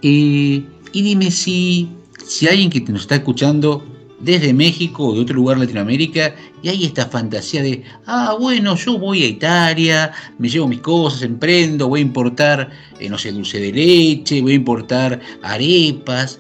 Y 0.02 0.66
dime 0.94 1.32
si, 1.32 1.90
si 2.26 2.48
alguien 2.48 2.70
que 2.70 2.82
nos 2.82 3.02
está 3.02 3.16
escuchando 3.16 3.84
desde 4.20 4.54
México 4.54 5.08
o 5.08 5.14
de 5.14 5.22
otro 5.22 5.36
lugar 5.36 5.58
Latinoamérica 5.58 6.36
y 6.62 6.70
hay 6.70 6.86
esta 6.86 7.06
fantasía 7.06 7.64
de, 7.64 7.84
ah, 8.06 8.36
bueno, 8.40 8.76
yo 8.76 8.98
voy 8.98 9.24
a 9.24 9.28
Italia, 9.28 10.12
me 10.38 10.50
llevo 10.50 10.68
mis 10.68 10.82
cosas, 10.82 11.22
emprendo, 11.22 11.88
voy 11.88 12.02
a 12.02 12.04
importar, 12.04 12.70
eh, 13.00 13.10
no 13.10 13.18
sé, 13.18 13.32
dulce 13.32 13.60
de 13.60 13.72
leche, 13.72 14.42
voy 14.42 14.54
a 14.54 14.56
importar 14.56 15.20
arepas. 15.42 16.40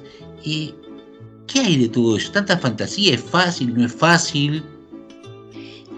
¿Qué 1.51 1.59
hay 1.61 1.77
de 1.77 1.89
todo 1.89 2.17
eso? 2.17 2.31
¿Tanta 2.31 2.57
fantasía? 2.57 3.15
¿Es 3.15 3.23
fácil? 3.23 3.75
¿No 3.75 3.85
es 3.85 3.93
fácil? 3.93 4.63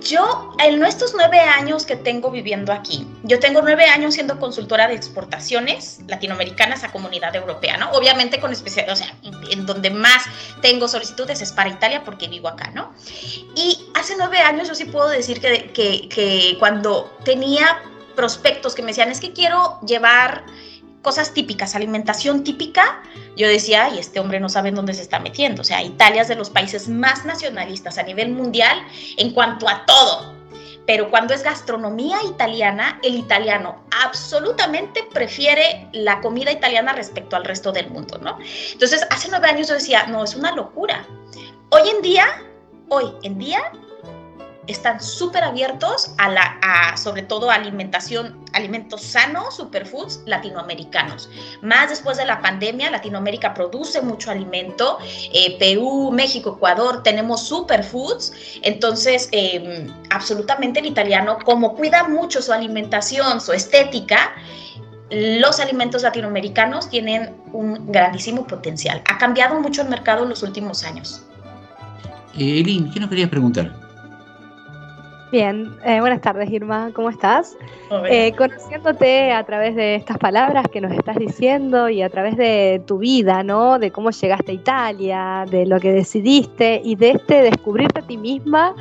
Yo, 0.02 0.56
en 0.58 0.84
estos 0.84 1.14
nueve 1.14 1.40
años 1.40 1.86
que 1.86 1.96
tengo 1.96 2.32
viviendo 2.32 2.74
aquí, 2.74 3.06
yo 3.24 3.40
tengo 3.40 3.62
nueve 3.62 3.86
años 3.86 4.16
siendo 4.16 4.40
consultora 4.40 4.88
de 4.88 4.96
exportaciones 4.96 6.00
latinoamericanas 6.08 6.84
a 6.84 6.92
comunidad 6.92 7.36
europea, 7.36 7.78
¿no? 7.78 7.92
Obviamente 7.92 8.40
con 8.40 8.52
especial, 8.52 8.90
o 8.90 8.96
sea, 8.96 9.16
en 9.52 9.66
donde 9.68 9.92
más 9.92 10.24
tengo 10.62 10.88
solicitudes 10.88 11.42
es 11.42 11.52
para 11.52 11.70
Italia 11.70 12.04
porque 12.04 12.28
vivo 12.28 12.48
acá, 12.48 12.72
¿no? 12.74 12.94
Y 13.56 13.86
hace 13.94 14.16
nueve 14.18 14.40
años 14.40 14.70
yo 14.70 14.74
sí 14.74 14.86
puedo 14.86 15.10
decir 15.10 15.40
que, 15.40 15.72
que, 15.72 16.10
que 16.10 16.56
cuando 16.58 17.16
tenía 17.24 17.80
prospectos 18.16 18.74
que 18.74 18.82
me 18.82 18.90
decían, 18.90 19.12
es 19.12 19.20
que 19.20 19.34
quiero 19.34 19.80
llevar 19.86 20.46
cosas 21.02 21.34
típicas, 21.34 21.76
alimentación 21.76 22.44
típica, 22.44 23.02
yo 23.36 23.48
decía, 23.48 23.86
ay, 23.86 24.00
este 24.00 24.20
hombre 24.20 24.40
no 24.40 24.50
sabe 24.50 24.70
en 24.70 24.76
dónde 24.76 24.94
se 24.94 25.02
está 25.02 25.20
metiendo. 25.20 25.62
O 25.62 25.66
sea, 25.66 25.82
Italia 25.82 26.22
es 26.22 26.28
de 26.28 26.36
los 26.36 26.50
países 26.50 26.88
más 26.88 27.26
nacionalistas 27.26 27.98
a 27.98 28.04
nivel 28.04 28.32
mundial 28.32 28.78
en 29.18 29.32
cuanto 29.32 29.68
a 29.68 29.86
todo. 29.86 30.36
Pero 30.86 31.10
cuando 31.10 31.34
es 31.34 31.44
gastronomía 31.44 32.18
italiana, 32.24 33.00
el 33.04 33.16
italiano 33.16 33.84
absolutamente 34.04 35.04
prefiere 35.14 35.88
la 35.94 36.20
comida 36.22 36.52
italiana 36.52 36.94
respecto 36.94 37.36
al 37.36 37.46
resto 37.46 37.72
del 37.72 37.90
mundo, 37.90 38.18
¿no? 38.18 38.38
Entonces, 38.72 39.06
hace 39.10 39.30
nueve 39.30 39.48
años 39.48 39.68
yo 39.68 39.76
decía, 39.76 40.08
no, 40.08 40.24
es 40.24 40.36
una 40.36 40.54
locura. 40.54 41.06
Hoy 41.70 41.88
en 41.90 42.02
día, 42.02 42.26
hoy 42.90 43.14
en 43.24 43.38
día, 43.38 43.62
están 44.68 45.02
súper 45.02 45.44
abiertos 45.44 46.14
a 46.18 46.30
la, 46.30 46.96
sobre 46.96 47.24
todo 47.24 47.50
a 47.50 47.56
alimentación, 47.56 48.40
alimentos 48.54 49.02
sanos, 49.02 49.56
superfoods 49.56 50.22
latinoamericanos. 50.26 51.30
Más 51.62 51.90
después 51.90 52.18
de 52.18 52.26
la 52.26 52.42
pandemia, 52.42 52.92
Latinoamérica 52.92 53.54
produce 53.54 54.02
mucho 54.02 54.32
alimento. 54.32 55.00
Eh, 55.34 55.58
Perú, 55.58 56.12
México, 56.12 56.56
Ecuador, 56.58 57.04
tenemos 57.04 57.48
superfoods. 57.48 58.34
Entonces, 58.62 59.30
eh, 59.32 59.88
absolutamente 60.10 60.80
el 60.80 60.86
italiano, 60.86 61.40
como 61.44 61.76
cuida 61.76 62.08
mucho 62.08 62.42
su 62.42 62.54
alimentación, 62.54 63.42
su 63.42 63.54
estética, 63.54 64.36
los 65.10 65.60
alimentos 65.60 66.04
latinoamericanos 66.04 66.90
tienen 66.90 67.36
un 67.52 67.92
grandísimo 67.92 68.48
potencial. 68.48 69.02
Ha 69.10 69.18
cambiado 69.18 69.60
mucho 69.60 69.82
el 69.82 69.90
mercado 69.90 70.24
en 70.24 70.30
los 70.30 70.42
últimos 70.42 70.86
años. 70.86 71.24
Eh, 72.38 72.64
¿qué 72.94 73.00
nos 73.00 73.10
querías 73.10 73.30
preguntar? 73.30 73.81
Bien, 75.32 75.78
eh, 75.86 76.02
buenas 76.02 76.20
tardes 76.20 76.52
Irma, 76.52 76.92
¿cómo 76.94 77.10
estás? 77.10 77.58
Eh, 78.10 78.34
conociéndote 78.38 79.32
a 79.32 79.46
través 79.46 79.78
de 79.78 79.96
estas 79.96 80.18
palabras 80.18 80.68
que 80.68 80.82
nos 80.82 80.92
estás 80.92 81.16
diciendo 81.16 81.88
y 81.88 82.02
a 82.02 82.10
través 82.10 82.36
de 82.36 82.82
tu 82.86 82.98
vida, 82.98 83.42
¿no? 83.42 83.80
De 83.80 83.92
cómo 83.92 84.12
llegaste 84.12 84.52
a 84.52 84.56
Italia, 84.56 85.46
de 85.50 85.66
lo 85.66 85.80
que 85.80 85.94
decidiste 85.94 86.82
y 86.84 86.96
de 86.96 87.12
este 87.12 87.44
descubrirte 87.44 88.02
a 88.02 88.08
ti 88.08 88.18
misma 88.18 88.76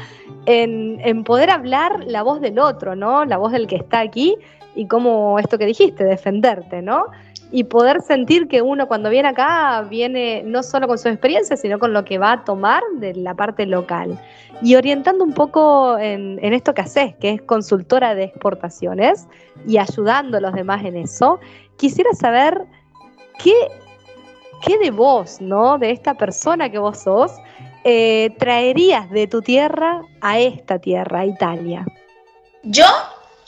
en, 0.46 0.98
en 1.04 1.22
poder 1.22 1.50
hablar 1.50 2.02
la 2.04 2.24
voz 2.24 2.40
del 2.40 2.58
otro, 2.58 2.96
¿no? 2.96 3.24
La 3.24 3.36
voz 3.36 3.52
del 3.52 3.68
que 3.68 3.76
está 3.76 4.00
aquí 4.00 4.36
y 4.74 4.86
como 4.86 5.38
esto 5.38 5.58
que 5.58 5.66
dijiste, 5.66 6.04
defenderte, 6.04 6.82
¿no? 6.82 7.06
Y 7.52 7.64
poder 7.64 8.00
sentir 8.00 8.46
que 8.46 8.62
uno 8.62 8.86
cuando 8.86 9.10
viene 9.10 9.28
acá 9.28 9.82
viene 9.88 10.42
no 10.44 10.62
solo 10.62 10.86
con 10.86 10.98
su 10.98 11.08
experiencia, 11.08 11.56
sino 11.56 11.78
con 11.78 11.92
lo 11.92 12.04
que 12.04 12.18
va 12.18 12.32
a 12.32 12.44
tomar 12.44 12.82
de 12.98 13.14
la 13.14 13.34
parte 13.34 13.66
local. 13.66 14.20
Y 14.62 14.76
orientando 14.76 15.24
un 15.24 15.32
poco 15.32 15.98
en, 15.98 16.38
en 16.42 16.52
esto 16.52 16.74
que 16.74 16.82
haces, 16.82 17.16
que 17.16 17.30
es 17.30 17.42
consultora 17.42 18.14
de 18.14 18.24
exportaciones 18.24 19.26
y 19.66 19.78
ayudando 19.78 20.36
a 20.36 20.40
los 20.40 20.52
demás 20.52 20.84
en 20.84 20.96
eso, 20.96 21.40
quisiera 21.76 22.12
saber 22.12 22.66
qué, 23.42 23.54
qué 24.62 24.78
de 24.78 24.90
vos, 24.90 25.40
¿no? 25.40 25.78
De 25.78 25.90
esta 25.90 26.14
persona 26.14 26.70
que 26.70 26.78
vos 26.78 26.98
sos, 26.98 27.32
eh, 27.84 28.34
traerías 28.38 29.10
de 29.10 29.26
tu 29.26 29.40
tierra 29.40 30.02
a 30.20 30.38
esta 30.38 30.78
tierra, 30.78 31.20
a 31.20 31.26
Italia. 31.26 31.86
Yo, 32.62 32.84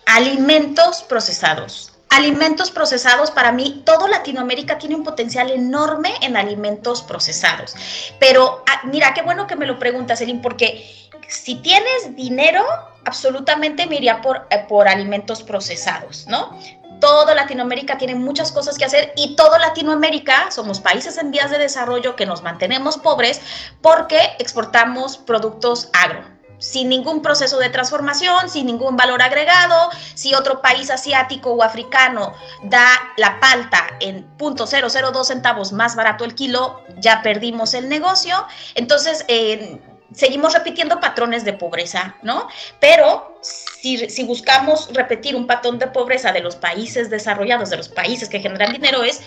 alimentos 0.06 1.02
procesados. 1.02 1.92
Alimentos 2.10 2.70
procesados, 2.70 3.30
para 3.30 3.52
mí, 3.52 3.82
todo 3.86 4.06
Latinoamérica 4.06 4.76
tiene 4.76 4.96
un 4.96 5.02
potencial 5.02 5.50
enorme 5.50 6.12
en 6.20 6.36
alimentos 6.36 7.02
procesados. 7.02 7.74
Pero 8.20 8.62
ah, 8.68 8.82
mira, 8.84 9.14
qué 9.14 9.22
bueno 9.22 9.46
que 9.46 9.56
me 9.56 9.66
lo 9.66 9.78
preguntas, 9.78 10.20
Elin, 10.20 10.42
porque 10.42 11.10
si 11.28 11.54
tienes 11.56 12.14
dinero, 12.14 12.62
absolutamente 13.06 13.86
me 13.86 13.96
iría 13.96 14.20
por, 14.20 14.46
eh, 14.50 14.66
por 14.68 14.88
alimentos 14.88 15.42
procesados, 15.42 16.26
¿no? 16.26 16.58
Todo 17.00 17.34
Latinoamérica 17.34 17.96
tiene 17.96 18.14
muchas 18.14 18.52
cosas 18.52 18.76
que 18.76 18.84
hacer 18.84 19.12
y 19.16 19.34
todo 19.34 19.58
Latinoamérica 19.58 20.50
somos 20.50 20.80
países 20.80 21.16
en 21.16 21.30
vías 21.30 21.50
de 21.50 21.58
desarrollo 21.58 22.14
que 22.14 22.26
nos 22.26 22.42
mantenemos 22.42 22.98
pobres 22.98 23.40
porque 23.80 24.18
exportamos 24.38 25.16
productos 25.16 25.88
agro 25.94 26.31
sin 26.62 26.88
ningún 26.88 27.22
proceso 27.22 27.58
de 27.58 27.68
transformación, 27.68 28.48
sin 28.48 28.66
ningún 28.66 28.96
valor 28.96 29.20
agregado. 29.20 29.90
Si 30.14 30.32
otro 30.34 30.62
país 30.62 30.90
asiático 30.90 31.50
o 31.50 31.62
africano 31.62 32.32
da 32.62 32.86
la 33.16 33.40
palta 33.40 33.84
en 34.00 34.26
0.002 34.38 35.24
centavos 35.24 35.72
más 35.72 35.96
barato 35.96 36.24
el 36.24 36.34
kilo, 36.34 36.80
ya 36.98 37.20
perdimos 37.22 37.74
el 37.74 37.88
negocio. 37.88 38.46
Entonces, 38.74 39.24
eh, 39.28 39.80
seguimos 40.14 40.54
repitiendo 40.54 41.00
patrones 41.00 41.44
de 41.44 41.52
pobreza, 41.52 42.16
¿no? 42.22 42.48
Pero 42.80 43.38
si, 43.40 44.08
si, 44.08 44.24
buscamos 44.24 44.88
repetir 44.92 45.34
un 45.34 45.46
patrón 45.46 45.78
de 45.78 45.88
pobreza 45.88 46.32
de 46.32 46.40
los 46.40 46.54
países 46.54 47.10
desarrollados, 47.10 47.70
de 47.70 47.76
los 47.76 47.88
países 47.88 48.28
que 48.28 48.40
generan 48.40 48.72
dinero, 48.72 49.02
es 49.02 49.20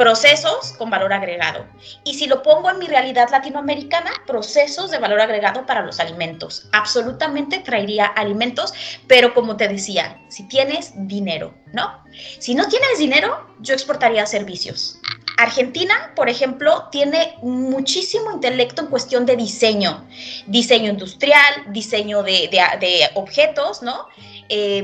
procesos 0.00 0.72
con 0.78 0.88
valor 0.88 1.12
agregado. 1.12 1.66
Y 2.04 2.14
si 2.14 2.26
lo 2.26 2.42
pongo 2.42 2.70
en 2.70 2.78
mi 2.78 2.86
realidad 2.86 3.28
latinoamericana, 3.30 4.10
procesos 4.26 4.90
de 4.90 4.98
valor 4.98 5.20
agregado 5.20 5.66
para 5.66 5.82
los 5.82 6.00
alimentos. 6.00 6.70
Absolutamente 6.72 7.58
traería 7.58 8.06
alimentos, 8.06 8.72
pero 9.06 9.34
como 9.34 9.58
te 9.58 9.68
decía, 9.68 10.18
si 10.30 10.48
tienes 10.48 10.92
dinero, 11.06 11.52
¿no? 11.74 12.02
Si 12.38 12.54
no 12.54 12.66
tienes 12.68 12.98
dinero, 12.98 13.46
yo 13.60 13.74
exportaría 13.74 14.24
servicios. 14.24 14.98
Argentina, 15.36 16.12
por 16.16 16.30
ejemplo, 16.30 16.88
tiene 16.90 17.34
muchísimo 17.42 18.32
intelecto 18.32 18.80
en 18.80 18.88
cuestión 18.88 19.26
de 19.26 19.36
diseño, 19.36 20.08
diseño 20.46 20.88
industrial, 20.88 21.66
diseño 21.72 22.22
de, 22.22 22.48
de, 22.50 23.10
objetos, 23.16 23.82
¿no? 23.82 24.06
Eh, 24.48 24.82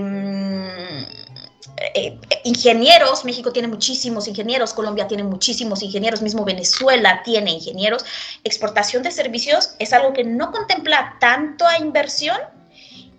eh, 1.94 2.18
ingenieros, 2.44 3.24
México 3.24 3.52
tiene 3.52 3.68
muchísimos 3.68 4.28
ingenieros, 4.28 4.72
Colombia 4.72 5.06
tiene 5.06 5.24
muchísimos 5.24 5.82
ingenieros, 5.82 6.22
mismo 6.22 6.44
Venezuela 6.44 7.22
tiene 7.22 7.50
ingenieros. 7.52 8.04
Exportación 8.44 9.02
de 9.02 9.10
servicios 9.10 9.74
es 9.78 9.92
algo 9.92 10.12
que 10.12 10.24
no 10.24 10.50
contempla 10.52 11.16
tanto 11.20 11.66
a 11.66 11.78
inversión 11.78 12.38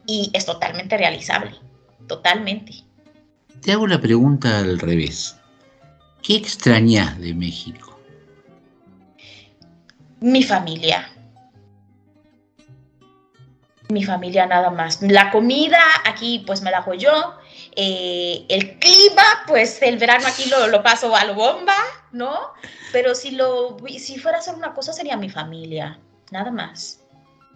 y 0.08 0.32
es 0.34 0.46
totalmente 0.46 0.98
realizable, 0.98 1.56
totalmente. 2.08 2.84
Te 3.62 3.74
hago 3.74 3.86
la 3.86 4.00
pregunta 4.00 4.60
al 4.60 4.80
revés. 4.80 5.38
¿Qué 6.24 6.36
extrañas 6.36 7.20
de 7.20 7.34
México? 7.34 8.00
Mi 10.20 10.42
familia. 10.42 11.10
Mi 13.90 14.04
familia 14.04 14.46
nada 14.48 14.72
más. 14.72 15.02
La 15.02 15.32
comida 15.32 15.80
aquí 16.06 16.44
pues 16.46 16.62
me 16.62 16.72
la 16.72 16.80
hago 16.80 16.96
yo. 16.96 17.36
Eh, 17.80 18.44
el 18.50 18.80
clima, 18.80 19.22
pues 19.46 19.80
el 19.84 19.98
verano 20.00 20.26
aquí 20.28 20.46
lo, 20.50 20.68
lo 20.68 20.82
paso 20.82 21.16
a 21.16 21.24
lo 21.26 21.36
bomba, 21.36 21.76
¿no? 22.12 22.52
Pero 22.92 23.14
si, 23.14 23.32
lo, 23.32 23.78
si 24.00 24.18
fuera 24.18 24.38
a 24.38 24.42
hacer 24.42 24.56
una 24.56 24.74
cosa 24.74 24.94
sería 24.94 25.16
mi 25.16 25.30
familia, 25.30 26.00
nada 26.32 26.50
más. 26.50 27.02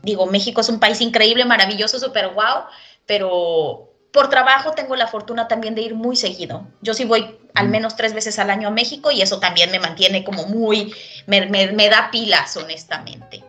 Digo, 0.03 0.27
México 0.27 0.61
es 0.61 0.69
un 0.69 0.79
país 0.79 1.01
increíble, 1.01 1.43
maravilloso, 1.45 1.99
súper 1.99 2.29
guau, 2.35 2.65
pero 3.07 3.89
por 4.13 4.29
trabajo 4.29 4.73
tengo 4.73 4.95
la 4.95 5.07
fortuna 5.07 5.47
también 5.47 5.73
de 5.73 5.81
ir 5.81 5.95
muy 5.95 6.15
seguido. 6.15 6.67
Yo 6.81 6.93
sí 6.93 7.03
voy 7.05 7.39
al 7.55 7.69
menos 7.69 7.95
tres 7.95 8.13
veces 8.13 8.37
al 8.37 8.51
año 8.51 8.67
a 8.67 8.71
México 8.71 9.09
y 9.09 9.23
eso 9.23 9.39
también 9.39 9.71
me 9.71 9.79
mantiene 9.79 10.23
como 10.23 10.45
muy, 10.45 10.93
me, 11.25 11.47
me- 11.47 11.71
me 11.71 11.89
da 11.89 12.11
pilas, 12.11 12.55
honestamente. 12.57 13.43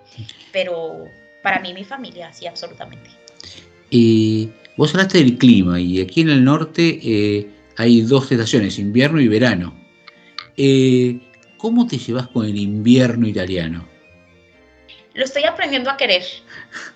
Pero 0.53 1.05
para 1.43 1.59
mí, 1.59 1.75
mi 1.75 1.85
familia, 1.85 2.33
sí, 2.33 2.47
absolutamente. 2.47 3.11
Eh, 3.91 4.49
vos 4.83 4.93
hablaste 4.95 5.19
del 5.19 5.39
clima 5.39 5.79
y 5.79 6.01
aquí 6.01 6.23
en 6.23 6.31
el 6.31 6.43
norte 6.43 6.99
eh, 7.05 7.49
hay 7.77 8.01
dos 8.01 8.33
estaciones, 8.33 8.81
invierno 8.81 9.21
y 9.21 9.29
verano. 9.29 9.73
Eh, 10.57 11.21
¿Cómo 11.57 11.87
te 11.87 11.99
llevas 11.99 12.27
con 12.27 12.47
el 12.47 12.57
invierno 12.57 13.29
italiano? 13.29 13.87
Lo 15.15 15.23
estoy 15.23 15.45
aprendiendo 15.45 15.89
a 15.89 15.97
querer. 15.97 16.25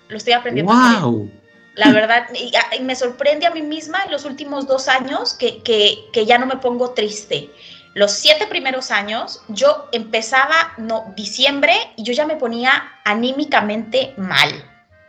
Lo 0.09 0.17
estoy 0.17 0.33
aprendiendo 0.33 0.73
a 0.73 0.75
querer. 0.75 1.01
¡Wow! 1.01 1.31
La 1.77 1.93
verdad, 1.93 2.27
y, 2.35 2.51
y 2.77 2.83
me 2.83 2.97
sorprende 2.97 3.47
a 3.47 3.53
mí 3.53 3.63
misma 3.63 4.03
en 4.05 4.11
los 4.11 4.25
últimos 4.25 4.67
dos 4.67 4.89
años 4.89 5.35
que, 5.35 5.63
que, 5.63 5.97
que 6.13 6.27
ya 6.27 6.39
no 6.39 6.47
me 6.47 6.57
pongo 6.57 6.91
triste. 6.91 7.51
Los 7.95 8.11
siete 8.11 8.49
primeros 8.49 8.91
años, 8.91 9.43
yo 9.47 9.89
empezaba, 9.93 10.73
no, 10.77 11.15
diciembre, 11.17 11.75
y 11.97 12.03
yo 12.03 12.13
ya 12.13 12.27
me 12.27 12.35
ponía 12.35 12.83
anímicamente 13.05 14.13
mal. 14.17 14.51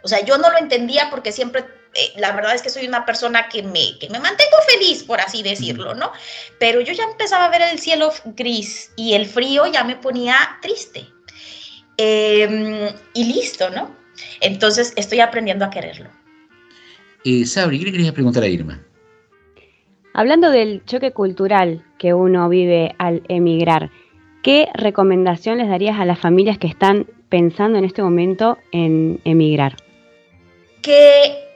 O 0.04 0.08
sea, 0.08 0.24
yo 0.24 0.38
no 0.38 0.52
lo 0.52 0.60
entendía 0.60 1.10
porque 1.10 1.32
siempre, 1.32 1.66
eh, 1.98 2.14
la 2.18 2.32
verdad 2.34 2.56
es 2.56 2.62
que 2.62 2.70
soy 2.70 2.88
una 2.88 3.06
persona 3.06 3.50
que 3.50 3.64
me, 3.64 3.98
que 4.00 4.10
me 4.10 4.20
mantengo 4.20 4.58
feliz, 4.68 5.04
por 5.04 5.20
así 5.20 5.44
decirlo, 5.44 5.96
¿no? 5.96 6.12
Pero 6.60 6.82
yo 6.82 6.94
ya 6.94 7.04
empezaba 7.04 7.46
a 7.46 7.50
ver 7.50 7.62
el 7.62 7.80
cielo 7.80 8.12
gris 8.26 8.92
y 8.96 9.14
el 9.14 9.26
frío 9.26 9.66
ya 9.68 9.84
me 9.84 9.96
ponía 9.96 10.36
triste. 10.62 11.06
Eh, 11.98 12.94
y 13.14 13.24
listo, 13.26 13.70
¿no? 13.70 13.96
Entonces 14.42 14.94
estoy 14.96 15.20
aprendiendo 15.20 15.66
a 15.66 15.70
quererlo. 15.70 16.10
Eh, 17.26 17.46
Sabri, 17.46 17.80
¿qué 17.80 17.86
le 17.86 17.92
querías 17.92 18.14
preguntar 18.14 18.44
a 18.44 18.48
Irma? 18.48 18.84
Hablando 20.14 20.50
del 20.50 20.84
choque 20.86 21.12
cultural 21.12 21.84
que 21.98 22.14
uno 22.14 22.48
vive 22.50 22.96
al 22.98 23.24
emigrar, 23.28 23.92
¿qué 24.44 24.68
recomendación 24.74 25.58
les 25.58 25.70
darías 25.70 26.00
a 26.00 26.06
las 26.06 26.20
familias 26.20 26.58
que 26.58 26.68
están 26.68 27.08
pensando 27.30 27.78
en 27.78 27.86
este 27.86 28.02
momento 28.02 28.58
en 28.72 29.20
emigrar? 29.26 29.76
que, 30.88 31.47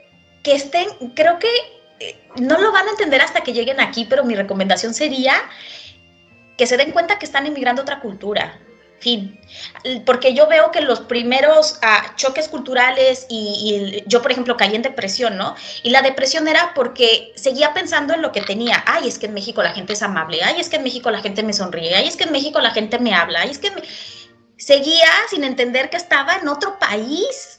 que 0.42 0.54
estén, 0.54 0.88
creo 1.14 1.38
que 1.38 1.48
eh, 2.00 2.18
no 2.36 2.58
lo 2.58 2.72
van 2.72 2.86
a 2.88 2.90
entender 2.90 3.20
hasta 3.20 3.42
que 3.42 3.52
lleguen 3.52 3.80
aquí, 3.80 4.04
pero 4.04 4.24
mi 4.24 4.34
recomendación 4.34 4.94
sería 4.94 5.34
que 6.56 6.66
se 6.66 6.76
den 6.76 6.90
cuenta 6.92 7.18
que 7.18 7.26
están 7.26 7.46
emigrando 7.46 7.82
a 7.82 7.84
otra 7.84 8.00
cultura. 8.00 8.60
Fin. 9.00 9.40
Porque 10.06 10.32
yo 10.32 10.46
veo 10.46 10.70
que 10.70 10.80
los 10.80 11.00
primeros 11.00 11.80
ah, 11.82 12.14
choques 12.14 12.48
culturales 12.48 13.26
y, 13.28 14.04
yo, 14.06 14.22
por 14.22 14.30
ejemplo, 14.30 14.56
caí 14.56 14.76
en 14.76 14.82
depresión, 14.82 15.36
¿no? 15.36 15.56
Y 15.82 15.90
la 15.90 16.02
depresión 16.02 16.46
era 16.46 16.72
porque 16.72 17.32
seguía 17.34 17.74
pensando 17.74 18.14
en 18.14 18.22
lo 18.22 18.30
que 18.30 18.42
tenía. 18.42 18.84
Ay, 18.86 19.08
es 19.08 19.18
que 19.18 19.26
en 19.26 19.34
México 19.34 19.60
la 19.60 19.72
gente 19.72 19.94
es 19.94 20.02
amable. 20.02 20.44
Ay, 20.44 20.60
es 20.60 20.68
que 20.68 20.76
en 20.76 20.84
México 20.84 21.10
la 21.10 21.20
gente 21.20 21.42
me 21.42 21.52
sonríe. 21.52 21.96
Ay, 21.96 22.06
es 22.06 22.16
que 22.16 22.24
en 22.24 22.30
México 22.30 22.60
la 22.60 22.70
gente 22.70 23.00
me 23.00 23.12
habla. 23.12 23.40
Ay, 23.40 23.50
es 23.50 23.58
que 23.58 23.72
me- 23.72 23.82
seguía 24.56 25.10
sin 25.28 25.42
entender 25.42 25.90
que 25.90 25.96
estaba 25.96 26.36
en 26.36 26.46
otro 26.46 26.78
país 26.78 27.58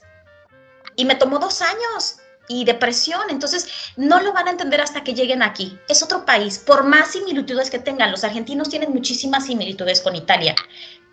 y 0.96 1.04
me 1.04 1.14
tomó 1.14 1.38
dos 1.38 1.60
años 1.60 2.16
y 2.48 2.64
depresión. 2.64 3.22
Entonces, 3.30 3.68
no 3.96 4.20
lo 4.20 4.32
van 4.32 4.48
a 4.48 4.50
entender 4.50 4.80
hasta 4.80 5.04
que 5.04 5.14
lleguen 5.14 5.42
aquí. 5.42 5.78
Es 5.88 6.02
otro 6.02 6.24
país, 6.24 6.58
por 6.58 6.84
más 6.84 7.12
similitudes 7.12 7.70
que 7.70 7.78
tengan. 7.78 8.10
Los 8.10 8.24
argentinos 8.24 8.68
tienen 8.68 8.92
muchísimas 8.92 9.46
similitudes 9.46 10.00
con 10.00 10.16
Italia, 10.16 10.54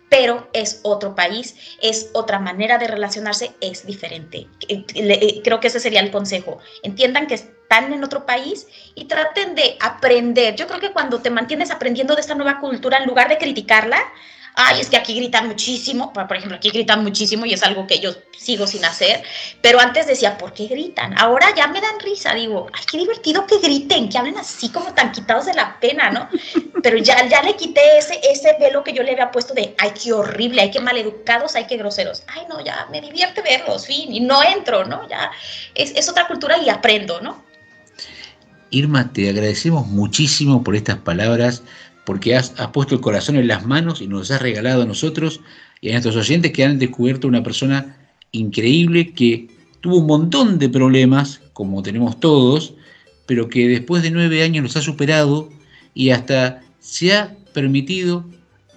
pero 0.08 0.48
es 0.52 0.80
otro 0.82 1.14
país, 1.14 1.56
es 1.80 2.10
otra 2.12 2.38
manera 2.38 2.76
de 2.76 2.86
relacionarse, 2.86 3.52
es 3.60 3.86
diferente. 3.86 4.46
Eh, 4.68 4.84
eh, 4.94 5.40
Creo 5.42 5.60
que 5.60 5.68
ese 5.68 5.80
sería 5.80 6.00
el 6.00 6.10
consejo. 6.10 6.58
Entiendan 6.82 7.26
que 7.26 7.34
están 7.34 7.94
en 7.94 8.04
otro 8.04 8.26
país 8.26 8.66
y 8.94 9.06
traten 9.06 9.54
de 9.54 9.78
aprender. 9.80 10.54
Yo 10.56 10.66
creo 10.66 10.80
que 10.80 10.92
cuando 10.92 11.22
te 11.22 11.30
mantienes 11.30 11.70
aprendiendo 11.70 12.14
de 12.14 12.20
esta 12.20 12.34
nueva 12.34 12.60
cultura, 12.60 12.98
en 12.98 13.06
lugar 13.06 13.30
de 13.30 13.38
criticarla, 13.38 14.02
ay, 14.54 14.80
es 14.80 14.90
que 14.90 14.96
aquí 14.96 15.14
gritan 15.14 15.48
muchísimo, 15.48 16.12
por 16.12 16.36
ejemplo, 16.36 16.56
aquí 16.56 16.70
gritan 16.70 17.02
muchísimo 17.02 17.46
y 17.46 17.54
es 17.54 17.62
algo 17.62 17.86
que 17.86 18.00
yo 18.00 18.14
sigo 18.36 18.66
sin 18.66 18.84
hacer, 18.84 19.22
pero 19.60 19.80
antes 19.80 20.06
decía, 20.06 20.36
¿por 20.36 20.52
qué 20.52 20.66
gritan? 20.66 21.18
Ahora 21.18 21.54
ya 21.56 21.68
me 21.68 21.80
dan 21.80 21.98
risa, 22.00 22.34
digo, 22.34 22.66
ay, 22.72 22.82
qué 22.90 22.98
divertido 22.98 23.46
que 23.46 23.58
griten, 23.58 24.08
que 24.08 24.18
hablen 24.18 24.36
así 24.36 24.68
como 24.68 24.92
tan 24.92 25.12
quitados 25.12 25.46
de 25.46 25.54
la 25.54 25.78
pena, 25.80 26.10
¿no? 26.10 26.28
Pero 26.82 26.98
ya, 26.98 27.26
ya 27.28 27.42
le 27.42 27.56
quité 27.56 27.98
ese, 27.98 28.20
ese 28.30 28.56
velo 28.60 28.82
que 28.82 28.92
yo 28.92 29.02
le 29.02 29.12
había 29.12 29.30
puesto 29.30 29.54
de, 29.54 29.74
ay, 29.78 29.92
qué 30.02 30.12
horrible, 30.12 30.62
ay, 30.62 30.70
qué 30.70 30.80
maleducados, 30.80 31.54
ay, 31.54 31.66
qué 31.68 31.76
groseros. 31.76 32.24
Ay, 32.26 32.42
no, 32.48 32.62
ya 32.64 32.86
me 32.90 33.00
divierte 33.00 33.40
verlos, 33.40 33.86
fin, 33.86 34.12
y 34.12 34.20
no 34.20 34.42
entro, 34.42 34.84
¿no? 34.84 35.08
Ya 35.08 35.30
es, 35.74 35.92
es 35.94 36.08
otra 36.08 36.26
cultura 36.26 36.58
y 36.58 36.68
aprendo, 36.68 37.20
¿no? 37.20 37.42
Irma, 38.70 39.12
te 39.12 39.28
agradecemos 39.28 39.86
muchísimo 39.86 40.64
por 40.64 40.74
estas 40.74 40.96
palabras, 40.96 41.62
porque 42.04 42.34
has, 42.34 42.50
puesto 42.72 42.94
el 42.94 43.00
corazón 43.00 43.36
en 43.36 43.48
las 43.48 43.66
manos 43.66 44.00
y 44.00 44.08
nos 44.08 44.30
has 44.30 44.42
regalado 44.42 44.82
a 44.82 44.86
nosotros 44.86 45.40
y 45.80 45.90
a 45.90 45.92
nuestros 45.92 46.16
oyentes 46.16 46.52
que 46.52 46.64
han 46.64 46.78
descubierto 46.78 47.28
una 47.28 47.42
persona 47.42 47.96
increíble 48.32 49.12
que 49.12 49.48
tuvo 49.80 49.98
un 49.98 50.06
montón 50.06 50.58
de 50.58 50.68
problemas, 50.68 51.40
como 51.52 51.82
tenemos 51.82 52.18
todos, 52.20 52.74
pero 53.26 53.48
que 53.48 53.68
después 53.68 54.02
de 54.02 54.10
nueve 54.10 54.42
años 54.42 54.64
los 54.64 54.76
ha 54.76 54.82
superado 54.82 55.48
y 55.94 56.10
hasta 56.10 56.62
se 56.80 57.14
ha 57.14 57.36
permitido 57.52 58.24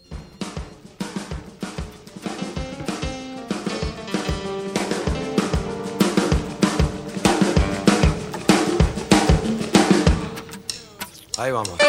Ahí 11.39 11.53
vamos. 11.53 11.86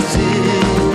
Seguir 0.00 0.93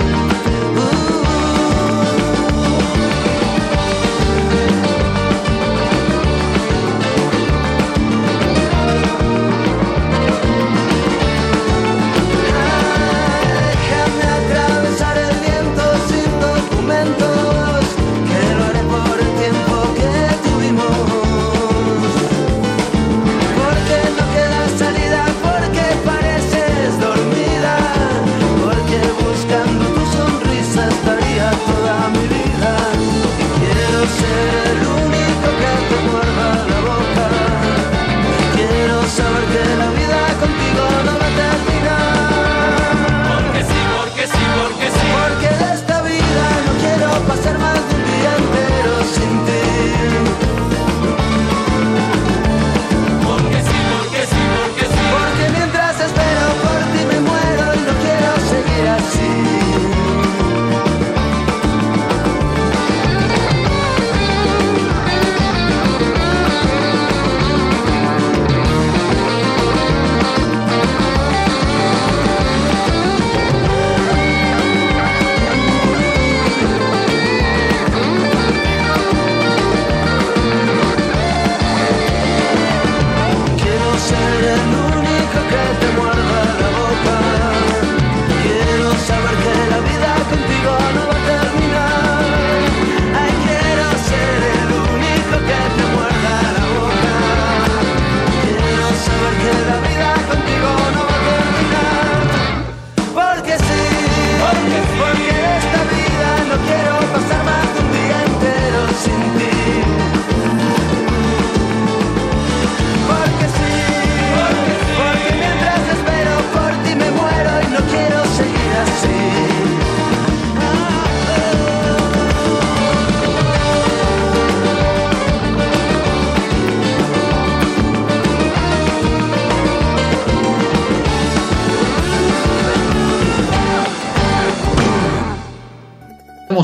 contigo 40.40 40.84
no 41.06 41.12
va 41.20 41.26
a 41.26 41.34
terminar. 41.44 42.94
Porque 43.30 43.60
sí, 43.70 43.80
porque 43.96 44.24
sí, 44.26 44.42
porque 44.58 44.86
sí. 44.96 45.06
Porque 45.16 45.48
de 45.60 45.68
esta 45.74 45.96
vida 46.02 46.44
no 46.66 46.72
quiero 46.82 47.08
pasar 47.28 47.56
más 47.58 47.80
de 47.90 47.99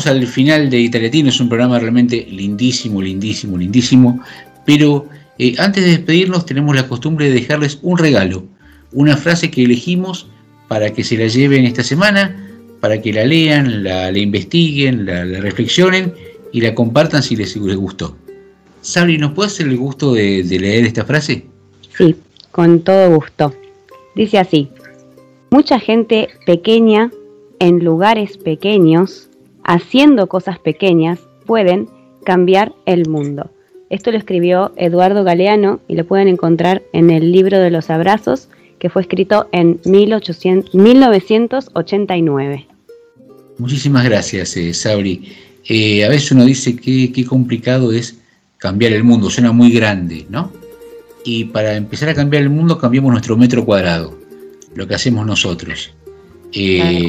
Al 0.07 0.27
final 0.27 0.70
de 0.70 0.81
Italiatino, 0.81 1.28
es 1.28 1.41
un 1.41 1.49
programa 1.49 1.78
realmente 1.78 2.27
lindísimo, 2.31 3.03
lindísimo, 3.03 3.59
lindísimo, 3.59 4.20
pero 4.65 5.09
eh, 5.39 5.55
antes 5.59 5.85
de 5.85 5.91
despedirnos 5.91 6.47
tenemos 6.47 6.74
la 6.74 6.87
costumbre 6.87 7.28
de 7.28 7.35
dejarles 7.35 7.78
un 7.83 7.99
regalo, 7.99 8.45
una 8.93 9.16
frase 9.16 9.51
que 9.51 9.65
elegimos 9.65 10.28
para 10.69 10.91
que 10.91 11.05
se 11.05 11.16
la 11.16 11.27
lleven 11.27 11.65
esta 11.65 11.83
semana, 11.83 12.37
para 12.81 13.01
que 13.01 13.12
la 13.12 13.24
lean, 13.24 13.83
la, 13.83 14.11
investiguen, 14.16 15.07
la, 15.07 15.24
reflexionen 15.41 16.15
y 16.53 16.61
la 16.61 16.74
compartan 16.74 17.23
si 17.23 17.37
les, 17.37 17.57
gustó. 17.57 18.16
Sabri, 18.81 19.19
¿nos 19.19 19.33
puede 19.33 19.49
hacer 19.49 19.66
el 19.66 19.77
gusto 19.77 20.15
de 20.15 20.45
leer 20.45 20.87
esta 20.87 21.05
frase? 21.05 21.47
Sí, 21.97 22.15
con 22.53 22.81
todo 22.81 23.16
gusto. 23.16 23.55
Dice 24.15 24.39
así, 24.39 24.69
mucha 25.51 25.78
gente 25.78 26.28
pequeña 26.47 27.11
en 27.59 27.85
lugares 27.85 28.37
pequeños, 28.39 29.28
haciendo 29.67 30.29
cosas 30.29 30.59
pequeñas, 30.59 31.21
pueden 31.45 31.89
cambiar 32.25 32.73
el 32.87 33.09
mundo. 33.09 33.51
Esto 33.91 34.11
lo 34.11 34.19
escribió 34.19 34.73
Eduardo 34.77 35.23
Galeano 35.25 35.81
y 35.87 35.97
lo 35.97 36.07
pueden 36.07 36.29
encontrar 36.29 36.83
en 36.93 37.11
el 37.11 37.31
libro 37.31 37.59
de 37.59 37.71
los 37.71 37.91
abrazos 37.91 38.49
que 38.79 38.89
fue 38.91 39.03
escrito 39.03 39.49
en 39.53 39.81
1800 39.85 40.75
1989. 40.75 42.67
Muchísimas 43.59 44.05
gracias, 44.05 44.57
eh, 44.57 44.75
Sabri. 44.75 45.33
Eh, 45.69 46.05
a 46.05 46.09
veces 46.09 46.33
uno 46.33 46.45
dice 46.45 46.77
que 46.77 47.13
qué 47.13 47.25
complicado 47.25 47.93
es 47.93 48.19
cambiar 48.59 48.93
el 48.93 49.05
mundo, 49.05 49.31
suena 49.31 49.53
muy 49.53 49.71
grande, 49.71 50.27
¿no? 50.29 50.53
Y 51.25 51.47
para 51.47 51.75
empezar 51.77 52.09
a 52.09 52.15
cambiar 52.15 52.43
el 52.43 52.51
mundo 52.51 52.79
cambiamos 52.79 53.11
nuestro 53.11 53.37
metro 53.37 53.65
cuadrado, 53.65 54.17
lo 54.75 54.87
que 54.87 54.95
hacemos 54.95 55.27
nosotros. 55.27 55.93
Eh. 56.53 57.09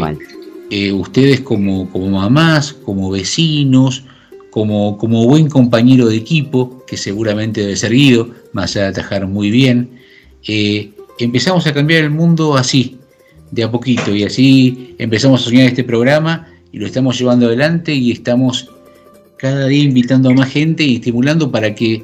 Eh, 0.69 0.91
ustedes 0.91 1.41
como, 1.41 1.89
como 1.89 2.10
mamás, 2.10 2.73
como 2.73 3.10
vecinos, 3.10 4.03
como, 4.49 4.98
como 4.98 5.26
buen 5.26 5.49
compañero 5.49 6.07
de 6.07 6.18
equipo, 6.18 6.84
que 6.85 6.98
seguramente 6.98 7.61
debe 7.61 7.76
ser 7.76 7.91
Guido, 7.91 8.30
más 8.53 8.76
allá 8.76 8.85
de 8.85 8.89
atajar 8.89 9.27
muy 9.27 9.52
bien, 9.52 9.99
eh, 10.48 10.91
empezamos 11.19 11.68
a 11.68 11.73
cambiar 11.73 12.03
el 12.03 12.11
mundo 12.11 12.57
así, 12.57 12.98
de 13.52 13.64
a 13.64 13.72
poquito, 13.72 14.14
y 14.14 14.23
así 14.23 14.95
empezamos 14.98 15.41
a 15.41 15.45
soñar 15.45 15.68
este 15.68 15.84
programa 15.84 16.48
y 16.72 16.80
lo 16.80 16.85
estamos 16.85 17.18
llevando 17.18 17.45
adelante 17.48 17.94
y 17.94 18.11
estamos 18.11 18.69
cada 19.38 19.68
día 19.68 19.84
invitando 19.84 20.30
a 20.30 20.34
más 20.34 20.49
gente 20.49 20.84
y 20.84 20.95
estimulando 20.95 21.52
para 21.52 21.73
que 21.73 22.03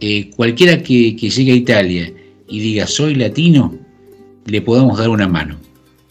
eh, 0.00 0.30
cualquiera 0.36 0.82
que, 0.82 1.16
que 1.16 1.28
llegue 1.28 1.52
a 1.52 1.56
Italia 1.56 2.12
y 2.48 2.60
diga 2.60 2.86
soy 2.86 3.16
latino, 3.16 3.76
le 4.46 4.62
podamos 4.62 4.98
dar 4.98 5.08
una 5.08 5.28
mano, 5.28 5.58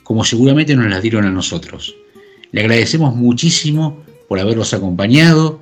como 0.07 0.23
seguramente 0.23 0.73
nos 0.73 0.89
las 0.89 1.01
dieron 1.01 1.25
a 1.25 1.31
nosotros. 1.31 1.93
Le 2.53 2.61
agradecemos 2.61 3.13
muchísimo 3.13 4.01
por 4.29 4.39
haberlos 4.39 4.73
acompañado, 4.73 5.59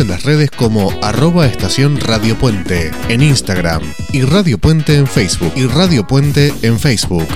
En 0.00 0.08
las 0.08 0.24
redes 0.24 0.50
como 0.50 0.90
arroba 1.02 1.46
estación 1.46 2.00
Radio 2.00 2.36
Puente 2.36 2.90
en 3.08 3.22
Instagram 3.22 3.82
y 4.12 4.22
Radio 4.22 4.58
Puente 4.58 4.96
en 4.96 5.06
Facebook 5.06 5.52
y 5.54 5.66
Radio 5.66 6.06
Puente 6.06 6.52
en 6.62 6.78
Facebook. 6.80 7.26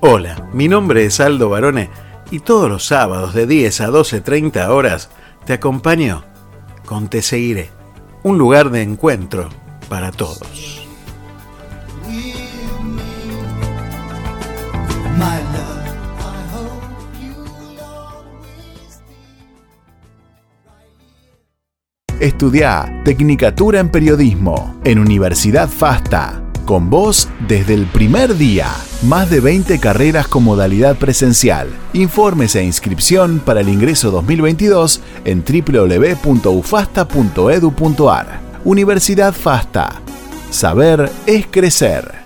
Hola, 0.00 0.48
mi 0.52 0.68
nombre 0.68 1.04
es 1.04 1.20
Aldo 1.20 1.50
Barone 1.50 1.90
y 2.30 2.40
todos 2.40 2.68
los 2.68 2.84
sábados 2.84 3.34
de 3.34 3.46
10 3.46 3.82
a 3.82 3.88
12.30 3.90 4.68
horas 4.68 5.10
te 5.44 5.52
acompaño 5.52 6.31
con 6.92 7.08
Te 7.08 7.22
Seguiré, 7.22 7.70
un 8.22 8.36
lugar 8.36 8.68
de 8.68 8.82
encuentro 8.82 9.48
para 9.88 10.12
todos. 10.12 10.86
Estudia 22.20 23.00
Tecnicatura 23.06 23.80
en 23.80 23.88
Periodismo 23.88 24.78
en 24.84 24.98
Universidad 24.98 25.70
FASTA. 25.70 26.42
Con 26.66 26.90
vos 26.90 27.28
desde 27.48 27.74
el 27.74 27.86
primer 27.86 28.36
día. 28.36 28.68
Más 29.02 29.28
de 29.30 29.40
20 29.40 29.80
carreras 29.80 30.28
con 30.28 30.44
modalidad 30.44 30.96
presencial. 30.96 31.68
Informes 31.92 32.54
e 32.54 32.62
inscripción 32.62 33.40
para 33.40 33.62
el 33.62 33.68
ingreso 33.68 34.12
2022 34.12 35.02
en 35.24 35.44
www.ufasta.edu.ar. 35.44 38.40
Universidad 38.64 39.32
FASTA. 39.32 40.00
Saber 40.50 41.10
es 41.26 41.46
crecer. 41.46 42.21